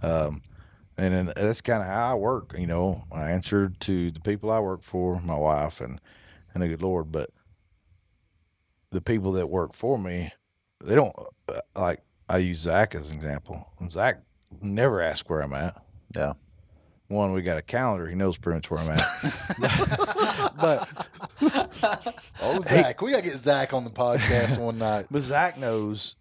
um, 0.04 0.44
and 0.96 1.14
then 1.14 1.34
that's 1.36 1.62
kind 1.62 1.82
of 1.82 1.88
how 1.88 2.12
I 2.12 2.16
work. 2.16 2.54
You 2.56 2.68
know, 2.68 3.02
I 3.12 3.32
answer 3.32 3.70
to 3.80 4.12
the 4.12 4.20
people 4.20 4.52
I 4.52 4.60
work 4.60 4.84
for, 4.84 5.20
my 5.22 5.36
wife, 5.36 5.82
and 5.82 6.00
and 6.54 6.62
the 6.62 6.68
good 6.68 6.84
Lord. 6.84 7.12
But 7.12 7.32
the 8.92 9.02
people 9.02 9.32
that 9.34 9.48
work 9.48 9.74
for 9.74 9.98
me, 9.98 10.32
they 10.84 10.96
don't 10.96 11.16
uh, 11.50 11.62
like. 11.76 12.02
I 12.30 12.40
use 12.40 12.60
Zach 12.60 12.94
as 12.94 13.10
an 13.10 13.16
example. 13.16 13.66
Zach 13.90 14.22
never 14.62 15.02
asks 15.02 15.30
where 15.30 15.42
I'm 15.42 15.54
at. 15.54 15.82
Yeah. 16.16 16.34
One, 17.10 17.32
we 17.34 17.42
got 17.42 17.58
a 17.58 17.62
calendar. 17.62 18.08
He 18.08 18.16
knows 18.16 18.38
pretty 18.38 18.58
much 18.58 18.70
where 18.70 18.82
I'm 18.82 18.90
at. 18.90 20.54
but 20.60 20.90
Oh, 22.42 22.60
Zach, 22.62 23.02
we 23.02 23.12
gotta 23.12 23.24
get 23.24 23.38
Zach 23.38 23.74
on 23.74 23.84
the 23.84 23.90
podcast 23.90 24.58
one 24.60 24.78
night. 24.78 25.06
but 25.10 25.22
Zach 25.22 25.58
knows. 25.58 26.16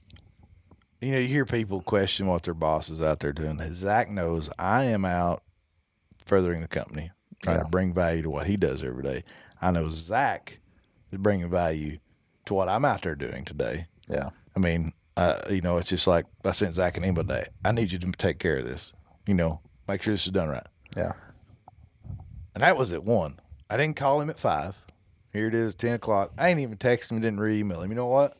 You 1.00 1.12
know, 1.12 1.18
you 1.18 1.28
hear 1.28 1.44
people 1.44 1.82
question 1.82 2.26
what 2.26 2.42
their 2.44 2.54
boss 2.54 2.88
is 2.88 3.02
out 3.02 3.20
there 3.20 3.32
doing. 3.32 3.60
Zach 3.74 4.08
knows 4.10 4.48
I 4.58 4.84
am 4.84 5.04
out 5.04 5.42
furthering 6.24 6.60
the 6.62 6.68
company, 6.68 7.10
trying 7.42 7.58
Yeah. 7.58 7.62
to 7.64 7.68
bring 7.68 7.92
value 7.92 8.22
to 8.22 8.30
what 8.30 8.46
he 8.46 8.56
does 8.56 8.82
every 8.82 9.02
day. 9.02 9.22
I 9.60 9.72
know 9.72 9.88
Zach 9.90 10.58
is 11.12 11.18
bringing 11.18 11.50
value 11.50 11.98
to 12.46 12.54
what 12.54 12.68
I'm 12.68 12.84
out 12.84 13.02
there 13.02 13.14
doing 13.14 13.44
today. 13.44 13.86
Yeah. 14.08 14.30
I 14.56 14.58
mean, 14.60 14.92
uh, 15.16 15.40
you 15.50 15.60
know, 15.60 15.76
it's 15.76 15.88
just 15.88 16.06
like 16.06 16.24
I 16.44 16.52
sent 16.52 16.74
Zach 16.74 16.96
an 16.96 17.04
email 17.04 17.24
today. 17.24 17.48
I 17.64 17.72
need 17.72 17.92
you 17.92 17.98
to 17.98 18.12
take 18.12 18.38
care 18.38 18.56
of 18.56 18.64
this. 18.64 18.94
You 19.26 19.34
know, 19.34 19.60
make 19.86 20.02
sure 20.02 20.14
this 20.14 20.26
is 20.26 20.32
done 20.32 20.48
right. 20.48 20.66
Yeah. 20.96 21.12
And 22.54 22.62
that 22.62 22.76
was 22.76 22.92
at 22.92 23.04
one. 23.04 23.38
I 23.68 23.76
didn't 23.76 23.96
call 23.96 24.20
him 24.20 24.30
at 24.30 24.38
five. 24.38 24.84
Here 25.32 25.48
it 25.48 25.54
is, 25.54 25.74
ten 25.74 25.94
o'clock. 25.94 26.32
I 26.38 26.48
ain't 26.48 26.60
even 26.60 26.76
texted 26.78 27.12
him, 27.12 27.20
didn't 27.20 27.40
re-email 27.40 27.82
him. 27.82 27.90
You 27.90 27.96
know 27.96 28.06
what? 28.06 28.36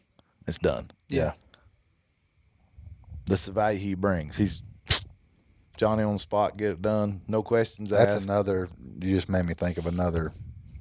It's 0.47 0.59
done. 0.59 0.89
Yeah. 1.09 1.33
That's 3.27 3.47
the 3.47 3.53
value 3.53 3.79
he 3.79 3.95
brings. 3.95 4.37
He's 4.37 4.63
Johnny 5.77 6.03
on 6.05 6.15
the 6.15 6.19
spot, 6.19 6.57
get 6.57 6.71
it 6.71 6.83
done, 6.83 7.21
no 7.29 7.43
questions 7.43 7.93
asked. 7.93 8.01
That's 8.01 8.17
asked. 8.17 8.25
another. 8.25 8.69
You 8.81 9.11
just 9.11 9.29
made 9.29 9.45
me 9.45 9.53
think 9.53 9.77
of 9.77 9.87
another 9.87 10.31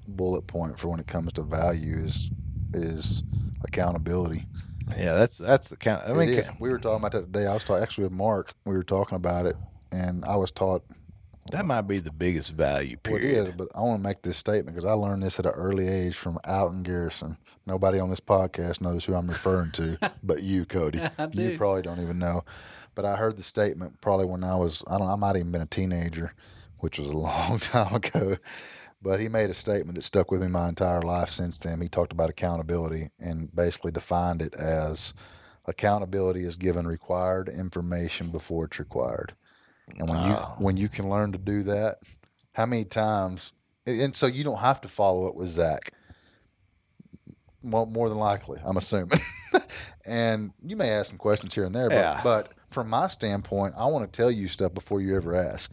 bullet 0.07 0.47
point 0.47 0.79
for 0.79 0.87
when 0.87 0.99
it 0.99 1.07
comes 1.07 1.33
to 1.33 1.41
value 1.43 1.95
is 1.97 2.31
is 2.73 3.23
accountability. 3.63 4.45
yeah, 4.97 5.15
that's 5.15 5.37
that's 5.37 5.69
the 5.69 5.77
kind. 5.77 6.01
I 6.05 6.13
mean, 6.13 6.29
is. 6.29 6.49
we 6.59 6.69
were 6.69 6.77
talking 6.77 6.99
about 6.99 7.11
that 7.11 7.33
today. 7.33 7.47
I 7.47 7.53
was 7.53 7.63
talking 7.63 7.83
actually 7.83 8.05
with 8.05 8.13
Mark. 8.13 8.53
We 8.65 8.73
were 8.77 8.83
talking 8.83 9.17
about 9.17 9.47
it, 9.47 9.57
and 9.91 10.23
I 10.23 10.37
was 10.37 10.51
taught 10.51 10.83
that 11.51 11.65
might 11.65 11.81
be 11.81 11.99
the 11.99 12.11
biggest 12.11 12.51
value. 12.53 12.97
what 13.07 13.17
it 13.17 13.21
Period. 13.21 13.43
is. 13.43 13.49
But 13.51 13.67
I 13.75 13.81
want 13.81 14.01
to 14.01 14.07
make 14.07 14.21
this 14.23 14.37
statement 14.37 14.75
because 14.75 14.89
I 14.89 14.93
learned 14.93 15.23
this 15.23 15.39
at 15.39 15.45
an 15.45 15.51
early 15.53 15.87
age 15.87 16.15
from 16.15 16.39
Alton 16.45 16.83
Garrison. 16.83 17.37
Nobody 17.67 17.99
on 17.99 18.09
this 18.09 18.19
podcast 18.19 18.81
knows 18.81 19.05
who 19.05 19.13
I'm 19.13 19.27
referring 19.27 19.71
to, 19.73 19.97
but 20.23 20.41
you, 20.41 20.65
Cody. 20.65 20.99
You 21.33 21.57
probably 21.57 21.83
don't 21.83 22.01
even 22.01 22.19
know. 22.19 22.43
But 22.95 23.05
I 23.05 23.15
heard 23.15 23.37
the 23.37 23.43
statement 23.43 24.01
probably 24.01 24.25
when 24.25 24.43
I 24.43 24.55
was 24.55 24.83
I 24.89 24.97
don't 24.97 25.07
I 25.07 25.15
might 25.15 25.29
have 25.29 25.37
even 25.37 25.51
been 25.51 25.61
a 25.61 25.67
teenager, 25.67 26.33
which 26.79 26.97
was 26.97 27.09
a 27.09 27.17
long 27.17 27.59
time 27.59 27.93
ago. 27.93 28.35
But 29.01 29.19
he 29.19 29.27
made 29.29 29.51
a 29.51 29.53
statement 29.53 29.95
that 29.97 30.01
stuck 30.01 30.31
with 30.31 30.41
me 30.41 30.47
my 30.47 30.67
entire 30.67 31.01
life 31.01 31.29
since 31.29 31.59
then. 31.59 31.79
He 31.79 31.87
talked 31.87 32.11
about 32.11 32.29
accountability 32.29 33.11
and 33.19 33.53
basically 33.55 33.91
defined 33.91 34.41
it 34.41 34.55
as 34.55 35.13
accountability 35.67 36.43
is 36.43 36.55
given 36.55 36.87
required 36.87 37.49
information 37.49 38.31
before 38.31 38.65
it's 38.65 38.79
required. 38.79 39.35
And 39.99 40.09
when 40.09 40.17
you 40.25 40.33
oh. 40.33 40.55
when 40.59 40.77
you 40.77 40.89
can 40.89 41.09
learn 41.09 41.31
to 41.33 41.37
do 41.37 41.63
that, 41.63 41.97
how 42.53 42.65
many 42.65 42.85
times 42.85 43.53
and 43.87 44.15
so 44.15 44.25
you 44.25 44.43
don't 44.43 44.59
have 44.59 44.81
to 44.81 44.87
follow 44.87 45.27
up 45.27 45.35
with 45.35 45.49
Zach. 45.49 45.91
Well, 47.63 47.85
more 47.85 48.09
than 48.09 48.17
likely, 48.17 48.59
I'm 48.63 48.77
assuming. 48.77 49.19
and 50.05 50.51
you 50.63 50.75
may 50.75 50.91
ask 50.91 51.09
some 51.09 51.17
questions 51.17 51.53
here 51.55 51.63
and 51.63 51.73
there, 51.73 51.89
but, 51.89 51.95
Yeah. 51.95 52.21
but 52.23 52.53
from 52.69 52.89
my 52.89 53.07
standpoint, 53.07 53.73
I 53.77 53.85
want 53.87 54.11
to 54.11 54.15
tell 54.15 54.29
you 54.29 54.47
stuff 54.47 54.73
before 54.73 55.01
you 55.01 55.15
ever 55.15 55.35
ask. 55.35 55.71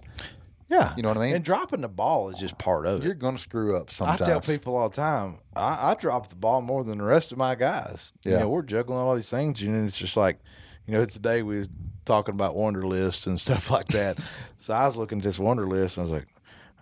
Yeah, 0.70 0.94
You 0.96 1.02
know 1.02 1.10
what 1.10 1.18
I 1.18 1.20
mean? 1.26 1.34
And 1.34 1.44
dropping 1.44 1.82
the 1.82 1.88
ball 1.88 2.30
is 2.30 2.38
just 2.38 2.56
part 2.56 2.86
of 2.86 3.02
it. 3.02 3.04
You're 3.04 3.12
going 3.14 3.36
to 3.36 3.42
screw 3.42 3.76
up 3.76 3.90
sometimes. 3.90 4.22
I 4.22 4.26
tell 4.26 4.40
people 4.40 4.74
all 4.74 4.88
the 4.88 4.96
time, 4.96 5.36
I, 5.54 5.90
I 5.90 5.94
drop 6.00 6.28
the 6.30 6.34
ball 6.34 6.62
more 6.62 6.82
than 6.82 6.96
the 6.96 7.04
rest 7.04 7.30
of 7.30 7.36
my 7.36 7.56
guys. 7.56 8.14
You 8.24 8.32
Yeah. 8.32 8.38
know, 8.38 8.48
we're 8.48 8.62
juggling 8.62 8.98
all 8.98 9.14
these 9.14 9.28
things, 9.28 9.60
and 9.60 9.86
it's 9.86 9.98
just 9.98 10.16
like, 10.16 10.38
you 10.86 10.94
know, 10.94 11.04
today 11.04 11.42
we 11.42 11.58
was 11.58 11.68
talking 12.04 12.34
about 12.34 12.54
Wunderlist 12.56 13.26
and 13.26 13.38
stuff 13.46 13.70
like 13.70 13.88
that. 13.88 14.18
so 14.58 14.74
I 14.74 14.86
was 14.86 14.96
looking 14.96 15.18
at 15.18 15.24
this 15.24 15.38
Wunderlist, 15.38 15.96
and 15.96 15.98
I 15.98 16.02
was 16.02 16.10
like, 16.10 16.26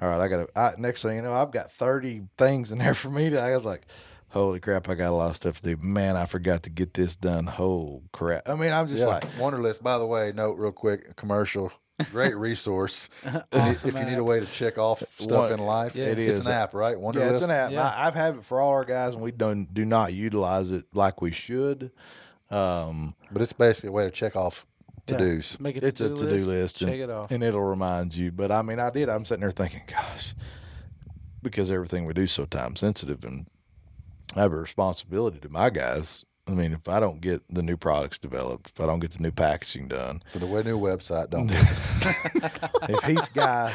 all 0.01 0.09
right, 0.09 0.21
I 0.21 0.29
got 0.29 0.47
to. 0.47 0.59
I, 0.59 0.71
next 0.79 1.03
thing 1.03 1.17
you 1.17 1.23
know, 1.23 1.33
I've 1.33 1.51
got 1.53 1.71
thirty 1.73 2.23
things 2.39 2.73
in 2.73 2.79
there 2.79 2.95
for 3.03 3.11
me. 3.11 3.31
To, 3.31 3.41
I 3.41 3.57
was 3.57 3.67
like, 3.67 3.83
holy 4.29 4.61
crap, 4.61 4.89
I 4.89 4.95
got 4.95 5.11
a 5.11 5.17
lot 5.17 5.31
of 5.31 5.37
stuff 5.37 5.61
to 5.61 5.75
do. 5.77 5.87
Man, 5.87 6.17
I 6.17 6.25
forgot 6.27 6.63
to 6.65 6.71
get 6.71 6.95
this 6.95 7.17
done. 7.17 7.49
Oh 7.59 8.03
crap! 8.13 8.49
I 8.49 8.55
mean, 8.55 8.73
I'm 8.73 8.89
just 8.89 9.01
yeah. 9.01 9.07
like, 9.09 9.25
Wunderlist, 9.33 9.83
by 9.83 9.99
the 9.99 10.07
way, 10.07 10.33
note 10.35 10.57
real 10.59 10.73
quick, 10.73 11.17
commercial. 11.17 11.71
Great 12.13 12.35
resource. 12.49 13.11
If 13.23 13.35
you- 13.35 13.41
Awesome 13.61 13.91
if 13.91 13.97
you 14.03 14.11
need 14.11 14.17
a 14.19 14.25
way 14.25 14.41
to 14.41 14.47
check 14.47 14.79
off 14.79 15.03
stuff 15.19 15.51
One- 15.51 15.53
in 15.53 15.59
life, 15.61 15.95
Yeah. 15.95 16.07
It 16.07 16.19
it's 16.19 16.31
is. 16.31 16.47
an 16.47 16.55
app, 16.55 16.73
right? 16.73 16.97
Wunderlist. 16.97 17.15
yeah, 17.17 17.31
it's 17.33 17.43
an 17.43 17.51
app. 17.51 17.71
Yeah. 17.73 17.87
I, 17.87 18.07
I've 18.07 18.15
had 18.15 18.37
it 18.37 18.45
for 18.47 18.59
all 18.59 18.71
our 18.71 18.87
guys, 18.87 19.13
and 19.13 19.23
we 19.23 19.33
don't 19.33 19.75
do 19.75 19.85
not 19.85 20.15
utilize 20.15 20.71
it 20.71 20.87
like 20.95 21.21
we 21.21 21.31
should. 21.31 21.91
Um, 22.51 23.15
But 23.31 23.43
it's 23.43 23.53
basically 23.53 23.91
a 23.91 23.93
way 23.93 24.05
to 24.05 24.11
check 24.11 24.35
off 24.35 24.67
to 25.19 25.37
dos. 25.37 25.61
Make 25.61 25.77
a 25.83 25.87
it's 25.87 26.01
a 26.01 26.09
to-do 26.09 26.25
to-do 26.25 26.45
list, 26.47 26.79
Check 26.79 26.89
and, 26.89 27.01
it 27.01 27.11
off. 27.11 27.31
and 27.31 27.43
it'll 27.43 27.63
remind 27.63 28.15
you. 28.15 28.31
But 28.33 28.51
I 28.51 28.63
mean, 28.63 28.79
I 28.79 28.91
did. 28.91 29.09
I'm 29.09 29.25
sitting 29.25 29.43
there 29.43 29.51
thinking, 29.51 29.83
gosh, 29.87 30.35
because 31.43 31.71
everything 31.71 32.05
we 32.07 32.15
do 32.15 32.23
is 32.23 32.33
so 32.33 32.45
time 32.45 32.77
sensitive, 32.77 33.25
and 33.25 33.47
I 34.37 34.41
have 34.41 34.53
a 34.53 34.57
responsibility 34.57 35.39
to 35.41 35.49
my 35.49 35.71
guys. 35.71 36.25
I 36.49 36.53
mean, 36.53 36.73
if 36.73 36.89
I 36.89 36.99
don't 36.99 37.21
get 37.21 37.43
the 37.49 37.63
new 37.63 37.77
products 37.77 38.19
developed, 38.19 38.71
if 38.71 38.81
I 38.81 38.87
don't 38.87 38.99
get 38.99 39.13
the 39.13 39.23
new 39.23 39.31
packaging 39.31 39.87
done, 39.89 40.21
For 40.31 40.41
the 40.41 40.47
new 40.47 40.79
website, 40.81 41.31
don't 41.31 41.49
if 42.89 43.05
he's 43.05 43.29
guy, 43.29 43.73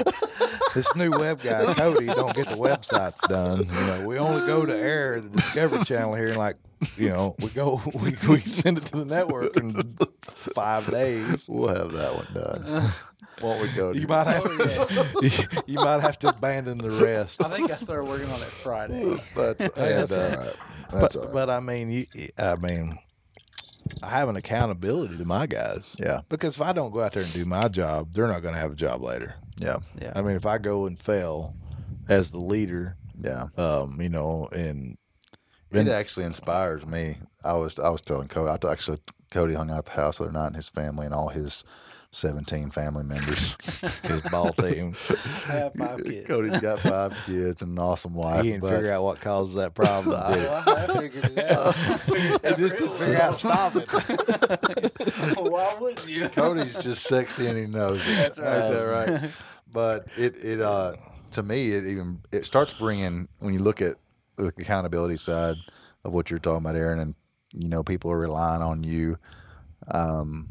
this 0.73 0.93
new 0.95 1.11
web 1.11 1.41
guy 1.41 1.73
Cody 1.73 2.07
don't 2.07 2.35
get 2.35 2.49
the 2.49 2.55
websites 2.55 3.21
done, 3.29 3.59
you 3.59 3.87
know, 3.87 4.05
we 4.05 4.17
only 4.17 4.45
go 4.45 4.65
to 4.65 4.75
air 4.75 5.21
the 5.21 5.29
Discovery 5.29 5.83
Channel 5.85 6.15
here, 6.15 6.29
and 6.29 6.37
like, 6.37 6.57
you 6.97 7.09
know, 7.09 7.35
we 7.39 7.49
go, 7.49 7.81
we, 7.93 8.15
we 8.29 8.39
send 8.39 8.77
it 8.77 8.85
to 8.87 8.97
the 8.97 9.05
network 9.05 9.55
in 9.57 9.73
five 10.21 10.89
days. 10.89 11.47
we'll 11.49 11.67
have 11.75 11.91
that 11.93 12.15
one 12.15 12.27
done. 12.33 12.91
Won't 13.41 13.61
we 13.61 13.71
go? 13.73 13.91
You 13.91 14.07
might 14.07 14.27
have, 14.27 14.43
you, 15.21 15.29
you 15.65 15.75
might 15.75 16.01
have 16.01 16.17
to 16.19 16.29
abandon 16.29 16.77
the 16.77 16.89
rest. 16.89 17.43
I 17.43 17.49
think 17.49 17.69
I 17.71 17.77
started 17.77 18.05
working 18.05 18.27
on 18.29 18.39
it 18.39 18.45
Friday. 18.45 19.15
That's, 19.35 19.69
that's 19.69 19.75
that's 19.75 20.11
all 20.13 20.21
all 20.21 20.29
right. 20.29 20.55
But, 20.91 20.99
That's 21.01 21.15
all 21.17 21.23
right. 21.25 21.33
but 21.33 21.49
I 21.49 21.59
mean, 21.59 21.89
you, 21.89 22.05
I 22.37 22.55
mean, 22.55 22.95
I 24.01 24.07
have 24.09 24.29
an 24.29 24.35
accountability 24.37 25.17
to 25.17 25.25
my 25.25 25.47
guys. 25.47 25.95
Yeah. 25.99 26.21
Because 26.29 26.55
if 26.55 26.61
I 26.61 26.71
don't 26.73 26.91
go 26.91 27.01
out 27.01 27.11
there 27.13 27.23
and 27.23 27.33
do 27.33 27.43
my 27.45 27.67
job, 27.67 28.13
they're 28.13 28.27
not 28.27 28.41
going 28.41 28.53
to 28.53 28.59
have 28.59 28.71
a 28.71 28.75
job 28.75 29.01
later. 29.01 29.35
Yeah. 29.57 29.77
Yeah. 30.01 30.13
I 30.15 30.21
mean, 30.21 30.35
if 30.35 30.45
I 30.45 30.57
go 30.57 30.85
and 30.85 30.97
fail 30.97 31.55
as 32.07 32.31
the 32.31 32.39
leader, 32.39 32.95
Yeah. 33.19 33.45
um, 33.57 33.99
you 33.99 34.09
know, 34.09 34.47
and 34.51 34.95
It 35.75 35.87
actually 35.87 36.25
inspires 36.25 36.85
me. 36.85 37.17
I 37.43 37.53
was 37.53 37.79
I 37.79 37.89
was 37.89 38.01
telling 38.01 38.27
Cody. 38.27 38.49
I 38.49 38.71
actually 38.71 38.99
Cody 39.31 39.53
hung 39.53 39.69
out 39.69 39.79
at 39.79 39.85
the 39.85 39.91
house 39.91 40.17
the 40.17 40.25
other 40.25 40.33
night, 40.33 40.47
and 40.47 40.55
his 40.55 40.69
family 40.69 41.05
and 41.05 41.13
all 41.13 41.29
his 41.29 41.63
seventeen 42.11 42.71
family 42.71 43.03
members. 43.03 43.55
his 44.03 44.21
ball 44.31 44.53
team, 44.53 44.95
I 45.49 45.51
have 45.51 45.73
five 45.73 46.03
kids. 46.05 46.27
Cody's 46.27 46.61
got 46.61 46.79
five 46.91 47.11
kids 47.25 47.61
and 47.61 47.71
an 47.73 47.79
awesome 47.79 48.13
wife. 48.15 48.43
he 48.43 48.51
didn't 48.51 48.61
but 48.61 48.71
figure 48.77 48.93
out 48.93 49.03
what 49.03 49.19
causes 49.19 49.55
that 49.55 49.73
problem. 49.73 50.15
did? 50.33 50.43
Well, 50.43 50.63
I 50.67 50.99
figured 50.99 51.37
it 51.37 51.51
out. 51.51 51.75
He 51.75 52.63
just 52.63 52.77
didn't 52.77 52.93
figure 52.93 53.21
out 53.21 53.37
to 53.37 53.47
stop 53.47 53.75
it. 53.75 55.37
Why 55.37 55.77
wouldn't 55.79 56.07
you? 56.07 56.29
Cody's 56.29 56.81
just 56.81 57.03
sexy 57.03 57.47
and 57.47 57.57
he 57.57 57.65
knows 57.65 58.07
it. 58.07 58.15
That's 58.15 58.39
right. 58.39 58.61
Ain't 58.63 58.73
that 58.73 58.83
right? 59.21 59.31
But 59.73 60.07
it 60.17 60.37
it 60.43 60.61
uh 60.61 60.93
to 61.31 61.43
me 61.43 61.71
it 61.71 61.85
even 61.85 62.21
it 62.31 62.45
starts 62.45 62.73
bringing 62.73 63.27
when 63.39 63.53
you 63.53 63.59
look 63.59 63.81
at 63.81 63.95
the 64.37 64.47
accountability 64.47 65.17
side 65.17 65.55
of 66.03 66.13
what 66.13 66.29
you're 66.29 66.39
talking 66.39 66.65
about, 66.65 66.75
Aaron, 66.75 66.99
and 66.99 67.15
you 67.51 67.69
know 67.69 67.83
people 67.83 68.11
are 68.11 68.19
relying 68.19 68.61
on 68.61 68.83
you. 68.83 69.17
Um, 69.87 70.49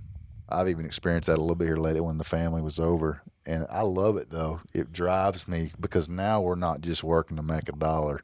I've 0.49 0.69
even 0.69 0.87
experienced 0.87 1.29
that 1.29 1.39
a 1.39 1.41
little 1.41 1.57
bit 1.57 1.67
here 1.67 1.77
lately 1.77 2.01
when 2.01 2.19
the 2.19 2.25
family 2.25 2.63
was 2.63 2.79
over, 2.79 3.23
and 3.47 3.67
I 3.71 3.83
love 3.83 4.17
it 4.17 4.31
though. 4.31 4.61
It 4.73 4.93
drives 4.93 5.49
me 5.49 5.71
because 5.81 6.09
now 6.09 6.41
we're 6.41 6.55
not 6.55 6.81
just 6.81 7.05
working 7.05 7.37
to 7.37 7.43
make 7.43 7.69
a 7.69 7.73
dollar. 7.73 8.23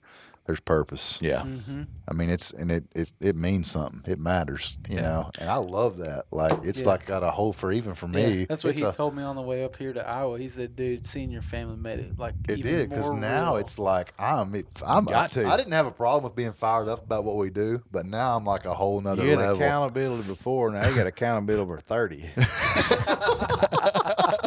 There's 0.50 0.58
purpose. 0.58 1.20
Yeah. 1.22 1.42
Mm-hmm. 1.42 1.82
I 2.08 2.12
mean, 2.12 2.28
it's 2.28 2.50
and 2.52 2.72
it 2.72 2.82
it, 2.92 3.12
it 3.20 3.36
means 3.36 3.70
something. 3.70 4.02
It 4.10 4.18
matters, 4.18 4.76
you 4.88 4.96
Yeah. 4.96 5.02
know. 5.02 5.30
And 5.38 5.48
I 5.48 5.58
love 5.58 5.98
that. 5.98 6.24
Like 6.32 6.54
it's 6.64 6.80
Yeah. 6.80 6.88
like 6.88 7.06
got 7.06 7.22
a 7.22 7.30
whole 7.30 7.52
for 7.52 7.70
even 7.72 7.94
for 7.94 8.08
me. 8.08 8.46
That's 8.48 8.64
what 8.64 8.70
it's 8.72 8.82
he 8.82 8.88
a- 8.88 8.92
told 8.92 9.14
me 9.14 9.22
on 9.22 9.36
the 9.36 9.42
way 9.42 9.62
up 9.62 9.76
here 9.76 9.92
to 9.92 10.04
Iowa. 10.04 10.40
He 10.40 10.48
said, 10.48 10.74
"Dude, 10.74 11.06
seeing 11.06 11.30
your 11.30 11.42
family 11.42 11.76
made 11.76 12.00
it 12.00 12.18
like 12.18 12.34
It 12.48 12.58
even 12.58 12.72
did 12.72 12.90
because 12.90 13.10
more 13.12 13.20
now 13.20 13.52
real." 13.52 13.60
it's 13.60 13.78
like 13.78 14.12
I'm. 14.18 14.52
It, 14.56 14.66
I'm. 14.84 15.04
Got 15.04 15.30
to. 15.32 15.46
I 15.46 15.56
didn't 15.56 15.70
have 15.70 15.86
a 15.86 15.92
problem 15.92 16.24
with 16.24 16.34
being 16.34 16.52
fired 16.52 16.88
up 16.88 17.04
about 17.04 17.22
what 17.24 17.36
we 17.36 17.50
do, 17.50 17.80
but 17.92 18.06
now 18.06 18.36
I'm 18.36 18.44
like 18.44 18.64
a 18.64 18.74
whole 18.74 19.00
nother 19.00 19.22
You 19.22 19.30
had 19.30 19.38
level. 19.38 19.62
accountability 19.62 20.24
before, 20.24 20.72
now 20.72 20.84
you 20.88 20.96
got 20.96 21.06
accountability 21.06 21.62
over 21.62 21.78
30. 21.78 22.28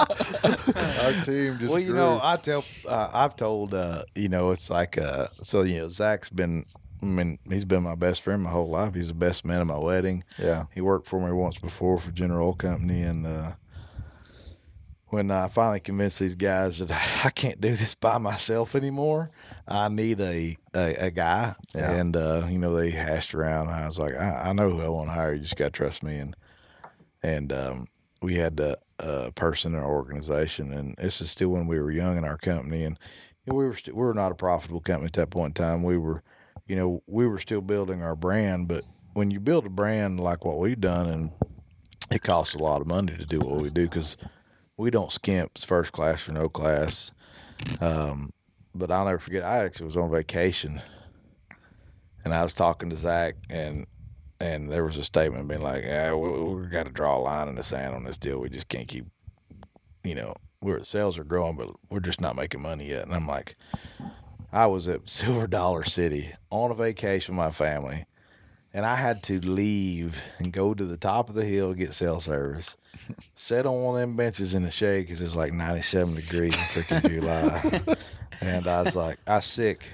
Our 0.44 1.24
team 1.24 1.58
just. 1.60 1.72
well, 1.72 1.80
you 1.80 1.88
grew. 1.88 1.96
know, 1.96 2.20
I 2.22 2.36
tell, 2.38 2.64
uh, 2.88 3.10
I've 3.14 3.36
told, 3.36 3.74
uh, 3.74 4.04
you 4.16 4.30
know, 4.30 4.52
it's 4.52 4.70
like, 4.70 4.98
uh, 4.98 5.28
so 5.36 5.62
you 5.64 5.80
know, 5.80 5.88
Zach's 5.90 6.30
been, 6.30 6.66
I 7.02 7.06
mean, 7.06 7.38
he's 7.50 7.66
been 7.66 7.84
my 7.84 7.96
best 7.96 8.22
friend 8.22 8.42
my 8.44 8.50
whole 8.50 8.70
life. 8.70 8.94
He's 8.96 9.10
the 9.10 9.14
best 9.14 9.46
man 9.46 9.62
at 9.62 9.68
my 9.68 9.78
wedding. 9.78 10.24
yeah, 10.40 10.66
He 10.74 10.82
worked 10.82 11.08
for 11.08 11.20
me 11.20 11.32
once 11.32 11.58
before 11.60 11.98
for 11.98 12.12
General 12.12 12.48
Oil 12.48 12.54
Company, 12.54 13.02
and 13.04 13.26
uh, 13.28 13.52
when 15.08 15.30
I 15.30 15.48
finally 15.48 15.80
convinced 15.80 16.20
these 16.20 16.36
guys 16.36 16.80
that 16.80 16.92
I 17.26 17.30
can't 17.30 17.62
do 17.62 17.76
this 17.76 17.94
by 17.96 18.18
myself 18.18 18.74
anymore, 18.76 19.30
I 19.68 19.88
need 19.88 20.20
a 20.20 20.58
a, 20.74 20.96
a 21.06 21.12
guy. 21.12 21.56
Yeah. 21.76 21.92
And 21.92 22.16
uh, 22.16 22.48
you 22.50 22.58
know, 22.58 22.76
they 22.76 22.90
hashed 22.90 23.36
around. 23.36 23.68
And 23.68 23.76
I 23.76 23.86
was 23.86 24.00
like, 24.00 24.16
I, 24.16 24.50
I 24.50 24.54
know 24.54 24.70
who 24.70 24.82
I 24.82 24.90
want 24.90 25.10
to 25.10 25.14
hire. 25.14 25.34
You 25.34 25.42
just 25.42 25.56
got 25.56 25.66
to 25.66 25.72
trust 25.72 26.04
me. 26.04 26.18
And 26.18 26.36
and 27.22 27.54
um, 27.54 27.88
we 28.22 28.36
had 28.36 28.60
a, 28.60 28.76
a 29.00 29.32
person 29.32 29.74
in 29.74 29.80
our 29.80 29.90
organization, 29.90 30.72
and 30.74 30.96
this 30.98 31.22
is 31.22 31.32
still 31.32 31.50
when 31.50 31.68
we 31.68 31.80
were 31.80 31.92
young 31.92 32.18
in 32.18 32.24
our 32.24 32.38
company, 32.38 32.84
and 32.84 32.98
you 33.46 33.52
know, 33.52 33.58
we 33.58 33.66
were 33.66 33.76
st- 33.76 33.96
we 33.96 34.04
were 34.04 34.14
not 34.14 34.32
a 34.32 34.36
profitable 34.36 34.80
company 34.80 35.08
at 35.08 35.14
that 35.14 35.30
point 35.30 35.58
in 35.58 35.64
time. 35.64 35.84
We 35.84 35.98
were, 35.98 36.24
you 36.68 36.76
know, 36.76 37.04
we 37.08 37.28
were 37.28 37.40
still 37.40 37.62
building 37.62 38.02
our 38.02 38.16
brand, 38.16 38.68
but 38.68 38.84
when 39.14 39.32
you 39.32 39.40
build 39.40 39.66
a 39.66 39.70
brand 39.70 40.20
like 40.20 40.46
what 40.46 40.60
we've 40.60 40.80
done, 40.80 41.08
and 41.08 41.32
it 42.12 42.22
costs 42.22 42.56
a 42.56 42.60
lot 42.60 42.82
of 42.82 42.88
money 42.88 43.16
to 43.18 43.26
do 43.26 43.40
what 43.40 43.62
we 43.62 43.70
do 43.70 43.84
because 43.84 44.18
we 44.78 44.90
don't 44.90 45.12
skimp 45.12 45.58
first 45.58 45.92
class 45.92 46.28
or 46.28 46.34
no 46.34 46.50
class. 46.50 47.12
Um, 47.80 48.32
but 48.76 48.92
I'll 48.92 49.06
never 49.06 49.20
forget. 49.20 49.44
I 49.44 49.66
actually 49.66 49.86
was 49.86 49.98
on 49.98 50.12
vacation, 50.12 50.82
and 52.24 52.34
I 52.34 52.44
was 52.44 52.54
talking 52.54 52.90
to 52.90 52.96
Zach, 52.96 53.36
and 53.50 53.86
and 54.44 54.70
there 54.70 54.86
was 54.86 54.98
a 54.98 55.04
statement 55.04 55.48
being 55.48 55.62
like, 55.62 55.84
"Yeah, 55.84 56.14
we, 56.14 56.30
we 56.30 56.68
got 56.68 56.86
to 56.86 56.92
draw 56.92 57.18
a 57.18 57.20
line 57.20 57.48
in 57.48 57.56
the 57.56 57.64
sand 57.64 57.96
on 57.96 58.04
this 58.04 58.18
deal. 58.18 58.40
We 58.40 58.50
just 58.50 58.68
can't 58.68 58.88
keep, 58.88 59.06
you 60.04 60.16
know, 60.16 60.34
we're 60.62 60.84
sales 60.84 61.18
are 61.18 61.24
growing, 61.24 61.56
but 61.56 61.70
we're 61.90 62.02
just 62.02 62.20
not 62.20 62.36
making 62.36 62.62
money 62.62 62.90
yet." 62.90 63.06
And 63.06 63.16
I'm 63.16 63.28
like, 63.28 63.56
I 64.52 64.68
was 64.68 64.88
at 64.90 65.08
Silver 65.10 65.48
Dollar 65.48 65.84
City 65.84 66.34
on 66.50 66.72
a 66.72 66.76
vacation 66.76 67.38
with 67.38 67.46
my 67.46 67.52
family, 67.52 68.06
and 68.74 68.86
I 68.86 68.96
had 68.96 69.24
to 69.24 69.40
leave 69.40 70.22
and 70.40 70.52
go 70.52 70.74
to 70.74 70.84
the 70.84 70.98
top 70.98 71.30
of 71.30 71.36
the 71.36 71.46
hill 71.46 71.72
to 71.72 71.78
get 71.78 71.94
cell 71.94 72.20
service. 72.20 72.76
Sit 73.36 73.66
on 73.66 73.82
one 73.82 73.96
of 73.96 74.02
them 74.02 74.18
benches 74.18 74.54
in 74.54 74.64
the 74.64 74.72
shade 74.72 75.04
because 75.04 75.22
it's 75.22 75.38
like 75.38 75.54
97 75.54 76.16
degrees 76.16 76.54
in 76.56 76.84
freaking 76.84 77.10
July. 77.90 77.98
and 78.42 78.68
I 78.68 78.82
was 78.82 78.96
like, 78.96 79.20
I 79.26 79.40
sick 79.40 79.86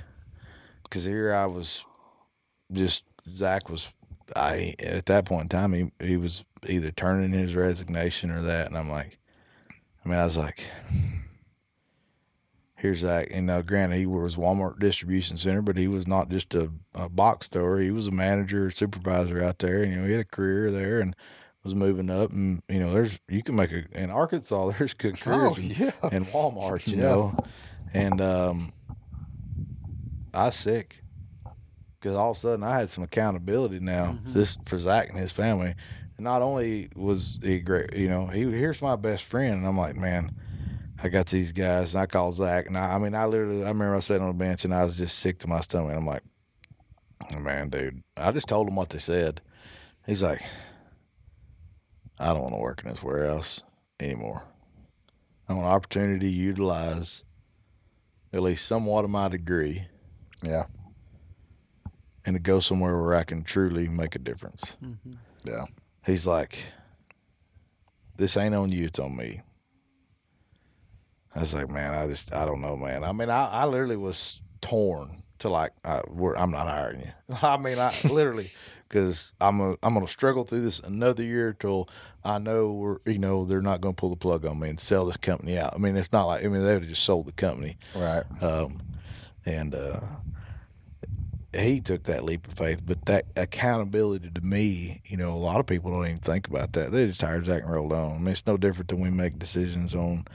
because 0.83 1.05
here 1.05 1.33
I 1.35 1.45
was 1.45 1.85
just, 2.71 3.03
Zach 3.35 3.69
was, 3.69 3.93
I, 4.35 4.75
at 4.79 5.05
that 5.07 5.25
point 5.25 5.43
in 5.43 5.49
time, 5.49 5.73
he, 5.73 5.91
he 5.99 6.17
was 6.17 6.45
either 6.67 6.91
turning 6.91 7.31
his 7.31 7.55
resignation 7.55 8.31
or 8.31 8.41
that. 8.41 8.67
And 8.67 8.77
I'm 8.77 8.89
like, 8.89 9.17
I 10.05 10.09
mean, 10.09 10.17
I 10.19 10.23
was 10.23 10.37
like, 10.37 10.69
here's 12.75 12.99
Zach. 12.99 13.27
And 13.31 13.45
now, 13.47 13.61
granted, 13.61 13.97
he 13.97 14.05
was 14.05 14.35
Walmart 14.35 14.79
distribution 14.79 15.37
center, 15.37 15.61
but 15.61 15.77
he 15.77 15.87
was 15.87 16.07
not 16.07 16.29
just 16.29 16.55
a, 16.55 16.71
a 16.93 17.09
box 17.09 17.47
thrower. 17.47 17.79
He 17.79 17.91
was 17.91 18.07
a 18.07 18.11
manager, 18.11 18.69
supervisor 18.71 19.43
out 19.43 19.59
there. 19.59 19.83
And, 19.83 19.91
you 19.91 19.99
know, 19.99 20.05
he 20.05 20.11
had 20.13 20.21
a 20.21 20.25
career 20.25 20.71
there 20.71 20.99
and 20.99 21.15
was 21.63 21.75
moving 21.75 22.09
up. 22.09 22.31
And, 22.31 22.61
you 22.69 22.79
know, 22.79 22.91
there's, 22.91 23.19
you 23.27 23.43
can 23.43 23.55
make 23.55 23.71
a, 23.71 23.83
in 23.91 24.09
Arkansas, 24.09 24.71
there's 24.77 24.93
good 24.93 25.19
careers 25.19 25.57
Oh, 25.57 25.61
in, 25.61 25.69
yeah. 25.69 25.91
Walmart, 26.31 26.87
you 26.87 26.97
Yeah. 26.97 27.03
know. 27.09 27.37
And 27.93 28.21
um, 28.21 28.71
I 30.33 30.45
was 30.45 30.55
sick 30.55 31.01
because 31.99 32.15
all 32.15 32.31
of 32.31 32.37
a 32.37 32.39
sudden 32.39 32.63
I 32.63 32.79
had 32.79 32.89
some 32.89 33.03
accountability 33.03 33.79
now 33.79 34.13
mm-hmm. 34.13 34.33
this 34.33 34.57
for 34.65 34.77
Zach 34.79 35.09
and 35.09 35.17
his 35.17 35.31
family. 35.31 35.75
And 36.17 36.23
not 36.23 36.41
only 36.41 36.89
was 36.95 37.39
he 37.41 37.59
great, 37.59 37.93
you 37.95 38.07
know, 38.07 38.27
he 38.27 38.41
here's 38.49 38.81
my 38.81 38.95
best 38.95 39.23
friend, 39.23 39.55
and 39.55 39.67
I'm 39.67 39.77
like, 39.77 39.95
man, 39.95 40.35
I 41.01 41.09
got 41.09 41.27
these 41.27 41.51
guys, 41.51 41.95
and 41.95 42.01
I 42.01 42.05
called 42.05 42.35
Zach, 42.35 42.67
and 42.67 42.77
I, 42.77 42.95
I 42.95 42.97
mean, 42.97 43.15
I 43.15 43.25
literally, 43.25 43.63
I 43.63 43.69
remember 43.69 43.95
I 43.95 43.99
sat 43.99 44.21
on 44.21 44.27
the 44.27 44.33
bench 44.33 44.65
and 44.65 44.73
I 44.73 44.83
was 44.83 44.97
just 44.97 45.19
sick 45.19 45.39
to 45.39 45.47
my 45.47 45.61
stomach. 45.61 45.95
I'm 45.95 46.05
like, 46.05 46.23
man, 47.39 47.69
dude, 47.69 48.01
I 48.17 48.31
just 48.31 48.47
told 48.47 48.67
him 48.67 48.75
what 48.75 48.89
they 48.89 48.97
said. 48.97 49.41
He's 50.05 50.23
like, 50.23 50.41
I 52.19 52.27
don't 52.33 52.41
want 52.41 52.53
to 52.55 52.61
work 52.61 52.81
in 52.83 52.89
this 52.89 53.03
warehouse 53.03 53.61
anymore. 53.99 54.43
I 55.47 55.53
want 55.53 55.65
an 55.65 55.71
opportunity 55.71 56.29
to 56.29 56.35
utilize 56.35 57.23
at 58.33 58.41
least 58.41 58.67
somewhat 58.67 59.05
of 59.05 59.09
my 59.09 59.27
degree 59.29 59.87
Yeah. 60.43 60.65
And 62.29 62.35
to 62.37 62.41
go 62.41 62.59
somewhere 62.59 62.95
where 63.01 63.15
I 63.15 63.23
can 63.23 63.43
truly 63.43 63.87
make 63.87 64.15
a 64.15 64.19
difference. 64.19 64.77
Yeah. 65.43 65.63
He's 66.05 66.27
like, 66.27 66.63
this 68.17 68.37
ain't 68.37 68.53
on 68.53 68.71
you, 68.71 68.85
it's 68.85 68.99
on 68.99 69.17
me. 69.17 69.41
I 71.35 71.39
was 71.39 71.55
like, 71.55 71.69
man, 71.69 71.95
I 71.95 72.05
just, 72.07 72.31
I 72.31 72.45
don't 72.45 72.61
know, 72.61 72.77
man. 72.77 73.03
I 73.03 73.13
mean, 73.13 73.31
I, 73.31 73.49
I 73.49 73.65
literally 73.65 73.97
was 73.97 74.41
torn 74.61 75.23
to 75.39 75.49
like, 75.49 75.71
I, 75.83 76.01
we're, 76.07 76.35
I'm 76.35 76.51
not 76.51 76.67
hiring 76.67 77.01
you. 77.01 77.35
I 77.41 77.57
mean, 77.57 77.79
I 77.79 77.93
literally, 78.11 78.51
because 78.87 79.33
I'm 79.41 79.59
a, 79.59 79.71
I'm 79.81 79.95
gonna 79.95 80.07
struggle 80.07 80.43
through 80.43 80.61
this 80.61 80.79
another 80.79 81.23
year 81.23 81.55
till 81.59 81.89
I 82.23 82.37
know 82.37 82.73
we're, 82.73 82.97
you 83.07 83.17
know, 83.17 83.45
they're 83.45 83.61
not 83.61 83.81
gonna 83.81 83.95
pull 83.95 84.09
the 84.11 84.15
plug 84.17 84.45
on 84.45 84.59
me 84.59 84.69
and 84.69 84.79
sell 84.79 85.05
this 85.05 85.17
company 85.17 85.57
out. 85.57 85.73
I 85.73 85.79
mean, 85.79 85.95
it's 85.95 86.11
not 86.11 86.25
like, 86.25 86.45
I 86.45 86.47
mean, 86.47 86.63
they 86.63 86.73
would 86.73 86.83
have 86.83 86.89
just 86.89 87.03
sold 87.03 87.25
the 87.25 87.31
company. 87.31 87.77
Right. 87.95 88.23
Um, 88.41 88.81
and 89.45 89.73
uh, 89.73 90.01
he 91.53 91.81
took 91.81 92.03
that 92.03 92.23
leap 92.23 92.47
of 92.47 92.53
faith, 92.53 92.83
but 92.85 93.05
that 93.05 93.25
accountability 93.35 94.29
to 94.29 94.41
me, 94.41 95.01
you 95.05 95.17
know, 95.17 95.33
a 95.33 95.37
lot 95.37 95.59
of 95.59 95.65
people 95.65 95.91
don't 95.91 96.05
even 96.05 96.19
think 96.19 96.47
about 96.47 96.73
that. 96.73 96.91
They 96.91 97.07
just 97.07 97.21
hire 97.21 97.43
Zach 97.43 97.63
and 97.63 97.71
roll 97.71 97.93
on. 97.93 98.11
I 98.15 98.17
mean, 98.17 98.27
it's 98.27 98.45
no 98.45 98.55
different 98.57 98.89
than 98.89 99.01
we 99.01 99.09
make 99.09 99.39
decisions 99.39 99.95
on 99.95 100.25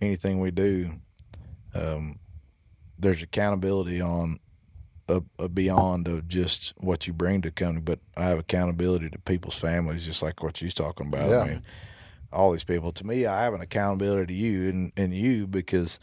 anything 0.00 0.40
we 0.40 0.52
do. 0.52 0.92
Um, 1.74 2.20
there's 2.98 3.22
accountability 3.22 4.00
on 4.00 4.38
a, 5.08 5.22
a 5.40 5.48
beyond 5.48 6.06
of 6.06 6.28
just 6.28 6.72
what 6.78 7.08
you 7.08 7.12
bring 7.12 7.42
to 7.42 7.48
a 7.48 7.52
company, 7.52 7.80
but 7.80 7.98
I 8.16 8.26
have 8.26 8.38
accountability 8.38 9.10
to 9.10 9.18
people's 9.18 9.56
families, 9.56 10.06
just 10.06 10.22
like 10.22 10.42
what 10.42 10.62
you're 10.62 10.70
talking 10.70 11.08
about. 11.08 11.28
Yeah. 11.28 11.40
I 11.40 11.48
mean, 11.48 11.62
all 12.32 12.52
these 12.52 12.64
people. 12.64 12.92
To 12.92 13.06
me, 13.06 13.26
I 13.26 13.42
have 13.42 13.54
an 13.54 13.60
accountability 13.60 14.26
to 14.26 14.34
you 14.34 14.68
and, 14.68 14.92
and 14.96 15.12
you 15.12 15.46
because, 15.46 15.98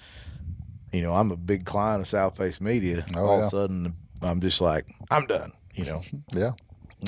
you 0.92 1.02
know, 1.02 1.14
I'm 1.14 1.32
a 1.32 1.38
big 1.38 1.66
client 1.66 2.02
of 2.02 2.08
South 2.08 2.38
Face 2.38 2.60
Media. 2.60 3.06
Oh, 3.16 3.26
all 3.26 3.40
of 3.40 3.46
a 3.46 3.50
sudden, 3.50 3.96
I'm 4.22 4.40
just 4.42 4.62
like, 4.62 4.86
I'm 5.10 5.26
done. 5.28 5.52
You 5.76 5.86
know, 5.86 6.02
Yeah. 6.34 6.52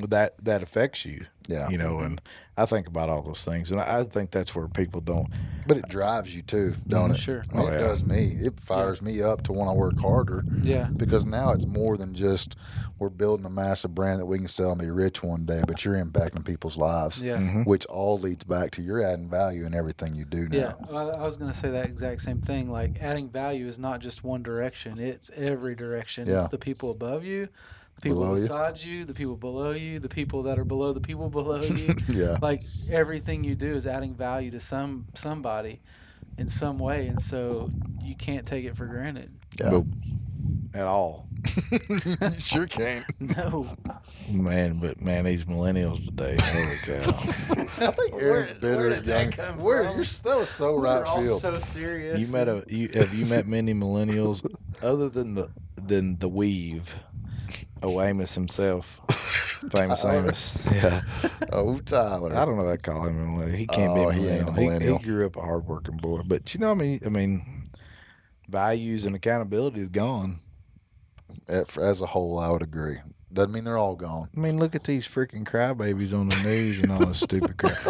that 0.10 0.34
that 0.44 0.64
affects 0.64 1.06
you. 1.06 1.26
Yeah. 1.48 1.70
You 1.70 1.78
know, 1.78 2.00
and 2.00 2.22
I 2.58 2.66
think 2.66 2.88
about 2.88 3.10
all 3.10 3.22
those 3.22 3.44
things, 3.44 3.72
and 3.72 3.80
I 3.82 4.00
I 4.00 4.04
think 4.04 4.32
that's 4.32 4.54
where 4.56 4.68
people 4.68 5.02
don't. 5.02 5.28
But 5.68 5.78
it 5.78 5.88
drives 5.88 6.36
you 6.36 6.42
too, 6.42 6.74
don't 6.88 7.12
it? 7.12 7.18
Sure. 7.18 7.44
I 7.54 7.56
mean, 7.58 7.66
Oh, 7.66 7.70
it 7.70 7.74
yeah. 7.74 7.88
does 7.88 8.06
me. 8.06 8.36
It 8.40 8.60
fires 8.60 9.02
me 9.02 9.22
up 9.22 9.44
to 9.44 9.54
want 9.54 9.74
to 9.74 9.80
work 9.80 9.98
harder 10.00 10.44
Yeah. 10.62 10.90
because 10.98 11.26
now 11.26 11.52
it's 11.52 11.66
more 11.66 11.96
than 11.98 12.14
just 12.14 12.56
we're 13.00 13.10
building 13.10 13.46
a 13.46 13.50
massive 13.50 13.96
brand 13.96 14.20
that 14.20 14.26
we 14.26 14.38
can 14.40 14.48
sell 14.50 14.72
and 14.72 14.82
be 14.82 14.90
rich 14.90 15.24
one 15.24 15.46
day, 15.46 15.62
but 15.66 15.84
you're 15.86 15.96
impacting 15.96 16.46
people's 16.46 16.78
lives. 16.78 17.22
Yeah. 17.22 17.38
Mm-hmm. 17.38 17.64
Which 17.64 17.86
all 17.86 18.18
leads 18.20 18.44
back 18.44 18.72
to 18.72 18.82
you're 18.82 19.02
adding 19.02 19.30
value 19.30 19.66
in 19.66 19.74
everything 19.74 20.16
you 20.16 20.26
do 20.26 20.48
now. 20.50 20.58
Yeah, 20.58 20.74
well, 20.90 21.16
I 21.18 21.24
was 21.24 21.38
going 21.38 21.52
to 21.52 21.58
say 21.58 21.72
that 21.72 21.86
exact 21.86 22.22
same 22.22 22.42
thing. 22.42 22.70
Like 22.70 23.02
adding 23.02 23.30
value 23.30 23.68
is 23.68 23.80
not 23.80 24.00
just 24.02 24.24
one 24.24 24.44
direction; 24.44 25.00
it's 25.00 25.32
every 25.36 25.76
direction. 25.76 26.28
Yeah. 26.28 26.36
It's 26.40 26.50
the 26.50 26.58
people 26.58 26.92
above 26.92 27.24
you, 27.24 27.46
the 27.46 27.52
people 28.04 28.20
Below 28.20 28.36
you. 28.36 28.42
beside 28.42 28.80
you, 28.84 29.06
the 29.06 29.14
people 29.14 29.36
below 29.36 29.72
you, 29.72 30.00
the 30.00 30.10
people 30.10 30.44
that 30.44 30.60
are 30.60 30.66
below 30.66 30.94
the 30.94 31.02
people 31.02 31.30
below 31.30 31.62
you. 31.62 31.96
Yeah. 32.08 32.38
Like 32.42 32.64
everything 32.92 33.44
you 33.44 33.56
do 33.56 33.74
is 33.76 33.88
adding 33.88 34.14
value 34.14 34.52
to 34.52 34.60
some 34.60 35.08
somebody 35.16 35.82
in 36.38 36.50
some 36.50 36.78
way, 36.80 37.08
and 37.08 37.22
so 37.22 37.70
you 38.02 38.16
can't 38.16 38.46
take 38.46 38.66
it 38.66 38.76
for 38.76 38.86
granted. 38.86 39.32
Yeah. 39.60 39.70
Nope. 39.72 39.88
At 40.76 40.88
all, 40.88 41.28
sure 42.40 42.66
can't. 42.66 43.06
No, 43.38 43.68
man. 44.32 44.80
But 44.80 45.00
man, 45.02 45.24
these 45.26 45.46
millennials 45.46 46.04
today, 46.06 46.36
holy 46.42 47.00
cow! 47.02 47.12
I 47.88 47.92
think 47.92 48.14
Aaron's 48.22 48.54
bitter 48.54 48.78
where 48.78 48.90
at 48.92 48.96
did 48.96 49.06
that 49.06 49.38
come 49.38 49.60
Where 49.60 49.84
from? 49.84 49.94
you're 49.98 50.04
that 50.04 50.38
was 50.40 50.50
so 50.50 50.74
we're 50.76 50.82
right 50.84 51.04
all 51.06 51.22
field. 51.22 51.40
so 51.42 51.60
serious. 51.60 52.20
You 52.28 52.34
met 52.36 52.48
a 52.48 52.64
you 52.68 52.90
have 52.96 53.14
you 53.14 53.26
met 53.28 53.48
many 53.48 53.74
millennials 53.76 54.44
other 54.82 55.10
than 55.10 55.36
the 55.36 55.50
than 55.76 56.18
the 56.18 56.28
weave, 56.28 56.96
oh 57.84 58.02
Amos 58.02 58.34
himself, 58.34 59.00
famous 59.76 60.02
Tyler. 60.02 60.20
Amos. 60.20 60.66
Yeah, 60.74 61.02
oh, 61.52 61.78
Tyler. 61.80 62.36
I 62.36 62.46
don't 62.46 62.58
know. 62.58 62.68
If 62.68 62.74
I 62.74 62.78
call 62.78 63.08
him 63.08 63.20
a 63.20 63.26
millennial. 63.26 63.58
He 63.58 63.68
can't 63.68 63.92
Oh, 63.92 64.12
be 64.12 64.18
a 64.18 64.22
he 64.22 64.28
a 64.40 64.46
millennial. 64.46 64.98
He, 64.98 65.04
he 65.04 65.10
grew 65.12 65.26
up 65.26 65.36
a 65.36 65.42
hardworking 65.42 65.98
boy, 65.98 66.22
but 66.26 66.54
you 66.54 66.60
know, 66.60 66.70
what 66.74 66.82
I 66.82 66.82
mean, 66.82 67.00
I 67.06 67.10
mean, 67.10 67.64
values 68.50 69.06
and 69.06 69.16
accountability 69.16 69.82
is 69.82 69.90
gone. 69.90 70.38
As 71.48 72.02
a 72.02 72.06
whole, 72.06 72.40
I 72.40 72.50
would 72.50 72.64
agree. 72.64 72.98
Doesn't 73.32 73.52
mean 73.52 73.64
they're 73.64 73.78
all 73.78 73.96
gone. 73.96 74.30
I 74.38 74.40
mean, 74.40 74.60
look 74.60 74.76
at 74.76 74.84
these 74.84 75.08
freaking 75.08 75.44
crybabies 75.44 76.14
on 76.14 76.30
the 76.30 76.36
news 76.44 76.84
and 76.84 76.92
all 76.92 77.06
this 77.06 77.20
stupid 77.20 77.58
crap. 77.58 77.74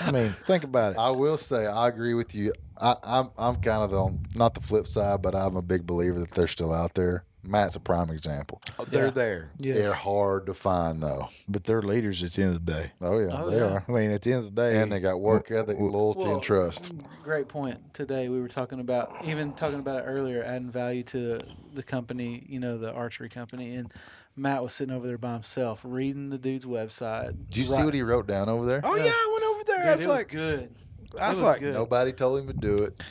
I 0.00 0.10
mean, 0.12 0.34
think 0.46 0.64
about 0.64 0.92
it. 0.92 0.98
I 0.98 1.10
will 1.10 1.36
say 1.36 1.66
I 1.66 1.88
agree 1.88 2.14
with 2.14 2.34
you. 2.34 2.52
I, 2.80 2.94
I'm 3.02 3.28
I'm 3.38 3.56
kind 3.56 3.82
of 3.82 3.90
the 3.90 4.18
not 4.36 4.54
the 4.54 4.60
flip 4.60 4.86
side, 4.86 5.22
but 5.22 5.34
I'm 5.34 5.56
a 5.56 5.62
big 5.62 5.86
believer 5.86 6.18
that 6.20 6.30
they're 6.30 6.46
still 6.46 6.72
out 6.72 6.94
there. 6.94 7.24
Matt's 7.42 7.74
a 7.76 7.80
prime 7.80 8.10
example. 8.10 8.60
Oh, 8.78 8.84
they're 8.84 9.06
Yeah. 9.06 9.10
there, 9.10 9.50
yes. 9.58 9.76
They're 9.76 9.92
hard 9.94 10.46
to 10.46 10.54
find 10.54 11.02
though. 11.02 11.28
but 11.48 11.64
they're 11.64 11.82
leaders 11.82 12.22
at 12.22 12.32
the 12.34 12.42
end 12.42 12.54
of 12.56 12.66
the 12.66 12.72
day. 12.72 12.92
Oh 13.00 13.18
yeah, 13.18 13.28
Oh, 13.42 13.50
they 13.50 13.56
yeah. 13.56 13.62
are. 13.64 13.84
I 13.88 13.92
mean, 13.92 14.10
at 14.10 14.22
the 14.22 14.32
end 14.32 14.44
of 14.46 14.54
the 14.54 14.62
day, 14.62 14.80
And 14.80 14.92
they 14.92 15.00
got 15.00 15.20
work 15.20 15.50
ethic, 15.50 15.78
loyalty, 15.78 16.24
Well, 16.26 16.34
and 16.34 16.42
trust. 16.42 16.92
Great 17.24 17.48
point. 17.48 17.94
Today 17.94 18.28
we 18.28 18.40
were 18.40 18.48
talking 18.48 18.80
about 18.80 19.24
even 19.24 19.52
talking 19.52 19.78
about 19.78 20.00
it 20.00 20.04
earlier, 20.06 20.42
adding 20.44 20.70
value 20.70 21.02
to 21.04 21.40
the 21.74 21.82
company, 21.82 22.44
you 22.48 22.60
know, 22.60 22.76
the 22.78 22.92
archery 22.92 23.28
company, 23.28 23.74
and 23.74 23.92
Matt 24.36 24.62
was 24.62 24.72
sitting 24.74 24.94
over 24.94 25.06
there 25.06 25.18
by 25.18 25.32
himself 25.34 25.80
reading 25.84 26.30
the 26.30 26.38
dude's 26.38 26.64
website. 26.66 27.34
Did 27.48 27.56
you 27.56 27.64
see 27.64 27.82
what 27.82 27.94
he 27.94 28.02
wrote 28.02 28.26
down 28.26 28.48
over 28.48 28.64
there? 28.66 28.80
Oh 28.84 28.96
yeah, 28.96 29.04
I 29.04 29.30
went 29.32 29.44
over 29.54 29.64
there. 29.64 29.76
Dude, 29.78 29.86
I 29.88 29.92
was 29.92 30.04
it 30.04 30.08
like, 30.08 30.26
was 30.26 30.34
good. 30.34 30.74
I 31.20 31.28
was 31.30 31.38
was 31.40 31.42
like, 31.42 31.60
good. 31.60 31.74
Nobody 31.74 32.12
told 32.12 32.40
him 32.40 32.46
to 32.48 32.52
do 32.52 32.84
it. 32.84 33.02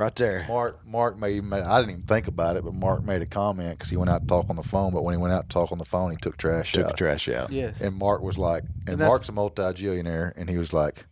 Right 0.00 0.14
there. 0.16 0.44
Mark 0.48 0.84
Mark 0.86 1.16
made, 1.18 1.44
made 1.44 1.62
I 1.62 1.78
didn't 1.80 1.90
even 1.92 2.02
think 2.04 2.26
about 2.26 2.56
it, 2.56 2.64
but 2.64 2.74
Mark 2.74 3.04
made 3.04 3.22
a 3.22 3.26
comment 3.26 3.78
because 3.78 3.90
he 3.90 3.96
went 3.96 4.10
out 4.10 4.22
to 4.22 4.26
talk 4.26 4.46
on 4.50 4.56
the 4.56 4.62
phone. 4.64 4.92
But 4.92 5.04
when 5.04 5.14
he 5.16 5.20
went 5.22 5.32
out 5.34 5.48
to 5.48 5.54
talk 5.54 5.70
on 5.70 5.78
the 5.78 5.84
phone, 5.84 6.10
he 6.10 6.16
took 6.16 6.36
trash 6.36 6.72
Took 6.72 6.86
out. 6.86 6.90
the 6.92 6.96
trash 6.96 7.28
out. 7.28 7.52
Yes. 7.52 7.80
And 7.80 7.96
Mark 7.96 8.22
was 8.22 8.38
like, 8.38 8.64
and, 8.86 8.88
And 8.88 8.98
Mark's 9.00 9.28
a 9.28 9.32
multi-gillionaire, 9.32 10.32
and 10.36 10.48
he 10.50 10.56
was 10.58 10.72
like, 10.72 11.04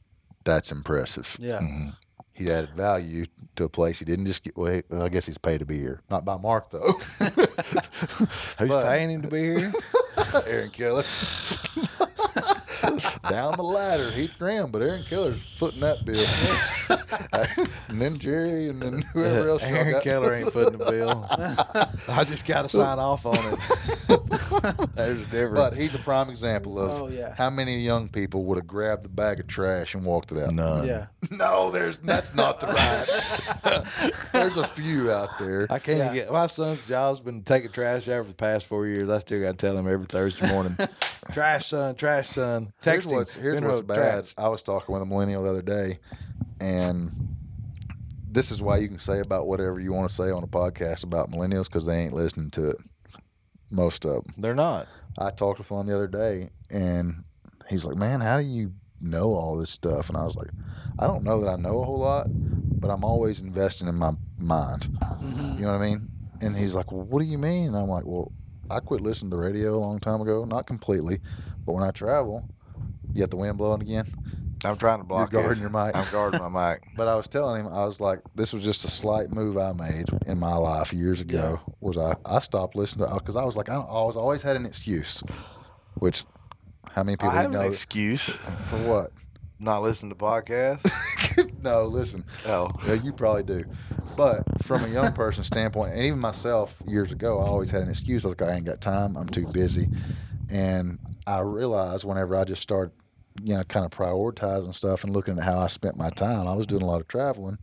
"That's 0.45 0.73
impressive." 0.73 1.37
yeah. 1.39 1.59
Mm-hmm. 1.61 1.89
He 2.33 2.51
added 2.53 2.71
value 2.77 3.27
to 3.57 3.65
a 3.65 3.69
place. 3.69 3.99
He 3.99 4.05
didn't 4.05 4.27
just 4.27 4.45
get. 4.45 4.57
Well, 4.57 4.73
he- 4.73 4.83
well, 4.89 5.03
I 5.03 5.09
guess 5.09 5.27
he's 5.27 5.39
paid 5.39 5.59
to 5.59 5.67
be 5.67 5.79
here, 5.79 6.01
not 6.09 6.25
by 6.25 6.37
Mark 6.37 6.71
though. 6.71 6.79
Who's 7.19 8.55
But- 8.69 8.85
paying 8.87 9.11
him 9.11 9.23
to 9.23 9.29
be 9.29 9.57
here? 9.57 9.73
Aaron 10.47 10.71
Keller. 10.71 11.03
Down 13.29 13.57
the 13.57 13.63
ladder, 13.63 14.11
Heath 14.11 14.37
Graham, 14.39 14.71
but 14.71 14.83
Aaron 14.83 15.03
Keller's 15.05 15.45
footing 15.45 15.81
that 15.81 16.05
bill. 16.05 16.25
and 17.89 18.01
then 18.01 18.19
Jerry, 18.19 18.69
and 18.69 18.81
then 18.81 18.95
uh, 18.95 19.07
whoever 19.13 19.49
else. 19.51 19.63
Aaron. 19.63 20.01
Keller 20.03 20.35
ain't 20.35 20.53
footing 20.53 20.79
the 20.79 20.91
bill. 20.91 21.27
I 22.09 22.25
just 22.25 22.47
got 22.47 22.63
to 22.63 22.69
sign 22.69 22.99
off 22.99 23.27
on 23.27 23.35
it. 23.37 24.18
There's 24.95 25.23
a 25.23 25.25
difference. 25.27 25.55
But 25.55 25.77
he's 25.77 25.95
a 25.95 25.99
prime 25.99 26.31
example 26.31 26.79
of 26.79 27.03
Oh, 27.03 27.09
yeah. 27.09 27.35
how 27.37 27.51
many 27.51 27.79
young 27.81 28.09
people 28.09 28.45
would 28.45 28.59
have 28.59 28.67
grabbed 28.67 29.05
the 29.05 29.09
bag 29.09 29.41
of 29.41 29.47
trash 29.47 29.95
and 29.95 30.05
walked 30.05 30.33
it 30.33 30.39
out. 30.39 30.53
None. 30.53 30.87
Yeah. 30.87 31.07
No, 31.31 31.71
there's 31.71 31.99
that's 31.99 32.35
not 32.35 32.59
the 32.59 32.67
right. 32.69 34.13
there's 34.33 34.57
a 34.57 34.65
few 34.67 35.11
out 35.13 35.39
there. 35.39 35.67
I 35.71 35.79
can't 35.79 35.99
Yeah. 35.99 36.05
even 36.07 36.15
get 36.15 36.33
my 36.33 36.47
son's 36.47 36.87
job's 36.89 37.21
been 37.21 37.43
taking 37.43 37.71
trash 37.71 38.09
out 38.09 38.23
for 38.25 38.29
the 38.29 38.35
past 38.35 38.67
four 38.67 38.87
years. 38.87 39.11
I 39.11 39.19
still 39.19 39.41
got 39.43 39.59
to 39.59 39.67
tell 39.67 39.77
him 39.77 39.87
every 39.87 40.07
Thursday 40.07 40.49
morning, 40.51 40.77
trash 41.33 41.67
son, 41.69 41.95
trash 41.97 42.31
son. 42.31 42.73
Here's 42.83 43.07
Texting. 43.07 43.13
what's 43.13 43.37
here's 43.37 43.57
been 43.61 43.65
what's 43.69 43.81
on 43.81 43.87
bad. 43.87 43.95
trash. 43.97 44.35
I 44.39 44.49
was 44.49 44.63
talking 44.63 44.93
with 44.93 45.03
a 45.03 45.07
millennial 45.07 45.43
the 45.43 45.51
other 45.51 45.63
day, 45.63 45.99
and 46.61 47.37
this 48.31 48.51
is 48.51 48.63
why 48.63 48.79
you 48.79 48.89
can 48.89 48.99
say 48.99 49.21
about 49.21 49.47
whatever 49.47 49.79
you 49.81 49.93
want 49.93 50.09
to 50.09 50.15
say 50.15 50.31
on 50.31 50.43
a 50.43 50.47
podcast 50.49 51.05
about 51.05 51.29
millennials 51.29 51.65
because 51.65 51.87
they 51.87 51.99
ain't 51.99 52.15
listening 52.15 52.51
to 52.53 52.71
it. 52.71 52.77
Most 53.71 54.05
of 54.05 54.25
them. 54.25 54.35
They're 54.39 54.55
not. 54.55 54.89
I 55.19 55.31
talked 55.31 55.59
with 55.59 55.71
one 55.71 55.87
the 55.87 55.95
other 55.95 56.07
day, 56.07 56.51
and 56.71 57.25
he's 57.69 57.85
like, 57.85 57.97
"Man, 57.97 58.21
how 58.21 58.39
do 58.39 58.45
you 58.45 58.73
know 59.01 59.35
all 59.35 59.57
this 59.57 59.71
stuff?" 59.71 60.09
And 60.09 60.17
I 60.17 60.25
was 60.25 60.37
like, 60.37 60.51
"I 60.99 61.07
don't 61.07 61.25
know 61.25 61.41
that 61.41 61.49
I 61.49 61.57
know 61.57 61.81
a 61.81 61.85
whole 61.85 61.99
lot, 61.99 62.29
but 62.31 62.89
I'm 62.89 63.05
always 63.05 63.41
investing 63.43 63.89
in 63.89 63.97
my 63.97 64.13
mind. 64.39 64.89
You 65.57 65.63
know 65.63 65.73
what 65.73 65.83
I 65.83 65.87
mean?" 65.87 66.01
And 66.41 66.57
he's 66.57 66.75
like, 66.75 66.93
"Well, 66.93 67.03
what 67.03 67.21
do 67.21 67.27
you 67.27 67.39
mean?" 67.39 67.69
And 67.69 67.77
I'm 67.77 67.89
like, 67.89 68.07
"Well, 68.07 68.33
I 68.71 68.81
quit 68.81 69.01
listening 69.01 69.31
to 69.33 69.37
the 69.37 69.43
radio 69.43 69.77
a 69.77 69.81
long 69.81 69.99
time 69.99 70.21
ago, 70.21 70.45
not 70.45 70.67
completely, 70.67 71.21
but 71.67 71.75
when 71.75 71.83
I 71.83 71.91
travel, 71.91 72.49
you 73.13 73.21
got 73.21 73.31
the 73.31 73.37
wind 73.37 73.59
blowing 73.59 73.83
again." 73.83 74.07
I'm 74.65 74.77
trying 74.77 74.99
to 74.99 75.05
block 75.05 75.33
You're 75.33 75.43
guarding 75.43 75.63
his- 75.63 75.73
your 75.73 75.87
mic. 75.87 75.95
I'm 75.95 76.11
guarding 76.11 76.41
my 76.41 76.73
mic. 76.73 76.83
But 76.97 77.07
I 77.09 77.15
was 77.15 77.29
telling 77.29 77.65
him, 77.65 77.73
I 77.73 77.85
was 77.87 78.01
like, 78.01 78.21
this 78.35 78.53
was 78.53 78.65
just 78.65 78.85
a 78.85 78.89
slight 78.89 79.31
move 79.31 79.57
I 79.57 79.73
made 79.73 80.07
in 80.27 80.39
my 80.39 80.55
life 80.57 80.93
years 80.93 81.21
ago. 81.21 81.61
Was 81.81 81.97
I, 81.97 82.15
I 82.27 82.41
stopped 82.41 82.75
listening 82.75 83.09
to 83.09 83.15
because 83.15 83.37
I 83.37 83.45
was 83.45 83.57
like, 83.57 83.69
I, 83.69 83.77
I 83.77 84.03
was 84.05 84.17
always 84.17 84.43
had 84.43 84.57
an 84.57 84.67
excuse, 84.67 85.23
which 85.95 86.25
how 86.91 87.05
many 87.05 87.17
people 87.17 87.31
I 87.31 87.43
have 87.43 87.53
know 87.53 87.61
an 87.61 87.69
excuse 87.69 88.29
for 88.69 88.77
what? 88.89 89.11
not 89.61 89.83
listen 89.83 90.09
to 90.09 90.15
podcasts. 90.15 90.89
no, 91.63 91.85
listen, 91.85 92.25
oh, 92.47 92.71
yeah, 92.87 92.95
you 92.95 93.13
probably 93.13 93.43
do. 93.43 93.65
But 94.17 94.45
from 94.63 94.85
a 94.85 94.89
young 94.89 95.13
person 95.13 95.45
standpoint, 95.45 95.95
and 95.95 96.03
even 96.03 96.19
myself 96.19 96.81
years 96.87 97.13
ago, 97.13 97.41
I 97.41 97.47
always 97.47 97.71
had 97.71 97.83
an 97.83 97.91
excuse. 97.91 98.25
I 98.25 98.29
was 98.29 98.41
like, 98.41 98.51
I 98.51 98.55
ain't 98.55 98.67
got 98.67 98.81
time. 98.81 99.17
I'm 99.17 99.29
too 99.29 99.47
busy. 99.53 99.89
And 100.51 100.99
I 101.27 101.41
realized 101.41 102.05
whenever 102.05 102.37
I 102.37 102.45
just 102.45 102.63
started, 102.63 102.93
you 103.43 103.55
know, 103.55 103.63
kind 103.65 103.87
of 103.87 103.93
prioritizing 103.93 104.75
stuff 104.75 105.05
and 105.05 105.13
looking 105.13 105.39
at 105.39 105.45
how 105.45 105.59
I 105.59 105.67
spent 105.69 105.97
my 105.97 106.11
time, 106.11 106.47
I 106.47 106.55
was 106.55 106.67
doing 106.67 106.83
a 106.83 106.87
lot 106.87 107.01
of 107.01 107.09
traveling. 107.09 107.59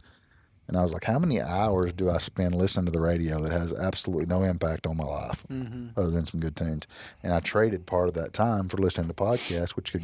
And 0.67 0.75
I 0.75 0.81
was 0.81 0.91
like, 0.91 1.03
how 1.03 1.19
many 1.19 1.39
hours 1.39 1.93
do 1.93 2.09
I 2.09 2.17
spend 2.17 2.55
listening 2.55 2.85
to 2.85 2.91
the 2.91 2.99
radio 2.99 3.39
that 3.41 3.51
has 3.51 3.77
absolutely 3.77 4.25
no 4.25 4.41
impact 4.41 4.87
on 4.87 4.97
my 4.97 5.03
life 5.03 5.45
mm-hmm. 5.47 5.89
other 5.95 6.09
than 6.09 6.25
some 6.25 6.39
good 6.39 6.55
tunes? 6.55 6.87
And 7.21 7.33
I 7.33 7.39
traded 7.39 7.85
part 7.85 8.07
of 8.07 8.15
that 8.15 8.33
time 8.33 8.67
for 8.67 8.77
listening 8.77 9.07
to 9.07 9.13
podcasts, 9.13 9.71
which 9.71 9.91
could 9.91 10.01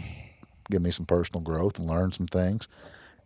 give 0.69 0.83
me 0.83 0.91
some 0.91 1.07
personal 1.07 1.41
growth 1.41 1.79
and 1.79 1.87
learn 1.87 2.11
some 2.11 2.27
things. 2.27 2.67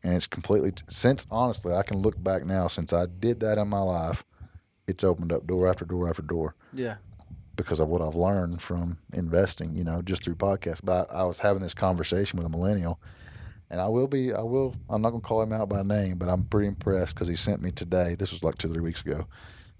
And 0.01 0.13
it's 0.13 0.27
completely, 0.27 0.71
since 0.87 1.27
honestly, 1.29 1.73
I 1.73 1.83
can 1.83 1.97
look 1.97 2.21
back 2.23 2.45
now, 2.45 2.67
since 2.67 2.93
I 2.93 3.05
did 3.05 3.41
that 3.41 3.57
in 3.57 3.67
my 3.67 3.81
life, 3.81 4.23
it's 4.87 5.03
opened 5.03 5.33
up 5.33 5.45
door 5.45 5.67
after 5.67 5.83
door 5.83 6.07
after 6.07 6.21
door 6.21 6.55
Yeah. 6.71 6.95
Because 7.55 7.79
of 7.79 7.87
what 7.87 8.01
I've 8.01 8.15
learned 8.15 8.61
from 8.61 8.97
investing, 9.13 9.75
you 9.75 9.83
know, 9.83 10.01
just 10.01 10.23
through 10.23 10.35
podcasts. 10.35 10.81
But 10.83 11.11
I, 11.11 11.21
I 11.21 11.23
was 11.25 11.39
having 11.39 11.61
this 11.61 11.73
conversation 11.73 12.37
with 12.37 12.45
a 12.45 12.49
millennial, 12.49 12.99
and 13.69 13.81
I 13.81 13.87
will 13.87 14.07
be, 14.07 14.33
I 14.33 14.41
will, 14.41 14.75
I'm 14.89 15.01
not 15.01 15.11
going 15.11 15.21
to 15.21 15.27
call 15.27 15.41
him 15.41 15.53
out 15.53 15.69
by 15.69 15.81
name, 15.83 16.17
but 16.17 16.29
I'm 16.29 16.43
pretty 16.43 16.67
impressed 16.67 17.15
because 17.15 17.27
he 17.27 17.35
sent 17.35 17.61
me 17.61 17.71
today. 17.71 18.15
This 18.15 18.31
was 18.31 18.43
like 18.43 18.57
two, 18.57 18.69
three 18.69 18.81
weeks 18.81 19.01
ago. 19.01 19.27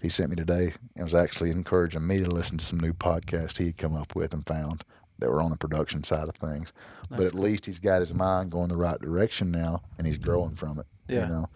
He 0.00 0.08
sent 0.08 0.30
me 0.30 0.36
today 0.36 0.72
and 0.94 1.04
was 1.04 1.14
actually 1.14 1.50
encouraging 1.50 2.06
me 2.06 2.22
to 2.22 2.30
listen 2.30 2.58
to 2.58 2.64
some 2.64 2.80
new 2.80 2.92
podcasts 2.92 3.58
he'd 3.58 3.78
come 3.78 3.96
up 3.96 4.14
with 4.14 4.34
and 4.34 4.46
found 4.46 4.84
that 5.18 5.30
were 5.30 5.40
on 5.40 5.50
the 5.50 5.56
production 5.56 6.04
side 6.04 6.28
of 6.28 6.36
things. 6.36 6.72
but 7.10 7.22
at 7.22 7.34
least 7.34 7.64
he's 7.66 7.78
got 7.78 8.00
his 8.00 8.12
mind 8.12 8.50
going 8.52 8.68
the 8.68 8.76
right 8.76 9.00
direction 9.00 9.50
now, 9.50 9.82
and 9.98 10.06
he's 10.06 10.18
growing 10.18 10.54
from 10.54 10.78
it. 10.78 10.86
Yeah. 11.08 11.22
You 11.22 11.34
know, 11.34 11.46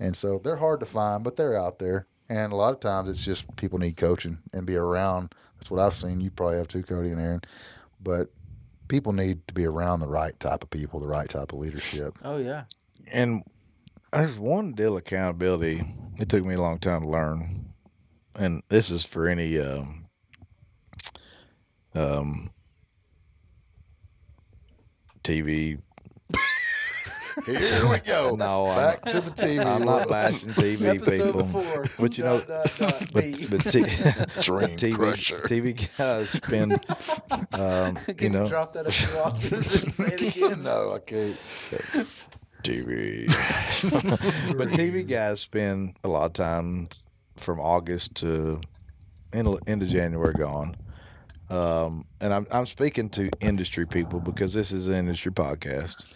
and 0.00 0.16
so 0.16 0.38
they're 0.38 0.56
hard 0.56 0.80
to 0.80 0.86
find, 0.86 1.24
but 1.24 1.36
they're 1.36 1.56
out 1.56 1.78
there. 1.78 2.06
And 2.28 2.52
a 2.52 2.56
lot 2.56 2.74
of 2.74 2.80
times 2.80 3.08
it's 3.08 3.24
just 3.24 3.56
people 3.56 3.78
need 3.78 3.96
coaching 3.96 4.38
and 4.52 4.66
be 4.66 4.76
around. 4.76 5.34
That's 5.68 5.70
what 5.70 5.86
I've 5.86 5.94
seen. 5.94 6.22
You 6.22 6.30
probably 6.30 6.56
have 6.56 6.68
too, 6.68 6.82
Cody 6.82 7.10
and 7.10 7.20
Aaron. 7.20 7.42
But 8.00 8.30
people 8.88 9.12
need 9.12 9.46
to 9.48 9.54
be 9.54 9.66
around 9.66 10.00
the 10.00 10.08
right 10.08 10.38
type 10.40 10.62
of 10.62 10.70
people, 10.70 10.98
the 10.98 11.06
right 11.06 11.28
type 11.28 11.52
of 11.52 11.58
leadership. 11.58 12.14
Oh 12.24 12.38
yeah. 12.38 12.64
and 13.12 13.42
there's 14.10 14.38
one 14.38 14.72
deal 14.72 14.96
accountability. 14.96 15.82
It 16.18 16.30
took 16.30 16.42
me 16.42 16.54
a 16.54 16.60
long 16.60 16.78
time 16.78 17.02
to 17.02 17.08
learn, 17.08 17.74
and 18.34 18.62
this 18.70 18.90
is 18.90 19.04
for 19.04 19.28
any 19.28 19.60
um, 19.60 20.06
um, 21.94 22.48
TV. 25.22 25.82
Here 27.46 27.88
we 27.88 27.98
go. 28.00 28.34
No, 28.38 28.66
I'm- 28.66 28.76
back 29.00 29.02
to 29.12 29.20
the 29.20 29.30
TV. 29.30 29.64
I'm 29.64 29.84
not 29.84 30.08
bashing 30.08 30.50
TV 30.50 30.96
Episode 31.00 31.26
people, 31.32 31.44
four. 31.46 31.84
but 31.98 32.18
you 32.18 32.24
know, 32.24 32.38
Dot, 32.40 32.46
dot, 32.46 32.78
dot, 32.78 33.06
but, 33.12 33.24
B. 33.24 33.46
but 33.50 33.60
t- 33.60 33.80
Dream 34.40 34.76
TV 34.76 34.94
crusher. 34.94 35.38
TV 35.40 35.96
guys 35.98 36.28
spend, 36.30 36.72
um, 37.54 37.98
you 38.08 38.14
Can 38.14 38.32
you 38.32 38.38
know, 38.38 38.46
drop 38.48 38.72
that 38.74 38.86
a 38.86 38.90
few 38.90 39.18
octaves 39.20 39.82
and 39.82 39.92
say 39.92 40.04
it 40.14 40.36
again? 40.36 40.62
no, 40.62 40.94
I 40.94 40.98
can't. 41.00 41.36
TV. 42.62 43.26
but 44.56 44.68
TV 44.68 45.06
guys 45.08 45.40
spend 45.40 45.96
a 46.04 46.08
lot 46.08 46.26
of 46.26 46.32
time 46.32 46.88
from 47.36 47.60
August 47.60 48.16
to 48.16 48.60
end, 49.32 49.48
end 49.66 49.82
of 49.82 49.88
January 49.88 50.34
gone. 50.34 50.74
Um, 51.50 52.04
and 52.20 52.34
I'm, 52.34 52.46
I'm 52.50 52.66
speaking 52.66 53.08
to 53.10 53.30
industry 53.40 53.86
people 53.86 54.20
because 54.20 54.52
this 54.52 54.70
is 54.72 54.86
an 54.88 54.94
industry 54.94 55.32
podcast. 55.32 56.12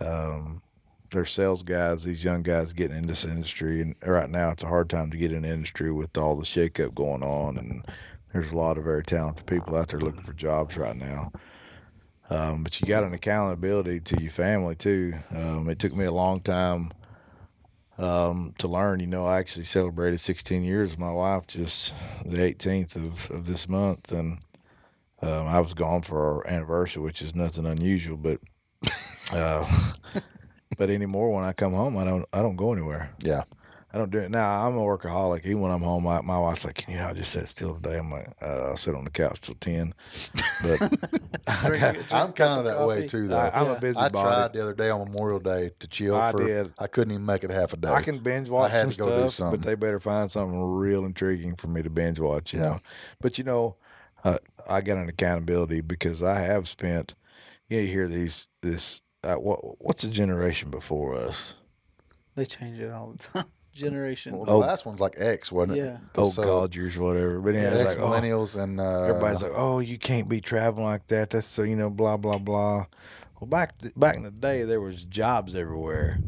Um, 0.00 0.62
they're 1.10 1.24
sales 1.24 1.62
guys, 1.62 2.04
these 2.04 2.24
young 2.24 2.42
guys 2.42 2.72
getting 2.72 2.96
into 2.96 3.08
this 3.08 3.24
industry. 3.24 3.80
And 3.80 3.96
right 4.04 4.30
now, 4.30 4.50
it's 4.50 4.62
a 4.62 4.68
hard 4.68 4.88
time 4.88 5.10
to 5.10 5.16
get 5.16 5.32
in 5.32 5.42
the 5.42 5.48
industry 5.48 5.92
with 5.92 6.16
all 6.16 6.36
the 6.36 6.44
shakeup 6.44 6.94
going 6.94 7.22
on. 7.22 7.56
And 7.56 7.84
there's 8.32 8.52
a 8.52 8.56
lot 8.56 8.78
of 8.78 8.84
very 8.84 9.02
talented 9.02 9.46
people 9.46 9.76
out 9.76 9.88
there 9.88 10.00
looking 10.00 10.22
for 10.22 10.32
jobs 10.32 10.76
right 10.76 10.96
now. 10.96 11.32
Um, 12.30 12.62
but 12.62 12.80
you 12.80 12.86
got 12.86 13.02
an 13.02 13.12
accountability 13.12 14.00
to 14.00 14.22
your 14.22 14.30
family 14.30 14.76
too. 14.76 15.14
Um, 15.34 15.68
it 15.68 15.80
took 15.80 15.94
me 15.94 16.04
a 16.04 16.12
long 16.12 16.40
time 16.40 16.92
um, 17.98 18.54
to 18.58 18.68
learn. 18.68 19.00
You 19.00 19.08
know, 19.08 19.26
I 19.26 19.38
actually 19.38 19.64
celebrated 19.64 20.18
16 20.18 20.62
years 20.62 20.90
with 20.90 21.00
my 21.00 21.10
wife 21.10 21.48
just 21.48 21.92
the 22.24 22.38
18th 22.38 22.94
of, 22.94 23.30
of 23.32 23.46
this 23.46 23.68
month, 23.68 24.12
and 24.12 24.38
um, 25.22 25.48
I 25.48 25.58
was 25.58 25.74
gone 25.74 26.02
for 26.02 26.24
our 26.24 26.46
anniversary, 26.46 27.02
which 27.02 27.20
is 27.20 27.34
nothing 27.34 27.66
unusual. 27.66 28.16
But 28.16 28.38
uh, 29.34 29.90
but 30.78 30.90
anymore, 30.90 31.32
when 31.34 31.44
I 31.44 31.52
come 31.52 31.72
home, 31.72 31.96
I 31.98 32.04
don't 32.04 32.24
I 32.32 32.42
don't 32.42 32.56
go 32.56 32.72
anywhere. 32.72 33.10
Yeah. 33.20 33.42
I 33.92 33.98
don't 33.98 34.12
do 34.12 34.18
it 34.18 34.30
now. 34.30 34.64
I'm 34.68 34.76
a 34.76 34.80
workaholic. 34.82 35.44
Even 35.44 35.62
when 35.62 35.72
I'm 35.72 35.82
home, 35.82 36.04
my, 36.04 36.20
my 36.20 36.38
wife's 36.38 36.64
like, 36.64 36.76
"Can 36.76 36.94
you 36.94 37.00
not 37.00 37.16
just 37.16 37.32
sit 37.32 37.48
still 37.48 37.74
today?" 37.74 37.98
I'm 37.98 38.08
like, 38.08 38.28
uh, 38.40 38.68
"I'll 38.68 38.76
sit 38.76 38.94
on 38.94 39.02
the 39.02 39.10
couch 39.10 39.40
till 39.40 39.56
10. 39.56 39.92
But 40.62 40.78
Drink 41.66 41.82
I'm 42.12 42.32
kind 42.32 42.60
of 42.60 42.64
that 42.66 42.86
way 42.86 43.08
too, 43.08 43.26
though. 43.26 43.36
I, 43.36 43.50
I'm 43.52 43.66
Yeah. 43.66 43.72
a 43.72 43.80
busy 43.80 44.00
I 44.00 44.08
body. 44.08 44.28
tried 44.28 44.52
the 44.52 44.62
other 44.62 44.74
day 44.74 44.90
on 44.90 45.10
Memorial 45.10 45.40
Day 45.40 45.72
to 45.80 45.88
chill. 45.88 46.14
I 46.14 46.30
for, 46.30 46.46
did. 46.46 46.72
I 46.78 46.86
couldn't 46.86 47.12
even 47.14 47.26
make 47.26 47.42
it 47.42 47.50
half 47.50 47.72
a 47.72 47.76
day. 47.76 47.88
I 47.88 48.00
can 48.00 48.18
binge 48.18 48.48
watch 48.48 48.70
I 48.70 48.74
had 48.74 48.82
some 48.82 48.90
to 48.92 48.96
go 48.98 49.06
do 49.06 49.12
stuff, 49.22 49.32
something. 49.32 49.58
but 49.60 49.66
they 49.66 49.74
better 49.74 49.98
find 49.98 50.30
something 50.30 50.62
real 50.76 51.04
intriguing 51.04 51.56
for 51.56 51.66
me 51.66 51.82
to 51.82 51.90
binge 51.90 52.20
watch. 52.20 52.52
You 52.54 52.60
Yeah. 52.60 52.66
know, 52.66 52.78
but 53.20 53.38
you 53.38 53.42
know, 53.44 53.74
uh, 54.22 54.38
I 54.68 54.82
got 54.82 54.98
an 54.98 55.08
accountability 55.08 55.80
because 55.80 56.22
I 56.22 56.38
have 56.38 56.68
spent. 56.68 57.16
You, 57.70 57.78
you 57.80 57.86
hear 57.88 58.08
these 58.08 58.48
this. 58.60 59.00
Uh, 59.24 59.34
what 59.36 59.80
what's 59.80 60.04
a 60.04 60.10
generation 60.10 60.70
before 60.70 61.14
us? 61.14 61.54
They 62.34 62.44
change 62.44 62.78
it 62.78 62.90
all 62.90 63.12
the 63.12 63.18
time. 63.18 63.44
Generation. 63.72 64.34
Well, 64.36 64.44
the 64.46 64.52
Oh. 64.52 64.58
last 64.58 64.84
one's 64.84 64.98
like 65.00 65.14
X, 65.16 65.52
wasn't 65.52 65.78
it? 65.78 65.84
Yeah. 65.84 65.98
Oh, 66.16 66.30
So, 66.30 66.42
Codgers, 66.42 66.98
whatever. 66.98 67.38
But 67.40 67.54
yeah, 67.54 67.70
it's 67.70 67.80
X 67.82 67.94
like, 67.94 67.98
oh, 68.04 68.10
millennials 68.10 68.60
and 68.60 68.80
uh, 68.80 69.04
everybody's 69.04 69.42
like, 69.44 69.52
oh, 69.54 69.78
you 69.78 69.96
can't 69.96 70.28
be 70.28 70.40
traveling 70.40 70.86
like 70.86 71.06
that. 71.06 71.30
That's 71.30 71.46
so 71.46 71.62
you 71.62 71.76
know, 71.76 71.88
blah 71.88 72.16
blah 72.16 72.38
blah. 72.38 72.86
Well, 73.40 73.48
back 73.48 73.78
th- 73.78 73.94
back 73.94 74.16
in 74.16 74.24
the 74.24 74.32
day, 74.32 74.64
there 74.64 74.80
was 74.80 75.04
jobs 75.04 75.54
everywhere. 75.54 76.18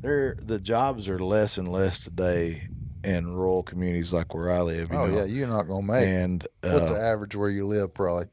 There, 0.00 0.34
the 0.38 0.60
jobs 0.60 1.08
are 1.08 1.18
less 1.18 1.56
and 1.56 1.72
less 1.72 1.98
today 1.98 2.68
in 3.02 3.32
rural 3.34 3.62
communities 3.62 4.12
like 4.12 4.34
where 4.34 4.50
I 4.50 4.60
live. 4.60 4.92
You 4.92 4.98
Oh 4.98 5.06
know? 5.06 5.16
yeah, 5.16 5.24
you're 5.24 5.48
not 5.48 5.66
gonna 5.66 5.86
make. 5.86 6.06
and 6.06 6.46
What's 6.60 6.90
uh, 6.90 6.94
the 6.94 7.00
average 7.00 7.34
where 7.34 7.50
you 7.50 7.66
live? 7.66 7.94
Probably 7.94 8.26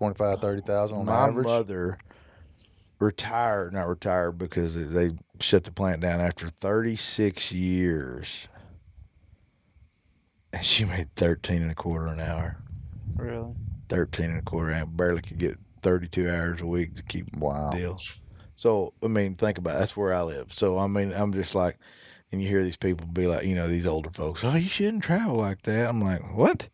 25, 0.00 0.40
30,000 0.40 0.96
on 0.98 1.04
my 1.04 1.26
average. 1.28 1.44
mother 1.44 1.98
retired, 2.98 3.74
not 3.74 3.86
retired 3.86 4.32
because 4.38 4.74
they 4.88 5.10
shut 5.40 5.64
the 5.64 5.70
plant 5.70 6.00
down 6.00 6.20
after 6.20 6.48
36 6.48 7.52
years, 7.52 8.48
and 10.54 10.64
she 10.64 10.86
made 10.86 11.10
13 11.12 11.60
and 11.60 11.70
a 11.70 11.74
quarter 11.74 12.06
an 12.06 12.18
hour. 12.20 12.56
Really? 13.18 13.54
13 13.90 14.30
and 14.30 14.38
a 14.38 14.42
quarter 14.42 14.70
and 14.70 14.96
barely 14.96 15.20
could 15.20 15.38
get 15.38 15.58
32 15.82 16.30
hours 16.30 16.62
a 16.62 16.66
week 16.66 16.94
to 16.94 17.02
keep 17.02 17.26
Wow. 17.36 17.68
the 17.70 17.76
deal. 17.76 17.98
So, 18.56 18.94
I 19.02 19.08
mean, 19.08 19.34
think 19.34 19.58
about 19.58 19.76
it. 19.76 19.80
That's 19.80 19.96
where 19.98 20.14
I 20.14 20.22
live. 20.22 20.50
So, 20.52 20.78
I 20.78 20.86
mean, 20.86 21.12
I'm 21.12 21.34
just 21.34 21.54
like, 21.54 21.76
and 22.32 22.40
you 22.40 22.48
hear 22.48 22.62
these 22.62 22.76
people 22.78 23.06
be 23.06 23.26
like, 23.26 23.44
you 23.44 23.54
know, 23.54 23.68
these 23.68 23.86
older 23.86 24.08
folks, 24.10 24.44
oh, 24.44 24.54
you 24.56 24.68
shouldn't 24.68 25.02
travel 25.02 25.36
like 25.36 25.60
that. 25.62 25.90
I'm 25.90 26.00
like, 26.00 26.20
what? 26.34 26.70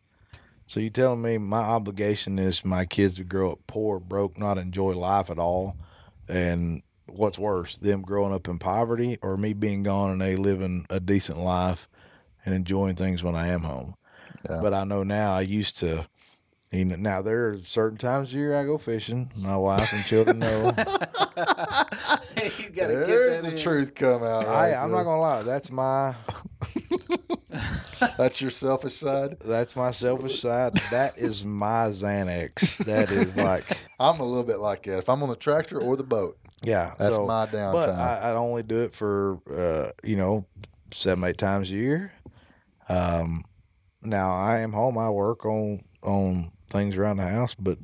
So, 0.67 0.81
you 0.81 0.89
telling 0.89 1.21
me 1.21 1.37
my 1.37 1.59
obligation 1.61 2.37
is 2.37 2.65
my 2.65 2.85
kids 2.85 3.15
to 3.15 3.23
grow 3.23 3.53
up 3.53 3.59
poor, 3.67 3.99
broke, 3.99 4.37
not 4.37 4.57
enjoy 4.57 4.93
life 4.95 5.29
at 5.29 5.39
all? 5.39 5.77
And 6.27 6.83
what's 7.05 7.39
worse, 7.39 7.77
them 7.77 8.01
growing 8.01 8.33
up 8.33 8.49
in 8.49 8.59
poverty 8.59 9.17
or 9.21 9.37
me 9.37 9.53
being 9.53 9.83
gone 9.83 10.11
and 10.11 10.19
they 10.19 10.35
living 10.35 10.85
a 10.89 10.99
decent 10.99 11.39
life 11.39 11.87
and 12.43 12.53
enjoying 12.53 12.95
things 12.95 13.23
when 13.23 13.33
I 13.33 13.47
am 13.47 13.61
home? 13.61 13.95
Yeah. 14.49 14.59
But 14.61 14.73
I 14.73 14.83
know 14.83 15.03
now 15.03 15.33
I 15.33 15.41
used 15.41 15.79
to. 15.79 16.05
You 16.69 16.83
know, 16.83 16.97
now 16.97 17.21
there 17.21 17.47
are 17.47 17.57
certain 17.59 17.97
times 17.97 18.33
a 18.33 18.37
year 18.37 18.53
I 18.53 18.65
go 18.65 18.77
fishing. 18.77 19.31
My 19.37 19.55
wife 19.55 19.93
and 19.93 20.03
children 20.03 20.39
know. 20.39 20.63
you 20.75 22.69
gotta 22.71 22.93
There's 22.93 23.07
get 23.07 23.41
that 23.41 23.43
the 23.43 23.51
in. 23.53 23.57
truth 23.57 23.95
come 23.95 24.21
out. 24.21 24.45
Right 24.45 24.73
I, 24.73 24.83
I'm 24.83 24.91
not 24.91 25.05
gonna 25.05 25.21
lie. 25.21 25.43
That's 25.43 25.71
my 25.71 26.13
That's 28.17 28.41
your 28.41 28.51
selfish 28.51 28.93
side. 28.93 29.39
that's 29.39 29.75
my 29.75 29.91
selfish 29.91 30.41
side. 30.41 30.75
That 30.91 31.17
is 31.17 31.45
my 31.45 31.89
Xanax. 31.89 32.77
That 32.85 33.09
is 33.09 33.37
like 33.37 33.63
I'm 33.99 34.19
a 34.19 34.25
little 34.25 34.43
bit 34.43 34.59
like 34.59 34.83
that. 34.83 34.97
If 34.99 35.09
I'm 35.09 35.23
on 35.23 35.29
the 35.29 35.35
tractor 35.35 35.79
or 35.79 35.95
the 35.95 36.03
boat, 36.03 36.37
yeah. 36.61 36.93
that's 36.99 37.15
so, 37.15 37.25
my 37.25 37.45
But 37.45 37.53
downtime. 37.53 37.97
I, 37.97 38.31
I 38.31 38.33
only 38.33 38.63
do 38.63 38.83
it 38.83 38.93
for 38.93 39.39
uh, 39.51 39.91
you 40.03 40.17
know 40.17 40.45
seven 40.91 41.23
eight 41.23 41.37
times 41.37 41.71
a 41.71 41.75
year. 41.75 42.11
Um, 42.89 43.43
now 44.01 44.31
I 44.31 44.59
am 44.59 44.73
home. 44.73 44.97
I 44.97 45.09
work 45.09 45.45
on 45.45 45.81
on 46.03 46.49
things 46.69 46.97
around 46.97 47.17
the 47.17 47.27
house, 47.27 47.55
but 47.55 47.77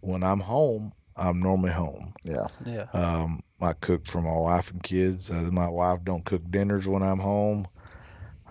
when 0.00 0.22
I'm 0.22 0.40
home, 0.40 0.92
I'm 1.16 1.40
normally 1.40 1.72
home. 1.72 2.12
yeah. 2.22 2.46
Yeah. 2.64 2.86
Um, 2.92 3.40
I 3.60 3.72
cook 3.72 4.06
for 4.06 4.20
my 4.20 4.36
wife 4.36 4.70
and 4.70 4.82
kids. 4.82 5.30
Uh, 5.30 5.48
my 5.50 5.68
wife 5.68 6.00
don't 6.04 6.24
cook 6.24 6.42
dinners 6.50 6.86
when 6.86 7.02
I'm 7.02 7.18
home. 7.18 7.66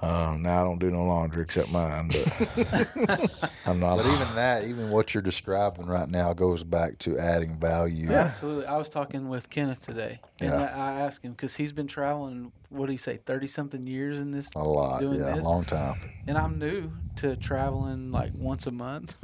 Um, 0.02 0.42
now 0.42 0.60
I 0.62 0.64
don't 0.66 0.78
do 0.80 0.92
no 0.92 1.04
laundry 1.06 1.44
except 1.44 1.72
mine, 1.72 2.10
but 2.10 2.50
I'm 3.66 3.80
not. 3.80 3.98
But 3.98 4.06
even 4.06 4.36
that, 4.36 4.66
even 4.66 4.90
what 4.90 5.14
you're 5.14 5.24
describing 5.24 5.88
right 5.88 6.10
now, 6.10 6.34
goes 6.34 6.64
back 6.66 7.00
to 7.00 7.18
adding 7.18 7.58
value. 7.60 8.10
Yeah, 8.12 8.26
absolutely. 8.26 8.66
I 8.66 8.78
was 8.78 8.90
talking 8.90 9.30
with 9.30 9.50
Kenneth 9.50 9.86
today, 9.86 10.20
and 10.42 10.50
Yeah. 10.52 10.74
I 10.76 10.92
I 10.96 11.02
asked 11.02 11.24
him 11.24 11.32
because 11.32 11.56
he's 11.56 11.72
been 11.72 11.88
traveling. 11.88 12.52
What 12.70 12.88
do 12.88 12.92
he 12.92 12.98
say? 12.98 13.18
Thirty 13.26 13.48
something 13.48 13.88
years 13.88 14.20
in 14.20 14.32
this, 14.32 14.54
A 14.56 14.60
lot. 14.60 15.00
doing 15.00 15.20
yeah. 15.20 15.36
this, 15.36 15.46
Long 15.46 15.64
time. 15.64 15.96
and 16.28 16.38
I'm 16.38 16.60
new 16.60 16.92
to 17.18 17.38
traveling 17.38 18.12
like 18.12 18.34
once 18.36 18.68
a 18.68 18.72
month. 18.72 19.24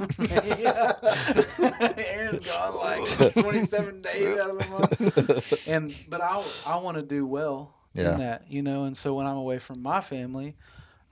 Aaron's 1.98 2.40
gone 2.40 2.76
like 2.76 3.32
twenty 3.34 3.60
seven 3.60 4.00
days 4.00 4.38
out 4.40 4.50
of 4.50 4.58
the 4.58 4.68
month, 4.70 5.68
and 5.68 5.94
but 6.08 6.22
I 6.22 6.42
I 6.66 6.76
want 6.76 6.96
to 6.98 7.02
do 7.04 7.26
well 7.26 7.74
Yeah. 7.94 8.12
in 8.12 8.18
that, 8.20 8.44
you 8.48 8.62
know. 8.62 8.84
And 8.84 8.96
so 8.96 9.14
when 9.14 9.26
I'm 9.26 9.36
away 9.36 9.58
from 9.58 9.82
my 9.82 10.00
family. 10.00 10.56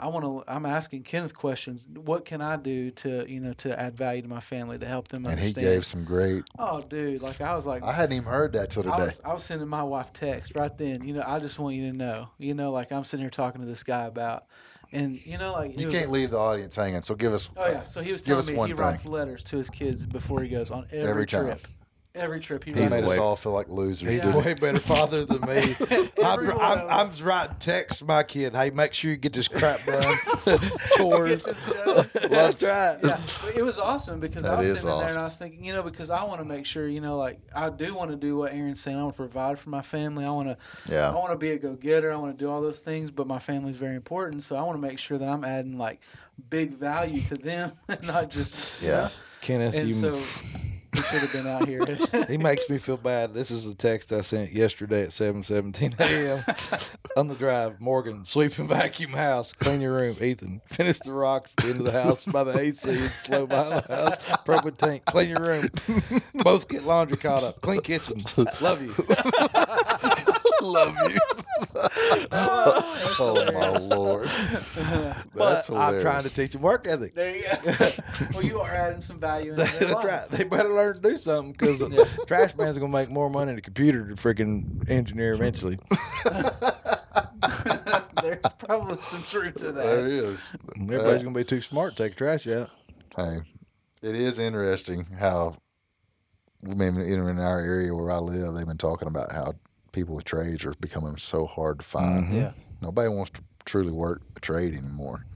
I 0.02 0.07
want 0.07 0.24
to. 0.24 0.43
I'm 0.51 0.65
asking 0.65 1.02
Kenneth 1.02 1.35
questions. 1.35 1.86
What 1.94 2.24
can 2.24 2.40
I 2.40 2.57
do 2.57 2.90
to, 2.90 3.31
you 3.31 3.39
know, 3.39 3.52
to 3.52 3.78
add 3.78 3.98
value 3.98 4.23
to 4.23 4.28
my 4.28 4.40
family 4.40 4.78
to 4.78 4.86
help 4.86 5.09
them 5.09 5.27
And 5.27 5.39
he 5.39 5.52
gave 5.52 5.85
some 5.85 6.07
great. 6.07 6.43
oh, 6.59 6.81
dude! 6.81 7.20
Like 7.20 7.43
I 7.43 7.55
was 7.55 7.66
like, 7.66 7.82
I 7.82 7.93
hadn't 7.93 8.15
even 8.16 8.24
heard 8.24 8.55
that 8.55 8.70
till 8.70 8.90
I 8.90 8.97
today. 8.97 9.07
was, 9.09 9.20
I 9.27 9.35
was 9.35 9.44
sending 9.44 9.69
my 9.69 9.82
wife 9.82 10.11
text 10.15 10.55
right 10.57 10.74
then. 10.78 11.07
You 11.07 11.12
know, 11.12 11.24
I 11.27 11.39
just 11.39 11.59
want 11.59 11.77
you 11.77 11.90
to 11.90 11.94
know. 11.94 12.31
You 12.39 12.55
know, 12.55 12.73
like 12.73 12.93
I'm 12.93 13.05
sitting 13.05 13.24
here 13.24 13.28
talking 13.31 13.61
to 13.61 13.66
this 13.66 13.82
guy 13.82 14.07
about, 14.07 14.47
and 14.90 15.20
you 15.27 15.36
know, 15.36 15.52
like 15.52 15.78
You 15.78 15.89
was- 15.89 15.94
can't 15.94 16.11
leave 16.11 16.31
the 16.31 16.39
audience 16.39 16.77
hanging. 16.77 17.02
So 17.02 17.15
give 17.15 17.35
us. 17.35 17.51
Oh 17.55 17.69
yeah, 17.69 17.82
so 17.85 18.01
he 18.01 18.11
was 18.12 18.23
telling 18.23 18.47
me 18.47 18.52
he 18.55 18.59
thing. 18.69 18.77
writes 18.77 19.05
letters 19.07 19.43
to 19.43 19.59
his 19.59 19.69
kids 19.69 20.07
before 20.07 20.40
he 20.43 20.48
goes 20.48 20.70
on 20.70 20.86
every, 20.90 21.11
Every 21.11 21.27
time. 21.27 21.44
trip. 21.44 21.66
Every 22.12 22.41
trip 22.41 22.65
he 22.65 22.73
He 22.73 22.81
writes. 22.81 22.91
made 22.91 23.05
us 23.05 23.19
all 23.19 23.37
feel 23.37 23.53
like 23.53 23.69
losers. 23.69 24.09
He's 24.09 24.20
didn't 24.23 24.35
a 24.35 24.39
way 24.45 24.55
better 24.55 24.81
father 24.81 25.24
than 25.24 25.41
me. 25.43 25.62
I'm, 26.24 26.41
Every 26.41 26.53
I'm, 26.55 26.89
I'm 26.89 27.24
writing 27.24 27.57
texts 27.61 28.03
my 28.03 28.24
kid. 28.24 28.53
Hey, 28.55 28.70
make 28.70 28.95
sure 28.95 29.12
you 29.12 29.16
get 29.16 29.32
this 29.32 29.47
crap 29.47 29.85
done. 29.85 30.03
Chores. 30.97 31.43
That's 32.28 32.62
right. 32.65 32.99
yeah, 33.03 33.20
but 33.45 33.53
it 33.57 33.62
was 33.62 33.78
awesome 33.78 34.19
because 34.19 34.45
I 34.45 34.59
was 34.59 34.69
is 34.69 34.81
sitting 34.81 34.91
in 34.91 34.99
there 34.99 35.09
and 35.11 35.19
I 35.19 35.23
was 35.24 35.39
thinking, 35.39 35.65
you 35.65 35.73
know, 35.73 35.85
because 35.85 36.11
I 36.11 36.24
want 36.24 36.41
to 36.41 36.45
make 36.45 36.66
sure, 36.66 36.89
you 36.89 37.01
know, 37.01 37.16
like 37.16 37.39
I 37.55 37.70
do 37.70 37.95
want 37.95 38.11
to 38.11 38.16
do 38.16 38.37
what 38.37 38.53
Aaron's 38.53 38.81
saying. 38.81 38.99
I 38.99 39.03
want 39.05 39.15
to 39.15 39.16
provide 39.16 39.61
for 39.61 39.70
my 39.70 39.82
family. 39.82 40.24
I 40.24 40.31
want 40.32 40.49
to, 40.49 40.57
Yeah. 40.93 41.11
I 41.11 41.15
want 41.15 41.31
to 41.31 41.39
be 41.39 41.53
a 41.53 41.59
go 41.59 41.74
getter. 41.74 42.12
I 42.12 42.16
want 42.16 42.37
to 42.37 42.45
do 42.45 42.51
all 42.51 42.61
those 42.61 42.81
things, 42.81 43.12
but 43.12 43.28
my 43.28 43.39
family's 43.39 43.77
very 43.77 43.95
important. 43.95 44.43
So 44.43 44.57
I 44.57 44.62
want 44.62 44.74
to 44.74 44.82
make 44.82 44.99
sure 44.99 45.16
that 45.16 45.28
I'm 45.28 45.45
adding 45.45 45.78
like 45.78 46.01
big 46.49 46.73
value 46.73 47.20
to 47.28 47.37
them, 47.37 47.70
and 47.89 48.03
not 48.05 48.31
just 48.31 48.82
you 48.82 48.89
Yeah. 48.89 48.97
know? 48.97 49.09
Kenneth, 49.43 49.74
And 49.74 49.89
you, 49.89 49.95
so 49.95 50.19
he 50.94 51.00
should 51.02 51.20
have 51.20 51.32
been 51.32 51.46
out 51.46 51.68
here. 51.68 52.26
he 52.28 52.36
makes 52.36 52.68
me 52.68 52.78
feel 52.78 52.96
bad. 52.96 53.34
This 53.34 53.50
is 53.50 53.68
the 53.68 53.74
text 53.74 54.12
I 54.12 54.22
sent 54.22 54.52
yesterday 54.52 55.02
at 55.02 55.10
7:17 55.10 55.98
a.m. 56.00 56.80
on 57.16 57.28
the 57.28 57.34
drive. 57.34 57.80
Morgan, 57.80 58.24
sweep 58.24 58.58
and 58.58 58.68
vacuum 58.68 59.12
house, 59.12 59.52
clean 59.52 59.80
your 59.80 59.94
room. 59.94 60.16
Ethan, 60.20 60.60
finish 60.66 60.98
the 61.00 61.12
rocks 61.12 61.54
at 61.58 61.64
the 61.64 61.70
end 61.70 61.80
of 61.80 61.86
the 61.86 62.02
house 62.02 62.24
by 62.26 62.44
the 62.44 62.58
AC 62.58 62.90
and 62.90 63.00
slow 63.10 63.46
behind 63.46 63.84
the 63.84 63.96
house. 63.96 64.18
Propane 64.44 64.76
tank, 64.76 65.04
clean 65.04 65.30
your 65.30 65.44
room. 65.44 65.66
Both 66.42 66.68
get 66.68 66.84
laundry 66.84 67.16
caught 67.16 67.44
up. 67.44 67.60
Clean 67.60 67.80
kitchen. 67.80 68.24
Love 68.60 68.82
you. 68.82 68.94
Love 70.62 70.96
you. 71.08 71.18
oh 72.32 73.51
my 73.55 73.78
lord. 73.78 74.24
That's 74.27 75.24
But 75.35 75.70
I'm 75.70 76.01
trying 76.01 76.23
to 76.23 76.31
teach 76.31 76.53
them 76.53 76.62
work 76.62 76.87
ethic. 76.87 77.15
there 77.15 77.37
you 77.37 77.43
go. 77.43 77.89
well, 78.35 78.43
you 78.43 78.61
are 78.61 78.70
adding 78.70 79.01
some 79.01 79.19
value. 79.19 79.53
Into 79.53 79.65
their 79.65 79.95
That's 79.95 80.05
right. 80.05 80.28
They 80.31 80.45
better 80.45 80.70
learn 80.70 81.01
to 81.01 81.11
do 81.11 81.16
something 81.16 81.53
because 81.53 81.78
the 81.78 82.24
trash 82.27 82.55
man's 82.57 82.78
gonna 82.78 82.93
make 82.93 83.11
more 83.11 83.31
money 83.31 83.53
than 83.53 83.59
a 83.59 83.62
computer 83.62 84.09
to 84.09 84.15
freaking 84.15 84.89
engineer 84.89 85.35
eventually. 85.35 85.78
There's 88.23 88.39
probably 88.59 88.99
some 89.01 89.23
truth 89.23 89.57
to 89.57 89.73
that. 89.73 89.85
that. 89.85 90.05
is. 90.05 90.53
Everybody's 90.81 91.20
uh, 91.20 91.24
gonna 91.24 91.35
be 91.35 91.45
too 91.45 91.61
smart 91.61 91.97
to 91.97 92.03
take 92.05 92.16
trash 92.16 92.47
out. 92.49 92.70
Hey, 93.16 93.39
it 94.03 94.15
is 94.15 94.39
interesting 94.39 95.05
how, 95.19 95.57
I 96.65 96.74
mean, 96.74 96.97
in 96.97 97.28
in 97.28 97.39
our 97.39 97.61
area 97.61 97.95
where 97.95 98.11
I 98.11 98.19
live, 98.19 98.55
they've 98.55 98.66
been 98.66 98.77
talking 98.77 99.09
about 99.09 99.32
how 99.32 99.55
people 99.92 100.14
with 100.14 100.24
trades 100.24 100.64
are 100.64 100.74
becoming 100.80 101.16
so 101.16 101.44
hard 101.46 101.80
to 101.80 101.84
find. 101.84 102.24
Mm-hmm. 102.24 102.36
Yeah. 102.36 102.50
Nobody 102.80 103.08
wants 103.08 103.30
to 103.32 103.42
truly 103.64 103.92
work 103.92 104.22
a 104.36 104.40
trade 104.40 104.74
anymore, 104.74 105.26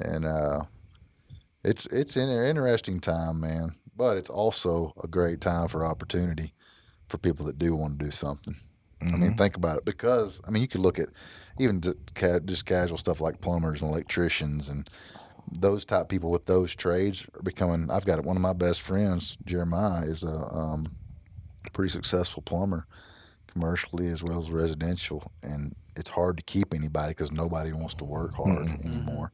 and 0.00 0.24
uh, 0.24 0.62
it's 1.64 1.86
it's 1.86 2.16
an 2.16 2.28
interesting 2.28 3.00
time, 3.00 3.40
man. 3.40 3.76
But 3.96 4.16
it's 4.16 4.30
also 4.30 4.92
a 5.02 5.06
great 5.06 5.40
time 5.40 5.68
for 5.68 5.84
opportunity 5.84 6.52
for 7.06 7.18
people 7.18 7.46
that 7.46 7.58
do 7.58 7.74
want 7.74 7.98
to 7.98 8.04
do 8.04 8.10
something. 8.10 8.56
I 9.02 9.06
Mm-hmm. 9.06 9.20
mean, 9.20 9.34
think 9.34 9.56
about 9.56 9.78
it 9.78 9.84
because 9.84 10.40
I 10.46 10.50
mean, 10.50 10.62
you 10.62 10.68
could 10.68 10.80
look 10.80 10.98
at 10.98 11.08
even 11.58 11.80
just 11.80 12.64
casual 12.64 12.96
stuff 12.96 13.20
like 13.20 13.40
plumbers 13.40 13.82
and 13.82 13.90
electricians 13.90 14.68
and 14.68 14.88
those 15.50 15.84
type 15.84 16.08
people 16.08 16.30
with 16.30 16.46
those 16.46 16.74
trades 16.74 17.26
are 17.34 17.42
becoming. 17.42 17.90
I've 17.90 18.06
got 18.06 18.24
one 18.24 18.36
of 18.36 18.42
my 18.42 18.54
best 18.54 18.80
friends, 18.80 19.36
Jeremiah, 19.44 20.04
is 20.06 20.24
a 20.24 20.34
um, 20.54 20.96
pretty 21.72 21.90
successful 21.90 22.42
plumber, 22.42 22.86
commercially 23.54 24.08
as 24.08 24.22
well 24.22 24.38
as 24.38 24.50
residential, 24.50 25.24
and 25.42 25.74
it's 25.96 26.10
hard 26.10 26.36
to 26.36 26.42
keep 26.42 26.74
anybody 26.74 27.12
because 27.12 27.32
nobody 27.32 27.72
wants 27.72 27.94
to 27.94 28.04
work 28.04 28.34
hard 28.34 28.68
anymore. 28.84 29.32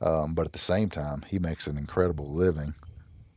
Um, 0.00 0.34
but 0.34 0.46
at 0.46 0.52
the 0.52 0.58
same 0.58 0.88
time, 0.88 1.24
he 1.28 1.40
makes 1.40 1.66
an 1.66 1.76
incredible 1.76 2.32
living 2.32 2.74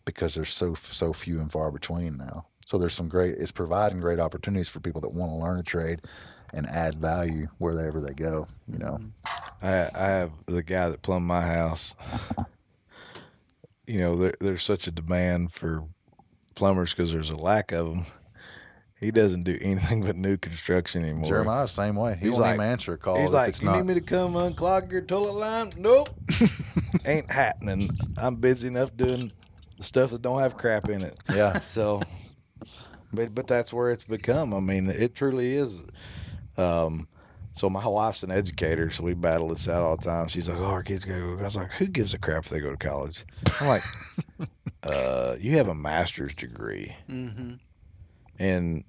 because 0.06 0.36
there's 0.36 0.54
so 0.54 0.76
so 0.76 1.14
few 1.14 1.40
and 1.40 1.52
far 1.52 1.72
between 1.72 2.18
now. 2.18 2.46
So 2.66 2.78
there's 2.78 2.94
some 2.94 3.10
great. 3.10 3.36
It's 3.36 3.52
providing 3.52 4.00
great 4.00 4.20
opportunities 4.20 4.70
for 4.70 4.80
people 4.80 5.02
that 5.02 5.14
want 5.14 5.32
to 5.32 5.36
learn 5.36 5.60
a 5.60 5.64
trade 5.64 6.02
and 6.54 6.68
add 6.68 6.96
value 6.96 7.48
wherever 7.58 8.00
they 8.00 8.14
go. 8.14 8.48
You 8.72 8.78
know. 8.78 9.00
I, 9.62 9.90
I 9.94 10.08
have 10.08 10.32
the 10.46 10.64
guy 10.64 10.90
that 10.90 11.02
plumbed 11.02 11.26
my 11.26 11.42
house. 11.42 11.96
You 13.88 13.98
know, 13.98 14.16
there, 14.16 14.34
there's 14.40 14.64
such 14.64 14.88
a 14.88 14.92
demand 14.92 15.52
for 15.52 15.84
plumbers 16.56 16.94
because 16.94 17.12
there's 17.12 17.32
a 17.32 17.36
lack 17.36 17.74
of 17.74 17.90
them. 17.90 18.06
He 19.02 19.12
doesn't 19.12 19.44
do 19.44 19.58
anything 19.60 20.04
but 20.06 20.16
new 20.16 20.38
construction 20.38 21.04
anymore. 21.04 21.28
Jeremiah's 21.28 21.76
the 21.76 21.82
same 21.84 21.96
way. 21.98 22.14
He 22.20 22.26
He's 22.28 22.32
won't 22.32 22.42
like- 22.44 22.54
even 22.56 22.66
answer 22.68 22.94
a 22.94 22.98
call 22.98 23.18
He's 23.18 23.26
if 23.26 23.32
like, 23.34 23.50
it's 23.50 23.62
"You 23.62 23.68
not. 23.68 23.78
need 23.78 23.86
me 23.88 23.94
to 23.96 24.02
come 24.02 24.34
unclog 24.36 24.92
your 24.92 25.02
toilet 25.02 25.34
line?" 25.34 25.74
Nope, 25.76 26.10
ain't 27.06 27.30
happening. 27.30 27.90
I'm 28.18 28.36
busy 28.36 28.68
enough 28.70 28.96
doing 28.96 29.32
the 29.78 29.84
stuff 29.84 30.12
that 30.12 30.22
don't 30.22 30.40
have 30.40 30.56
crap 30.56 30.88
in 30.88 31.04
it. 31.04 31.18
Yeah. 31.34 31.60
So, 31.60 32.02
but 33.12 33.34
but 33.36 33.48
that's 33.48 33.74
where 33.74 33.92
it's 33.92 34.04
become. 34.06 34.54
I 34.54 34.60
mean, 34.60 34.88
it 34.90 35.16
truly 35.16 35.56
is. 35.56 35.84
Um, 36.58 37.08
So 37.54 37.70
my 37.70 37.86
wife's 37.86 38.24
an 38.24 38.32
educator, 38.32 38.90
so 38.92 39.04
we 39.04 39.14
battle 39.14 39.50
this 39.50 39.68
out 39.68 39.82
all 39.82 39.98
the 39.98 40.04
time. 40.04 40.28
She's 40.30 40.48
like, 40.48 40.58
"Oh, 40.60 40.66
our 40.66 40.84
kids 40.84 41.04
go." 41.06 41.38
I 41.40 41.44
was 41.44 41.56
like, 41.56 41.72
"Who 41.74 41.88
gives 41.88 42.14
a 42.14 42.18
crap 42.20 42.46
if 42.46 42.50
they 42.50 42.60
go 42.62 42.70
to 42.72 42.78
college?" 42.78 43.26
I'm 43.60 43.68
like, 43.68 43.82
uh, 44.84 45.36
"You 45.40 45.58
have 45.58 45.68
a 45.68 45.76
master's 45.76 46.34
degree, 46.36 46.96
Mm-hmm. 47.10 47.56
and 48.40 48.84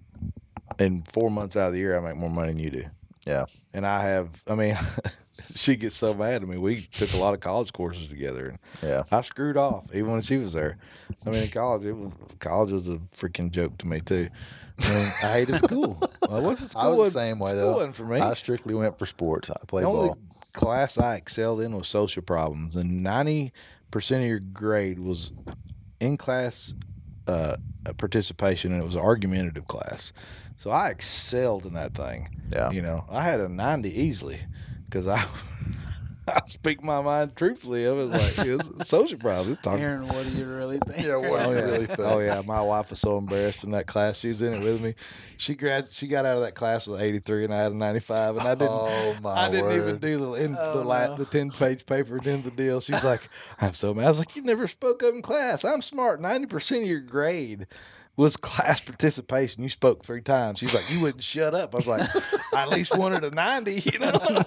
in 0.79 1.03
four 1.03 1.31
months 1.31 1.57
out 1.57 1.69
of 1.69 1.73
the 1.75 1.79
year, 1.81 1.97
I 1.97 2.01
make 2.01 2.17
more 2.17 2.31
money 2.31 2.53
than 2.53 2.63
you 2.63 2.71
do." 2.71 2.85
Yeah. 3.27 3.47
And 3.73 3.87
I 3.87 4.03
have, 4.03 4.43
I 4.49 4.55
mean, 4.57 4.77
she 5.55 5.77
gets 5.77 5.97
so 5.97 6.13
mad 6.13 6.43
at 6.43 6.49
me. 6.49 6.59
We 6.59 6.83
took 6.83 7.13
a 7.15 7.17
lot 7.19 7.35
of 7.35 7.41
college 7.41 7.73
courses 7.73 8.09
together, 8.09 8.49
and 8.49 8.59
Yeah. 8.83 9.05
I 9.13 9.21
screwed 9.23 9.57
off 9.57 9.95
even 9.95 10.11
when 10.13 10.23
she 10.23 10.39
was 10.39 10.53
there. 10.55 10.77
I 11.25 11.31
mean, 11.31 11.45
in 11.45 11.49
college, 11.51 11.85
it 11.85 11.93
was, 11.93 12.13
college 12.41 12.73
was 12.73 12.89
a 12.89 12.97
freaking 13.17 13.51
joke 13.51 13.79
to 13.79 13.87
me 13.87 14.01
too. 14.01 14.29
And 14.79 15.13
I 15.25 15.33
hated 15.35 15.59
school. 15.59 15.99
I 16.29 16.41
wasn't 16.41 16.71
school. 16.71 16.83
I 16.83 16.89
was 16.89 17.13
the 17.13 17.21
same 17.21 17.39
way 17.39 17.51
school 17.51 17.61
though. 17.61 17.73
wasn't 17.75 17.95
for 17.95 18.05
me. 18.07 18.19
I 18.19 18.35
strictly 18.35 18.75
went 18.75 18.99
for 18.99 19.07
sports. 19.07 19.51
I 19.51 19.57
played 19.67 19.85
the 19.85 19.89
only 19.89 20.09
ball. 20.09 20.19
class 20.53 20.99
I 20.99 21.17
excelled 21.17 21.61
in 21.61 21.77
was 21.77 21.87
social 21.89 22.23
problems, 22.23 22.75
and 22.75 23.03
ninety 23.03 23.53
percent 23.91 24.23
of 24.23 24.29
your 24.29 24.41
grade 24.41 24.99
was 24.99 25.33
in 26.01 26.17
class 26.17 26.75
uh, 27.29 27.57
participation, 27.99 28.73
and 28.73 28.83
it 28.83 28.85
was 28.85 28.97
an 28.97 29.03
argumentative 29.03 29.69
class. 29.69 30.13
So 30.57 30.71
I 30.71 30.89
excelled 30.91 31.67
in 31.67 31.75
that 31.75 31.95
thing. 31.95 32.29
Yeah. 32.53 32.71
You 32.71 32.83
know, 32.83 33.05
I 33.11 33.25
had 33.25 33.41
a 33.41 33.49
ninety 33.49 33.91
easily 34.03 34.39
because 34.87 35.07
I. 35.09 35.25
I 36.29 36.41
speak 36.47 36.85
my 36.85 37.03
mind 37.03 37.35
truthfully. 37.35 37.85
It 37.85 37.91
was 37.91 38.09
like 38.09 38.47
it 38.47 38.57
was 38.57 38.69
a 38.79 38.85
social 38.85 39.19
problem. 39.19 39.55
It's 39.55 39.61
talking 39.61 39.83
Aaron, 39.83 40.07
what 40.07 40.23
do 40.25 40.31
you 40.31 40.45
really 40.47 40.79
think? 40.87 41.05
Yeah, 41.05 41.17
what 41.17 41.23
do 41.41 41.47
Oh 41.47 41.51
you 41.51 41.57
yeah. 41.57 41.63
really 41.65 41.87
think? 41.87 41.99
oh 41.99 42.21
yeah, 42.21 42.41
my 42.47 42.63
wife 42.63 42.91
was 42.91 43.01
so 43.01 43.19
embarrassed 43.19 43.65
in 43.65 43.73
that 43.73 43.89
class. 43.89 44.19
She 44.21 44.29
was 44.29 44.41
in 44.41 44.53
it 44.53 44.61
with 44.65 44.81
me. 44.81 44.95
She 45.37 45.57
grad 45.57 45.93
she 45.93 46.07
got 46.07 46.25
out 46.25 46.37
of 46.37 46.45
that 46.45 46.55
class 46.55 46.87
with 46.87 47.01
eighty 47.01 47.19
three, 47.19 47.43
and 47.45 47.53
I 47.53 47.57
had 47.61 47.73
a 47.73 47.77
ninety 47.77 47.99
five, 47.99 48.37
and 48.37 48.47
I 48.47 48.55
didn't. 48.55 48.71
Oh, 48.71 49.17
my 49.21 49.31
I 49.33 49.51
didn't 49.51 49.73
even 49.73 49.85
word. 49.87 50.01
do 50.01 50.19
the 50.19 50.33
in, 50.35 50.57
Oh, 50.59 50.79
the 50.79 50.85
la- 50.85 51.07
no. 51.09 51.17
the 51.17 51.25
ten 51.25 51.51
page 51.51 51.85
paper 51.87 52.15
and 52.15 52.23
then 52.23 52.43
the 52.43 52.53
deal. 52.53 52.81
She's 52.81 53.03
like, 53.03 53.29
I'm 53.61 53.75
so 53.75 53.93
mad. 53.93 54.05
I 54.05 54.09
was 54.09 54.19
like, 54.21 54.37
you 54.37 54.43
never 54.43 54.69
spoke 54.69 55.03
up 55.03 55.13
in 55.15 55.23
class. 55.23 55.65
I'm 55.65 55.83
smart. 55.83 56.21
Ninety 56.21 56.47
percent 56.47 56.83
of 56.85 56.89
your 56.89 57.01
grade. 57.01 57.67
Was 58.17 58.37
class 58.37 58.81
participation? 58.81 59.63
You 59.63 59.71
spoke 59.71 60.05
three 60.05 60.21
times. 60.21 60.59
She's 60.59 60.75
like, 60.75 60.91
you 60.91 61.01
wouldn't 61.01 61.23
shut 61.23 61.55
up. 61.55 61.75
I 61.75 61.79
was 61.79 61.87
like, 61.87 62.07
I 62.55 62.63
at 62.63 62.69
least 62.69 62.97
wanted 62.97 63.25
a 63.25 63.31
ninety, 63.31 63.83
you 63.91 63.99
know. 63.99 64.13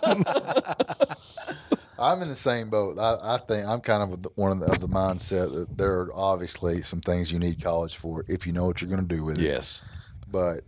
I'm 1.97 2.21
in 2.21 2.27
the 2.27 2.35
same 2.35 2.69
boat. 2.69 2.99
I, 2.99 3.35
I 3.35 3.37
think 3.37 3.65
I'm 3.65 3.81
kind 3.81 4.03
of 4.03 4.27
one 4.35 4.51
of 4.51 4.59
the, 4.59 4.65
of 4.65 4.79
the 4.79 4.87
mindset 4.87 5.53
that 5.53 5.77
there 5.77 6.01
are 6.01 6.13
obviously 6.13 6.81
some 6.81 7.01
things 7.01 7.31
you 7.31 7.39
need 7.39 7.63
college 7.63 7.95
for 7.95 8.25
if 8.27 8.45
you 8.45 8.53
know 8.53 8.65
what 8.65 8.81
you're 8.81 8.89
going 8.89 9.07
to 9.07 9.15
do 9.15 9.23
with 9.23 9.39
it. 9.39 9.43
Yes. 9.43 9.81
But 10.29 10.61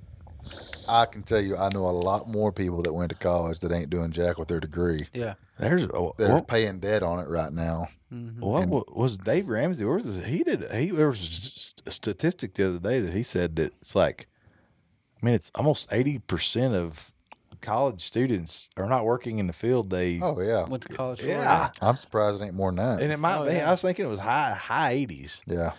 I 0.90 1.06
can 1.06 1.24
tell 1.24 1.42
you, 1.42 1.58
I 1.58 1.70
know 1.74 1.86
a 1.86 1.92
lot 1.92 2.28
more 2.28 2.52
people 2.52 2.82
that 2.84 2.94
went 2.94 3.10
to 3.10 3.16
college 3.16 3.60
that 3.60 3.72
ain't 3.72 3.90
doing 3.90 4.12
jack 4.12 4.38
with 4.38 4.48
their 4.48 4.60
degree. 4.60 5.00
Yeah. 5.14 5.34
There's 5.60 5.86
oh, 5.86 6.14
That 6.18 6.30
are 6.30 6.36
what, 6.36 6.48
paying 6.48 6.80
debt 6.80 7.04
on 7.04 7.20
it 7.20 7.28
right 7.28 7.52
now. 7.52 7.88
Mm-hmm. 8.14 8.40
what, 8.40 8.70
what 8.70 8.96
was 8.96 9.18
Dave 9.18 9.50
Ramsey? 9.50 9.84
Where 9.84 9.96
was 9.96 10.16
it? 10.16 10.26
He 10.26 10.44
did. 10.44 10.64
He 10.72 10.92
there 10.92 11.08
was 11.08 11.74
a 11.88 11.92
statistic 11.92 12.54
the 12.54 12.68
other 12.68 12.80
day 12.80 13.00
that 13.00 13.14
he 13.14 13.24
said 13.24 13.56
that 13.56 13.74
it's 13.82 13.96
like, 13.96 14.28
I 15.22 15.26
mean, 15.26 15.34
it's 15.36 15.52
almost 15.56 15.88
eighty 15.92 16.20
percent 16.20 16.76
of 16.76 17.12
college 17.62 18.04
students 18.06 18.70
are 18.78 18.88
not 18.88 19.04
working 19.04 19.40
in 19.40 19.48
the 19.48 19.54
field. 19.54 19.90
They 19.90 20.20
Oh 20.22 20.40
yeah, 20.40 20.66
Went 20.68 20.84
to 20.84 20.90
college 20.94 21.22
for 21.22 21.28
yeah. 21.28 21.72
I'm 21.82 21.96
surprised 21.96 22.40
it 22.42 22.46
ain't 22.46 22.54
more 22.54 22.70
than 22.72 22.78
that. 22.98 23.02
and 23.02 23.12
it 23.12 23.18
might 23.18 23.38
Oh, 23.40 23.46
be. 23.46 23.54
yeah. 23.54 23.68
I 23.68 23.72
was 23.72 23.82
thinking 23.82 24.06
it 24.06 24.10
was 24.10 24.20
high 24.20 24.52
high 24.54 24.92
eighties. 24.92 25.42
Yeah. 25.48 25.72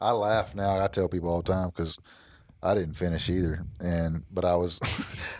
I 0.00 0.12
laugh 0.12 0.54
now. 0.54 0.78
I 0.78 0.86
tell 0.88 1.08
people 1.08 1.30
all 1.30 1.42
the 1.42 1.52
time 1.52 1.70
because 1.74 1.98
I 2.62 2.74
didn't 2.74 2.94
finish 2.94 3.28
either, 3.30 3.58
and 3.80 4.24
but 4.32 4.44
I 4.44 4.56
was 4.56 4.80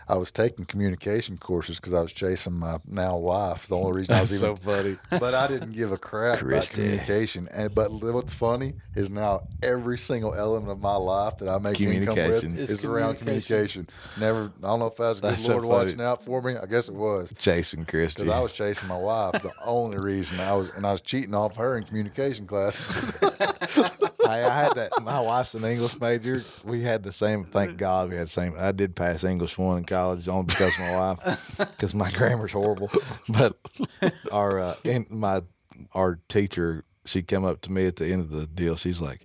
I 0.09 0.16
was 0.16 0.30
taking 0.30 0.64
communication 0.64 1.38
courses 1.38 1.76
because 1.80 1.94
I 1.94 2.02
was 2.02 2.12
chasing 2.12 2.52
my 2.59 2.76
now 2.86 3.18
wife. 3.18 3.66
The 3.66 3.74
only 3.74 3.98
reason 4.01 4.14
I 4.14 4.20
was 4.20 4.30
That's 4.40 4.43
even 4.43 4.56
so 4.56 4.70
funny. 4.72 4.97
but 5.20 5.34
I 5.34 5.48
didn't 5.48 5.72
give 5.72 5.90
a 5.93 5.98
crap 5.98 6.43
about 6.43 6.70
communication. 6.70 7.48
And 7.52 7.74
but 7.74 7.90
what's 7.90 8.32
funny 8.32 8.74
is 8.94 9.10
now 9.10 9.48
every 9.62 9.98
single 9.98 10.34
element 10.34 10.70
of 10.70 10.80
my 10.80 10.94
life 10.94 11.38
that 11.38 11.48
I 11.48 11.59
make 11.59 11.80
income 11.80 12.14
Communication. 12.14 12.52
with 12.52 12.60
Is 12.60 12.70
is, 12.70 12.84
around 12.84 13.16
communication. 13.18 13.86
communication. 13.86 14.20
Never. 14.20 14.52
I 14.62 14.68
don't 14.68 14.78
know 14.78 14.86
if 14.86 14.97
that 14.97 15.09
was 15.09 15.20
the 15.20 15.28
good 15.28 15.32
That's 15.38 15.48
Lord 15.48 15.62
funny. 15.62 15.74
watching 15.86 16.01
out 16.02 16.24
for 16.24 16.43
me. 16.43 16.56
I 16.56 16.66
guess 16.66 16.88
it 16.88 16.94
was. 16.94 17.32
chasing 17.38 17.84
Christie. 17.86 18.22
Because 18.22 18.34
I 18.38 18.40
was 18.40 18.52
chasing 18.52 18.88
my 18.88 19.01
wife, 19.01 19.43
the 19.43 19.52
only 19.64 19.98
reason 19.98 20.38
I 20.38 20.52
was, 20.55 20.74
and 20.76 20.86
I 20.86 20.93
was 20.93 21.01
cheating 21.01 21.34
off 21.34 21.56
her 21.56 21.76
in 21.76 21.82
communication 21.84 22.47
classes. 22.47 23.20
I, 24.27 24.44
I 24.44 24.51
had 24.51 24.74
that. 24.74 24.93
My 25.03 25.20
wife's 25.20 25.55
an 25.55 25.65
English 25.65 26.01
major. 26.01 26.44
We 26.65 26.82
had 26.82 27.03
the 27.03 27.12
same. 27.12 27.44
Thank 27.44 27.78
God 27.78 28.11
we 28.11 28.16
had 28.16 28.27
the 28.27 28.31
same. 28.31 28.55
I 28.59 28.73
did 28.73 28.94
pass 28.97 29.24
English 29.24 29.57
one 29.59 29.78
in 29.78 29.85
college 29.85 30.28
only 30.28 30.47
because 30.47 30.78
of 30.78 30.81
my 30.81 30.98
wife, 30.98 31.59
because 31.59 31.94
my 31.94 32.11
grammar's 32.11 32.53
horrible. 32.53 32.90
But 33.28 33.57
our 34.32 34.61
uh, 34.61 34.74
and 34.85 35.09
my 35.11 35.43
our 35.94 36.19
teacher, 36.28 36.85
she 37.05 37.23
come 37.23 37.44
up 37.44 37.61
to 37.62 37.73
me 37.73 37.86
at 37.86 37.97
the 37.97 38.07
end 38.07 38.23
of 38.23 38.31
the 38.31 38.47
deal. 38.47 38.77
She's 38.77 39.01
like, 39.01 39.24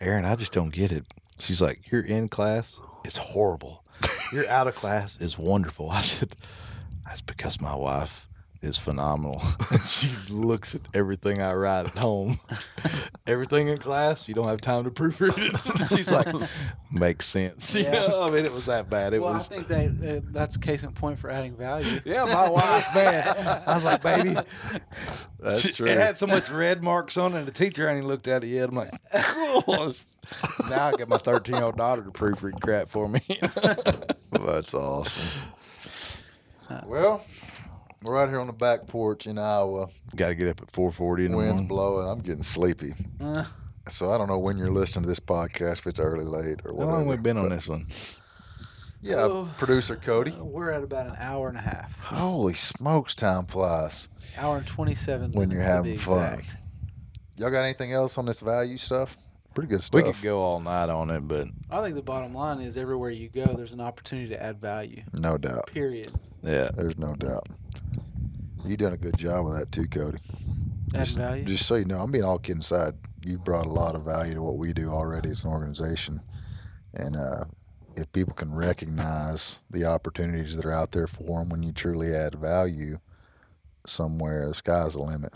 "Aaron, 0.00 0.24
I 0.24 0.36
just 0.36 0.52
don't 0.52 0.72
get 0.72 0.92
it." 0.92 1.04
She's 1.38 1.60
like, 1.62 1.90
"You're 1.90 2.04
in 2.04 2.28
class, 2.28 2.80
it's 3.04 3.16
horrible. 3.16 3.84
You're 4.32 4.48
out 4.48 4.66
of 4.68 4.74
class, 4.74 5.16
it's 5.20 5.38
wonderful." 5.38 5.90
I 5.90 6.00
said, 6.00 6.32
"That's 7.04 7.20
because 7.22 7.60
my 7.60 7.74
wife." 7.74 8.28
Is 8.64 8.78
phenomenal. 8.78 9.40
she 9.86 10.10
looks 10.32 10.74
at 10.74 10.80
everything 10.94 11.42
I 11.42 11.52
write 11.52 11.84
at 11.84 11.92
home 11.98 12.38
everything 13.26 13.68
in 13.68 13.76
class. 13.76 14.26
You 14.26 14.32
don't 14.32 14.48
have 14.48 14.62
time 14.62 14.84
to 14.84 14.90
proofread 14.90 15.34
it. 15.36 15.88
She's 15.96 16.10
like, 16.10 16.28
makes 16.90 17.26
sense. 17.26 17.74
You 17.74 17.90
know? 17.90 18.22
I 18.22 18.30
mean, 18.30 18.46
it 18.46 18.52
was 18.52 18.64
that 18.64 18.88
bad. 18.88 19.12
It 19.12 19.20
Well, 19.20 19.34
was. 19.34 19.50
I 19.50 19.54
think 19.62 19.68
that 19.68 20.16
uh, 20.16 20.20
that's 20.32 20.56
a 20.56 20.58
case 20.60 20.82
in 20.82 20.92
point 20.92 21.18
for 21.18 21.28
adding 21.30 21.54
value. 21.56 22.00
Yeah, 22.06 22.24
my 22.24 22.48
wife, 22.48 22.86
man. 22.94 23.62
I 23.66 23.74
was 23.74 23.84
like, 23.84 24.02
baby. 24.02 24.34
That's 25.40 25.60
She- 25.60 25.72
true. 25.72 25.86
It 25.86 25.98
had 25.98 26.16
so 26.16 26.26
much 26.26 26.48
red 26.48 26.82
marks 26.82 27.18
on 27.18 27.34
it, 27.34 27.38
and 27.40 27.46
the 27.46 27.52
teacher 27.52 27.86
ain't 27.86 27.98
even 27.98 28.08
looked 28.08 28.28
at 28.28 28.44
it 28.44 28.46
yet. 28.46 28.70
I'm 28.70 28.76
like, 28.76 28.92
cool. 29.14 29.92
now 30.70 30.86
I 30.86 30.92
got 30.92 31.08
my 31.08 31.18
13 31.18 31.56
year 31.56 31.64
old 31.66 31.76
daughter 31.76 32.02
to 32.02 32.10
proofread 32.10 32.58
crap 32.62 32.88
for 32.88 33.08
me. 33.08 33.20
That's 34.30 34.72
awesome. 34.72 35.50
Well, 36.86 37.22
we're 38.04 38.14
right 38.14 38.28
here 38.28 38.40
on 38.40 38.46
the 38.46 38.52
back 38.52 38.86
porch 38.86 39.26
in 39.26 39.38
Iowa. 39.38 39.88
got 40.14 40.28
to 40.28 40.34
get 40.34 40.48
up 40.48 40.60
at 40.62 40.68
4:40 40.70 41.26
in 41.26 41.32
the 41.32 41.36
Wind's 41.38 41.52
morning. 41.52 41.66
blowing. 41.68 42.08
I'm 42.08 42.20
getting 42.20 42.42
sleepy. 42.42 42.94
Uh, 43.20 43.44
So 43.88 44.12
I 44.12 44.18
don't 44.18 44.28
know 44.28 44.38
when 44.38 44.56
you're 44.56 44.70
listening 44.70 45.02
to 45.02 45.08
this 45.08 45.20
podcast, 45.20 45.80
if 45.80 45.86
it's 45.88 46.00
early, 46.00 46.24
late, 46.24 46.60
or 46.64 46.70
How 46.70 46.76
whatever. 46.76 46.92
long 46.98 47.06
we 47.08 47.16
been 47.18 47.36
on 47.36 47.50
this 47.50 47.68
one? 47.68 47.86
Yeah, 49.02 49.16
Oh. 49.24 49.48
producer 49.58 49.96
Cody. 49.96 50.30
we're 50.30 50.70
at 50.70 50.82
about 50.82 51.08
an 51.10 51.16
hour 51.18 51.48
and 51.48 51.58
a 51.58 51.60
half. 51.60 52.06
Holy 52.06 52.54
smokes, 52.54 53.14
time 53.14 53.44
flies. 53.44 54.08
Hour 54.38 54.56
and 54.58 54.66
27 54.66 55.32
When 55.32 55.50
you're 55.50 55.60
minutes 55.60 55.76
to 55.76 55.82
be 55.82 55.90
having 55.90 55.98
fun. 55.98 56.38
exact. 56.38 56.56
Y'all 57.36 57.50
got 57.50 57.64
anything 57.64 57.92
else 57.92 58.16
on 58.16 58.24
this 58.24 58.40
value 58.40 58.78
stuff? 58.78 59.18
Pretty 59.54 59.68
good 59.68 59.82
stuff. 59.82 60.02
We 60.02 60.10
could 60.12 60.22
go 60.22 60.40
all 60.42 60.60
night 60.60 60.88
on 60.88 61.10
it, 61.10 61.20
but 61.28 61.48
I 61.70 61.82
think 61.82 61.94
the 61.96 62.02
bottom 62.02 62.32
line 62.32 62.60
is 62.60 62.76
everywhere 62.78 63.10
you 63.10 63.28
go, 63.28 63.44
there's 63.54 63.74
an 63.74 63.80
opportunity 63.80 64.28
to 64.30 64.42
add 64.42 64.58
value. 64.60 65.02
No 65.12 65.36
doubt. 65.36 65.66
Period. 65.66 66.10
yeah. 66.42 66.70
There's 66.74 66.96
no 66.98 67.14
doubt. 67.14 67.46
You 68.64 68.76
done 68.76 68.92
a 68.94 68.96
good 68.98 69.16
job 69.18 69.44
with 69.44 69.58
that 69.58 69.70
too, 69.72 69.86
Cody. 69.86 70.18
Add 70.94 71.00
Just, 71.04 71.18
value. 71.18 71.44
just 71.44 71.66
so 71.66 71.74
you 71.76 71.84
know, 71.84 71.98
I'm 71.98 72.10
being 72.12 72.24
all 72.24 72.38
kidding 72.38 72.60
aside. 72.60 72.94
You 73.22 73.38
brought 73.38 73.66
a 73.66 73.70
lot 73.70 73.94
of 73.94 74.04
value 74.04 74.34
to 74.34 74.42
what 74.42 74.56
we 74.58 74.72
do 74.72 74.90
already 74.90 75.30
as 75.30 75.44
an 75.44 75.50
organization, 75.50 76.20
and 76.94 77.16
uh, 77.16 77.44
if 77.96 78.10
people 78.12 78.34
can 78.34 78.54
recognize 78.54 79.58
the 79.70 79.84
opportunities 79.86 80.56
that 80.56 80.64
are 80.64 80.72
out 80.72 80.92
there 80.92 81.06
for 81.06 81.40
them 81.40 81.48
when 81.50 81.62
you 81.62 81.72
truly 81.72 82.14
add 82.14 82.34
value 82.34 82.98
somewhere, 83.86 84.48
the 84.48 84.54
sky's 84.54 84.94
the 84.94 85.00
limit. 85.00 85.32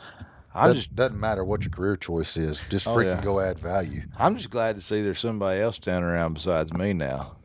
I'm 0.55 0.75
just 0.75 0.95
doesn't 0.95 1.19
matter 1.21 1.45
what 1.45 1.63
your 1.63 1.71
career 1.71 1.97
choice 1.97 2.37
is. 2.37 2.67
Just 2.69 2.87
Oh, 2.89 2.97
freaking 2.97 3.17
yeah. 3.17 3.23
go 3.23 3.41
add 3.41 3.59
value. 3.59 4.03
I'm 4.19 4.37
just 4.37 4.51
glad 4.51 4.77
to 4.77 4.83
see 4.83 5.03
there's 5.03 5.19
somebody 5.21 5.61
else 5.61 5.77
standing 5.77 6.05
around 6.09 6.35
besides 6.35 6.73
me 6.73 6.93
now. 6.95 7.37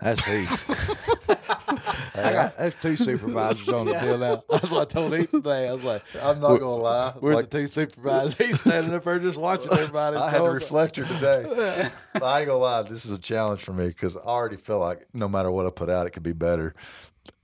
That's 0.00 0.24
he. 0.26 0.44
I 1.68 2.32
got 2.32 2.56
there's 2.58 2.74
two 2.76 2.96
supervisors 2.96 3.68
on 3.68 3.86
the 3.86 3.92
deal 3.92 4.18
now. 4.18 4.42
That's 4.50 4.70
what 4.70 4.82
I 4.82 4.84
told 4.92 5.14
Ethan 5.14 5.42
today. 5.42 5.68
I 5.68 5.72
was 5.72 5.84
like, 5.84 6.02
I'm 6.22 6.40
not 6.40 6.58
gonna 6.58 6.74
lie. 6.76 7.14
"We're 7.20 7.34
like, 7.34 7.50
the 7.50 7.60
two 7.60 7.66
supervisors." 7.66 8.36
He's 8.36 8.60
standing 8.60 8.92
up 8.94 9.04
there 9.04 9.18
just 9.18 9.38
watching 9.38 9.72
everybody. 9.72 10.16
I 10.18 10.26
had 10.30 10.36
a 10.36 10.38
told 10.38 10.50
us- 10.56 10.62
reflector 10.62 11.04
today. 11.04 11.88
but 12.12 12.22
I 12.22 12.40
ain't 12.40 12.46
gonna 12.48 12.58
lie, 12.58 12.82
this 12.82 13.04
is 13.04 13.12
a 13.12 13.18
challenge 13.18 13.60
for 13.62 13.72
me 13.72 13.88
because 13.88 14.16
I 14.16 14.20
already 14.20 14.56
feel 14.56 14.78
like 14.78 15.06
no 15.14 15.28
matter 15.28 15.50
what 15.50 15.66
I 15.66 15.70
put 15.70 15.88
out, 15.90 16.06
it 16.06 16.10
could 16.10 16.22
be 16.22 16.32
better. 16.32 16.74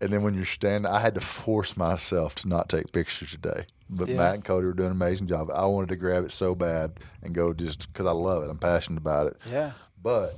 And 0.02 0.10
then 0.10 0.22
when 0.22 0.34
you're 0.34 0.44
standing, 0.44 0.90
I 0.90 0.98
had 1.01 1.14
to 1.14 1.20
force 1.20 1.76
myself 1.76 2.34
to 2.36 2.48
not 2.48 2.68
take 2.68 2.92
pictures 2.92 3.30
today. 3.32 3.66
But 3.88 4.09
Yeah. 4.09 4.16
Matt 4.18 4.34
and 4.34 4.44
Cody 4.44 4.66
were 4.66 4.72
doing 4.72 4.90
an 4.90 4.97
amazing 4.97 5.26
job. 5.26 5.51
I 5.52 5.64
wanted 5.66 5.88
to 5.90 5.97
grab 5.97 6.24
it 6.24 6.32
so 6.32 6.55
bad 6.55 6.92
and 7.22 7.34
go 7.34 7.52
just 7.52 7.90
because 7.92 8.06
I 8.06 8.12
love 8.12 8.42
it. 8.44 8.51
I'm 8.51 8.59
passionate 8.59 8.98
about 8.98 9.26
it. 9.28 9.36
yeah. 9.51 9.72
But 10.02 10.34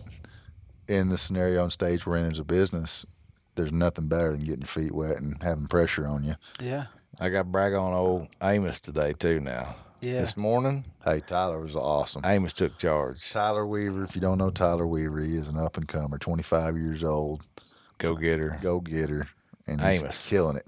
in 0.89 1.09
the 1.11 1.19
scenario 1.19 1.63
on 1.63 1.71
stage 1.71 2.07
we're 2.07 2.17
in 2.19 2.31
as 2.31 2.39
a 2.41 2.45
business, 2.45 3.07
there's 3.55 3.73
nothing 3.73 4.09
better 4.09 4.33
than 4.33 4.41
getting 4.45 4.61
your 4.61 4.67
feet 4.69 4.93
wet 4.93 5.19
and 5.19 5.43
having 5.43 5.67
pressure 5.67 6.07
on 6.07 6.25
you. 6.25 6.35
Yeah. 6.61 6.87
I 7.21 7.29
got 7.29 7.53
brag 7.53 7.75
on 7.75 7.93
old 7.93 8.29
Amos 8.43 8.81
today 8.81 9.13
too. 9.13 9.39
Now 9.41 9.75
Yeah. 10.01 10.21
this 10.23 10.37
morning, 10.37 10.85
Hey, 11.05 11.21
Tyler 11.21 11.61
was 11.61 11.77
awesome. 11.77 12.23
Amos 12.25 12.53
took 12.53 12.79
charge. 12.79 13.31
Tyler 13.31 13.67
Weaver, 13.67 14.05
if 14.05 14.15
you 14.15 14.21
don't 14.23 14.39
know 14.39 14.51
Tyler 14.51 14.87
Weaver, 14.87 15.21
he 15.21 15.35
is 15.37 15.49
an 15.49 15.59
up 15.59 15.77
and 15.77 15.87
comer, 15.87 16.17
25 16.19 16.77
years 16.77 17.05
old. 17.05 17.43
Go 17.99 18.15
get 18.17 18.39
her. 18.39 18.59
go 18.63 18.81
getter. 18.81 19.29
and 19.67 19.81
he's 19.81 20.03
Amos. 20.03 20.29
killing 20.29 20.57
it. 20.57 20.67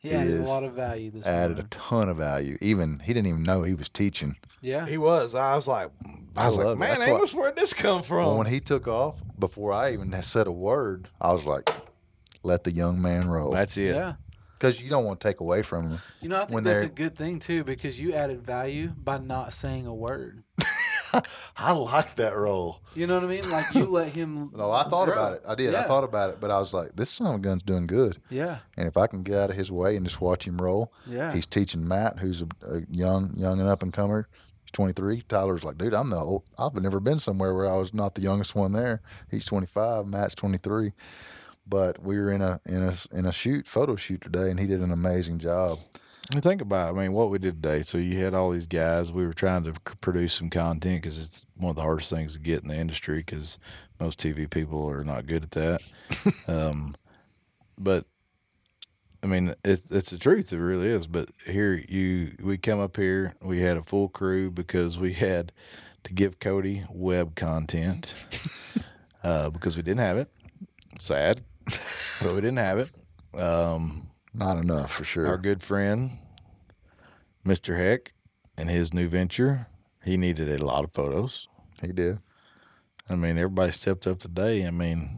He 0.00 0.08
He 0.10 0.14
added 0.16 0.40
a 0.40 0.44
lot 0.44 0.64
of 0.64 0.72
value 0.74 1.10
this 1.10 1.24
Added 1.26 1.58
a 1.60 1.62
ton 1.64 2.08
of 2.08 2.16
value. 2.18 2.58
Even 2.60 2.98
he 3.00 3.12
didn't 3.14 3.28
even 3.28 3.42
know 3.42 3.62
he 3.62 3.74
was 3.74 3.88
teaching. 3.88 4.36
Yeah. 4.60 4.86
He 4.86 4.98
was. 4.98 5.34
I 5.34 5.54
was 5.54 5.68
like, 5.68 5.90
I 6.36 6.42
I 6.42 6.46
was 6.46 6.56
love 6.56 6.66
like, 6.66 6.78
man, 6.78 6.98
That's 6.98 7.10
what- 7.10 7.16
Amos, 7.18 7.34
where'd 7.34 7.56
this 7.56 7.72
come 7.74 8.02
from? 8.02 8.26
Well, 8.26 8.38
when 8.38 8.46
he 8.48 8.58
took 8.60 8.88
off, 8.88 9.22
before 9.38 9.72
I 9.72 9.92
even 9.92 10.12
said 10.22 10.46
a 10.46 10.52
word, 10.52 11.08
I 11.20 11.32
was 11.32 11.44
like, 11.44 11.70
"Let 12.44 12.64
the 12.64 12.72
young 12.72 13.00
man 13.02 13.28
roll," 13.28 13.50
That's 13.52 13.76
it. 13.76 13.94
Yeah. 13.94 14.14
because 14.58 14.80
you 14.82 14.88
don't 14.90 15.04
want 15.04 15.20
to 15.20 15.28
take 15.28 15.40
away 15.40 15.62
from 15.62 15.90
him. 15.90 15.98
You 16.22 16.28
know, 16.28 16.36
I 16.36 16.40
think 16.40 16.50
When 16.52 16.64
that's 16.64 16.82
a 16.82 16.86
they're- 16.86 16.94
good 16.94 17.16
thing 17.16 17.38
too 17.40 17.64
because 17.64 18.00
you 18.00 18.12
added 18.14 18.42
value 18.42 18.88
by 18.96 19.18
not 19.18 19.52
saying 19.52 19.86
a 19.86 19.94
word. 19.94 20.42
I 21.56 21.72
like 21.72 22.16
that 22.16 22.34
role. 22.36 22.80
You 22.96 23.06
know 23.06 23.14
what 23.14 23.24
I 23.24 23.28
mean? 23.28 23.48
Like 23.48 23.72
you 23.74 23.84
let 23.86 24.08
him. 24.08 24.50
No, 24.56 24.70
I 24.72 24.82
thought 24.84 25.04
grow. 25.06 25.14
about 25.14 25.32
it. 25.34 25.42
I 25.48 25.54
did. 25.54 25.74
I 25.74 25.84
thought 25.84 26.02
about 26.04 26.30
it, 26.30 26.40
but 26.40 26.50
I 26.50 26.58
was 26.58 26.74
like, 26.74 26.96
"This 26.96 27.10
son 27.10 27.28
of 27.34 27.40
a 27.40 27.42
gun's 27.42 27.62
doing 27.62 27.86
good." 27.86 28.16
Yeah. 28.30 28.58
And 28.76 28.88
if 28.88 28.96
I 28.96 29.06
can 29.06 29.22
get 29.22 29.36
out 29.38 29.50
of 29.50 29.56
his 29.56 29.70
way 29.70 29.96
and 29.96 30.04
just 30.04 30.20
watch 30.20 30.44
him 30.46 30.60
roll, 30.60 30.92
Yeah. 31.06 31.32
he's 31.32 31.46
teaching 31.46 31.86
Matt, 31.86 32.18
who's 32.18 32.42
a, 32.42 32.46
a 32.68 32.80
young, 32.90 33.32
young 33.36 33.60
and 33.60 33.68
up 33.68 33.82
and 33.82 33.92
comer. 33.92 34.28
He's 34.64 34.72
23. 34.72 35.22
Tyler's 35.28 35.62
like, 35.62 35.78
dude, 35.78 35.94
I'm 35.94 36.10
the 36.10 36.16
old. 36.16 36.44
I've 36.58 36.74
never 36.74 36.98
been 36.98 37.20
somewhere 37.20 37.54
where 37.54 37.70
I 37.72 37.76
was 37.76 37.94
not 37.94 38.16
the 38.16 38.22
youngest 38.22 38.54
one 38.56 38.72
there. 38.72 39.00
He's 39.30 39.44
25. 39.44 40.06
Matt's 40.06 40.34
23. 40.34 40.92
But 41.66 42.02
we 42.02 42.18
were 42.18 42.30
in 42.30 42.42
a 42.42 42.60
in 42.66 42.82
a 42.82 42.94
in 43.12 43.26
a 43.26 43.32
shoot 43.32 43.66
photo 43.66 43.96
shoot 43.96 44.20
today, 44.20 44.50
and 44.50 44.60
he 44.60 44.66
did 44.66 44.80
an 44.80 44.92
amazing 44.92 45.38
job. 45.38 45.78
I 46.30 46.34
mean, 46.34 46.42
think 46.42 46.62
about 46.62 46.88
it. 46.88 46.98
I 46.98 47.02
mean, 47.02 47.12
what 47.12 47.30
we 47.30 47.38
did 47.38 47.62
today. 47.62 47.82
So 47.82 47.98
you 47.98 48.18
had 48.22 48.34
all 48.34 48.50
these 48.50 48.66
guys. 48.66 49.12
We 49.12 49.26
were 49.26 49.34
trying 49.34 49.64
to 49.64 49.72
produce 50.00 50.34
some 50.34 50.48
content 50.48 51.02
because 51.02 51.18
it's 51.18 51.44
one 51.56 51.70
of 51.70 51.76
the 51.76 51.82
hardest 51.82 52.10
things 52.10 52.34
to 52.34 52.40
get 52.40 52.62
in 52.62 52.68
the 52.68 52.78
industry 52.78 53.18
because 53.18 53.58
most 54.00 54.18
TV 54.20 54.48
people 54.48 54.88
are 54.88 55.04
not 55.04 55.26
good 55.26 55.42
at 55.42 55.50
that. 55.52 55.82
um, 56.48 56.94
but 57.78 58.06
I 59.22 59.26
mean, 59.26 59.54
it's 59.64 59.90
it's 59.90 60.10
the 60.10 60.18
truth. 60.18 60.52
It 60.52 60.58
really 60.60 60.88
is. 60.88 61.06
But 61.06 61.30
here 61.46 61.82
you, 61.88 62.32
we 62.42 62.58
come 62.58 62.80
up 62.80 62.96
here. 62.96 63.34
We 63.42 63.60
had 63.60 63.78
a 63.78 63.82
full 63.82 64.08
crew 64.08 64.50
because 64.50 64.98
we 64.98 65.14
had 65.14 65.52
to 66.04 66.12
give 66.12 66.38
Cody 66.38 66.84
web 66.90 67.34
content 67.34 68.14
uh, 69.22 69.50
because 69.50 69.76
we 69.76 69.82
didn't 69.82 70.00
have 70.00 70.18
it. 70.18 70.28
Sad, 70.98 71.40
but 72.24 72.34
we 72.34 72.40
didn't 72.40 72.56
have 72.58 72.78
it. 72.78 72.90
Um, 73.38 74.08
Not 74.32 74.56
enough 74.58 74.90
for 74.92 75.04
sure. 75.04 75.26
our 75.28 75.38
good 75.38 75.62
friend, 75.62 76.10
Mr. 77.46 77.76
Heck, 77.76 78.12
and 78.56 78.68
his 78.70 78.94
new 78.94 79.08
venture, 79.08 79.66
he 80.04 80.16
needed 80.16 80.48
a 80.48 80.64
lot 80.64 80.84
of 80.84 80.92
photos. 80.92 81.48
he 81.82 81.92
did. 81.92 82.18
I 83.08 83.16
mean, 83.16 83.36
everybody 83.36 83.70
stepped 83.72 84.06
up 84.06 84.18
today. 84.20 84.66
I 84.66 84.70
mean, 84.70 85.10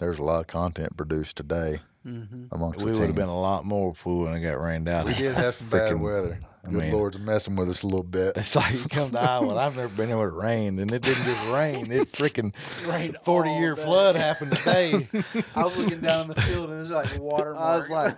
There's 0.00 0.18
a 0.18 0.22
lot 0.22 0.40
of 0.40 0.46
content 0.46 0.96
produced 0.96 1.36
today 1.36 1.80
Mm-hmm. 2.06 2.44
amongst 2.52 2.78
we 2.82 2.92
the 2.92 3.00
would 3.00 3.06
have 3.08 3.16
been 3.16 3.28
a 3.28 3.38
lot 3.38 3.66
more 3.66 3.90
if 3.90 4.06
we 4.06 4.14
wouldn't 4.14 4.42
have 4.42 4.54
got 4.54 4.62
rained 4.64 4.88
out. 4.88 5.04
we 5.04 5.12
did 5.14 5.34
have 5.34 5.54
some 5.54 5.68
bad 5.70 5.92
Freaking- 5.92 6.00
weather. 6.00 6.38
I 6.68 6.70
Good 6.72 6.82
mean- 6.84 6.92
Lord's 6.92 7.18
messing 7.18 7.56
with 7.56 7.68
us 7.70 7.82
a 7.82 7.86
little 7.86 8.02
bit. 8.02 8.36
It's 8.36 8.54
like 8.54 8.72
you 8.74 8.80
come 8.88 9.10
to 9.12 9.20
Iowa. 9.20 9.56
I've 9.56 9.76
never 9.76 9.88
been 9.94 10.08
there 10.08 10.18
with 10.18 10.34
rain, 10.34 10.78
and 10.78 10.92
it 10.92 11.02
didn't 11.02 11.24
just 11.24 11.52
rain. 11.52 11.90
It 11.90 12.12
freaking 12.12 12.52
Rained 12.86 13.16
Forty 13.24 13.50
year 13.52 13.74
day. 13.74 13.82
flood 13.82 14.16
happened 14.16 14.52
today. 14.52 15.08
I 15.56 15.64
was 15.64 15.78
looking 15.78 16.00
down 16.00 16.22
in 16.22 16.28
the 16.34 16.40
field 16.42 16.70
and 16.70 16.78
there's 16.78 16.90
like 16.90 17.18
water. 17.20 17.54
I 17.58 17.78
was 17.78 17.88
like, 17.90 18.14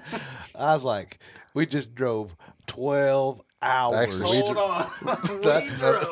I 0.55 0.75
was 0.75 0.85
like, 0.85 1.19
we 1.55 1.67
just 1.67 1.95
drove 1.95 2.35
twelve 2.67 3.41
hours. 3.63 4.21
Actually, 4.21 4.39
we 4.39 4.47
hold 4.47 4.57
on. 4.59 4.87
That's 5.43 5.73
another, 5.81 6.07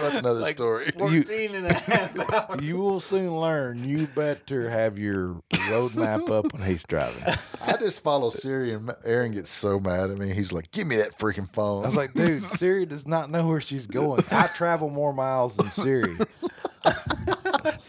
that's 0.00 0.16
another 0.18 0.40
Like, 0.40 0.56
story. 0.56 0.86
14 0.98 1.54
and 1.54 1.66
a 1.66 1.72
half 1.74 2.32
hours. 2.32 2.62
you 2.62 2.76
will 2.80 3.00
soon 3.00 3.38
learn. 3.38 3.84
You 3.88 4.06
better 4.08 4.68
have 4.70 4.98
your 4.98 5.40
roadmap 5.70 6.30
up 6.30 6.52
when 6.52 6.62
he's 6.62 6.84
driving. 6.84 7.22
I 7.62 7.76
just 7.78 8.02
follow 8.02 8.30
Siri, 8.30 8.72
and 8.72 8.90
Aaron 9.04 9.32
gets 9.32 9.50
so 9.50 9.78
mad 9.80 10.10
at 10.10 10.18
me. 10.18 10.32
He's 10.32 10.52
like, 10.52 10.70
"Give 10.70 10.86
me 10.86 10.96
that 10.96 11.18
freaking 11.18 11.52
phone." 11.52 11.82
I 11.82 11.86
was 11.86 11.96
like, 11.96 12.12
dude, 12.14 12.42
Siri 12.42 12.86
does 12.86 13.06
not 13.06 13.30
know 13.30 13.46
where 13.46 13.60
she's 13.60 13.86
going. 13.86 14.22
I 14.30 14.46
travel 14.48 14.90
more 14.90 15.12
miles 15.12 15.56
than 15.56 15.66
Siri. 15.66 16.16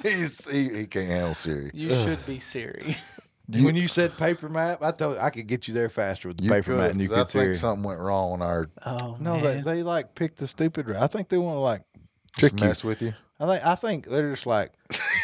"He's 0.02 0.50
he, 0.50 0.70
he 0.70 0.86
can't 0.88 1.08
handle 1.08 1.34
Siri." 1.34 1.72
You 1.74 1.90
should 1.94 2.26
be 2.26 2.40
Siri. 2.40 2.96
When 3.49 3.76
you 3.76 3.88
said 3.88 4.18
paper 4.18 4.49
map, 4.49 4.80
I 4.82 4.91
thought 4.91 5.18
I 5.18 5.30
could 5.30 5.48
get 5.48 5.68
you 5.68 5.74
there 5.74 5.90
faster 5.90 6.28
with 6.28 6.38
the 6.38 6.44
You 6.44 6.52
paper 6.52 6.72
map 6.76 6.90
than 6.90 6.99
you 6.99 7.07
'cause 7.10 7.18
I 7.18 7.22
could 7.22 7.30
Siri. 7.30 7.45
think 7.48 7.56
something 7.57 7.84
went 7.84 7.99
wrong 7.99 8.34
on 8.34 8.41
our 8.41 8.68
Oh 8.86 9.18
No, 9.19 9.40
they, 9.40 9.61
they 9.61 9.84
like 9.84 10.15
pick 10.15 10.36
the 10.36 10.48
stupid. 10.48 10.91
I 10.95 11.07
think 11.07 11.30
they 11.30 11.38
want 11.38 11.56
to 11.56 11.60
like 11.61 11.82
trick 12.38 12.52
trick 12.52 12.61
you. 12.61 12.68
mess 12.68 12.84
with 12.84 13.02
you. 13.02 13.14
I 13.40 13.45
think 13.45 13.65
I 13.65 13.76
think 13.76 14.06
they're 14.07 14.32
just 14.32 14.45
like 14.45 14.72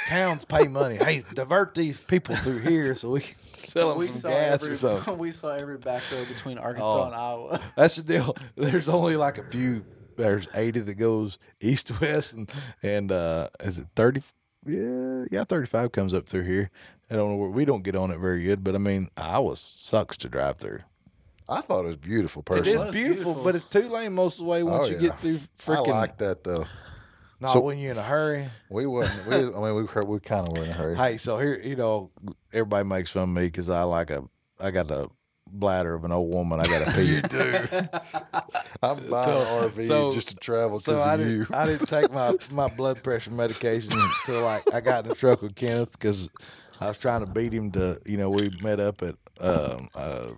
towns 0.08 0.45
pay 0.45 0.68
money. 0.68 0.98
Hey, 0.98 1.24
divert 1.34 1.74
these 1.74 2.00
people 2.00 2.36
through 2.36 2.60
here 2.60 2.95
so 2.95 3.10
we 3.12 3.22
can 3.22 3.36
sell 3.38 3.90
them 3.90 3.98
we 4.00 4.06
some 4.08 4.14
saw 4.14 4.30
gas 4.30 4.54
every 4.62 4.72
or 4.72 4.76
something. 4.76 5.18
we 5.18 5.32
saw 5.32 5.50
every 5.56 5.78
back 5.78 6.04
road 6.12 6.28
between 6.28 6.58
Arkansas 6.60 7.04
Oh. 7.04 7.06
and 7.08 7.16
Iowa. 7.16 7.60
That's 7.76 7.95
the 7.95 8.04
deal. 8.04 8.36
There's 8.56 8.88
only 8.90 9.16
like 9.16 9.38
a 9.38 9.44
few. 9.44 9.84
There's 10.16 10.48
80 10.54 10.82
that 10.82 10.94
goes 10.95 11.40
east 11.60 11.88
to 11.88 11.95
west, 12.00 12.34
and 12.36 12.48
and 12.84 13.12
uh, 13.12 13.48
is 13.62 13.80
it 13.80 13.88
30? 13.95 14.22
Yeah, 14.66 15.26
yeah, 15.32 15.44
35 15.44 15.91
comes 15.91 16.14
up 16.14 16.30
through 16.30 16.44
here. 16.44 16.70
I 17.14 17.18
don't 17.18 17.30
know 17.31 17.35
where 17.38 17.49
we 17.49 17.65
don't 17.65 17.84
get 17.84 17.95
on 17.95 18.11
it 18.11 18.19
very 18.19 18.44
good, 18.44 18.64
but 18.64 18.76
I 18.76 18.80
mean, 18.80 19.07
Iowa 19.15 19.56
sucks 19.56 20.18
to 20.18 20.30
drive 20.30 20.57
through. 20.57 20.80
I 21.48 21.61
thought 21.61 21.81
it 21.81 21.88
was 21.88 21.98
beautiful. 21.98 22.40
It 22.41 22.45
Personally, 22.45 22.72
is 22.72 22.84
was 22.85 22.94
beautiful, 22.95 23.23
beautiful. 23.34 23.44
but 23.44 23.56
it's 23.56 23.69
two 23.69 23.90
lane 23.90 24.14
most 24.14 24.40
of 24.40 24.45
the 24.45 24.49
way 24.52 24.64
once 24.64 24.88
Oh, 24.88 24.91
you 24.91 24.98
get 24.99 25.19
through 25.19 25.38
freaking. 25.38 25.90
I 25.94 25.99
like 25.99 26.18
that 26.19 26.44
though. 26.44 26.65
not 27.40 27.52
So- 27.53 27.60
when 27.60 27.77
you're 27.77 27.91
in 27.91 27.98
a 27.98 28.02
hurry. 28.03 28.48
We 28.69 28.85
wasn't. 28.88 29.27
We, 29.53 29.57
I 29.57 29.61
mean, 29.61 29.76
we 29.76 29.85
heard, 29.85 30.07
we 30.07 30.19
kind 30.22 30.48
of 30.48 30.57
were 30.57 30.64
in 30.64 30.69
a 30.69 30.73
hurry. 30.73 30.95
Hey, 30.95 31.18
so 31.18 31.38
here, 31.38 31.60
you 31.61 31.76
know, 31.76 32.10
everybody 32.53 32.88
makes 32.88 33.11
fun 33.11 33.23
of 33.23 33.30
me 33.30 33.44
because 33.44 33.69
I 33.69 33.84
like 33.84 34.10
a, 34.10 34.23
I 34.60 34.72
got 34.72 34.88
the 34.88 35.10
bladder 35.52 35.94
of 35.94 36.03
an 36.06 36.11
old 36.14 36.34
woman. 36.34 36.60
I 36.60 36.64
got 36.64 36.88
to 36.88 36.91
pee. 36.95 37.03
you 37.15 37.22
do. 37.22 37.90
I'm 38.81 38.98
buying 39.10 39.10
So- 39.10 39.60
an 39.64 39.69
RV 39.69 39.88
so- 39.88 40.14
just 40.14 40.30
to 40.30 40.35
travel 40.38 40.80
So 40.80 40.94
because 40.94 41.06
I 41.07 41.14
of 41.15 41.19
didn't, 41.19 41.34
you. 41.40 41.48
I 41.53 41.65
didn't 41.68 41.88
take 41.88 42.11
my, 42.11 42.34
my 42.52 42.68
blood 42.76 43.03
pressure 43.03 43.31
medication 43.31 43.91
until 43.94 44.41
like 44.44 44.73
I 44.73 44.80
got 44.81 45.03
in 45.03 45.10
the 45.10 45.15
truck 45.15 45.41
with 45.41 45.56
Kenneth 45.56 45.91
because 45.91 46.30
I 46.84 46.88
was 46.88 46.98
trying 46.98 47.26
to 47.26 47.32
beat 47.32 47.54
him 47.54 47.72
to 47.72 48.00
you 48.06 48.18
know 48.18 48.30
we 48.30 48.50
met 48.62 48.80
up 48.80 49.02
at 49.02 49.16
um, 49.40 49.88
uh, 49.96 50.30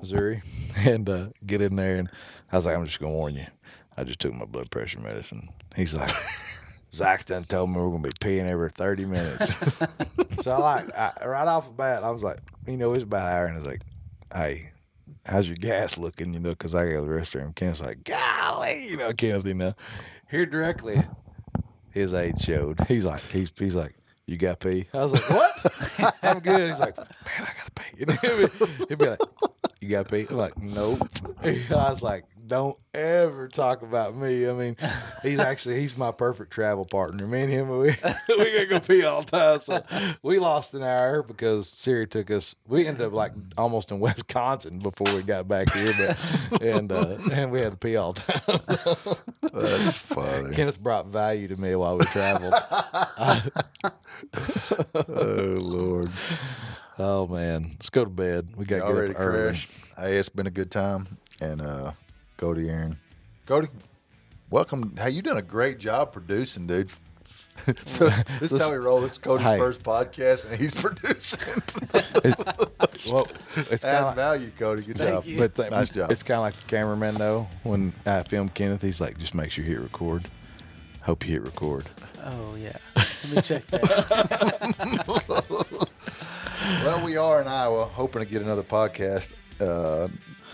Missouri, 0.00 0.42
and 0.78 1.08
uh, 1.08 1.26
get 1.46 1.60
in 1.60 1.76
there 1.76 1.96
and 1.96 2.08
I 2.50 2.56
was 2.56 2.66
like 2.66 2.76
I'm 2.76 2.86
just 2.86 3.00
gonna 3.00 3.12
warn 3.12 3.34
you, 3.34 3.46
I 3.96 4.04
just 4.04 4.18
took 4.18 4.32
my 4.32 4.46
blood 4.46 4.70
pressure 4.70 5.00
medicine. 5.00 5.48
He's 5.76 5.94
like. 5.94 6.10
Done 7.26 7.42
told 7.42 7.70
me 7.70 7.76
we're 7.76 7.90
gonna 7.90 8.04
be 8.04 8.10
peeing 8.10 8.46
every 8.46 8.70
thirty 8.70 9.04
minutes. 9.04 9.52
so 10.42 10.52
I 10.52 10.58
like 10.58 10.96
I, 10.96 11.12
right 11.26 11.48
off 11.48 11.66
the 11.66 11.72
bat, 11.72 12.04
I 12.04 12.10
was 12.10 12.22
like, 12.22 12.38
you 12.68 12.76
know, 12.76 12.92
it's 12.92 13.02
about 13.02 13.26
an 13.26 13.36
hour, 13.36 13.46
and 13.46 13.54
I 13.54 13.56
was 13.56 13.66
like, 13.66 13.82
hey, 14.32 14.70
how's 15.26 15.48
your 15.48 15.56
gas 15.56 15.98
looking? 15.98 16.32
You 16.34 16.38
know, 16.38 16.50
because 16.50 16.72
I 16.72 16.84
got 16.84 17.00
to 17.00 17.00
the 17.00 17.06
restroom. 17.08 17.52
Kenneth's 17.52 17.82
like, 17.82 18.04
golly, 18.04 18.86
you 18.90 18.96
know, 18.96 19.10
Kenneth, 19.10 19.44
you 19.44 19.54
know, 19.54 19.74
here 20.30 20.46
directly, 20.46 21.02
his 21.90 22.14
age 22.14 22.38
showed. 22.40 22.78
He's 22.86 23.04
like, 23.04 23.22
he's 23.22 23.52
he's 23.58 23.74
like, 23.74 23.96
you 24.26 24.36
got 24.36 24.60
pee? 24.60 24.86
I 24.94 25.04
was 25.04 25.12
like, 25.12 25.30
what? 25.30 26.18
I'm 26.22 26.40
good. 26.40 26.70
He's 26.70 26.80
like, 26.80 26.96
man, 26.96 27.06
I 27.38 27.52
gotta 27.58 27.70
pee. 27.74 28.02
And 28.02 28.12
he'd 28.12 28.58
be, 28.58 28.86
he'd 28.88 28.98
be 28.98 29.06
like, 29.06 29.20
you 29.80 29.88
got 29.90 30.10
pee? 30.10 30.26
I'm 30.30 30.36
like, 30.36 30.56
nope. 30.58 31.08
I 31.44 31.90
was 31.90 32.02
like, 32.02 32.24
don't 32.46 32.76
ever 32.92 33.48
talk 33.48 33.82
about 33.82 34.16
me. 34.16 34.48
I 34.48 34.52
mean, 34.52 34.76
he's 35.22 35.38
actually 35.38 35.80
he's 35.80 35.96
my 35.96 36.12
perfect 36.12 36.52
travel 36.52 36.84
partner. 36.84 37.26
Me 37.26 37.42
and 37.42 37.50
him, 37.50 37.68
we 37.70 37.76
we 38.28 38.52
gotta 38.52 38.66
go 38.68 38.80
pee 38.80 39.04
all 39.04 39.22
the 39.22 39.30
time. 39.30 39.60
So 39.60 39.82
we 40.22 40.38
lost 40.38 40.74
an 40.74 40.82
hour 40.82 41.22
because 41.22 41.68
Siri 41.68 42.06
took 42.06 42.30
us. 42.30 42.54
We 42.66 42.86
ended 42.86 43.06
up 43.06 43.12
like 43.12 43.32
almost 43.56 43.90
in 43.90 44.00
Wisconsin 44.00 44.78
before 44.78 45.14
we 45.14 45.22
got 45.22 45.48
back 45.48 45.72
here, 45.72 45.92
but 45.98 46.62
and 46.62 46.92
uh, 46.92 47.16
and 47.32 47.50
we 47.50 47.60
had 47.60 47.72
to 47.72 47.78
pee 47.78 47.96
all 47.96 48.12
the 48.12 48.20
time. 48.20 49.52
That's 49.52 49.98
funny. 49.98 50.54
Kenneth 50.54 50.82
brought 50.82 51.06
value 51.06 51.48
to 51.48 51.56
me 51.56 51.74
while 51.74 51.98
we 51.98 52.04
traveled. 52.06 52.54
oh 55.08 55.56
Lord. 55.60 56.10
oh 56.98 57.26
man, 57.26 57.62
let's 57.62 57.90
go 57.90 58.04
to 58.04 58.10
bed. 58.10 58.48
We 58.56 58.64
got 58.64 58.78
Y'all 58.78 58.94
ready 58.94 59.08
to 59.08 59.14
crash? 59.14 59.68
Hey, 59.96 60.16
it's 60.16 60.28
been 60.28 60.46
a 60.46 60.50
good 60.50 60.70
time. 60.70 61.18
And 61.40 61.60
uh 61.60 61.92
Cody 62.36 62.68
Aaron. 62.68 62.98
Cody, 63.46 63.68
welcome. 64.50 64.96
Hey, 64.96 65.10
you 65.10 65.22
done 65.22 65.36
a 65.36 65.42
great 65.42 65.78
job 65.78 66.12
producing, 66.12 66.66
dude. 66.66 66.90
so 67.86 68.08
this 68.40 68.50
is 68.50 68.60
how 68.60 68.72
we 68.72 68.78
roll. 68.78 69.00
This 69.00 69.12
is 69.12 69.18
Cody's 69.18 69.46
Hey. 69.46 69.58
first 69.58 69.82
podcast, 69.84 70.44
and 70.50 70.60
he's 70.60 70.74
producing. 70.80 71.62
Well, 73.12 73.28
it's 73.70 73.84
kind 73.84 73.96
Add 73.96 74.04
of 74.04 74.14
value, 74.16 74.50
Cody. 74.58 74.82
Good 74.82 74.96
Thank 74.96 75.10
job. 75.10 75.24
you. 75.26 75.38
But 75.38 75.54
th- 75.54 75.70
Nice 75.70 75.90
job. 75.90 76.10
It's 76.10 76.22
kind 76.24 76.38
of 76.38 76.42
like 76.42 76.56
the 76.56 76.66
cameraman 76.66 77.14
though. 77.14 77.46
When 77.62 77.92
I 78.06 78.22
film 78.24 78.48
Kenneth, 78.48 78.82
he's 78.82 79.00
like, 79.00 79.18
"Just 79.18 79.34
make 79.34 79.50
sure 79.52 79.64
you 79.64 79.70
hit 79.70 79.80
record." 79.80 80.28
Hope 81.02 81.24
you 81.26 81.34
hit 81.34 81.42
record. 81.44 81.84
Oh 82.24 82.56
yeah. 82.58 82.76
Let 82.96 83.28
me 83.36 83.40
check 83.42 83.66
that. 83.68 84.90
Well, 86.82 87.04
we 87.04 87.18
are 87.18 87.42
in 87.42 87.46
Iowa, 87.48 87.84
hoping 87.84 88.20
to 88.24 88.26
get 88.30 88.40
another 88.40 88.62
podcast 88.62 89.34
uh, 89.60 90.08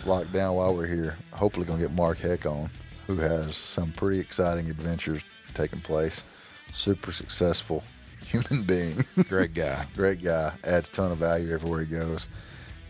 locked 0.06 0.32
down 0.32 0.54
while 0.56 0.74
we're 0.74 0.86
here. 0.86 1.16
Hopefully, 1.32 1.66
going 1.66 1.80
to 1.80 1.86
get 1.86 1.94
Mark 1.94 2.18
Heck 2.18 2.46
on, 2.46 2.70
who 3.06 3.16
has 3.16 3.56
some 3.56 3.92
pretty 3.92 4.18
exciting 4.18 4.70
adventures 4.70 5.22
taking 5.54 5.80
place. 5.80 6.22
Super 6.70 7.12
successful, 7.12 7.82
human 8.26 8.64
being. 8.64 9.04
Great 9.28 9.54
guy. 9.54 9.86
Great 9.96 10.22
guy. 10.22 10.52
Adds 10.64 10.88
a 10.88 10.92
ton 10.92 11.12
of 11.12 11.18
value 11.18 11.52
everywhere 11.52 11.80
he 11.80 11.86
goes. 11.86 12.28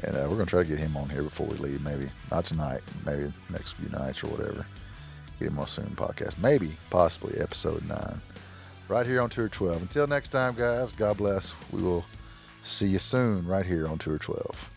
And 0.03 0.16
uh, 0.16 0.20
we're 0.23 0.37
going 0.37 0.47
to 0.47 0.51
try 0.51 0.62
to 0.62 0.69
get 0.69 0.78
him 0.78 0.97
on 0.97 1.11
here 1.11 1.23
before 1.23 1.47
we 1.47 1.57
leave. 1.57 1.82
Maybe 1.82 2.09
not 2.31 2.45
tonight. 2.45 2.81
Maybe 3.05 3.32
next 3.51 3.73
few 3.73 3.89
nights 3.91 4.24
or 4.24 4.28
whatever. 4.28 4.66
Get 5.39 5.49
him 5.49 5.59
on 5.59 5.66
soon 5.66 5.95
podcast. 5.97 6.39
Maybe, 6.39 6.73
possibly 6.89 7.39
episode 7.39 7.85
nine. 7.85 8.20
Right 8.89 9.07
here 9.07 9.20
on 9.20 9.31
Tour 9.31 9.49
12. 9.49 9.82
Until 9.82 10.07
next 10.07 10.31
time, 10.31 10.55
guys. 10.55 10.93
God 10.93 11.19
bless. 11.19 11.55
We 11.70 11.82
will 11.82 12.05
see 12.62 12.89
you 12.89 12.99
soon 12.99 13.47
right 13.47 13.65
here 13.65 13.87
on 13.87 13.99
Tour 13.99 14.19
12. 14.19 14.70